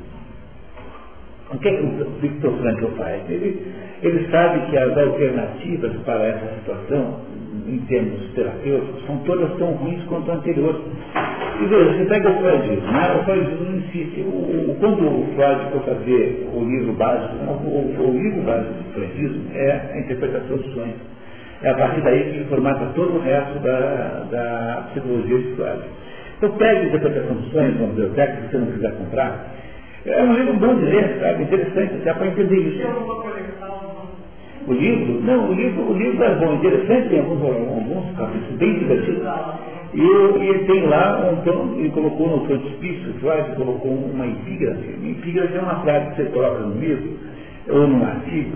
O 1.53 1.60
que 1.60 1.68
é 1.68 1.77
que 1.77 1.84
o 1.84 2.10
Victor 2.22 2.57
Frankl 2.57 2.88
faz? 2.98 3.30
Ele, 3.30 3.72
ele 4.02 4.31
sabe 4.31 4.61
que 4.72 4.77
as 4.80 4.98
alternativas 4.98 5.91
para 6.06 6.23
essa 6.23 6.56
situação, 6.56 7.19
em 7.68 7.78
termos 7.88 8.32
terapêuticos, 8.34 9.06
são 9.06 9.18
todas 9.20 9.58
tão 9.58 9.72
ruins 9.74 10.04
quanto 10.06 10.32
a 10.32 10.36
anterior. 10.36 10.82
E 11.62 11.66
veja, 11.66 11.94
você 11.94 12.06
pega 12.06 12.30
o 12.30 12.40
freudismo, 12.40 12.92
né? 12.92 13.20
o 13.20 13.24
freudismo 13.24 13.76
insiste. 13.78 14.22
O, 14.22 14.72
o, 14.72 14.78
quando 14.80 15.08
o 15.08 15.28
Freud 15.36 15.72
for 15.72 15.82
fazer 15.84 16.50
o 16.54 16.64
livro 16.64 16.94
básico, 16.94 17.36
o, 17.46 18.08
o 18.08 18.12
livro 18.18 18.42
básico 18.42 18.74
do 18.74 18.94
freudismo 18.94 19.44
é 19.54 19.92
a 19.94 20.00
interpretação 20.00 20.58
dos 20.58 20.74
sonhos. 20.74 21.12
É 21.62 21.70
a 21.70 21.76
partir 21.76 22.02
daí 22.02 22.24
que 22.24 22.30
ele 22.38 22.46
formata 22.46 22.86
todo 22.96 23.18
o 23.18 23.20
resto 23.20 23.60
da, 23.60 24.26
da 24.32 24.88
psicologia 24.92 25.38
de 25.38 25.56
Freud. 25.56 25.82
Então 26.38 26.52
pega 26.58 26.80
a 26.80 26.84
interpretação 26.86 27.36
dos 27.36 27.52
sonhos 27.52 27.80
na 27.80 27.88
biblioteca, 27.88 28.42
se 28.42 28.48
você 28.50 28.58
não 28.58 28.72
quiser 28.72 28.92
comprar. 28.98 29.52
É 30.04 30.24
um 30.24 30.34
livro 30.34 30.54
bom 30.56 30.74
de 30.74 30.86
ler, 30.86 31.20
sabe? 31.22 31.44
Interessante, 31.44 31.94
dá 32.04 32.16
para 32.16 32.26
entender 32.26 32.58
isso. 32.58 32.88
O 34.68 34.74
livro? 34.74 35.22
Não, 35.22 35.50
o 35.50 35.54
livro, 35.54 35.90
o 35.90 35.98
livro 35.98 36.24
é 36.24 36.36
bom, 36.36 36.54
interessante, 36.54 37.10
tem 37.10 37.20
alguns, 37.20 37.42
alguns 37.42 38.16
capítulos 38.16 38.58
bem 38.58 38.80
divertidos. 38.80 39.28
E, 39.94 40.02
ele 40.02 40.66
tem 40.66 40.88
lá, 40.88 41.30
um, 41.30 41.80
ele 41.80 41.90
colocou 41.90 42.30
no 42.30 42.46
frontispício, 42.46 43.14
Freud 43.20 43.56
colocou 43.56 43.92
uma 43.92 44.26
epígrafe. 44.26 44.96
Uma 45.00 45.10
epígrafe 45.10 45.58
é 45.58 45.60
uma 45.60 45.82
frase 45.82 46.12
que 46.12 46.16
você 46.18 46.30
coloca 46.30 46.60
no 46.60 46.80
livro, 46.80 47.18
ou 47.70 47.88
num 47.88 48.06
artigo, 48.06 48.56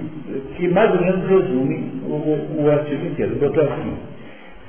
que 0.56 0.68
mais 0.69 0.94
ou 0.94 1.02
menos 1.02 1.27
resume 1.27 1.91
o, 2.06 2.64
o 2.64 2.72
artigo 2.72 3.06
inteiro. 3.06 3.36
Botou 3.36 3.64
assim, 3.64 3.94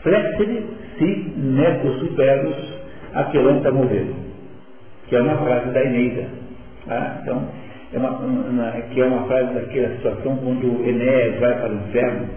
flexere 0.02 0.64
si 0.98 1.32
neco 1.36 1.88
superos 2.00 2.56
aquelanta 3.14 3.70
mover, 3.70 4.06
que 5.08 5.16
é 5.16 5.20
uma 5.20 5.36
frase 5.36 5.70
da 5.70 5.84
Eneida. 5.84 6.28
Tá? 6.86 7.18
Então, 7.22 7.42
é 7.92 7.98
uma, 7.98 8.10
uma, 8.10 8.72
que 8.72 9.00
é 9.00 9.04
uma 9.04 9.26
frase 9.26 9.54
daquela 9.54 9.94
situação 9.96 10.36
quando 10.38 10.84
Enéas 10.88 11.38
vai 11.38 11.54
para 11.60 11.72
o 11.72 11.76
inferno. 11.76 12.28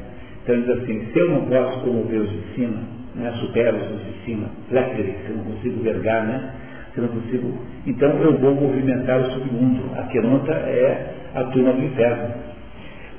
Então 0.43 0.55
ele 0.55 0.63
diz 0.63 0.83
assim, 0.83 1.07
se 1.11 1.19
eu 1.19 1.29
não 1.29 1.45
posso 1.45 1.79
comover 1.81 2.21
os 2.21 2.29
de 2.29 2.53
cima, 2.55 2.77
né, 3.15 3.31
supero 3.39 3.77
os 3.77 4.05
de 4.05 4.25
cima, 4.25 4.47
flexere, 4.69 5.15
se 5.25 5.31
eu 5.31 5.37
não 5.37 5.43
consigo 5.45 5.81
vergar, 5.81 6.25
né? 6.25 6.51
Se 6.93 6.99
eu 6.99 7.03
não 7.03 7.09
consigo. 7.09 7.57
Então 7.85 8.09
eu 8.21 8.37
vou 8.37 8.55
movimentar 8.55 9.19
o 9.21 9.31
submundo. 9.31 9.91
A 9.97 10.03
queronta 10.03 10.51
é 10.51 11.13
a 11.35 11.43
turma 11.45 11.73
do 11.73 11.83
inferno. 11.83 12.33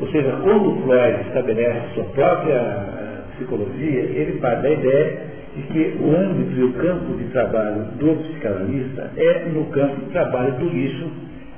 Ou 0.00 0.08
seja, 0.08 0.30
quando 0.42 0.82
Freud 0.82 1.28
estabelece 1.28 1.94
sua 1.94 2.04
própria 2.04 2.54
eh, 2.54 3.20
psicologia, 3.34 4.00
ele 4.00 4.38
parte 4.40 4.62
da 4.62 4.70
ideia 4.70 5.18
de 5.56 5.62
que 5.64 5.96
o 6.00 6.16
âmbito 6.16 6.58
e 6.58 6.64
o 6.64 6.72
campo 6.74 7.16
de 7.16 7.24
trabalho 7.24 7.84
do 7.98 8.16
psicanalista 8.22 9.10
é 9.16 9.44
no 9.52 9.66
campo 9.66 9.96
de 9.96 10.06
trabalho 10.12 10.52
do 10.54 10.68
lixo 10.68 11.10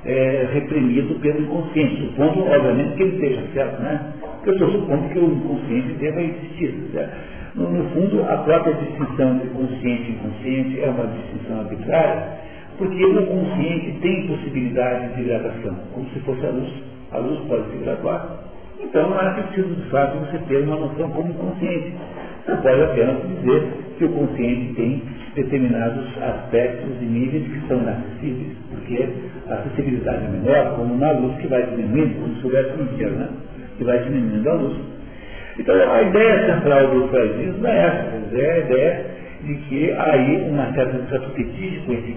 é, 0.05 0.49
reprimido 0.53 1.19
pelo 1.19 1.41
inconsciente, 1.41 2.01
supondo, 2.01 2.43
obviamente, 2.43 2.95
que 2.95 3.03
ele 3.03 3.15
esteja 3.15 3.41
certo, 3.53 3.81
né? 3.81 4.13
Eu 4.45 4.53
estou 4.53 4.71
supondo 4.71 5.09
que 5.09 5.19
o 5.19 5.31
inconsciente 5.31 5.93
deva 5.93 6.21
existir. 6.21 6.75
Certo? 6.91 7.13
No, 7.55 7.69
no, 7.69 7.89
fundo, 7.91 8.23
a 8.23 8.37
própria 8.37 8.73
distinção 8.73 9.35
entre 9.35 9.49
consciente 9.49 10.09
e 10.09 10.15
inconsciente 10.15 10.81
é 10.81 10.89
uma 10.89 11.05
distinção 11.05 11.59
arbitrária, 11.59 12.27
porque 12.77 13.05
o 13.05 13.25
consciente 13.27 13.99
tem 14.01 14.27
possibilidade 14.27 15.15
de 15.15 15.23
gradação, 15.23 15.77
como 15.93 16.09
se 16.09 16.19
fosse 16.21 16.45
a 16.45 16.49
luz. 16.49 16.69
A 17.11 17.17
luz 17.19 17.39
pode 17.47 17.69
se 17.69 17.77
graduar. 17.77 18.39
Então 18.81 19.09
não 19.09 19.21
é 19.21 19.41
preciso, 19.41 19.75
de 19.75 19.89
fato, 19.89 20.17
você 20.17 20.39
ter 20.47 20.63
uma 20.63 20.77
noção 20.77 21.09
como 21.11 21.33
consciente. 21.35 21.93
Você 22.45 22.55
pode 22.57 22.81
apenas 22.81 23.17
dizer 23.21 23.67
que 23.97 24.05
o 24.05 24.09
consciente 24.09 24.73
tem 24.73 25.03
determinados 25.35 26.05
aspectos 26.21 27.01
e 27.01 27.05
níveis 27.05 27.43
que 27.47 27.67
são 27.67 27.77
inacessíveis, 27.77 28.57
porque 28.69 29.07
a 29.49 29.53
acessibilidade 29.55 30.25
é 30.25 30.29
menor, 30.29 30.75
como 30.75 30.95
na 30.95 31.11
luz 31.11 31.35
que 31.37 31.47
vai 31.47 31.63
diminuindo, 31.63 32.21
como 32.21 32.35
se 32.35 32.45
houvesse 32.45 32.79
um 32.79 32.83
inteiro, 32.83 33.15
né? 33.15 33.29
que 33.77 33.83
vai 33.83 34.03
diminuindo 34.03 34.49
a 34.49 34.53
luz. 34.53 34.77
Então 35.59 35.75
a 35.75 36.01
ideia 36.01 36.53
central 36.53 36.87
do 36.87 37.07
freudismo 37.09 37.67
é 37.67 37.85
essa, 37.85 38.37
é 38.37 38.51
a 38.51 38.57
ideia 38.59 39.05
de 39.43 39.55
que 39.55 39.91
aí 39.91 40.49
uma 40.49 40.73
certa, 40.73 40.97
um 40.97 41.07
certo 41.07 41.29
fetiche 41.31 41.81
com 41.85 41.93
esse. 41.93 42.13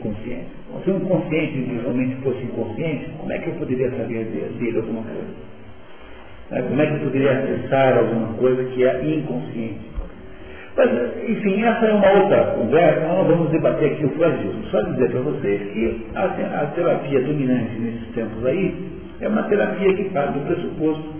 Se 0.84 0.90
um 0.90 1.00
consciente 1.00 1.58
realmente 1.82 2.16
fosse 2.22 2.42
inconsciente, 2.42 3.10
como 3.18 3.32
é 3.32 3.38
que 3.38 3.48
eu 3.48 3.54
poderia 3.54 3.90
saber 3.90 4.24
dele 4.24 4.76
alguma 4.76 5.02
coisa? 5.02 6.68
Como 6.68 6.80
é 6.80 6.86
que 6.86 6.92
eu 6.92 7.00
poderia 7.00 7.32
acessar 7.32 7.98
alguma 7.98 8.34
coisa 8.34 8.64
que 8.64 8.84
é 8.84 9.04
inconsciente? 9.04 9.95
Mas, 10.76 10.90
enfim, 11.26 11.62
essa 11.64 11.86
é 11.86 11.94
uma 11.94 12.10
outra 12.20 12.44
conversa, 12.52 13.00
nós 13.08 13.16
não 13.16 13.24
vamos 13.24 13.50
debater 13.50 13.92
aqui 13.92 14.04
o 14.04 14.10
freudismo. 14.10 14.62
Só 14.70 14.82
dizer 14.82 15.10
para 15.10 15.20
vocês 15.20 15.72
que 15.72 16.06
a, 16.14 16.24
a, 16.24 16.66
terapia 16.66 17.20
dominante 17.22 17.78
nesses 17.80 18.08
tempos 18.14 18.44
aí 18.44 18.74
é 19.22 19.28
uma 19.28 19.44
terapia 19.44 19.94
que 19.94 20.04
parte 20.10 20.38
do 20.38 20.46
pressuposto 20.46 21.16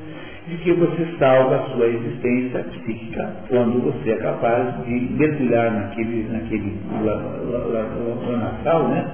de 0.47 0.57
que 0.59 0.73
você 0.75 1.07
salva 1.19 1.57
a 1.57 1.71
sua 1.71 1.87
existência 1.87 2.65
psíquica 2.65 3.31
quando 3.49 3.83
você 3.83 4.11
é 4.11 4.17
capaz 4.17 4.85
de 4.85 5.09
mergulhar 5.15 5.73
naquele, 5.73 6.29
naquele 6.31 6.77
lamaçal, 7.03 8.89
né? 8.89 9.07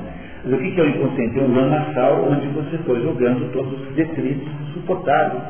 Mas 0.45 0.55
o 0.55 0.59
que 0.59 0.81
é 0.81 0.83
o 0.83 0.89
inconsciente? 0.89 1.39
É 1.39 1.43
um 1.43 1.55
lamaçal 1.55 2.29
onde 2.29 2.49
você 2.49 2.79
foi 2.79 3.01
jogando 3.01 3.53
todos 3.53 3.81
os 3.81 3.95
detritos 3.95 4.49
suportáveis. 4.75 5.43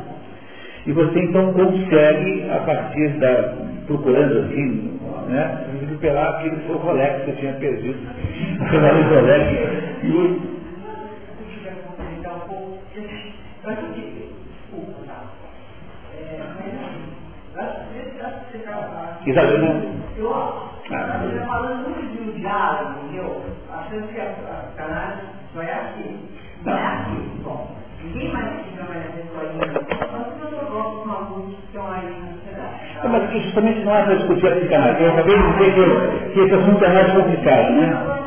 E 0.87 0.93
você 0.93 1.19
então 1.19 1.53
consegue, 1.55 2.51
a 2.51 2.59
partir 2.59 3.09
da, 3.19 3.72
procurando 3.87 4.39
assim, 4.41 5.01
né, 5.29 5.67
recuperar 5.81 6.35
aquilo 6.35 6.57
que 6.57 6.67
foi 6.67 6.77
o 6.77 6.79
Rolex 6.79 7.25
que 7.25 7.31
eu 7.31 7.37
tinha 7.37 7.53
perdido. 7.55 7.99
o 8.01 9.15
Rolex. 9.15 9.53
E 10.05 10.53
Exatamente. 19.27 20.03
Eu, 20.17 20.35
ah, 20.35 20.71
falando 21.47 21.89
muito 21.89 22.17
de 22.17 22.31
um 22.31 22.33
diálogo, 22.33 23.15
eu, 23.15 23.43
achando 23.73 24.09
que 24.09 24.21
a 24.21 24.73
canais 24.77 25.21
só 25.55 25.63
é 25.63 25.73
assim. 25.73 26.29
Não 26.65 26.77
é 26.77 26.87
assim. 26.87 27.41
Bom, 27.43 27.77
ninguém 28.05 28.33
mais 28.33 28.63
gosto 30.73 31.05
com 31.05 31.11
alguns 31.11 31.55
que 31.55 31.63
estão 31.67 31.87
aí 31.91 32.07
na 32.07 32.33
sociedade. 32.33 33.09
Mas 33.09 33.45
justamente 33.45 33.81
não 33.85 33.95
é 33.95 34.03
para 34.05 34.15
discutir 34.15 34.47
a 34.47 34.57
psicanálise. 34.57 35.03
Eu 35.03 35.11
acabei 35.13 35.37
de 35.37 35.53
dizer 35.53 35.75
que, 35.75 36.33
que 36.33 36.41
esse 36.41 36.55
assunto 36.55 36.85
é 36.85 36.89
mais 36.89 37.13
complicado, 37.13 37.73
né? 37.73 38.19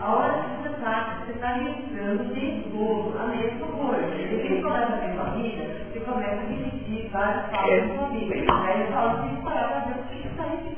A 0.00 0.10
hora 0.10 0.32
que 0.32 0.62
você 0.62 1.32
está, 1.32 1.56
lembrando 1.56 2.32
de 2.32 2.68
novo 2.72 3.18
a 3.18 3.26
mesma 3.26 3.66
coisa. 3.66 4.08
Quem 4.16 4.62
começa 4.62 4.94
a 4.94 4.98
ter 4.98 5.08
vida, 5.36 5.64
você 5.92 6.00
começa 6.00 6.40
a 6.40 6.46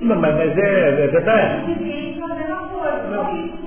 Não, 0.01 0.17
mas, 0.17 0.35
mas 0.35 0.59
é, 0.59 0.89
é 0.89 1.07
verdade. 1.09 1.73
Isso. 3.35 3.61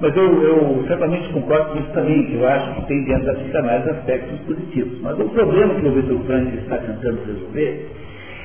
Mas 0.00 0.16
eu, 0.16 0.42
eu 0.42 0.84
certamente 0.86 1.32
concordo 1.32 1.72
com 1.72 1.78
isso 1.78 1.92
também, 1.92 2.26
que 2.26 2.34
eu 2.34 2.46
acho 2.46 2.74
que 2.74 2.86
tem 2.86 3.04
dentro 3.04 3.26
da 3.26 3.34
psicanálise 3.34 3.90
aspectos 3.90 4.38
positivos. 4.40 5.00
Mas 5.02 5.18
o 5.18 5.28
problema 5.30 5.74
que 5.74 5.86
o 5.86 5.92
Vitor 5.92 6.18
Frank 6.26 6.56
está 6.56 6.78
tentando 6.78 7.24
resolver 7.26 7.86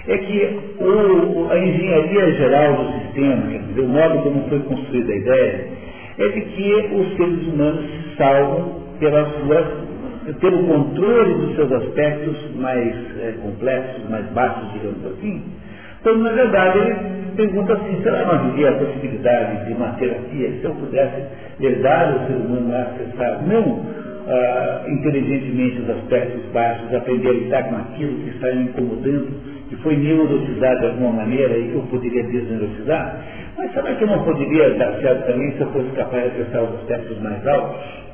é 0.07 0.17
que 0.17 0.59
o, 0.79 1.47
a 1.51 1.59
engenharia 1.59 2.31
geral 2.33 2.75
do 2.75 2.91
sistema, 3.01 3.51
quer 3.51 3.59
dizer, 3.59 3.81
o 3.81 3.87
modo 3.87 4.23
como 4.23 4.49
foi 4.49 4.59
construída 4.59 5.11
a 5.11 5.15
ideia, 5.15 5.67
é 6.17 6.27
de 6.29 6.41
que 6.41 6.89
os 6.93 7.17
seres 7.17 7.47
humanos 7.47 7.85
se 7.85 8.17
salvam 8.17 8.81
pela 8.99 9.25
sua, 9.25 9.67
pelo 10.33 10.67
controle 10.67 11.33
dos 11.33 11.55
seus 11.55 11.71
aspectos 11.71 12.55
mais 12.55 12.95
é, 13.19 13.33
complexos, 13.41 14.09
mais 14.09 14.25
baixos, 14.27 14.71
digamos 14.73 15.05
assim, 15.05 15.43
então, 16.01 16.17
na 16.17 16.31
verdade, 16.31 16.79
ele 16.79 16.95
pergunta 17.35 17.73
assim, 17.73 18.01
será 18.01 18.19
que 18.19 18.25
não 18.25 18.35
havia 18.35 18.69
a 18.69 18.73
possibilidade 18.73 19.65
de 19.65 19.73
uma 19.73 19.91
terapia, 19.93 20.51
se 20.51 20.63
eu 20.63 20.71
pudesse 20.75 21.23
herdar 21.59 22.15
o 22.15 22.27
ser 22.27 22.33
humano 22.35 22.73
a 22.73 22.81
acessar, 22.83 23.45
não 23.45 23.85
ah, 24.27 24.85
inteligentemente 24.87 25.81
os 25.81 25.89
aspectos 25.89 26.41
baixos, 26.53 26.93
aprender 26.93 27.29
a 27.29 27.33
lidar 27.33 27.63
com 27.63 27.75
aquilo 27.75 28.17
que 28.19 28.29
está 28.29 28.47
me 28.53 28.63
incomodando, 28.63 29.27
que 29.67 29.75
foi 29.77 29.97
neurotizado 29.97 30.79
de 30.79 30.85
alguma 30.85 31.11
maneira 31.11 31.57
e 31.57 31.69
que 31.69 31.75
eu 31.75 31.81
poderia 31.89 32.23
desneurotizar, 32.23 33.17
mas 33.57 33.73
será 33.73 33.93
que 33.93 34.03
eu 34.03 34.07
não 34.07 34.23
poderia 34.23 34.69
dar 34.75 34.93
certo 35.01 35.25
também 35.27 35.51
se 35.51 35.61
eu 35.61 35.67
fosse 35.71 35.89
capaz 35.95 36.33
de 36.33 36.41
acessar 36.41 36.63
os 36.63 36.75
aspectos 36.75 37.21
mais 37.21 37.45
altos? 37.45 38.08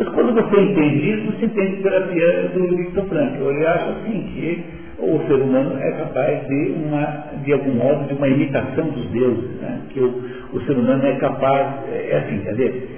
Pois 0.00 0.14
quando 0.14 0.32
você 0.32 0.62
entende 0.62 1.10
isso, 1.10 1.26
você 1.26 1.44
entende 1.44 1.82
terapia 1.82 2.50
do 2.54 2.74
Victor 2.74 3.04
Frankl. 3.04 3.50
Ele 3.50 3.66
acha 3.66 3.90
assim 3.90 4.22
que 4.32 4.64
o 4.98 5.18
ser 5.26 5.34
humano 5.34 5.78
é 5.78 5.92
capaz 5.92 6.48
de, 6.48 6.72
uma, 6.74 7.24
de 7.44 7.52
algum 7.52 7.74
modo, 7.74 8.08
de 8.08 8.14
uma 8.14 8.26
imitação 8.26 8.88
dos 8.88 9.10
deuses, 9.10 9.60
né? 9.60 9.82
que 9.90 10.00
o, 10.00 10.24
o 10.54 10.60
ser 10.62 10.72
humano 10.72 11.04
é 11.04 11.16
capaz, 11.16 11.84
é 11.92 12.16
assim, 12.16 12.38
quer 12.42 12.52
dizer, 12.52 12.88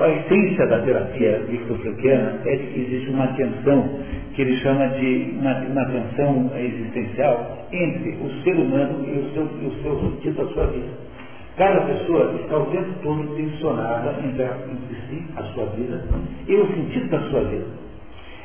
a 0.00 0.08
essência 0.08 0.66
da 0.66 0.78
terapia 0.78 1.42
victofranquiana 1.46 2.38
é 2.46 2.56
que 2.56 2.80
existe 2.80 3.10
uma 3.10 3.26
tensão 3.34 4.00
que 4.32 4.40
ele 4.40 4.56
chama 4.56 4.88
de 4.88 5.34
uma, 5.38 5.58
uma 5.58 5.84
tensão 5.84 6.50
existencial 6.56 7.68
entre 7.70 8.12
o 8.12 8.30
ser 8.42 8.54
humano 8.56 9.04
e 9.06 9.18
o 9.18 9.30
seu, 9.34 9.42
e 9.60 9.66
o 9.66 9.82
seu 9.82 10.00
sentido 10.00 10.36
da 10.36 10.52
sua 10.54 10.66
vida. 10.68 11.05
Cada 11.56 11.80
pessoa 11.80 12.34
está 12.38 12.58
o 12.58 12.66
tempo 12.66 12.92
todo 13.02 13.34
tensionada 13.34 14.14
entre, 14.22 14.44
si, 15.08 15.24
a 15.36 15.42
sua 15.54 15.64
vida, 15.66 16.04
e 16.46 16.54
o 16.54 16.66
sentido 16.66 17.08
da 17.08 17.20
sua 17.30 17.40
vida. 17.44 17.64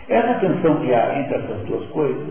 Essa 0.08 0.34
tensão 0.36 0.76
que 0.78 0.94
há 0.94 1.20
entre 1.20 1.36
essas 1.36 1.58
duas 1.68 1.86
coisas 1.88 2.28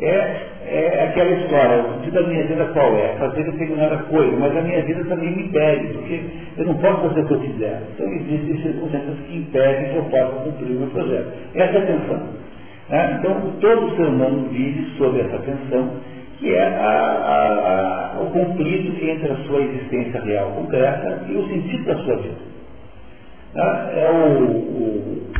é, 0.00 0.36
é 0.64 1.08
aquela 1.10 1.30
história, 1.30 1.82
o 1.82 1.94
sentido 1.94 2.22
da 2.22 2.28
minha 2.28 2.46
vida 2.46 2.64
qual 2.72 2.94
é? 2.94 3.16
Fazer 3.18 3.44
determinada 3.44 3.96
coisa, 4.04 4.36
mas 4.38 4.56
a 4.56 4.62
minha 4.62 4.82
vida 4.82 5.04
também 5.04 5.36
me 5.36 5.42
impede, 5.44 5.88
porque 5.88 6.20
eu 6.56 6.66
não 6.66 6.74
posso 6.74 7.08
fazer 7.08 7.20
o 7.20 7.26
que 7.26 7.34
eu 7.34 7.40
quiser. 7.40 7.82
Então 7.94 8.12
existem 8.12 8.62
circunstâncias 8.62 9.18
que 9.26 9.36
impedem 9.36 9.90
que 9.90 9.96
eu 9.96 10.04
possa 10.04 10.44
cumprir 10.44 10.76
o 10.76 10.80
meu 10.80 10.88
projeto. 10.88 11.32
Essa 11.54 11.78
é 11.78 11.82
a 11.82 11.86
tensão. 11.86 12.22
Né? 12.88 13.16
Então 13.18 13.52
todo 13.60 13.96
ser 13.96 14.06
humano 14.06 14.48
vive 14.50 14.96
sob 14.96 15.20
essa 15.20 15.38
tensão 15.38 15.90
que 16.40 16.54
é 16.54 16.62
a, 16.62 16.88
a, 16.88 18.16
a, 18.16 18.20
o 18.20 18.30
conflito 18.30 19.04
entre 19.04 19.30
a 19.30 19.36
sua 19.46 19.60
existência 19.60 20.20
real 20.22 20.50
concreta 20.52 21.26
e 21.28 21.36
o 21.36 21.46
sentido 21.48 21.84
da 21.84 21.96
sua 21.96 22.16
vida. 22.16 22.50
Tá? 23.52 23.90
É 23.94 24.10
o, 24.10 24.42
o, 24.48 25.32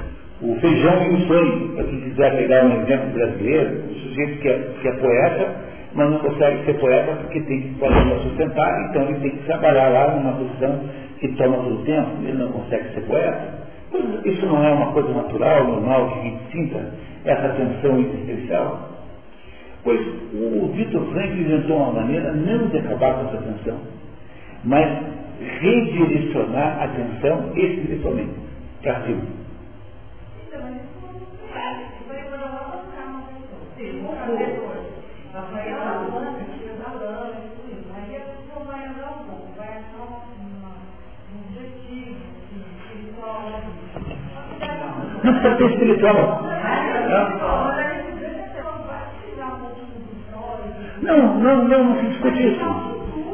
o, 0.43 0.61
feijão 0.61 1.03
e 1.05 1.15
o 1.15 1.27
sonho, 1.27 1.69
para 1.75 1.85
quem 1.85 2.01
quiser 2.03 2.37
pegar 2.37 2.65
um 2.67 2.83
exemplo 2.83 3.11
brasileiro, 3.15 3.85
o 3.89 3.95
sujeito 3.95 4.43
que 4.43 4.49
é, 4.49 4.59
que 4.83 4.89
é 4.89 4.93
poeta, 4.93 5.55
mas 5.95 6.11
não 6.11 6.19
consegue 6.19 6.65
ser 6.67 6.75
poeta 6.75 7.13
porque 7.13 7.41
tem 7.41 7.63
que 7.63 7.75
fazer 7.81 8.19
sustentar, 8.21 8.89
então 8.91 9.03
ele 9.05 9.21
tem 9.21 9.31
que 9.31 9.45
trabalhar 9.45 9.89
lá 9.89 10.15
numa 10.15 10.33
posição 10.35 10.81
que 11.19 11.29
toma 11.37 11.57
todo 11.57 11.81
o 11.81 11.85
tempo, 11.85 12.11
ele 12.23 12.39
não 12.39 12.53
consegue 12.53 12.95
ser 12.95 13.01
poeta. 13.03 13.61
Isso 14.25 14.47
não 14.47 14.65
é 14.65 14.71
uma 14.71 14.93
coisa 14.93 15.13
natural, 15.13 15.65
normal, 15.65 16.11
que 16.11 16.19
a 16.19 16.23
gente 16.23 16.53
sinta 16.53 16.95
essa 17.25 17.49
tensão 17.51 17.99
existencial. 18.01 18.90
Pois 19.82 20.01
o 20.35 20.73
Vitor 20.74 21.07
Frank 21.12 21.32
inventou 21.32 21.77
uma 21.78 21.93
maneira 22.02 22.32
não 22.32 22.69
de 22.69 22.78
acabar 22.78 23.15
com 23.15 23.28
essa 23.28 23.39
tensão, 23.39 23.78
mas 24.65 25.02
redirecionar 25.61 26.81
a 26.81 26.85
atenção 26.85 27.52
espiritualmente 27.57 28.35
para 28.82 29.02
cima. 29.02 29.23
Não 45.23 45.32
precisa 45.35 45.57
ter 45.57 45.70
espiritual. 45.70 46.15
Não. 47.11 47.80
Não, 51.03 51.41
não, 51.41 51.69
não, 51.69 51.85
não 51.85 52.01
se 52.01 52.07
discute 52.07 52.49
isso. 52.49 52.65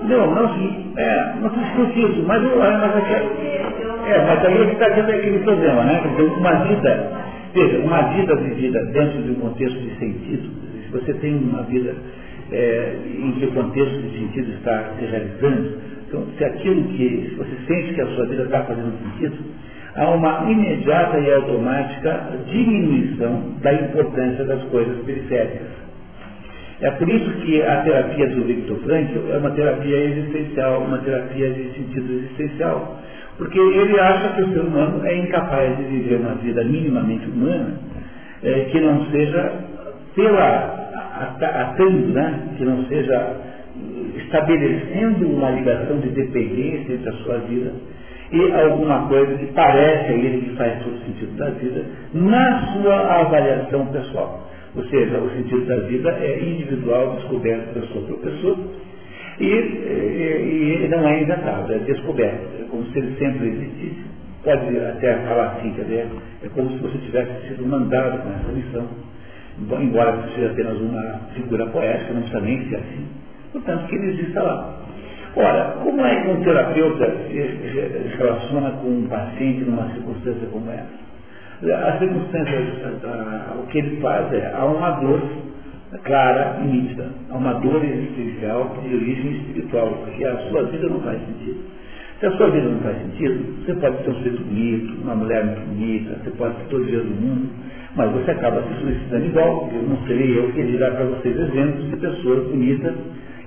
Não, 0.05 0.35
não 0.35 0.55
se, 0.55 0.87
é, 0.97 1.35
não 1.41 1.51
se 1.51 1.59
discute 1.59 2.01
isso. 2.01 2.25
Mas, 2.27 2.43
mas, 2.43 2.83
é, 4.07 4.25
mas 4.25 4.45
aí 4.45 4.59
é 4.59 4.73
está 4.73 4.91
tendo 4.91 5.11
aquele 5.11 5.39
problema, 5.41 5.85
né? 5.85 6.01
uma 6.39 6.55
vida, 6.65 7.13
veja, 7.53 7.79
uma 7.79 8.03
vida 8.15 8.37
vivida 8.37 8.85
dentro 8.87 9.23
de 9.23 9.33
um 9.33 9.35
contexto 9.37 9.79
de 9.79 9.99
sentido, 9.99 10.49
se 10.85 10.93
você 10.93 11.13
tem 11.15 11.35
uma 11.35 11.63
vida 11.65 11.95
é, 12.53 12.97
em 13.19 13.33
que 13.33 13.47
o 13.47 13.53
contexto 13.53 14.01
de 14.03 14.19
sentido 14.19 14.53
está 14.53 14.93
se 14.97 15.05
realizando, 15.05 15.79
então 16.07 16.25
se 16.39 16.45
aquilo 16.45 16.85
que, 16.85 17.35
você 17.37 17.57
sente 17.67 17.95
que 17.95 18.01
a 18.01 18.07
sua 18.07 18.27
vida 18.27 18.45
está 18.45 18.63
fazendo 18.63 18.93
sentido, 19.03 19.37
há 19.97 20.11
uma 20.11 20.51
imediata 20.51 21.19
e 21.19 21.35
automática 21.35 22.39
diminuição 22.47 23.55
da 23.61 23.73
importância 23.73 24.45
das 24.45 24.63
coisas 24.65 24.99
periféricas. 25.05 25.86
É 26.81 26.91
por 26.91 27.09
isso 27.09 27.31
que 27.41 27.63
a 27.63 27.77
terapia 27.83 28.29
do 28.29 28.45
Victor 28.45 28.77
Frankl 28.81 29.33
é 29.33 29.39
uma 29.39 29.51
terapia 29.51 29.97
existencial, 29.97 30.83
uma 30.83 30.99
terapia 30.99 31.51
de 31.51 31.73
sentido 31.73 32.13
existencial. 32.13 33.01
Porque 33.39 33.59
ele 33.59 33.99
acha 33.99 34.29
que 34.31 34.43
o 34.43 34.53
ser 34.53 34.61
humano 34.61 35.05
é 35.07 35.17
incapaz 35.17 35.77
de 35.77 35.85
viver 35.85 36.17
uma 36.17 36.35
vida 36.35 36.65
minimamente 36.65 37.27
humana 37.29 37.75
é, 38.43 38.61
que 38.71 38.81
não 38.81 39.07
seja 39.11 39.53
pela 40.15 40.87
atando, 41.41 42.09
né? 42.09 42.41
que 42.59 42.65
não 42.65 42.85
seja 42.87 43.37
estabelecendo 44.17 45.29
uma 45.29 45.51
ligação 45.51 45.99
de 45.99 46.09
dependência 46.11 46.95
entre 46.95 47.09
a 47.09 47.13
sua 47.13 47.39
vida 47.39 47.73
e 48.33 48.53
alguma 48.53 49.07
coisa 49.09 49.35
que 49.37 49.47
parece 49.53 50.13
a 50.13 50.17
ele 50.17 50.49
que 50.49 50.57
faz 50.57 50.83
todo 50.83 50.99
sentido 51.05 51.37
da 51.37 51.51
vida 51.51 51.85
na 52.13 52.67
sua 52.73 53.21
avaliação 53.21 53.87
pessoal. 53.87 54.51
Ou 54.77 54.85
seja, 54.85 55.19
o 55.19 55.31
sentido 55.31 55.65
da 55.67 55.77
vida 55.77 56.11
é 56.21 56.39
individual, 56.39 57.17
descoberto 57.17 57.87
sua 57.89 58.03
própria 58.03 58.31
pessoa, 58.31 58.59
e, 59.41 59.45
e, 59.45 60.85
e, 60.85 60.89
não 60.89 61.07
é 61.09 61.23
inventado, 61.23 61.73
é 61.73 61.79
descoberto. 61.79 62.61
É 62.61 62.65
como 62.71 62.85
se 62.87 62.99
ele 62.99 63.17
sempre 63.19 63.49
existisse. 63.49 64.05
Pode 64.45 64.79
até 64.79 65.17
falar 65.27 65.57
assim, 65.57 65.73
quer 65.73 65.83
dizer, 65.83 66.07
é 66.45 66.49
como 66.55 66.71
se 66.71 66.79
você 66.79 66.99
tivesse 66.99 67.49
sido 67.49 67.67
mandado 67.67 68.23
com 68.23 68.31
essa 68.31 68.53
missão, 68.53 68.87
embora 69.81 70.29
seja 70.35 70.51
apenas 70.53 70.79
uma 70.79 71.21
figura 71.35 71.67
poética, 71.67 72.13
não 72.13 72.21
precisa 72.21 72.41
nem 72.41 72.69
ser 72.69 72.77
assim. 72.77 73.07
Portanto, 73.53 73.87
que 73.89 73.95
ele 73.97 74.13
exista 74.13 74.43
lá. 74.43 74.79
Ora, 75.35 75.77
como 75.83 76.01
é 76.01 76.23
que 76.23 76.31
um 76.31 76.43
terapeuta 76.43 77.15
se 77.29 78.17
relaciona 78.17 78.71
com 78.73 78.89
um 78.89 79.07
paciente 79.07 79.65
numa 79.65 79.91
circunstância 79.93 80.47
como 80.49 80.71
essa? 80.71 81.07
As 81.63 81.99
circunstâncias, 81.99 82.65
o 83.59 83.67
que 83.69 83.79
ele 83.79 84.01
faz 84.01 84.31
é, 84.33 84.53
há 84.55 84.65
uma 84.67 84.91
dor 85.01 85.23
clara 86.05 86.59
e 86.63 86.67
nítida, 86.67 87.09
há 87.31 87.37
uma 87.37 87.55
dor 87.55 87.83
existencial 87.83 88.77
de 88.83 88.95
origem 88.95 89.33
espiritual, 89.33 89.89
porque 90.05 90.25
a 90.25 90.37
sua 90.51 90.65
vida 90.65 90.87
não 90.89 91.01
faz 91.01 91.19
sentido. 91.19 91.61
Se 92.21 92.27
a 92.27 92.31
sua 92.33 92.51
vida 92.51 92.69
não 92.69 92.81
faz 92.81 92.97
sentido, 92.99 93.65
você 93.65 93.75
pode 93.75 93.97
ter 93.99 94.11
um 94.11 94.15
sujeito 94.15 94.43
bonito, 94.43 95.03
uma 95.03 95.15
mulher 95.15 95.45
muito 95.45 95.61
bonita, 95.67 96.19
você 96.23 96.31
pode 96.31 96.55
ter 96.57 96.65
todo 96.69 96.85
dinheiro 96.85 97.07
do 97.07 97.15
mundo, 97.15 97.49
mas 97.95 98.13
você 98.13 98.31
acaba 98.31 98.63
se 98.63 98.81
suicidando 98.81 99.27
igual, 99.27 99.61
porque 99.61 99.77
não 99.77 99.97
serei 100.07 100.39
eu 100.39 100.53
que 100.53 100.63
dirá 100.63 100.91
para 100.91 101.05
vocês 101.05 101.37
exemplos 101.39 101.91
de 101.91 101.97
pessoas 101.97 102.49
bonitas 102.49 102.95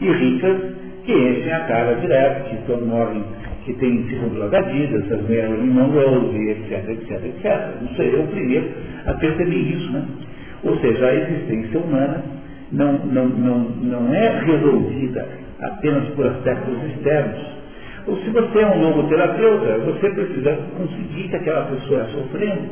e 0.02 0.12
ricas 0.12 0.58
que 1.04 1.14
enchem 1.14 1.52
a 1.52 1.60
cara 1.62 1.96
direto, 1.96 2.50
que 2.50 2.56
estão, 2.56 2.82
morrem 2.82 3.24
que 3.70 3.74
tem 3.76 4.04
segundo 4.10 4.34
drogadidas, 4.34 5.12
as 5.12 5.22
Marilyn 5.22 5.74
Monroe, 5.74 6.50
etc, 6.50 6.90
etc, 6.90 7.24
etc. 7.24 7.82
Não 7.82 7.96
sei, 7.96 8.16
eu 8.16 8.24
primeiro 8.24 8.68
a 9.06 9.14
perceber 9.14 9.56
isso, 9.56 9.92
né? 9.92 10.06
Ou 10.64 10.76
seja, 10.80 11.06
a 11.06 11.16
existência 11.16 11.80
humana 11.80 12.24
não, 12.72 12.94
não, 13.06 13.30
não, 13.30 13.60
não 13.60 14.14
é 14.14 14.40
resolvida 14.44 15.28
apenas 15.62 16.08
por 16.16 16.26
aspectos 16.26 16.84
externos. 16.84 17.60
Ou 18.08 18.18
se 18.18 18.30
você 18.32 18.60
é 18.60 18.66
um 18.66 18.82
logoterapeuta, 18.82 19.78
você 19.86 20.10
precisa 20.10 20.58
conseguir 20.76 21.30
que 21.30 21.36
aquela 21.36 21.66
pessoa 21.66 22.06
sofrendo 22.06 22.70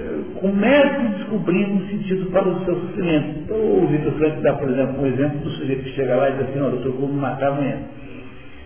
eh, 0.00 0.18
comece 0.40 1.08
descobrindo 1.16 1.74
um 1.74 1.88
sentido 1.88 2.26
para 2.32 2.48
o 2.48 2.64
seu 2.64 2.74
sofrimento. 2.74 3.38
Então, 3.44 3.56
o 3.56 3.86
Vitor 3.86 4.12
Frank 4.14 4.42
dá, 4.42 4.54
por 4.54 4.68
exemplo, 4.68 5.00
um 5.00 5.06
exemplo 5.06 5.38
do 5.38 5.50
sujeito 5.50 5.84
que 5.84 5.90
chega 5.90 6.16
lá 6.16 6.30
e 6.30 6.32
diz 6.32 6.48
assim, 6.48 6.60
ó, 6.60 6.70
doutor, 6.70 6.92
vou 6.92 7.08
me 7.08 7.20
matar 7.20 7.52
amanhã 7.52 7.78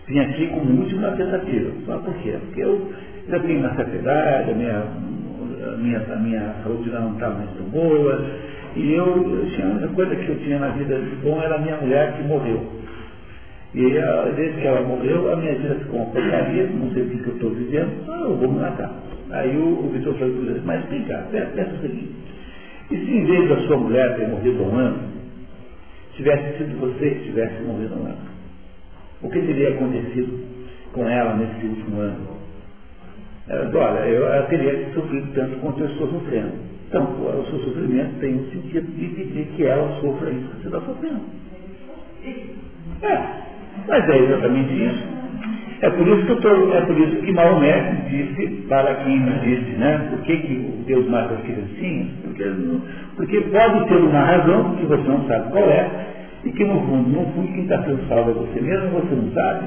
vim 0.08 0.18
aqui 0.20 0.46
como 0.48 0.80
última 0.80 1.10
tentativa. 1.12 1.70
Só 1.86 1.98
por 1.98 2.14
quê? 2.14 2.36
Porque 2.46 2.62
eu 2.62 2.92
já 3.28 3.38
tenho 3.40 3.60
uma 3.60 3.74
certa 3.74 3.96
idade, 3.96 4.50
a 4.50 4.54
minha, 4.54 4.78
a 4.78 5.76
minha, 5.76 5.98
a 6.12 6.16
minha 6.16 6.54
saúde 6.64 6.90
já 6.90 7.00
não 7.00 7.12
estava 7.12 7.34
mais 7.34 7.50
tão 7.50 7.66
boa, 7.66 8.26
e 8.74 8.94
eu, 8.94 9.06
eu 9.06 9.46
tinha, 9.50 9.66
a 9.66 9.70
única 9.70 9.88
coisa 9.88 10.16
que 10.16 10.28
eu 10.28 10.38
tinha 10.38 10.58
na 10.58 10.68
vida 10.68 10.98
de 10.98 11.16
bom 11.16 11.40
era 11.42 11.56
a 11.56 11.58
minha 11.58 11.76
mulher 11.76 12.16
que 12.16 12.22
morreu. 12.22 12.78
E 13.74 13.98
a, 13.98 14.22
desde 14.34 14.60
que 14.60 14.66
ela 14.66 14.80
morreu, 14.80 15.30
a 15.30 15.36
minha 15.36 15.54
vida 15.54 15.74
ficou 15.74 16.00
uma 16.00 16.12
porcaria, 16.12 16.66
não 16.66 16.90
sei 16.92 17.02
o 17.02 17.10
que, 17.10 17.28
eu 17.28 17.34
estou 17.34 17.50
vivendo, 17.50 17.90
ah, 18.08 18.22
eu 18.22 18.36
vou 18.36 18.50
me 18.50 18.60
matar. 18.60 18.90
Aí 19.30 19.54
o, 19.56 19.84
o 19.84 19.90
Vitor 19.92 20.14
falou 20.14 20.34
para 20.36 20.54
mas 20.64 20.84
vem 20.86 21.02
cá, 21.04 21.26
pensa 21.30 21.74
o 21.74 21.80
seguinte, 21.82 22.12
e 22.90 22.96
se 22.96 23.10
em 23.10 23.24
vez 23.26 23.48
da 23.50 23.56
sua 23.66 23.76
mulher 23.76 24.16
ter 24.16 24.28
morrido 24.28 24.62
um 24.62 24.74
ano, 24.74 24.98
tivesse 26.16 26.56
sido 26.56 26.80
você 26.80 27.10
que 27.10 27.24
tivesse 27.24 27.62
morrido 27.62 27.94
um 27.94 28.06
ano? 28.06 28.37
O 29.22 29.28
que 29.28 29.40
teria 29.40 29.70
acontecido 29.70 30.38
com 30.92 31.08
ela 31.08 31.34
nesse 31.34 31.66
último 31.66 32.00
ano? 32.00 32.38
Ela 33.48 33.70
olha, 33.74 34.00
eu, 34.08 34.26
ela 34.26 34.46
teria 34.46 34.92
sofrido 34.94 35.32
tanto 35.34 35.56
quanto 35.60 35.80
eu 35.80 35.86
estou 35.86 36.08
sofrendo. 36.08 36.52
Então, 36.88 37.04
o 37.04 37.46
seu 37.50 37.58
sofrimento 37.60 38.18
tem 38.20 38.34
o 38.34 38.50
sentido 38.50 38.86
de 38.92 39.08
pedir 39.08 39.46
que 39.56 39.64
ela 39.64 40.00
sofra 40.00 40.30
isso 40.30 40.48
que 40.48 40.62
você 40.62 40.66
está 40.68 40.80
sofrendo. 40.80 41.20
É, 43.02 43.18
mas 43.86 44.08
é 44.08 44.18
exatamente 44.18 44.72
isso. 44.72 45.18
É 45.80 45.90
por 45.90 46.08
isso 46.08 46.26
que 46.26 46.46
eu 46.46 46.74
é 46.74 46.80
por 46.80 46.98
isso 46.98 47.16
que 47.22 47.32
Maomé 47.32 47.92
disse 48.08 48.46
para 48.68 48.94
quem 48.96 49.22
disse, 49.40 49.76
né? 49.76 50.06
Por 50.10 50.20
que, 50.22 50.36
que 50.36 50.54
Deus 50.86 51.08
mata 51.08 51.34
as 51.34 51.40
criancinhas? 51.42 52.08
Porque, 52.24 52.44
porque 53.16 53.40
pode 53.42 53.86
ter 53.86 53.96
uma 53.96 54.24
razão 54.24 54.74
que 54.74 54.86
você 54.86 55.08
não 55.08 55.24
sabe 55.28 55.50
qual 55.52 55.64
é, 55.70 55.90
e 56.44 56.50
que 56.52 56.64
no 56.64 56.80
fundo, 56.80 57.08
no 57.10 57.32
fundo, 57.32 57.52
quem 57.52 57.62
está 57.62 57.82
sendo 57.82 58.08
salvo 58.08 58.30
é 58.30 58.34
você 58.34 58.60
mesmo, 58.60 58.90
você 58.90 59.14
não 59.14 59.32
sabe. 59.32 59.66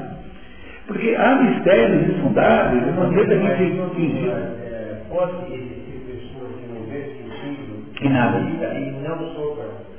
Porque 0.88 1.16
há 1.16 1.36
mistérios 1.36 2.10
infundáveis, 2.10 2.84
de 2.84 2.92
maneira 2.92 3.26
que 3.26 3.34
a 3.34 3.56
gente 3.56 3.76
não 3.76 4.32
é, 4.32 5.02
Pode 5.10 5.54
existir 5.54 6.00
pessoas 6.08 6.52
que 6.56 6.68
não 6.74 6.86
vê 6.88 7.02
sentido 7.02 7.94
Que 7.96 8.10
nada. 8.10 8.40
e 8.40 9.08
não 9.08 9.18
sofram. 9.34 9.92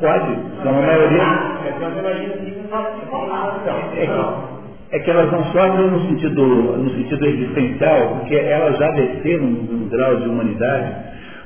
Pode, 0.00 0.62
são 0.62 0.78
a 0.78 0.82
maioria. 0.82 1.22
Então 1.68 1.90
não 1.90 2.68
fala 2.68 2.90
de 2.94 3.06
formação. 3.06 3.76
É 3.96 4.06
que, 4.06 4.96
é 4.96 4.98
que 5.00 5.10
elas 5.10 5.32
não 5.32 5.44
sofrem 5.46 5.90
no 5.90 6.00
sentido, 6.06 6.44
no 6.44 6.90
sentido 6.90 7.26
existencial, 7.26 8.16
porque 8.18 8.36
elas 8.36 8.78
já 8.78 8.90
desceram 8.92 9.46
num 9.46 9.88
grau 9.88 10.16
de 10.16 10.28
humanidade 10.28 10.94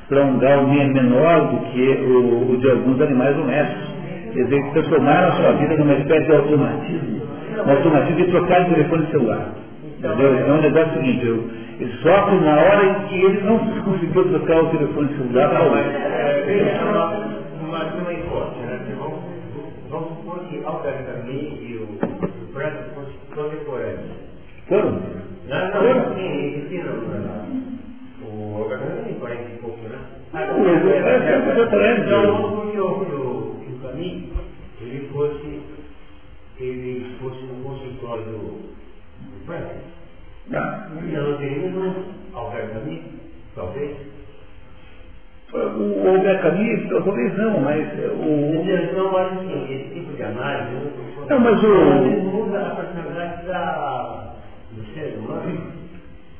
para 0.07 0.23
um 0.23 0.37
grau 0.37 0.67
menor 0.67 1.47
do 1.47 1.57
que 1.71 1.89
o, 1.89 2.51
o 2.51 2.57
de 2.57 2.69
alguns 2.69 3.01
animais 3.01 3.35
domésticos. 3.35 3.97
Quer 4.37 4.43
dizer, 4.43 4.71
transformaram 4.71 5.29
a 5.29 5.31
sua 5.31 5.51
vida 5.53 5.75
numa 5.77 5.93
espécie 5.95 6.27
de 6.27 6.35
automatismo, 6.35 7.21
um 7.65 7.71
automatismo 7.71 8.15
de 8.17 8.25
trocar 8.29 8.65
de 8.65 8.69
telefone 8.75 9.07
celular. 9.09 9.49
Entendeu? 9.97 10.35
É 10.47 10.51
um 10.53 10.61
negócio 10.61 10.93
seguinte, 10.93 11.25
eu, 11.25 11.49
ele 11.79 11.91
sofre 12.03 12.35
na 12.41 12.55
hora 12.55 12.85
em 12.85 13.07
que 13.07 13.15
ele 13.15 13.41
não 13.41 13.57
conseguiu 13.81 14.23
trocar 14.29 14.61
o 14.61 14.69
telefone 14.69 15.09
celular 15.17 15.49
para 15.49 15.59
Não, 15.59 15.67
o 15.67 15.71
mas 15.71 15.85
é, 15.87 16.83
uma, 16.83 17.83
uma 17.83 18.13
hipótese, 18.13 18.59
né? 18.61 18.79
Vamos, 19.89 20.17
supor 20.17 20.39
que 20.41 20.61
Albert 20.63 21.03
Camus 21.03 21.31
e 21.33 21.79
o, 21.81 21.97
o 22.05 22.53
Francis 22.53 22.93
fossem 22.93 23.15
contemporâneos. 23.33 24.05
Foram? 24.69 24.91
Não, 25.47 25.71
Foram? 25.71 25.95
não, 25.95 26.15
sim, 26.15 26.57
ensinam 26.63 26.93
O 28.21 28.61
Albert 28.61 28.79
Camus 28.81 29.03
tem 29.03 29.13
40 29.15 29.41
e 29.41 29.57
pouco, 29.63 29.79
né? 29.87 29.97
Não, 30.33 30.59
mas 30.59 30.85
é- 30.85 30.97
é- 30.97 31.33
é 31.33 31.41
contemporâneo. 31.41 32.03
Então, 32.05 32.21
vamos 32.21 32.71
supor 32.73 33.07
o, 33.15 33.36
Camus, 33.97 34.23
ele 34.81 35.09
fosse, 35.11 35.61
ele 36.59 37.15
fosse 37.19 37.41
no 37.43 37.63
consultório 37.63 38.23
do, 38.25 38.39
do 38.39 39.45
Francis. 39.45 39.81
Ah, 40.53 40.87
E 40.91 41.11
nós 41.11 41.37
teríamos 41.39 41.95
um 41.97 42.37
Albert 42.37 42.69
Camus, 42.73 42.99
talvez. 43.55 43.97
O 45.53 46.07
Albert 46.09 46.41
Camus, 46.41 46.89
talvez 46.89 47.37
não, 47.37 47.59
mas 47.61 47.87
o, 47.99 48.61
Então, 48.61 49.05
eu 49.05 49.17
acho 49.17 49.33
assim, 49.35 49.73
esse 49.73 49.93
tipo 49.93 50.13
de 50.13 50.23
análise 50.23 50.71
não, 50.75 51.25
Não, 51.27 51.39
mas 51.39 51.63
o- 51.63 52.21
muda 52.21 52.67
a 52.67 52.75
personalidade 52.75 53.45
da, 53.47 54.33
do 54.71 54.93
ser 54.93 55.17
humano. 55.17 55.76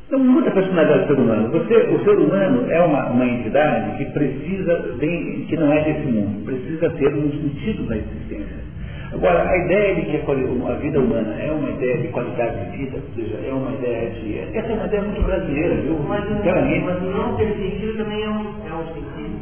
Não 0.09 0.19
muda 0.19 0.49
a 0.49 0.53
personalidade 0.53 1.01
do 1.01 1.07
ser 1.07 1.19
humano. 1.21 1.49
Você, 1.49 1.75
o 1.75 2.03
ser 2.05 2.17
humano 2.17 2.71
é 2.71 2.81
uma, 2.81 3.07
uma 3.07 3.25
entidade 3.25 3.97
que 3.97 4.05
precisa, 4.11 4.95
de, 4.99 5.45
que 5.49 5.57
não 5.57 5.73
é 5.73 5.83
desse 5.83 6.07
mundo, 6.07 6.45
precisa 6.45 6.89
ter 6.91 7.13
um 7.13 7.29
sentido 7.29 7.83
na 7.89 7.97
existência. 7.97 8.67
Agora, 9.11 9.49
a 9.49 9.57
ideia 9.65 9.95
de 9.95 10.01
que 10.03 10.17
a, 10.17 10.73
vida 10.75 10.99
humana 10.99 11.35
é 11.39 11.51
uma 11.51 11.69
ideia 11.69 11.97
de 11.97 12.07
qualidade 12.09 12.71
de 12.71 12.77
vida, 12.77 12.97
ou 12.97 13.15
seja, 13.15 13.37
é 13.45 13.51
uma 13.51 13.71
ideia 13.71 14.09
de. 14.11 14.39
Essa 14.57 14.67
é 14.67 14.73
uma 14.75 14.85
ideia 14.85 15.03
muito 15.03 15.21
brasileira, 15.23 15.75
viu? 15.75 15.99
Mas, 16.07 16.23
mas 16.29 17.03
não 17.03 17.35
ter 17.35 17.53
sentido 17.55 17.97
também 17.97 18.23
é 18.23 18.29
um, 18.29 18.43
é 18.65 18.73
um 18.73 18.93
sentido. 18.93 19.39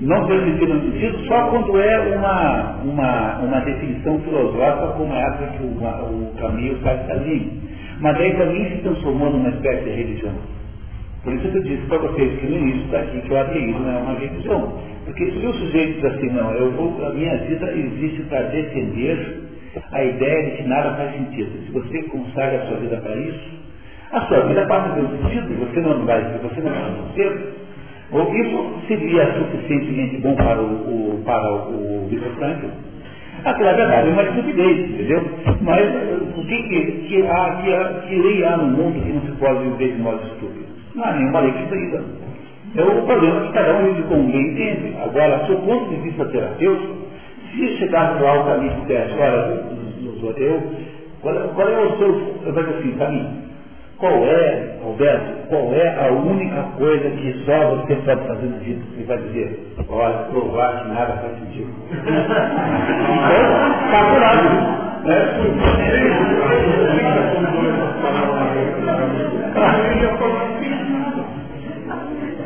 não 0.00 0.26
tem 0.26 0.40
sentido 0.40 0.74
no 0.74 0.92
sentido 0.92 1.18
só 1.26 1.50
quando 1.50 1.80
é 1.80 2.16
uma, 2.16 2.76
uma, 2.84 3.38
uma 3.38 3.60
definição 3.60 4.20
filosófica 4.20 4.86
como 4.96 5.14
essa 5.14 5.46
que 5.46 5.62
o, 5.62 5.68
o 5.68 6.32
Caminho 6.40 6.76
faz 6.82 7.06
caminho. 7.06 7.69
Mas 8.00 8.16
aí 8.18 8.32
também 8.34 8.64
se 8.70 8.82
transformou 8.82 9.30
numa 9.30 9.50
espécie 9.50 9.84
de 9.84 9.90
religião. 9.90 10.32
Por 11.22 11.34
isso 11.34 11.48
que 11.50 11.58
eu 11.58 11.62
disse 11.62 11.82
para 11.86 11.98
vocês 11.98 12.40
que 12.40 12.46
no 12.46 12.56
início 12.56 12.88
daqui 12.90 13.20
que 13.20 13.32
o 13.32 13.38
ateísmo 13.38 13.86
é 13.88 13.96
uma 13.98 14.14
religião. 14.14 14.72
Porque 15.04 15.30
se 15.30 15.46
o 15.46 15.52
sujeito 15.52 15.94
diz 16.00 16.04
assim, 16.06 16.30
não, 16.30 16.50
eu 16.54 16.70
vou, 16.72 17.04
a 17.06 17.10
minha 17.10 17.36
vida 17.38 17.72
existe 17.76 18.22
para 18.22 18.42
defender 18.42 19.42
a 19.92 20.02
ideia 20.02 20.44
de 20.50 20.56
que 20.56 20.62
nada 20.68 20.92
faz 20.96 21.12
sentido. 21.12 21.50
Se 21.66 21.72
você 21.72 22.02
consagra 22.04 22.62
a 22.62 22.66
sua 22.68 22.76
vida 22.78 22.96
para 22.96 23.16
isso, 23.16 23.50
a 24.12 24.20
sua 24.22 24.40
vida 24.40 24.66
passa 24.66 24.98
um 24.98 25.08
sentido, 25.22 25.58
você 25.58 25.80
não 25.80 26.04
vai, 26.06 26.22
você 26.42 26.60
não 26.62 26.70
vai 26.70 27.14
ser. 27.14 27.52
Ou 28.12 28.34
isso 28.34 28.74
seria 28.88 29.34
suficientemente 29.34 30.16
bom 30.18 30.34
para 30.34 30.60
o, 30.60 30.64
o- 31.16 31.22
para 31.24 31.52
o, 31.52 32.04
o 32.04 32.08
Victor. 32.08 32.32
Aquela 33.44 33.74
verdade 33.74 34.08
é 34.08 34.12
uma 34.12 34.22
estupidez, 34.24 34.78
entendeu? 34.90 35.30
Mas 35.62 35.80
eh, 35.80 36.18
o 36.36 36.46
que, 36.46 36.62
que, 36.68 36.92
que, 37.08 37.22
há, 37.26 37.56
que, 37.62 37.74
há, 37.74 37.94
que 38.06 38.16
lei 38.18 38.44
há 38.44 38.56
no 38.58 38.68
mundo 38.68 39.00
que 39.02 39.12
não 39.12 39.22
se 39.22 39.32
pode 39.38 39.64
viver 39.70 39.94
de 39.94 40.02
modo 40.02 40.22
estúpido? 40.24 40.66
Não 40.94 41.04
há 41.04 41.12
nenhuma 41.14 41.40
lei 41.40 41.52
que 41.52 41.66
proíba. 41.68 42.04
É 42.76 42.82
o 42.84 43.04
problema 43.04 43.40
que 43.42 43.52
cada 43.52 43.74
um 43.76 43.84
vive 43.86 44.04
com 44.04 44.16
ninguém 44.16 44.52
entende. 44.52 44.94
Agora, 44.98 45.38
do 45.46 45.56
ponto 45.64 45.88
de 45.90 45.98
vista 45.98 46.26
terapêutico, 46.30 46.98
se 47.54 47.78
chegasse 47.78 48.22
lá 48.22 48.34
o 48.40 48.46
caminho 48.46 48.72
e 48.72 48.76
dissesse, 48.82 49.14
olha, 49.20 49.50
eu, 50.38 50.70
qual, 51.22 51.36
é- 51.36 51.48
qual 51.54 51.68
é 51.68 51.78
o 51.78 51.98
seu. 51.98 52.08
Eu 52.46 52.54
vou 52.54 52.62
assim, 52.78 52.96
caminho. 52.96 53.34
Qual 54.00 54.26
é, 54.26 54.66
Alberto, 54.80 55.32
qual 55.48 55.72
é 55.74 56.08
a 56.08 56.12
única 56.12 56.64
coisa 56.76 57.12
que 57.12 57.34
só 57.46 57.68
você 57.68 57.96
pode 57.98 58.26
fazer 58.26 58.48
no 58.48 58.58
vida? 58.58 58.82
Ele 58.96 59.06
vai 59.06 59.18
dizer, 59.18 59.60
olha, 59.88 60.18
provar 60.30 60.82
que 60.82 60.88
nada 60.88 61.16
faz 61.18 61.38
sentido. 61.38 61.70
então, 61.92 63.86
está 63.86 64.10
curado. 64.10 64.50
Né? 65.04 65.36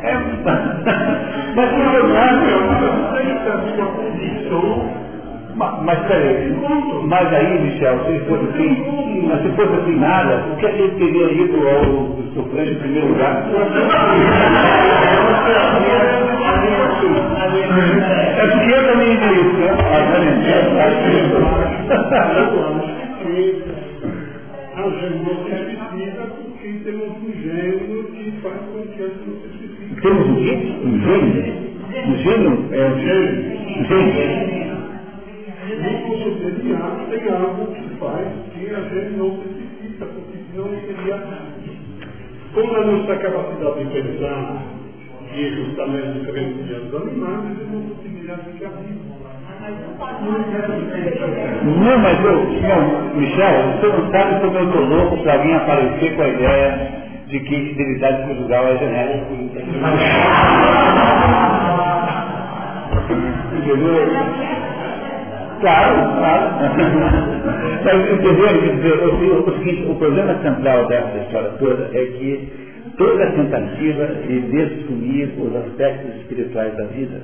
É, 0.03 0.15
mas 1.55 1.73
não 1.73 1.97
é 1.97 2.03
Ma- 2.03 2.31
Mas 5.57 5.99
peraí, 6.07 6.53
mas 7.07 7.33
aí, 7.33 7.59
Michel, 7.61 7.97
se 8.05 8.19
fosse 8.25 8.43
assim, 8.43 9.25
mas 9.25 9.41
se 9.41 9.49
fosse 9.49 9.73
assim 9.73 9.95
nada, 9.95 10.37
por 10.39 10.57
que 10.57 10.65
a 10.65 10.71
gente 10.71 10.95
teria 10.95 11.31
ido 11.31 11.57
ao 11.65 12.25
sofrente 12.33 12.71
em 12.71 12.75
primeiro 12.75 13.07
lugar? 13.07 13.41
É 18.37 18.47
porque 18.47 18.71
eu 18.71 18.83
também 18.85 19.17
vi 19.17 19.33
isso, 19.39 19.55
né? 19.55 19.69
A 19.79 20.11
gente 24.83 25.77
precisa 25.77 26.25
porque 26.35 26.67
temos 26.83 27.09
um 27.23 27.31
gênio 27.41 28.03
que 28.11 28.31
faz 28.43 28.57
com 28.73 28.81
que 28.81 29.01
a 29.01 29.07
gente 29.07 29.31
precise. 29.39 30.01
Temos 30.01 30.27
um 30.27 30.35
quê? 30.35 30.51
Um 30.83 30.99
gênio? 30.99 31.43
Um 32.07 32.15
gênio? 32.17 32.53
É 32.73 32.85
um 32.85 32.99
gênio? 32.99 33.55
Gênio. 33.87 34.54
Cotidiano 36.31 37.05
tem 37.09 37.27
algo 37.29 37.65
que 37.67 37.81
faz 37.97 38.27
que 38.53 38.69
a 38.73 38.81
gente 38.81 39.17
não 39.17 39.31
se 39.31 39.47
precisa, 39.47 40.05
porque 40.05 40.37
senão 40.51 40.69
seria. 40.69 41.17
Como 42.53 42.75
a 42.75 42.85
nossa 42.85 43.15
capacidade 43.17 43.85
de 43.85 44.01
pensar 44.01 44.63
e 45.35 45.49
justamente 45.51 46.19
diferencia 46.19 46.79
dos 46.79 46.93
animais, 47.01 47.39
a 47.39 47.41
gente 47.49 47.65
não 47.71 47.81
conseguiria 47.81 48.37
ficar 48.37 48.69
vivo. 48.69 49.15
Não, 51.63 51.97
mas 51.99 52.23
eu, 52.23 52.33
não, 52.33 53.15
Michel, 53.15 53.79
você 53.79 53.87
não 53.87 54.11
sabe 54.11 54.39
como 54.41 54.57
eu 54.57 54.63
estou 54.65 54.85
louco 54.85 55.17
para 55.23 55.33
alguém 55.33 55.55
aparecer 55.55 56.15
com 56.15 56.21
a 56.21 56.27
ideia 56.27 56.91
de 57.27 57.39
que 57.39 57.55
fidelidade 57.55 58.27
conjugal 58.27 58.67
é 58.67 58.77
genética. 58.77 59.25
Entendeu? 63.57 64.54
Claro, 65.59 66.17
claro. 66.17 66.45
Dizer, 68.75 68.99
o, 68.99 69.89
o 69.89 69.91
o 69.91 69.95
problema 69.95 70.35
central 70.41 70.87
dessa 70.87 71.17
história 71.19 71.49
toda 71.59 71.89
é 71.93 72.05
que 72.05 72.49
toda 72.97 73.31
tentativa 73.31 74.05
de 74.27 74.39
destruir 74.41 75.33
os 75.37 75.55
aspectos 75.55 76.15
espirituais 76.21 76.75
da 76.75 76.85
vida 76.85 77.21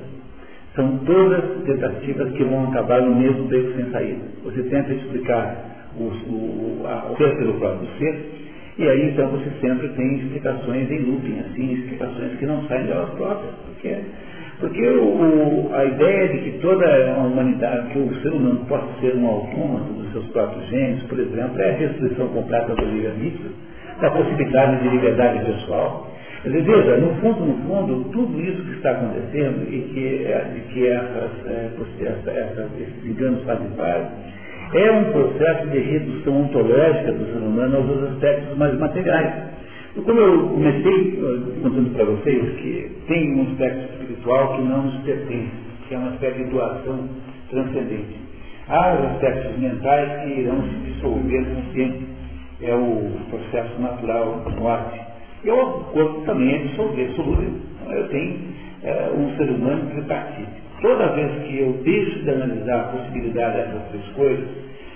são 0.74 0.98
todas 0.98 1.42
tentativas 1.66 2.32
que 2.32 2.44
vão 2.44 2.68
acabar 2.70 3.02
no 3.02 3.14
mesmo 3.14 3.44
beco 3.44 3.72
sem 3.76 3.90
saída. 3.90 4.24
Você 4.44 4.62
tenta 4.64 4.92
explicar 4.92 5.90
o, 5.96 6.04
o, 6.04 6.86
a, 6.86 7.12
o 7.12 7.16
ser 7.16 7.36
pelo 7.36 7.54
próprio 7.54 7.88
ser, 7.98 8.42
e 8.78 8.88
aí 8.88 9.10
então 9.10 9.28
você 9.28 9.50
sempre 9.60 9.88
tem 9.90 10.16
explicações 10.16 10.90
em 10.90 10.98
looping, 11.00 11.40
assim, 11.40 11.72
explicações 11.74 12.38
que 12.38 12.46
não 12.46 12.62
saem 12.68 12.86
delas 12.86 13.10
próprias. 13.10 13.54
Porque, 13.66 13.96
porque 14.62 14.88
o, 14.88 15.70
a 15.74 15.84
ideia 15.84 16.28
de 16.28 16.38
que 16.38 16.50
toda 16.60 16.86
a 16.86 17.18
humanidade, 17.24 17.88
que 17.88 17.98
o 17.98 18.14
ser 18.22 18.32
humano 18.32 18.64
possa 18.68 18.86
ser 19.00 19.16
um 19.16 19.26
autômato 19.26 19.92
dos 19.92 20.12
seus 20.12 20.26
próprios 20.28 20.64
genes, 20.68 21.02
por 21.04 21.18
exemplo, 21.18 21.60
é 21.60 21.70
a 21.70 21.78
destruição 21.78 22.28
completa 22.28 22.72
do 22.74 22.84
livre-arbítrio, 22.84 23.50
da 24.00 24.10
possibilidade 24.12 24.82
de 24.82 24.88
liberdade 24.88 25.44
pessoal. 25.44 26.06
Dizer, 26.44 26.62
veja, 26.62 26.96
no 26.98 27.10
fundo, 27.16 27.44
no 27.44 27.54
fundo, 27.66 28.04
tudo 28.12 28.40
isso 28.40 28.62
que 28.64 28.74
está 28.76 28.92
acontecendo 28.92 29.66
e 29.68 29.80
que, 29.92 30.26
é- 30.26 30.44
de 30.54 30.60
que 30.72 30.86
essas, 30.88 31.46
é, 31.46 31.70
essa- 32.06 32.30
essa- 32.30 32.68
esses 32.80 33.04
enganos 33.04 33.42
fazem 33.44 33.68
parte, 33.76 34.10
é 34.74 34.90
um 34.92 35.04
processo 35.12 35.68
de 35.70 35.78
redução 35.80 36.42
ontológica 36.42 37.12
do 37.12 37.26
ser 37.32 37.38
humano 37.38 37.76
aos 37.78 38.12
aspectos 38.12 38.56
mais 38.56 38.78
materiais. 38.78 39.32
E 39.94 40.00
como 40.00 40.18
eu 40.18 40.48
comecei 40.48 41.20
contando 41.62 41.94
para 41.94 42.04
vocês 42.06 42.56
que 42.60 42.90
tem 43.08 43.34
um 43.34 43.42
aspecto 43.42 43.92
espiritual 43.92 44.56
que 44.56 44.62
não 44.62 44.84
nos 44.84 44.96
pertence, 45.04 45.50
que 45.86 45.94
é 45.94 45.98
uma 45.98 46.14
espécie 46.14 46.44
de 46.44 46.50
doação 46.50 47.08
transcendente. 47.50 48.16
Há 48.68 48.94
os 48.94 49.04
aspectos 49.12 49.58
mentais 49.58 50.22
que 50.22 50.40
irão 50.40 50.62
se 50.62 50.92
dissolver 50.92 51.44
com 51.44 51.60
o 51.60 51.72
tempo 51.74 52.12
é 52.62 52.74
o 52.74 53.10
processo 53.28 53.80
natural 53.80 54.44
morte. 54.58 55.00
E 55.44 55.50
o 55.50 55.66
corpo 55.92 56.22
também 56.24 56.54
é 56.54 56.58
dissolver, 56.58 57.10
solúvel. 57.14 57.50
Eu 57.90 58.08
tenho 58.08 58.38
é, 58.84 59.10
um 59.14 59.36
ser 59.36 59.50
humano 59.50 59.90
tripartite. 59.90 60.62
Toda 60.80 61.12
vez 61.12 61.30
que 61.42 61.58
eu 61.58 61.72
deixo 61.84 62.22
de 62.22 62.30
analisar 62.30 62.80
a 62.80 62.84
possibilidade 62.84 63.56
dessas 63.56 63.88
três 63.88 64.06
coisas, 64.14 64.48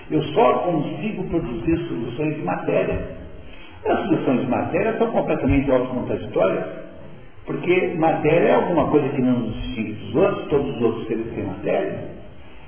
eu 0.09 0.21
só 0.23 0.53
consigo 0.59 1.23
produzir 1.25 1.77
soluções 1.87 2.35
de 2.35 2.41
matéria. 2.43 3.26
As 3.85 3.99
soluções 4.05 4.41
de 4.41 4.47
matéria 4.47 4.97
são 4.97 5.11
completamente 5.11 5.71
autocontraditórias, 5.71 6.65
porque 7.45 7.95
matéria 7.97 8.47
é 8.47 8.55
alguma 8.55 8.87
coisa 8.87 9.07
que 9.09 9.21
não 9.21 9.39
nos 9.39 9.53
distingue 9.55 9.93
dos 9.93 10.15
outros, 10.15 10.47
todos 10.49 10.75
os 10.75 10.81
outros 10.81 11.07
seres 11.07 11.33
têm 11.33 11.45
matéria. 11.45 12.17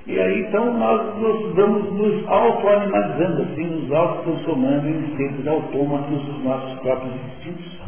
E 0.06 0.18
aí 0.18 0.40
então 0.40 0.72
nós 0.78 1.18
nos 1.18 1.54
vamos 1.54 1.92
nos 1.92 2.28
autoanimalizando, 2.28 3.42
assim, 3.42 3.64
nos 3.64 3.92
auto-transformando 3.92 4.88
em 4.88 5.16
seres 5.16 5.46
autômatos 5.46 6.24
dos 6.24 6.44
nossos 6.44 6.78
próprios 6.80 7.14
instintos. 7.14 7.80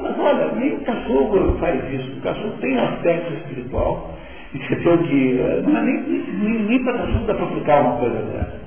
Mas 0.00 0.18
olha, 0.18 0.52
nem 0.56 0.74
o 0.74 0.80
cachorro 0.80 1.56
faz 1.60 1.92
isso. 1.92 2.18
O 2.18 2.22
cachorro 2.22 2.54
tem 2.60 2.76
um 2.76 2.84
aspecto 2.84 3.32
espiritual. 3.34 4.10
Eh, 4.54 5.62
não 5.66 5.78
é 5.78 5.82
nem, 5.82 6.02
nem, 6.02 6.58
nem 6.64 6.84
para 6.84 6.98
cachorro 6.98 7.24
dá 7.26 7.34
para 7.34 7.44
aplicar 7.44 7.80
uma 7.80 7.96
coisa 7.96 8.16
dessa. 8.16 8.60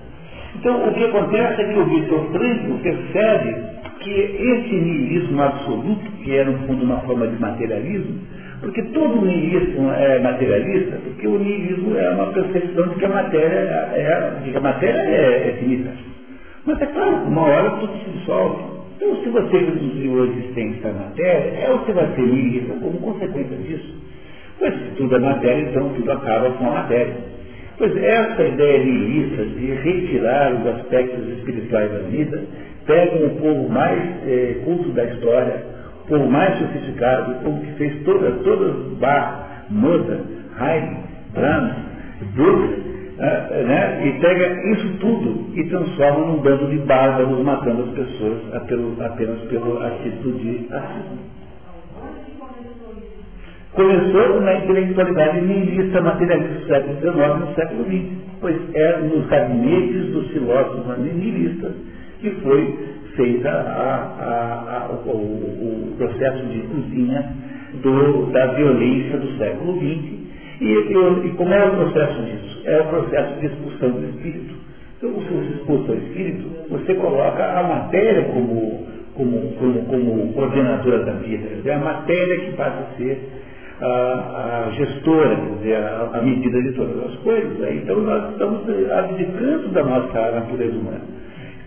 Então 0.55 0.87
o 0.87 0.93
que 0.95 1.03
acontece 1.03 1.61
é 1.61 1.73
que 1.73 1.79
o 1.79 1.85
Vitor 1.85 2.31
Franco 2.31 2.79
percebe 2.81 3.74
que 4.05 4.11
esse 4.11 4.75
niilismo 4.75 5.41
absoluto, 5.41 6.11
que 6.23 6.31
era 6.31 6.51
no 6.51 6.59
fundo 6.67 6.85
uma 6.85 6.99
forma 6.99 7.27
de 7.27 7.41
materialismo, 7.41 8.19
porque 8.61 8.83
todo 8.93 9.25
niilismo 9.25 9.91
é 9.91 10.19
materialista, 10.19 10.97
porque 11.03 11.27
o 11.27 11.39
niilismo 11.39 11.97
é 11.97 12.09
uma 12.11 12.27
percepção 12.27 12.87
de 12.89 12.95
que 12.95 13.05
a 13.05 13.09
matéria 13.09 13.57
é, 13.93 14.39
de 14.43 14.51
que 14.51 14.57
a 14.57 14.61
matéria 14.61 14.99
é, 14.99 15.49
é 15.49 15.51
finita. 15.59 15.89
Mas 16.65 16.81
é 16.81 16.85
claro, 16.85 17.15
uma 17.27 17.41
hora 17.41 17.69
tudo 17.71 17.93
se 17.97 18.11
dissolve. 18.11 18.75
Então, 18.95 19.15
se 19.23 19.29
você 19.29 19.57
reduziu 19.57 20.23
a 20.23 20.27
existência 20.27 20.81
da 20.83 20.99
matéria, 20.99 21.59
é 21.59 21.69
você 21.71 21.91
vai 21.91 22.07
ser 22.15 22.21
niilista 22.21 22.73
como 22.75 22.99
consequência 22.99 23.57
disso. 23.57 23.93
Pois 24.59 24.73
se 24.73 24.95
tudo 24.97 25.15
é 25.15 25.19
matéria, 25.19 25.69
então 25.69 25.89
tudo 25.89 26.11
acaba 26.11 26.51
com 26.51 26.67
a 26.69 26.73
matéria. 26.75 27.15
Pois 27.77 27.95
essa 27.97 28.41
ideia 28.41 28.83
niilista 28.83 29.45
de 29.45 29.65
retirar 29.65 30.53
os 30.53 30.67
aspectos 30.67 31.27
espirituais 31.39 31.91
da 31.91 31.99
vida 32.09 32.41
pega 32.85 33.25
o 33.25 33.29
povo 33.31 33.69
mais 33.69 33.99
é, 34.27 34.61
culto 34.63 34.89
da 34.89 35.05
história, 35.05 35.63
o 36.03 36.07
povo 36.07 36.29
mais 36.29 36.57
sofisticado, 36.59 37.31
o 37.31 37.35
povo 37.43 37.61
que 37.61 37.71
fez 37.73 38.03
todas, 38.03 38.41
todas 38.43 38.75
Bach, 38.99 39.65
Mozart, 39.69 40.21
Haydn, 40.57 40.97
Brahms, 41.33 41.75
Brooks, 42.35 42.85
né, 43.17 44.07
e 44.07 44.19
pega 44.19 44.71
isso 44.71 44.97
tudo 44.99 45.57
e 45.57 45.63
transforma 45.69 46.27
num 46.27 46.41
bando 46.41 46.67
de 46.67 46.77
bárbaros 46.79 47.43
matando 47.43 47.83
as 47.83 47.89
pessoas 47.91 48.39
apenas 48.53 49.39
pelo 49.49 49.81
atitude 49.81 50.39
de 50.39 50.67
racismo. 50.67 51.35
Começou 53.73 54.41
na 54.41 54.55
intelectualidade 54.55 55.41
nihilista 55.41 56.01
materialista 56.01 56.53
do 56.53 56.65
século 56.67 56.99
XIX 56.99 57.15
e 57.15 57.39
no 57.39 57.55
século 57.55 57.83
XX, 57.85 58.05
pois 58.39 58.75
é 58.75 58.97
nos 58.99 59.27
gabinetes 59.27 60.11
dos 60.11 60.27
filósofos 60.31 60.97
nihilistas 60.97 61.73
que 62.19 62.29
foi 62.41 62.95
feita 63.15 63.49
a, 63.49 63.95
a, 64.19 64.77
a, 64.77 64.91
o, 64.91 65.11
o, 65.11 65.95
processo 65.97 66.43
de 66.45 66.59
cozinha 66.61 67.33
do, 67.81 68.31
da 68.31 68.47
violência 68.47 69.17
do 69.17 69.37
século 69.37 69.77
XX. 69.77 70.25
E, 70.61 70.65
e, 70.65 71.27
e 71.27 71.29
como 71.35 71.53
é 71.53 71.65
o 71.65 71.71
processo 71.71 72.21
disso? 72.23 72.55
é 72.65 72.81
o 72.81 72.85
processo 72.85 73.39
de 73.39 73.45
expulsão 73.45 73.91
do 73.91 74.05
espírito. 74.09 74.55
Então, 74.97 75.13
se 75.21 75.33
você 75.33 75.53
expulsa 75.53 75.91
o 75.91 75.95
espírito, 75.95 76.49
você 76.69 76.95
coloca 76.95 77.59
a 77.59 77.63
matéria 77.63 78.23
como, 78.23 78.87
como, 79.13 79.51
como, 79.53 79.85
como 79.85 80.33
coordenadora 80.33 81.05
da 81.05 81.13
vida. 81.13 81.47
É 81.63 81.73
a 81.73 81.79
matéria 81.79 82.39
que 82.39 82.51
passa 82.53 82.79
a 82.79 82.97
ser 82.97 83.29
a, 83.81 84.65
a 84.67 84.71
gestora, 84.71 85.35
quer 85.35 85.55
dizer, 85.57 85.75
a, 85.75 86.09
a, 86.13 86.21
medida 86.21 86.61
de 86.61 86.71
todas 86.71 87.11
as 87.11 87.15
coisas. 87.17 87.57
Né? 87.59 87.81
Então, 87.83 88.01
nós 88.01 88.31
estamos 88.31 88.61
abdicando 88.91 89.67
da 89.69 89.83
nossa 89.83 90.31
natureza 90.31 90.77
humana. 90.77 91.01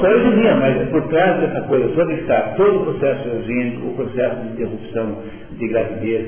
só 0.00 0.16
em 0.16 0.40
dia, 0.40 0.54
mas 0.56 0.88
por 0.88 1.02
trás 1.08 1.40
dessa 1.40 1.60
coisa 1.62 1.88
toda 1.94 2.12
está 2.12 2.40
todo 2.56 2.76
o 2.76 2.84
processo 2.84 3.28
eugênico, 3.28 3.88
o 3.88 3.94
processo 3.94 4.36
de 4.42 4.48
interrupção 4.52 5.18
de 5.52 5.68
gravidez. 5.68 6.26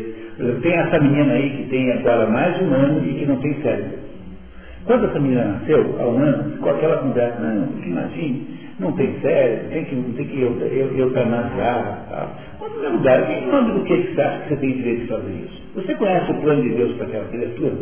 Tem 0.63 0.73
essa 0.75 0.99
menina 1.01 1.33
aí 1.35 1.51
que 1.51 1.63
tem 1.65 1.93
agora 1.93 2.27
mais 2.27 2.57
de 2.57 2.65
um 2.65 2.73
ano 2.73 3.05
e 3.07 3.15
que 3.15 3.27
não 3.27 3.37
tem 3.37 3.55
cérebro. 3.63 3.99
Quando 4.87 5.07
essa 5.07 5.21
menina 5.21 5.45
nasceu, 5.45 5.97
há 5.99 6.07
um 6.07 6.19
ano, 6.19 6.53
ficou 6.53 6.71
aquela 6.71 6.97
conversa, 6.99 7.39
não, 7.39 7.69
imagine, 7.85 8.47
não 8.79 8.93
tem 8.93 9.21
cérebro, 9.21 9.69
tem 9.71 9.85
que, 9.85 9.97
tem 10.17 10.27
que 10.27 10.41
eu, 10.41 10.59
eu, 10.59 10.99
eutanasiar. 10.99 12.07
Tal. 12.09 12.37
Mas, 12.61 12.73
primeiro 12.73 12.97
lugar, 12.97 13.31
em 13.31 13.47
nome 13.47 13.73
do 13.73 13.85
que 13.85 14.15
você 14.15 14.21
acha 14.21 14.39
que 14.41 14.49
você 14.49 14.57
tem 14.57 14.73
direito 14.73 15.01
de 15.03 15.07
fazer 15.09 15.33
isso? 15.33 15.63
Você 15.75 15.95
conhece 15.95 16.33
o 16.33 16.41
plano 16.41 16.63
de 16.63 16.71
Deus 16.71 16.93
para 16.97 17.07
aquela 17.07 17.25
criatura? 17.27 17.75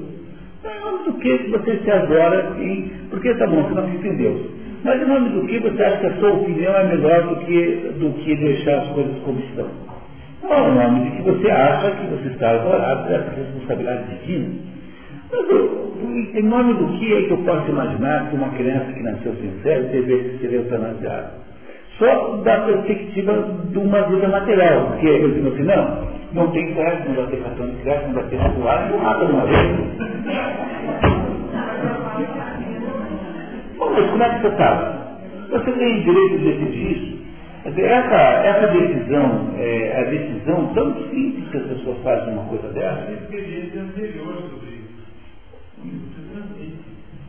Nome 0.65 1.05
do 1.05 1.13
que 1.15 1.39
você 1.51 1.77
se 1.77 1.91
agora 1.91 2.57
em. 2.59 2.91
Porque 3.11 3.33
tá 3.35 3.47
bom, 3.47 3.63
você 3.63 3.75
não 3.75 3.85
acredita 3.85 4.09
em. 4.09 4.58
Mas 4.85 5.03
em 5.03 5.07
nome 5.07 5.31
do 5.31 5.47
que 5.47 5.59
você 5.59 5.83
acha 5.83 5.97
que 5.99 6.07
a 6.07 6.17
sua 6.17 6.33
opinião 6.33 6.75
é 6.75 6.85
melhor 6.85 7.23
do 7.23 7.37
que, 7.45 7.93
do 7.99 8.13
que 8.23 8.37
deixar 8.37 8.79
as 8.79 8.89
coisas 8.89 9.17
como 9.25 9.41
estão? 9.41 9.69
Não, 10.43 10.71
em 10.71 10.75
nome 10.75 11.11
de 11.11 11.17
que 11.17 11.23
você 11.23 11.51
acha 11.51 11.91
que 11.91 12.07
você 12.07 12.29
está 12.29 12.51
agorado 12.51 13.09
dessa 13.09 13.35
responsabilidade 13.37 14.05
divina. 14.17 14.55
Mas 15.33 16.35
em 16.35 16.43
nome 16.43 16.75
do 16.75 16.99
que 16.99 17.13
é 17.13 17.23
que 17.23 17.31
eu 17.33 17.39
posso 17.39 17.69
imaginar 17.69 18.31
que 18.31 18.37
uma 18.37 18.51
criança 18.51 18.93
que 18.93 19.03
nasceu 19.03 19.35
cérebro 19.63 19.91
devesse 19.91 20.39
ser 20.39 20.53
eutanasiada? 20.53 21.33
Só 21.99 22.37
da 22.45 22.61
perspectiva 22.61 23.33
de 23.71 23.79
uma 23.79 24.03
vida 24.03 24.29
material, 24.29 24.87
porque 24.87 25.09
eu 25.09 25.31
digo 25.33 25.49
assim, 25.49 25.65
não, 25.65 26.09
não 26.33 26.51
tem 26.53 26.73
cérebro, 26.75 27.09
não 27.09 27.17
vai 27.17 27.27
ter 27.27 27.43
cartão 27.43 27.67
de 27.67 27.77
crédito, 27.83 28.07
não 28.07 28.15
vai 28.15 28.25
ter 28.25 28.39
celular, 28.39 28.91
não 28.91 28.99
mata 28.99 29.25
uma 29.25 29.45
vez. 29.47 31.08
Mas 33.79 34.11
como 34.11 34.23
é 34.23 34.35
que 34.35 34.41
você 34.41 34.49
está? 34.49 34.99
Você 35.51 35.73
tem 35.73 36.03
direito 36.03 36.39
de 36.39 36.45
decidir 36.45 36.93
isso? 36.93 37.19
Essa, 37.65 38.17
essa 38.47 38.67
decisão, 38.69 39.51
é, 39.59 40.01
a 40.01 40.11
decisão 40.11 40.73
tão 40.75 40.95
simples 41.11 41.49
que 41.51 41.57
as 41.57 41.65
pessoas 41.65 41.99
fazem 42.03 42.33
uma 42.33 42.45
coisa 42.45 42.69
dessa. 42.69 43.13
experiência 43.13 43.83
anterior 43.83 44.35
sobre 44.51 44.71
isso. 44.71 44.89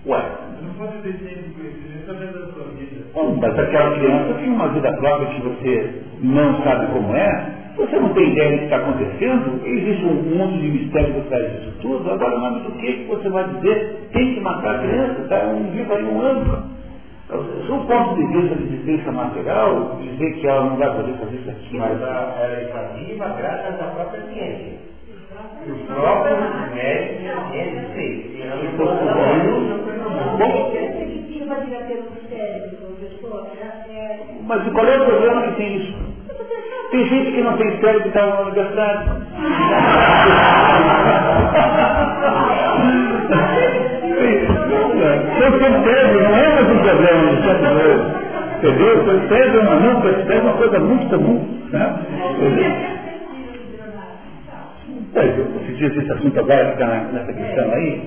Ué? 0.06 0.22
não 0.62 0.74
pode 0.74 0.98
ter 1.02 1.14
tempo 1.14 1.54
conhecimento 1.56 2.12
através 2.12 2.34
da 2.34 2.54
sua 2.54 2.64
vida. 2.78 3.06
Bom, 3.14 3.36
mas 3.36 3.60
aquela 3.60 3.96
criança 3.96 4.34
tem 4.36 4.50
uma 4.50 4.68
vida 4.70 4.94
própria 4.94 5.28
que 5.30 5.42
você 5.42 6.02
não 6.22 6.64
sabe 6.64 6.88
como 6.94 7.16
é, 7.16 7.52
você 7.80 8.00
não 8.00 8.10
tem 8.10 8.32
ideia 8.32 8.52
do 8.52 8.58
que 8.58 8.64
está 8.66 8.78
acontecendo, 8.78 9.62
existe 9.66 10.06
um 10.06 10.38
monte 10.38 10.60
de 10.60 10.68
mistério 10.68 11.14
por 11.14 11.24
trás 11.24 11.52
disso 11.52 11.70
tudo, 11.82 12.12
agora 12.12 12.36
o 12.36 12.40
nome 12.40 12.60
do 12.62 12.72
que 12.74 13.06
você 13.08 13.30
vai 13.30 13.44
dizer, 13.46 14.10
tem 14.12 14.34
que 14.36 14.42
matar 14.42 14.76
a 14.76 14.80
criança, 14.80 15.22
está 15.22 15.48
um 15.48 15.72
vivo 15.72 15.94
aí 15.94 16.06
um 16.06 16.22
ano. 16.22 16.80
Do 17.30 17.86
ponto 17.86 18.16
de 18.16 18.26
vista 18.26 18.56
de 18.56 18.64
existência 18.64 19.12
material, 19.12 20.00
dizer 20.02 20.34
que 20.34 20.48
ela 20.48 20.66
não 20.66 20.78
vai 20.78 20.96
poder 20.96 21.14
fazer 21.14 21.36
isso 21.38 21.50
aqui. 21.52 21.78
Mas 21.78 22.02
ela 22.02 22.62
está 22.62 22.82
viva 22.98 23.36
graças 23.38 23.80
à 23.80 23.84
própria 23.84 24.22
ciência. 24.34 24.80
Os 25.68 25.82
próprios 25.84 26.40
médicos 26.74 27.24
e 27.24 27.28
a 27.28 27.52
ciência 27.52 27.82
fez. 27.94 28.30
Mas 34.48 34.74
qual 34.74 34.86
é 34.88 34.98
o 34.98 35.06
problema 35.06 35.42
que 35.44 35.56
tem 35.58 35.76
isso? 35.78 36.09
Tem 36.92 37.08
gente 37.08 37.32
que 37.32 37.42
não 37.42 37.56
tem 37.58 37.80
cérebro 37.80 38.02
que 38.02 38.08
está 38.08 38.26
na 38.26 38.42
universidade. 38.42 39.10
Tem 45.40 45.84
cérebro, 45.84 46.24
não 46.24 46.36
é 46.36 46.50
mais 46.50 46.70
um 46.70 46.80
problema 46.80 47.32
no 47.32 47.44
cérebro. 47.44 48.20
Entendeu? 48.60 49.06
César 49.30 49.56
é 49.56 49.60
uma 49.62 49.76
não, 49.76 50.02
César 50.02 50.34
é 50.34 50.42
uma 50.42 50.54
coisa 50.54 50.80
muito 50.80 51.10
comum. 51.10 51.48
Né? 51.72 51.96
Se 55.66 55.74
diz 55.76 55.96
esse 55.96 56.12
assunto 56.12 56.40
agora, 56.40 56.72
ficar 56.72 57.10
nessa 57.14 57.34
questão 57.34 57.72
aí, 57.72 58.02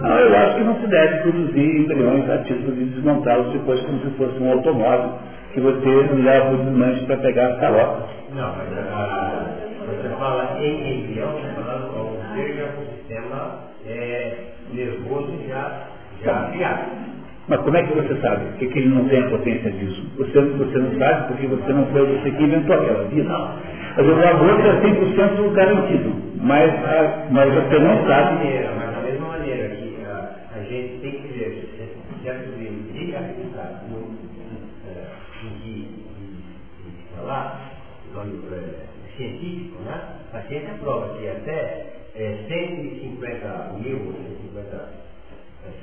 não, 0.00 0.18
eu 0.18 0.36
acho 0.36 0.56
que 0.56 0.64
não 0.64 0.80
se 0.80 0.86
deve 0.86 1.22
produzir 1.22 1.80
embriões 1.80 2.30
a 2.30 2.38
título 2.38 2.72
de 2.76 2.84
desmontá-los 2.84 3.52
depois 3.52 3.80
como 3.80 3.98
se 4.00 4.10
fosse 4.10 4.40
um 4.40 4.52
automóvel 4.52 5.10
que 5.56 5.60
você 5.62 5.88
leva 6.22 6.52
o 6.52 6.58
desmanche 6.58 7.06
para 7.06 7.16
pegar 7.16 7.46
as 7.46 7.60
carocas. 7.60 8.10
Não, 8.34 8.54
mas 8.56 8.68
uh, 8.68 9.86
você 9.86 10.08
fala 10.18 10.58
em 10.60 11.00
embrião, 11.00 11.32
você 11.32 11.48
fala 11.62 11.90
ou 11.96 12.20
seja, 12.34 12.74
o 12.76 12.94
sistema 12.94 13.60
é, 13.86 14.34
nervoso 14.70 15.32
já, 15.48 15.88
já 16.22 16.50
criado. 16.50 16.90
Mas 17.48 17.60
como 17.60 17.74
é 17.74 17.82
que 17.84 17.94
você 17.94 18.20
sabe 18.20 18.44
que, 18.58 18.66
que 18.66 18.78
ele 18.80 18.88
não 18.90 19.08
tem 19.08 19.18
a 19.18 19.30
potência 19.30 19.70
disso? 19.70 20.06
Você, 20.18 20.40
você 20.42 20.78
não 20.78 20.98
sabe 20.98 21.28
porque 21.28 21.46
você 21.46 21.72
não 21.72 21.86
foi 21.86 22.04
você 22.04 22.30
que 22.32 22.42
inventou 22.42 22.76
aquela 22.76 23.04
vida. 23.04 23.50
Vezes 23.96 24.12
o 24.12 24.28
aborto 24.28 24.60
é 24.60 24.80
100% 24.82 25.52
garantido, 25.52 26.12
mas, 26.42 26.70
a, 26.84 27.26
mas 27.30 27.54
você 27.54 27.78
não 27.78 28.06
sabe. 28.06 28.34
Maneira, 28.34 28.72
mas 28.76 28.94
da 28.94 29.00
mesma 29.00 29.28
maneira 29.28 29.68
que 29.68 29.96
a, 30.04 30.34
a 30.54 30.62
gente 30.64 31.00
tem 31.00 31.12
que 31.12 31.28
ver 31.28 31.76
certo 32.22 32.58
nível 32.58 32.92
de 32.92 33.16
atividade 33.16 33.86
no, 33.88 34.26
em 35.46 35.60
que 35.60 36.06
falar, 37.26 37.72
é, 38.16 39.16
científico, 39.16 39.82
né? 39.82 40.00
A 40.32 40.40
ciência 40.42 40.74
prova 40.80 41.18
que 41.18 41.28
até 41.28 41.86
é, 42.14 42.38
150 42.48 43.72
mil, 43.82 43.98
150 43.98 45.06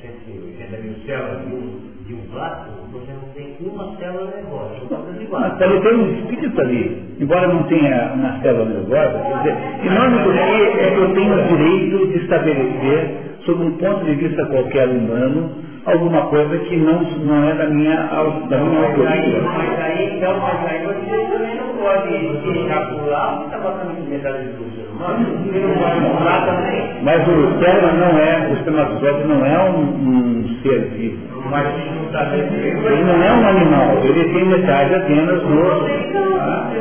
180 0.01 0.77
mil 0.77 0.95
células 1.05 1.45
de 1.45 1.53
um, 1.53 1.93
de 2.07 2.13
um 2.13 2.21
plástico, 2.31 2.87
você 2.93 3.11
não 3.11 3.33
tem 3.33 3.57
uma 3.59 3.97
célula 3.97 4.31
nervosa, 4.31 4.79
são 4.79 4.87
todas 4.87 5.21
iguais. 5.21 5.53
Mas 5.59 5.81
tem 5.81 5.95
um 5.95 6.13
espírito 6.13 6.61
ali, 6.61 7.15
embora 7.19 7.47
não 7.47 7.63
tenha 7.63 8.13
uma 8.13 8.41
célula 8.41 8.65
nervosa, 8.65 9.19
quer 9.19 9.37
dizer, 9.39 9.85
em 9.85 9.89
nome 9.93 10.23
do 10.23 10.31
que 10.31 10.79
é 10.79 10.91
que 10.91 11.01
eu 11.01 11.13
tenho 11.13 11.33
o 11.33 11.47
direito 11.47 12.07
de 12.07 12.17
estabelecer, 12.23 13.37
sob 13.45 13.65
um 13.65 13.77
ponto 13.77 14.05
de 14.05 14.15
vista 14.15 14.45
qualquer 14.45 14.87
humano, 14.87 15.51
alguma 15.85 16.21
coisa 16.27 16.57
que 16.59 16.77
não, 16.77 17.01
não 17.01 17.49
é 17.49 17.53
da 17.55 17.65
minha, 17.67 17.95
da 17.95 18.57
minha 18.57 18.81
mas, 18.81 19.07
aí, 19.07 19.41
mas 19.41 19.79
aí, 19.79 20.17
então, 20.17 20.39
mas 20.39 20.65
aí 20.65 20.85
você 20.85 21.27
também 21.31 21.55
não 21.57 21.67
pode 21.75 22.13
ejacular, 22.15 23.37
você 23.37 23.45
está 23.45 23.57
botando 23.57 24.09
metade 24.09 24.47
do 24.47 24.63
ser 24.75 24.87
humano, 24.91 25.25
você 25.43 25.59
não 25.59 25.75
pode 25.75 25.99
pular 26.17 26.45
também. 26.45 27.03
Mas 27.03 27.27
o 27.27 27.59
cérebro 27.59 27.97
não 27.97 28.17
é, 28.17 28.47
o 28.49 28.53
espermatozoide 28.53 29.23
não 29.25 29.45
é 29.45 29.59
um, 29.59 29.79
um 29.79 30.59
ser 30.61 30.79
vivo. 30.91 31.33
Mas 31.49 31.67
não 31.67 32.05
está 32.05 32.23
dentro 32.25 32.55
Ele 32.55 33.03
não 33.03 33.21
é 33.21 33.33
um 33.33 33.47
animal, 33.47 33.97
ele 34.03 34.33
tem 34.33 34.45
metade 34.45 34.95
apenas 34.95 35.43
no. 35.43 36.03
Ah, 36.39 36.71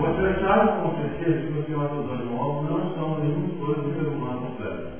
Você 0.00 0.46
sabe 0.46 0.68
com 0.82 0.94
certeza 0.96 1.59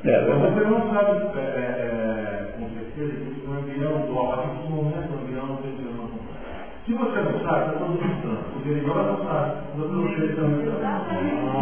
É, 0.02 0.24
você 0.24 0.64
não 0.64 0.80
sabe 0.94 1.20
é, 1.36 1.40
é, 1.40 1.60
é, 1.60 2.54
com 2.58 2.70
certeza 2.70 3.12
que 3.20 3.46
o 3.46 3.60
embrião 3.60 4.00
do 4.06 4.16
óvulo, 4.16 4.32
a 4.32 4.36
partir 4.38 4.62
do 4.62 4.70
momento 4.70 5.12
do 5.12 5.46
não 5.46 5.56
tem 5.56 5.72
completo. 5.76 6.40
Se 6.86 6.92
você 6.94 7.20
não 7.20 7.38
sabe, 7.44 7.68
está 7.68 7.78
todo 7.78 8.00
mundo 8.00 8.38
O 8.56 8.62
diretor 8.64 8.96
não 8.96 9.24
sabe, 9.28 9.52
o 9.74 9.78
doutor 9.78 10.08
Cheio 10.16 10.36
também 10.36 10.64
não 10.64 10.80
sabe. 10.80 11.04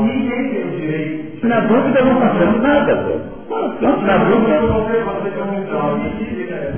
Ninguém 0.05 0.51
tem 0.51 0.65
o 0.65 0.70
direito. 0.70 1.48
Na 1.48 1.60
dúvida 1.62 2.05
não 2.05 2.20
passamos 2.20 2.62
nada, 2.62 2.97
pô. 2.97 3.39
Pronto, 3.48 4.02
na 4.06 4.19
dúvida. 4.19 4.60
Você, 4.60 5.02
você 5.02 5.31
um 5.43 5.59
então, 5.59 5.98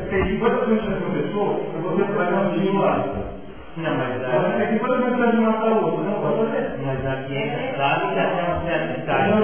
tem 0.09 0.27
50 0.29 0.57
pessoas 0.57 0.81
que 0.81 1.05
começou, 1.05 1.61
você 1.83 2.05
faz 2.05 2.29
uma 2.33 2.51
simulação. 2.55 3.41
Não, 3.77 3.97
mas 3.97 4.17
Você 4.19 4.27
a, 4.27 4.67
tem 4.67 4.79
50 4.79 5.03
pessoas 5.03 5.31
de 5.31 5.37
matar 5.37 5.73
o 5.73 5.85
outro, 5.85 6.05
não 6.05 6.21
pode 6.21 6.51
fazer. 6.51 6.81
mas 6.85 7.07
a 7.07 7.27
ciência 7.27 7.77
sabe 7.77 8.15
que 8.15 8.19
até 8.19 8.43
um 8.51 8.67
certo 8.67 9.01
estágio 9.01 9.35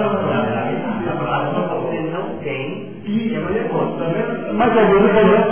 vendo? 4.11 4.53
Mas 4.53 4.77
às 4.77 4.87
vezes 4.89 5.05
o 5.05 5.13
problema. 5.13 5.47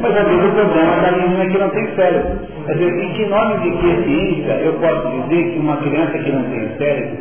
Mas 0.00 0.16
às 0.16 0.28
vezes 0.28 0.44
o 0.44 0.52
problema 0.52 0.96
da 1.02 1.12
menina 1.12 1.42
é 1.42 1.48
que 1.48 1.58
não 1.58 1.70
tem 1.70 1.94
cérebro. 1.94 2.38
Quer 2.66 2.72
dizer, 2.74 3.04
em 3.04 3.12
que 3.14 3.26
nome 3.26 3.60
de 3.60 3.70
que 3.78 4.04
ciência 4.04 4.52
eu 4.62 4.72
posso 4.74 5.08
dizer 5.22 5.52
que 5.52 5.58
uma 5.58 5.76
criança 5.78 6.18
que 6.18 6.32
não 6.32 6.42
tem 6.44 6.68
cérebro 6.78 7.16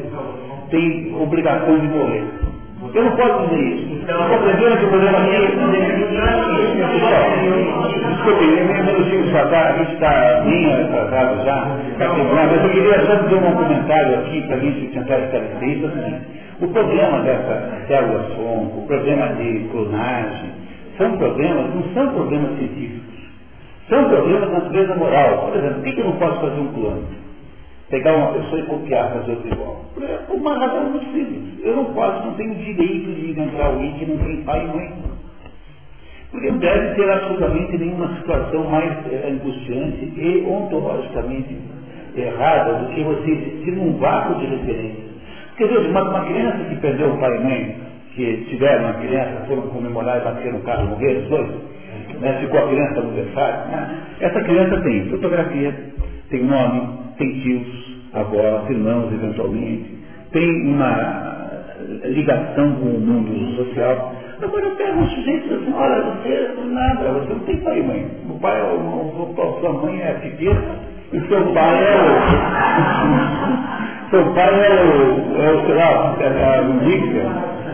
tem 0.69 1.15
obrigação 1.19 1.79
de 1.79 1.87
morrer? 1.87 2.23
Eu 2.93 3.03
não 3.03 3.11
posso 3.15 3.47
dizer 3.47 3.61
isso. 3.61 3.94
Compreendendo 4.05 4.77
que 4.77 4.85
o 4.85 4.89
problema 4.89 5.17
aqui 5.17 5.35
Desculpe, 8.07 8.45
tá? 9.49 9.69
a 9.69 9.73
gente 9.77 9.93
está 9.93 10.41
bem 10.45 10.73
atrasado 10.73 11.43
já, 11.43 11.77
está 11.91 12.09
terminando. 12.13 12.51
Eu 12.53 12.69
queria 12.69 13.05
só 13.05 13.15
dizer 13.15 13.35
um 13.35 13.51
comentário 13.55 14.19
aqui 14.19 14.41
para 14.47 14.55
a 14.55 14.59
gente 14.59 14.87
tentar 14.87 15.19
esclarecer 15.19 15.69
isso. 15.69 15.87
É 15.87 16.35
o 16.61 16.67
problema 16.67 17.21
dessa 17.21 17.83
célula-som, 17.87 18.73
o 18.77 18.85
problema 18.87 19.27
de 19.35 19.67
clonagem, 19.71 20.51
são 20.97 21.17
problemas, 21.17 21.73
não 21.73 21.83
são 21.93 22.13
problemas 22.13 22.57
científicos. 22.57 23.15
São 23.89 24.05
problemas 24.09 24.47
de 24.49 24.53
natureza 24.53 24.95
moral. 24.95 25.47
Por 25.47 25.55
exemplo, 25.57 25.81
por 25.81 25.93
que 25.93 25.99
eu 25.99 26.05
não 26.05 26.17
posso 26.17 26.41
fazer 26.41 26.59
um 26.59 26.67
clone? 26.73 27.24
Pegar 27.89 28.15
uma 28.15 28.33
pessoa 28.33 28.59
e 28.59 28.65
copiar, 28.65 29.13
fazer 29.13 29.31
outro 29.31 29.47
igual. 29.47 29.85
Por 29.93 30.35
uma 30.35 30.57
razão 30.57 30.89
muito 30.89 31.05
simples. 31.11 31.63
Eu 31.63 31.75
não 31.75 31.85
posso, 31.93 32.25
não 32.25 32.33
tenho 32.33 32.55
direito 32.55 33.13
de 33.13 33.31
inventar 33.31 33.67
alguém 33.67 33.93
que 33.93 34.05
não 34.05 34.17
tem 34.17 34.43
pai 34.43 34.63
e 34.63 34.67
mãe. 34.67 34.93
Porque 36.31 36.51
não 36.51 36.57
deve 36.57 36.95
ter 36.95 37.09
absolutamente 37.09 37.77
nenhuma 37.77 38.15
situação 38.17 38.63
mais 38.65 38.91
eh, 39.11 39.29
angustiante 39.31 40.13
e 40.17 40.45
ontologicamente 40.47 41.55
errada 42.17 42.73
do 42.79 42.93
que 42.93 43.03
você 43.03 43.31
existir 43.31 43.71
num 43.71 43.97
vácuo 43.97 44.35
de 44.39 44.47
referência. 44.47 45.03
Porque 45.49 45.65
veja, 45.65 45.89
uma, 45.89 46.09
uma 46.09 46.25
criança 46.25 46.57
que 46.65 46.75
perdeu 46.75 47.13
o 47.13 47.17
pai 47.17 47.37
e 47.37 47.43
mãe, 47.43 47.75
que 48.13 48.45
tiveram 48.49 48.85
uma 48.85 48.93
criança, 48.95 49.45
foram 49.47 49.61
comemorar 49.63 50.17
e 50.17 50.23
bateram 50.23 50.57
no 50.57 50.63
carro 50.63 50.87
morreram 50.87 51.21
os 51.21 51.29
dois, 51.29 51.47
né, 52.19 52.37
ficou 52.41 52.59
a 52.59 52.67
criança 52.67 53.01
no 53.01 53.09
aniversário, 53.09 53.71
né, 53.71 54.01
essa 54.19 54.41
criança 54.41 54.81
tem 54.81 55.09
fotografia, 55.09 55.75
tem 56.29 56.43
nome, 56.43 56.81
tem 57.17 57.41
tios, 57.41 57.67
avós, 58.13 58.69
irmãos 58.69 59.13
eventualmente, 59.13 59.95
tem 60.31 60.73
uma 60.73 61.45
ligação 62.03 62.75
com 62.75 62.85
o 62.87 62.99
mundo 62.99 63.55
social. 63.55 64.13
Agora 64.41 64.65
eu 64.65 64.75
pego 64.75 64.99
um 64.99 65.07
sujeito 65.07 65.53
assim, 65.53 65.73
olha, 65.73 66.01
você 66.01 66.55
nada, 66.65 67.11
você 67.11 67.33
não 67.33 67.39
tem 67.41 67.57
pai 67.57 67.79
e 67.79 67.83
mãe. 67.83 68.05
O 68.29 68.39
pai, 68.39 68.61
o, 68.61 68.75
o, 68.75 69.59
sua 69.59 69.73
mãe 69.73 70.01
é 70.01 70.13
piqueta 70.13 70.79
e 71.13 71.19
seu 71.27 71.53
pai 71.53 71.83
é 71.83 71.95
o. 71.95 72.09
seu 74.11 74.25
pai 74.33 74.53
é 74.53 74.69
o, 74.69 75.41
é 75.41 75.51
o 75.51 75.65
sei 75.65 75.75
lá, 75.75 76.17
é 76.19 76.27
a 76.27 76.61
Lígia, 76.83 77.25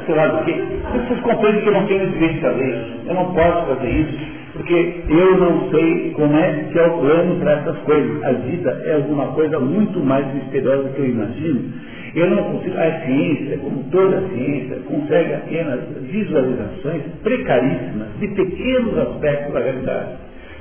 sei 0.05 0.15
lá 0.15 0.27
do 0.27 0.43
que. 0.45 0.53
Vocês 0.53 1.19
compreendem 1.21 1.61
que 1.61 1.69
eu 1.69 1.73
não 1.73 1.87
tenho 1.87 2.09
direito 2.11 2.33
de 2.35 2.41
fazer 2.41 2.67
isso. 2.67 2.91
Eu 3.07 3.15
não 3.15 3.33
posso 3.33 3.65
fazer 3.67 3.89
isso, 3.89 4.19
porque 4.53 5.03
eu 5.07 5.37
não 5.37 5.69
sei 5.69 6.11
como 6.11 6.35
é 6.35 6.67
que 6.71 6.79
é 6.79 6.87
o 6.87 6.99
plano 6.99 7.39
para 7.39 7.51
essas 7.53 7.77
coisas. 7.79 8.23
A 8.23 8.31
vida 8.33 8.81
é 8.85 8.95
alguma 8.95 9.27
coisa 9.27 9.59
muito 9.59 9.99
mais 9.99 10.33
misteriosa 10.33 10.83
do 10.83 10.93
que 10.93 10.99
eu 10.99 11.09
imagino. 11.09 11.71
Eu 12.13 12.29
não 12.29 12.43
consigo, 12.43 12.77
a 12.77 12.91
ciência, 13.05 13.57
como 13.59 13.83
toda 13.85 14.17
a 14.17 14.29
ciência, 14.29 14.79
consegue 14.85 15.33
apenas 15.33 15.79
visualizações 16.01 17.03
precaríssimas 17.23 18.09
de 18.19 18.27
pequenos 18.27 18.97
aspectos 18.97 19.53
da 19.53 19.59
realidade. 19.61 20.09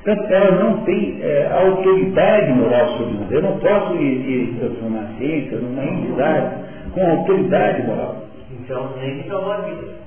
Portanto, 0.05 0.33
ela 0.33 0.65
não 0.65 0.85
tem 0.85 1.19
é, 1.21 1.51
autoridade 1.53 2.53
moral 2.53 2.89
sobre 2.97 3.15
nós. 3.15 3.33
Eu 3.33 3.43
não 3.43 3.59
posso 3.59 3.97
ir, 3.97 4.55
transformar 4.59 5.01
a 5.01 5.19
ciência 5.19 5.59
numa 5.59 5.85
entidade 5.85 6.57
com 6.93 7.11
autoridade 7.11 7.83
moral. 7.83 8.25
Então, 8.53 8.91
nem 9.01 9.25
salvar 9.25 9.61
a 9.61 10.00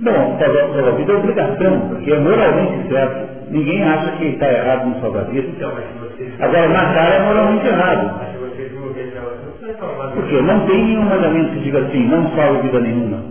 Não, 0.00 0.38
salvar 0.38 0.88
a 0.88 0.96
vida 0.96 1.12
é 1.12 1.16
obrigação, 1.16 1.88
porque 1.88 2.12
é 2.12 2.18
moralmente 2.18 2.88
certo. 2.88 3.50
Ninguém 3.50 3.82
acha 3.82 4.12
que 4.12 4.24
está 4.26 4.50
errado 4.50 4.88
no 4.88 5.00
salvar 5.00 5.24
vida. 5.26 5.48
Então, 5.48 5.72
vocês... 6.00 6.40
Agora, 6.40 6.68
matar 6.68 7.12
é 7.12 7.22
moralmente 7.22 7.66
errado. 7.66 8.16
Mas 8.18 8.32
se 8.32 8.38
vocês 8.38 8.72
morrerem 8.80 9.12
a 9.18 9.20
vida. 9.20 10.14
Porque 10.14 10.40
não 10.40 10.66
tem 10.66 10.84
nenhum 10.84 11.02
mandamento 11.02 11.52
que 11.52 11.60
diga 11.60 11.80
assim, 11.80 12.06
não 12.06 12.34
salva 12.34 12.62
vida 12.62 12.80
nenhuma. 12.80 13.22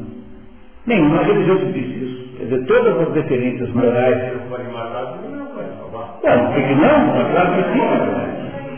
Nenhuma 0.85 1.23
religião 1.23 1.57
que 1.57 1.71
diz 1.71 2.01
isso. 2.03 2.37
Quer 2.37 2.43
dizer, 2.45 2.65
todas 2.67 3.07
as 3.07 3.13
referências 3.13 3.69
morais. 3.71 4.33
Não 4.33 4.49
pode 4.49 4.69
matar, 4.69 5.05
você 5.05 5.27
não 5.27 5.45
pode 5.47 5.69
salvar. 5.77 6.19
Não, 6.23 6.53
porque 6.53 6.75
não, 6.75 7.19
é 7.19 7.31
claro 7.31 7.53
que 7.55 7.63
sim. 7.73 7.81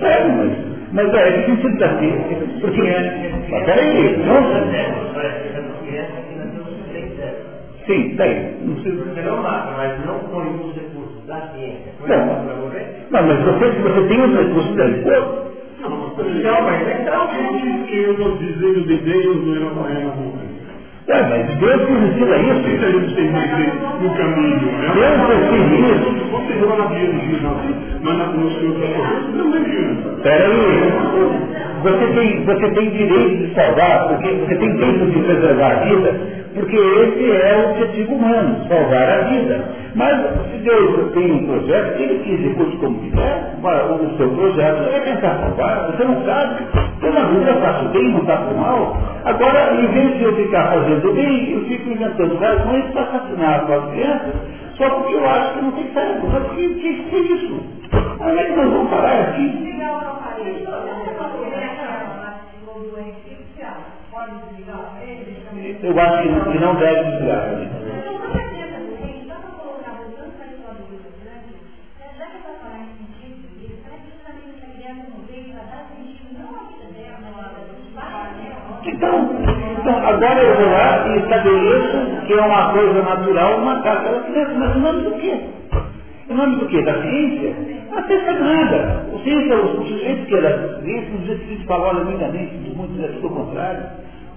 É, 0.01 0.23
mas, 0.27 0.51
mas 0.93 1.13
é 1.13 1.31
difícil 1.31 1.77
para 1.77 1.89
ti. 1.97 2.13
Porque, 2.61 2.81
mas 3.49 3.65
peraí, 3.65 4.17
não, 4.17 5.13
Parece 5.13 5.41
que 5.41 5.47
essa 5.49 5.61
criança 5.85 6.21
que 6.27 6.35
nasceu 6.35 6.63
sem 6.91 7.15
cérebro. 7.15 7.51
Sim, 7.91 8.15
daí, 8.15 8.55
não 8.61 8.75
precisa. 8.75 9.03
Você 9.03 9.21
não 9.21 9.43
mata, 9.43 9.71
mas 9.75 10.05
não 10.05 10.19
põe 10.19 10.47
os 10.47 10.75
recursos 10.75 11.25
da 11.27 11.41
ciência. 11.53 11.91
Não. 12.07 12.25
Não, 13.11 13.27
mas 13.27 13.43
você, 13.43 13.71
você 13.71 14.07
tem 14.07 14.21
os 14.21 14.37
recursos 14.37 14.75
da 14.75 14.87
esposa, 14.87 15.51
Não, 15.81 16.61
mas 16.63 16.87
é 16.87 17.01
Gente, 17.59 17.95
eu 17.95 18.11
estou 18.11 18.37
dizendo 18.37 18.81
de 18.87 18.97
Deus 18.97 19.45
não 19.45 19.55
era 19.55 19.73
morrer 19.73 19.93
na 19.95 20.15
mão. 20.15 20.51
Ué, 21.09 21.27
mas 21.27 21.57
Deus 21.57 21.85
que 21.85 21.91
ensina 21.91 22.37
isso. 22.37 22.61
Se 22.63 22.85
a 22.85 22.91
gente 22.91 23.15
tem 23.15 23.27
que 23.27 24.03
no 24.03 24.15
caminho, 24.15 24.71
né? 24.71 24.91
Deus 24.93 25.17
ensina 25.35 25.87
isso. 25.89 26.21
Você 26.31 26.53
vai 26.65 26.77
na 26.77 26.85
original, 26.85 27.57
mas 28.01 28.17
na 28.17 28.25
trabalho, 28.25 29.27
não 29.35 29.53
adianta. 29.53 30.09
Peraí, 30.23 30.61
você 31.81 32.05
tem, 32.13 32.45
você 32.45 32.69
tem 32.69 32.89
direito 32.91 33.47
de 33.47 33.53
salvar, 33.55 34.07
porque 34.09 34.29
você 34.31 34.55
tem 34.55 34.77
tempo 34.77 35.05
de 35.07 35.19
preservar 35.19 35.71
a 35.71 35.75
vida, 35.83 36.19
porque 36.53 36.75
esse 36.75 37.31
é 37.31 37.55
o 37.55 37.69
objetivo 37.71 38.15
humano, 38.15 38.65
salvar 38.67 39.09
a 39.09 39.21
vida. 39.23 39.81
Mas 39.95 40.19
se 40.49 40.57
Deus 40.57 41.11
tem 41.13 41.31
um 41.31 41.47
projeto, 41.47 42.01
ele 42.01 42.19
que 42.23 42.31
execute 42.33 42.77
como 42.77 42.99
quiser, 42.99 43.55
o 43.61 44.17
seu 44.17 44.29
projeto 44.29 44.89
é 44.89 44.99
tentar 44.99 45.39
salvar, 45.39 45.91
você 45.91 46.03
não 46.03 46.25
sabe. 46.25 46.65
Eu 47.01 47.13
na 47.13 47.23
vida 47.29 47.53
faço 47.55 47.89
bem, 47.89 48.13
não 48.13 48.25
faço 48.25 48.55
mal. 48.55 48.97
Agora, 49.25 49.73
em 49.75 49.87
vez 49.87 50.17
de 50.17 50.23
eu 50.23 50.35
ficar 50.35 50.71
fazendo 50.71 51.13
bem, 51.13 51.51
eu 51.53 51.61
fico 51.65 51.89
inventando 51.89 52.37
razões 52.37 52.85
para 52.91 53.01
assassinar 53.01 53.71
as 53.71 53.91
crianças, 53.91 54.33
só 54.77 54.89
porque 54.89 55.15
eu 55.15 55.25
acho 55.25 55.53
que 55.53 55.61
não 55.61 55.71
tem 55.71 55.93
certo. 55.93 56.27
Mas 56.31 56.51
que, 56.51 56.69
que, 56.75 57.15
é 57.15 57.19
isso? 57.19 57.63
Onde 58.19 58.39
é 58.39 58.55
nós 58.55 58.69
vamos 58.71 58.89
parar 58.89 59.19
aqui? 59.19 59.71
Eu 65.83 65.99
acho 65.99 66.23
que 66.23 66.29
não, 66.29 66.51
que 66.51 66.59
não 66.59 66.75
deve 66.75 67.17
também. 67.17 67.81
Então, 78.83 79.29
então, 79.79 79.97
agora 80.07 80.43
eu 80.43 80.55
vou 80.55 80.71
lá 80.71 81.07
e 81.07 81.19
estabeleço 81.19 82.25
que 82.27 82.33
é 82.33 82.41
uma 82.41 82.71
coisa 82.71 83.01
natural 83.01 83.57
uma 83.61 83.81
carta 83.81 84.23
mas 84.57 84.75
em 84.75 84.79
nome 84.79 85.03
do 85.03 85.11
quê? 85.19 85.39
Em 86.29 86.33
nome 86.33 86.55
do 86.57 86.67
quê? 86.67 86.81
Da 86.81 87.01
ciência? 87.01 87.55
Testa 88.07 88.33
nada. 88.33 89.05
O 89.13 89.19
ciência, 89.19 89.57
o 89.57 89.85
sujeito 89.85 90.25
que 90.25 90.35
era 90.35 90.81
ciência, 90.81 91.09
não 91.11 91.25
diz 91.25 91.59
que 91.59 91.65
falou 91.65 91.89
alemãmente, 91.89 92.71
muito 92.75 92.93
dizer 92.93 93.13
tudo 93.21 93.27
o 93.27 93.29
contrário. 93.29 93.83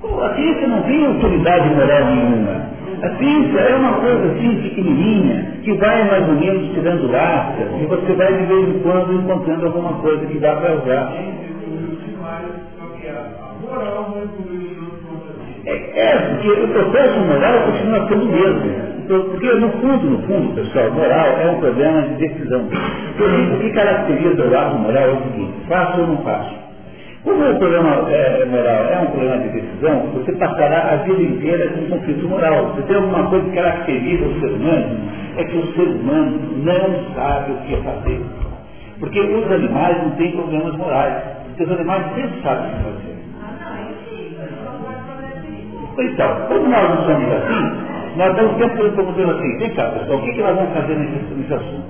A 0.04 0.34
ciência 0.34 0.68
não 0.68 0.82
tem 0.82 1.06
autoridade 1.06 1.74
moral 1.74 2.04
nenhuma. 2.04 2.74
A 3.02 3.16
ciência 3.16 3.58
é 3.58 3.74
uma 3.74 3.92
coisa 3.94 4.32
assim 4.32 4.62
pequenininha, 4.62 5.60
que 5.62 5.72
vai 5.74 6.04
mais 6.08 6.28
ou 6.28 6.34
menos 6.34 6.74
tirando 6.74 7.10
lascas, 7.10 7.68
e 7.80 7.86
você 7.86 8.12
vai 8.12 8.32
de 8.34 8.44
vez 8.44 8.68
em 8.68 8.78
quando 8.80 9.14
encontrando 9.14 9.66
alguma 9.66 9.94
coisa 9.94 10.26
que 10.26 10.38
dá 10.38 10.56
para 10.56 10.74
usar. 10.74 11.12
É, 15.66 16.00
é, 16.00 16.18
porque 16.18 16.48
o 16.48 16.68
processo 16.68 17.20
moral 17.20 17.62
continua 17.64 18.08
sendo 18.08 18.26
o 18.26 18.32
mesmo. 18.32 18.84
Então, 19.04 19.20
porque 19.22 19.52
no 19.52 19.70
fundo, 19.72 20.10
no 20.10 20.22
fundo, 20.22 20.54
pessoal, 20.54 20.90
moral 20.92 21.26
é 21.40 21.50
um 21.50 21.60
problema 21.60 22.02
de 22.02 22.14
decisão. 22.16 22.62
O 22.62 23.60
que 23.60 23.72
caracteriza 23.72 24.46
o 24.46 24.58
ato 24.58 24.76
moral 24.76 25.02
é 25.02 25.12
o 25.12 25.22
seguinte, 25.24 25.54
faço 25.68 26.00
ou 26.00 26.06
não 26.06 26.16
faço. 26.18 26.63
Como 27.24 27.42
o 27.42 27.58
problema 27.58 28.04
é, 28.10 28.44
moral 28.44 28.84
é 28.84 28.98
um 29.00 29.06
problema 29.06 29.38
de 29.38 29.48
decisão, 29.48 30.00
você 30.12 30.32
passará 30.32 30.92
a 30.92 30.96
vida 31.04 31.22
inteira 31.22 31.70
com 31.70 31.80
um 31.80 31.88
conflito 31.88 32.28
moral. 32.28 32.74
Se 32.76 32.82
tem 32.82 32.96
alguma 32.96 33.30
coisa 33.30 33.46
que 33.46 33.56
caracteriza 33.56 34.26
o 34.26 34.40
ser 34.40 34.50
humano, 34.50 34.98
é 35.38 35.44
que 35.44 35.56
o 35.56 35.74
ser 35.74 35.88
humano 35.88 36.38
não 36.58 37.14
sabe 37.14 37.52
o 37.52 37.56
que 37.66 37.76
fazer. 37.82 38.20
Porque 39.00 39.20
os 39.20 39.50
animais 39.50 40.02
não 40.02 40.10
têm 40.10 40.32
problemas 40.32 40.76
morais. 40.76 41.22
Porque 41.46 41.64
os 41.64 41.72
animais 41.72 42.04
sempre 42.14 42.42
sabem 42.42 42.66
o 42.66 42.76
que 42.76 42.82
fazer. 42.84 43.14
Então, 45.96 46.46
como 46.48 46.68
nós 46.68 46.90
não 46.90 47.06
somos 47.06 47.32
assim, 47.32 48.16
nós 48.16 48.30
estamos 48.30 48.58
sempre 48.58 48.90
perguntando 48.90 49.30
assim, 49.30 49.58
vem 49.58 49.70
cá 49.70 49.84
pessoal, 49.84 50.18
o 50.18 50.22
que, 50.22 50.32
que 50.32 50.42
nós 50.42 50.56
vamos 50.56 50.74
fazer 50.74 50.94
nesse, 50.94 51.34
nesse 51.34 51.54
assunto? 51.54 51.84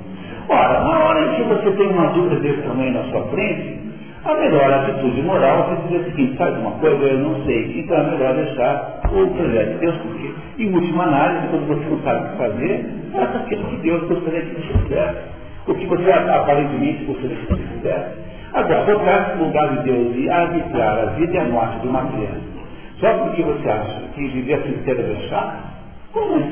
Ora, 0.48 0.80
na 0.80 1.04
hora 1.04 1.20
em 1.22 1.34
que 1.36 1.42
você 1.42 1.70
tem 1.72 1.88
uma 1.88 2.06
dúvida 2.08 2.40
desse 2.40 2.62
tamanho 2.62 2.92
na 2.92 3.02
sua 3.04 3.26
frente, 3.28 3.93
a 4.24 4.34
melhor 4.34 4.72
atitude 4.72 5.20
moral 5.22 5.70
é 5.70 5.76
dizer 5.86 6.00
o 6.00 6.04
seguinte, 6.04 6.36
faz 6.38 6.56
uma 6.56 6.70
coisa, 6.72 6.96
eu 7.04 7.18
não 7.18 7.44
sei, 7.44 7.80
então 7.80 7.96
é 7.98 8.10
melhor 8.10 8.34
deixar 8.34 9.00
o 9.04 9.26
projeto 9.28 9.72
de 9.72 9.78
Deus, 9.80 9.96
porque, 9.96 10.34
em 10.58 10.72
última 10.72 11.04
análise, 11.04 11.48
quando 11.48 11.66
você 11.66 11.84
não 11.90 12.00
sabe 12.00 12.24
o 12.24 12.30
que 12.30 12.36
fazer, 12.38 12.86
faça 13.12 13.38
aquilo 13.38 13.64
que 13.64 13.76
Deus 13.76 14.08
gostaria 14.08 14.40
que 14.40 14.54
você 14.54 14.78
fizesse, 14.78 15.18
o 15.66 15.74
que 15.74 15.86
você 15.86 16.10
aparentemente 16.10 17.04
gostaria 17.04 17.36
que 17.36 17.46
você 17.46 17.62
fizesse. 17.74 18.14
Agora, 18.54 18.84
colocar 18.84 19.36
no 19.36 19.44
lugar 19.44 19.68
de 19.76 19.82
Deus 19.82 20.16
e 20.16 20.30
arbitrar 20.30 20.98
a 20.98 21.04
vida 21.16 21.34
e 21.34 21.38
a 21.38 21.44
morte 21.44 21.80
de 21.80 21.88
uma 21.88 22.06
criança, 22.06 22.54
só 23.00 23.12
porque 23.18 23.42
você 23.42 23.68
acha 23.68 24.00
que 24.14 24.28
viver 24.28 24.54
a 24.54 24.58
vida 24.58 24.78
inteira 24.78 25.02
é 25.02 25.28
chato, 25.28 25.74
como 26.12 26.38
é? 26.38 26.42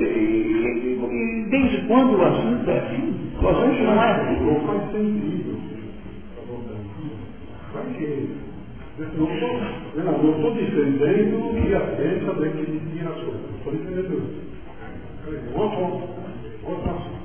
E, 0.00 1.46
desde 1.48 1.86
quando 1.86 2.18
o 2.18 2.24
assunto 2.24 2.68
é 2.68 2.78
assim? 2.78 3.30
O 3.40 3.48
assunto 3.48 3.82
não 3.84 4.02
é 4.02 4.10
assim. 4.10 5.63
Para 7.74 7.82
quê? 7.98 8.28
Não 8.96 10.30
estou 10.30 10.54
defendendo 10.54 11.60
que 11.60 11.74
a 11.74 11.96
ciência 11.96 12.34
tem 12.34 12.52
que 12.52 12.70
dividir 12.70 13.08
as 13.08 13.14
coisas. 13.14 13.40
Estou 13.58 13.72
defendendo 13.72 14.14
isso. 14.14 14.44
Uma 15.56 15.70
forma, 15.70 16.00
outra 16.62 16.92
ação. 16.92 17.24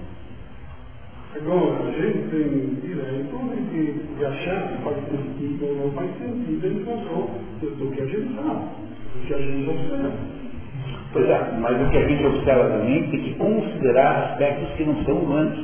Agora, 1.35 1.87
a 1.87 1.91
gente 1.91 2.29
tem 2.31 2.49
direito 2.81 3.37
de, 3.69 4.15
de 4.17 4.25
achar 4.25 4.69
que 4.69 4.83
faz 4.83 4.97
sentido 5.09 5.65
ou 5.67 5.75
não 5.75 5.91
faz 5.91 6.09
sentido 6.17 6.67
em 6.67 6.83
função 6.83 7.29
do 7.61 7.91
que 7.91 8.01
a 8.01 8.05
gente 8.07 8.35
sabe, 8.35 8.65
do 9.13 9.27
que 9.27 9.33
a 9.35 9.37
gente 9.37 9.69
observa. 9.69 10.11
Pois 11.13 11.29
é, 11.29 11.51
mas 11.59 11.79
o 11.79 11.91
que 11.91 11.97
a 11.97 12.07
gente 12.07 12.25
observa 12.25 12.69
também 12.69 13.11
tem 13.11 13.21
que 13.21 13.35
considerar 13.35 14.31
aspectos 14.31 14.69
que 14.75 14.83
não 14.85 15.03
são 15.03 15.17
humanos. 15.17 15.59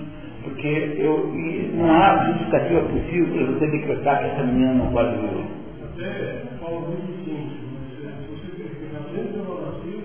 Porque 0.56 0.96
eu, 1.00 1.34
não 1.76 1.92
há 1.92 2.28
justificativa 2.28 2.82
possível 2.84 3.28
para 3.28 3.46
você 3.46 3.68
decretar 3.68 4.20
que 4.20 4.26
essa 4.28 4.44
menina 4.44 4.74
não 4.74 4.88
pode 4.94 5.18
viver. 5.18 5.46
Até 5.84 6.44
falo 6.62 6.80
muito 6.88 7.12
simples, 7.26 7.60
mas 8.02 8.16
se 8.16 8.32
você 8.32 8.48
verificar 8.64 9.04
desde 9.12 9.36
ela 9.36 9.68
nasceu, 9.68 10.00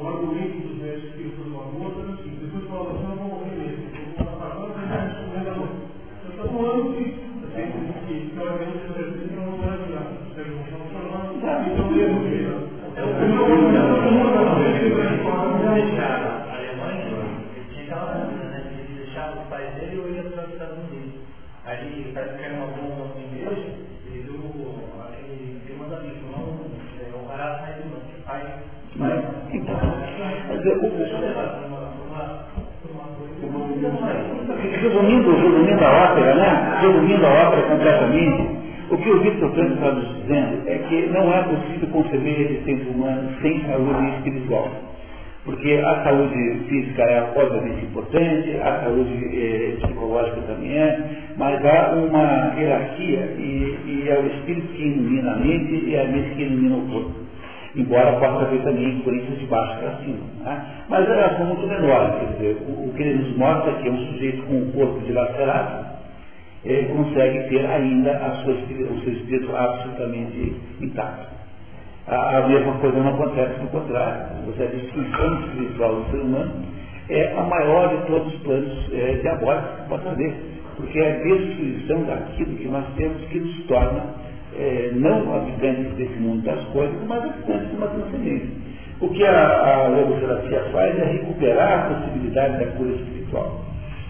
o 0.00 0.08
argumento 0.08 0.66
dos 0.66 0.80
médicos 0.80 1.12
que 1.12 1.24
foi 1.36 1.46
uma 1.46 1.64
moça 1.64 2.00
assim, 2.08 2.38
depois 2.40 2.64
fala 2.68 2.90
assim, 2.92 3.04
eu 3.10 3.16
vou 3.18 3.28
morrer 3.28 3.52
mesmo, 3.52 3.84
eu 3.92 4.24
vou 4.24 4.34
passar 4.34 4.62
resumindo, 34.82 35.30
resumindo 35.30 35.84
a 35.84 36.04
ópera, 36.04 36.34
né? 36.34 36.78
Resumindo 36.80 37.26
a 37.26 37.30
ópera 37.30 37.62
completamente, 37.62 38.62
o 38.90 38.96
que 38.98 39.10
o 39.10 39.20
Victor 39.20 39.50
Franco 39.54 39.74
está 39.74 39.92
nos 39.92 40.16
dizendo 40.16 40.62
é 40.66 40.78
que 40.88 41.06
não 41.06 41.32
é 41.32 41.42
possível 41.42 41.88
conceber 41.90 42.36
a 42.36 42.40
existência 42.40 42.90
humana 42.90 43.28
sem 43.40 43.62
saúde 43.64 44.08
espiritual. 44.16 44.68
Porque 45.44 45.72
a 45.72 46.04
saúde 46.04 46.60
física 46.68 47.02
é 47.02 47.32
obviamente 47.34 47.84
importante, 47.84 48.56
a 48.62 48.84
saúde 48.84 49.30
eh, 49.32 49.76
psicológica 49.80 50.40
também 50.42 50.78
é, 50.78 51.00
mas 51.36 51.64
há 51.64 51.94
uma 51.94 52.54
hierarquia 52.56 53.34
e, 53.38 53.76
e 53.86 54.08
é 54.08 54.20
o 54.20 54.26
espírito 54.26 54.68
que 54.68 54.82
ilumina 54.82 55.32
a 55.32 55.36
mente 55.36 55.84
e 55.84 55.94
é 55.96 56.02
a 56.02 56.04
mente 56.04 56.30
que 56.36 56.42
ilumina 56.42 56.76
o 56.76 56.82
corpo. 56.82 57.10
Embora 57.74 58.12
possa 58.20 58.44
haver 58.44 58.62
também 58.62 58.98
influências 58.98 59.38
de 59.38 59.46
baixo 59.46 59.78
para 59.78 59.96
cima. 60.04 60.26
Né? 60.44 60.66
Mas 60.88 61.08
é 61.08 61.24
assunto 61.24 61.66
menor, 61.66 62.18
quer 62.18 62.32
dizer, 62.34 62.56
o, 62.68 62.92
que 62.94 63.02
ele 63.02 63.24
nos 63.24 63.36
mostra 63.36 63.70
é 63.70 63.74
que 63.82 63.88
um 63.88 64.06
sujeito 64.12 64.42
com 64.42 64.58
o 64.58 64.72
corpo 64.72 65.00
dilacerado 65.06 65.92
consegue 66.92 67.48
ter 67.48 67.66
ainda 67.66 68.12
sua, 68.44 68.54
o 68.54 69.00
seu 69.00 69.12
espírito 69.14 69.56
absolutamente 69.56 70.54
intacto. 70.80 71.32
A, 72.06 72.38
a 72.38 72.48
mesma 72.48 72.74
coisa 72.74 72.98
não 72.98 73.14
acontece 73.14 73.60
no 73.60 73.68
contrário. 73.68 74.26
Você, 74.46 74.62
a 74.64 74.66
destruição 74.66 75.40
espiritual 75.40 75.94
do 75.96 76.10
ser 76.10 76.18
humano 76.18 76.52
é 77.08 77.32
a 77.36 77.42
maior 77.42 77.88
de 77.88 78.06
todos 78.06 78.34
os 78.34 78.40
planos 78.42 78.88
é, 78.92 79.14
diabólicos 79.22 79.70
que 79.76 79.88
pode 79.88 80.08
haver. 80.08 80.34
Porque 80.76 80.98
é 80.98 81.12
a 81.12 81.16
destruição 81.22 82.02
daquilo 82.04 82.56
que 82.56 82.68
nós 82.68 82.84
temos 82.96 83.22
que 83.28 83.38
nos 83.38 83.66
torna 83.66 84.21
é, 84.56 84.90
não 84.94 85.34
habitantes 85.34 85.92
desse 85.94 86.18
mundo 86.18 86.42
das 86.42 86.62
coisas, 86.66 86.96
mas 87.06 87.24
habitantes 87.24 87.70
de 87.70 87.76
uma 87.76 87.86
transcendência. 87.88 88.48
O 89.00 89.08
que 89.08 89.24
a, 89.24 89.84
a 89.84 89.88
logoterapia 89.88 90.60
faz 90.72 90.98
é 90.98 91.04
recuperar 91.04 91.72
a 91.72 91.94
possibilidade 91.94 92.58
da 92.58 92.66
cura 92.72 92.90
espiritual. 92.90 93.64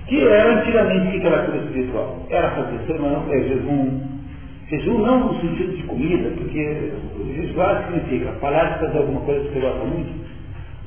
Que 0.07 0.27
era 0.27 0.61
antigamente 0.61 1.17
o 1.17 1.21
que 1.21 1.27
era 1.27 1.45
cura 1.45 1.59
espiritual? 1.59 2.27
Era 2.29 2.51
fazer 2.51 2.79
sermão, 2.87 3.25
é 3.31 3.39
jejum, 3.43 4.13
Jejum 4.73 4.99
não 5.01 5.33
no 5.33 5.41
sentido 5.41 5.77
de 5.77 5.83
comida, 5.83 6.31
porque 6.31 6.93
jejuar 7.35 7.85
significa 7.85 8.33
parar 8.41 8.73
de 8.73 8.87
fazer 8.87 8.99
alguma 8.99 9.21
coisa 9.21 9.45
que 9.45 9.53
você 9.53 9.61
gosta 9.61 9.85
muito, 9.85 10.13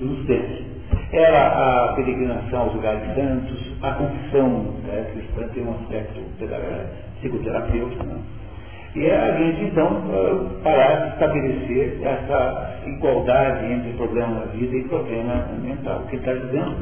nos 0.01 0.25
tempos. 0.25 0.65
Era 1.11 1.47
a 1.89 1.93
peregrinação 1.93 2.61
aos 2.61 2.73
lugares 2.73 3.03
santos, 3.13 3.73
a 3.83 3.91
confissão 3.91 4.73
né, 4.87 5.05
cristã 5.13 5.47
tem 5.53 5.63
um 5.63 5.75
aspecto 5.75 6.19
psicoterapêutico, 7.19 8.03
né? 8.05 8.17
E 8.95 9.05
é 9.05 9.13
a 9.13 9.37
gente, 9.37 9.65
então, 9.65 10.01
parar 10.63 10.95
de 10.95 11.13
estabelecer 11.13 11.99
essa 12.01 12.79
igualdade 12.87 13.65
entre 13.73 13.91
problema 13.93 14.39
da 14.39 14.45
vida 14.53 14.77
e 14.77 14.83
problema 14.83 15.47
mental. 15.61 15.99
O 15.99 16.07
que 16.07 16.15
está 16.15 16.33
dizendo 16.33 16.77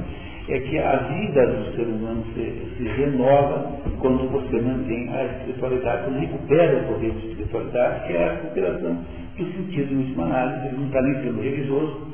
é 0.48 0.60
que 0.60 0.78
a 0.78 0.96
vida 0.98 1.48
do 1.48 1.76
ser 1.76 1.88
humano 1.88 2.24
se, 2.36 2.76
se 2.78 2.84
renova 2.84 3.80
quando 4.00 4.30
você 4.30 4.62
mantém 4.62 5.10
a 5.10 5.26
espiritualidade, 5.26 6.04
quando 6.04 6.20
recupera 6.20 6.78
o 6.78 6.94
poder 6.94 7.12
de 7.12 7.28
espiritualidade, 7.30 8.08
que 8.08 8.14
é 8.14 8.24
a 8.24 8.32
recuperação 8.34 8.98
do 9.38 9.46
sentido, 9.54 10.22
análise, 10.22 10.68
ele 10.68 10.78
não 10.78 10.86
está 10.88 11.02
nem 11.02 11.14
sendo 11.16 11.42
religioso, 11.42 12.08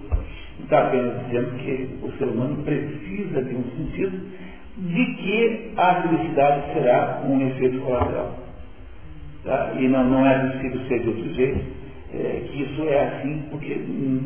está 0.61 0.80
apenas 0.80 1.26
dizendo 1.26 1.58
que 1.58 2.00
o 2.03 2.11
ser 2.18 2.26
humano 2.26 2.64
precisa 2.64 3.44
de 3.44 3.56
um 3.56 3.64
sentido 3.76 4.18
de 4.78 5.06
que 5.16 5.72
a 5.76 6.02
felicidade 6.03 6.74
será 6.74 7.22
um 7.28 7.48
efeito 7.48 7.80
colateral. 7.82 8.49
Tá? 9.43 9.74
E 9.80 9.88
não, 9.88 10.03
não 10.03 10.26
é 10.26 10.51
possível 10.51 10.82
ser 10.88 11.00
de 11.00 11.08
outro 11.09 11.34
jeito, 11.34 11.66
é, 12.14 12.48
que 12.50 12.64
isso 12.64 12.84
é 12.84 13.08
assim 13.08 13.43
porque 13.50 13.76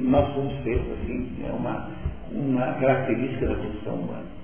nós 0.04 0.34
somos 0.34 0.54
feitos 0.64 0.86
assim, 0.94 1.30
é 1.48 1.52
uma, 1.52 1.90
uma 2.32 2.74
característica 2.74 3.48
da 3.48 3.56
condição 3.56 3.96
humana. 3.96 4.43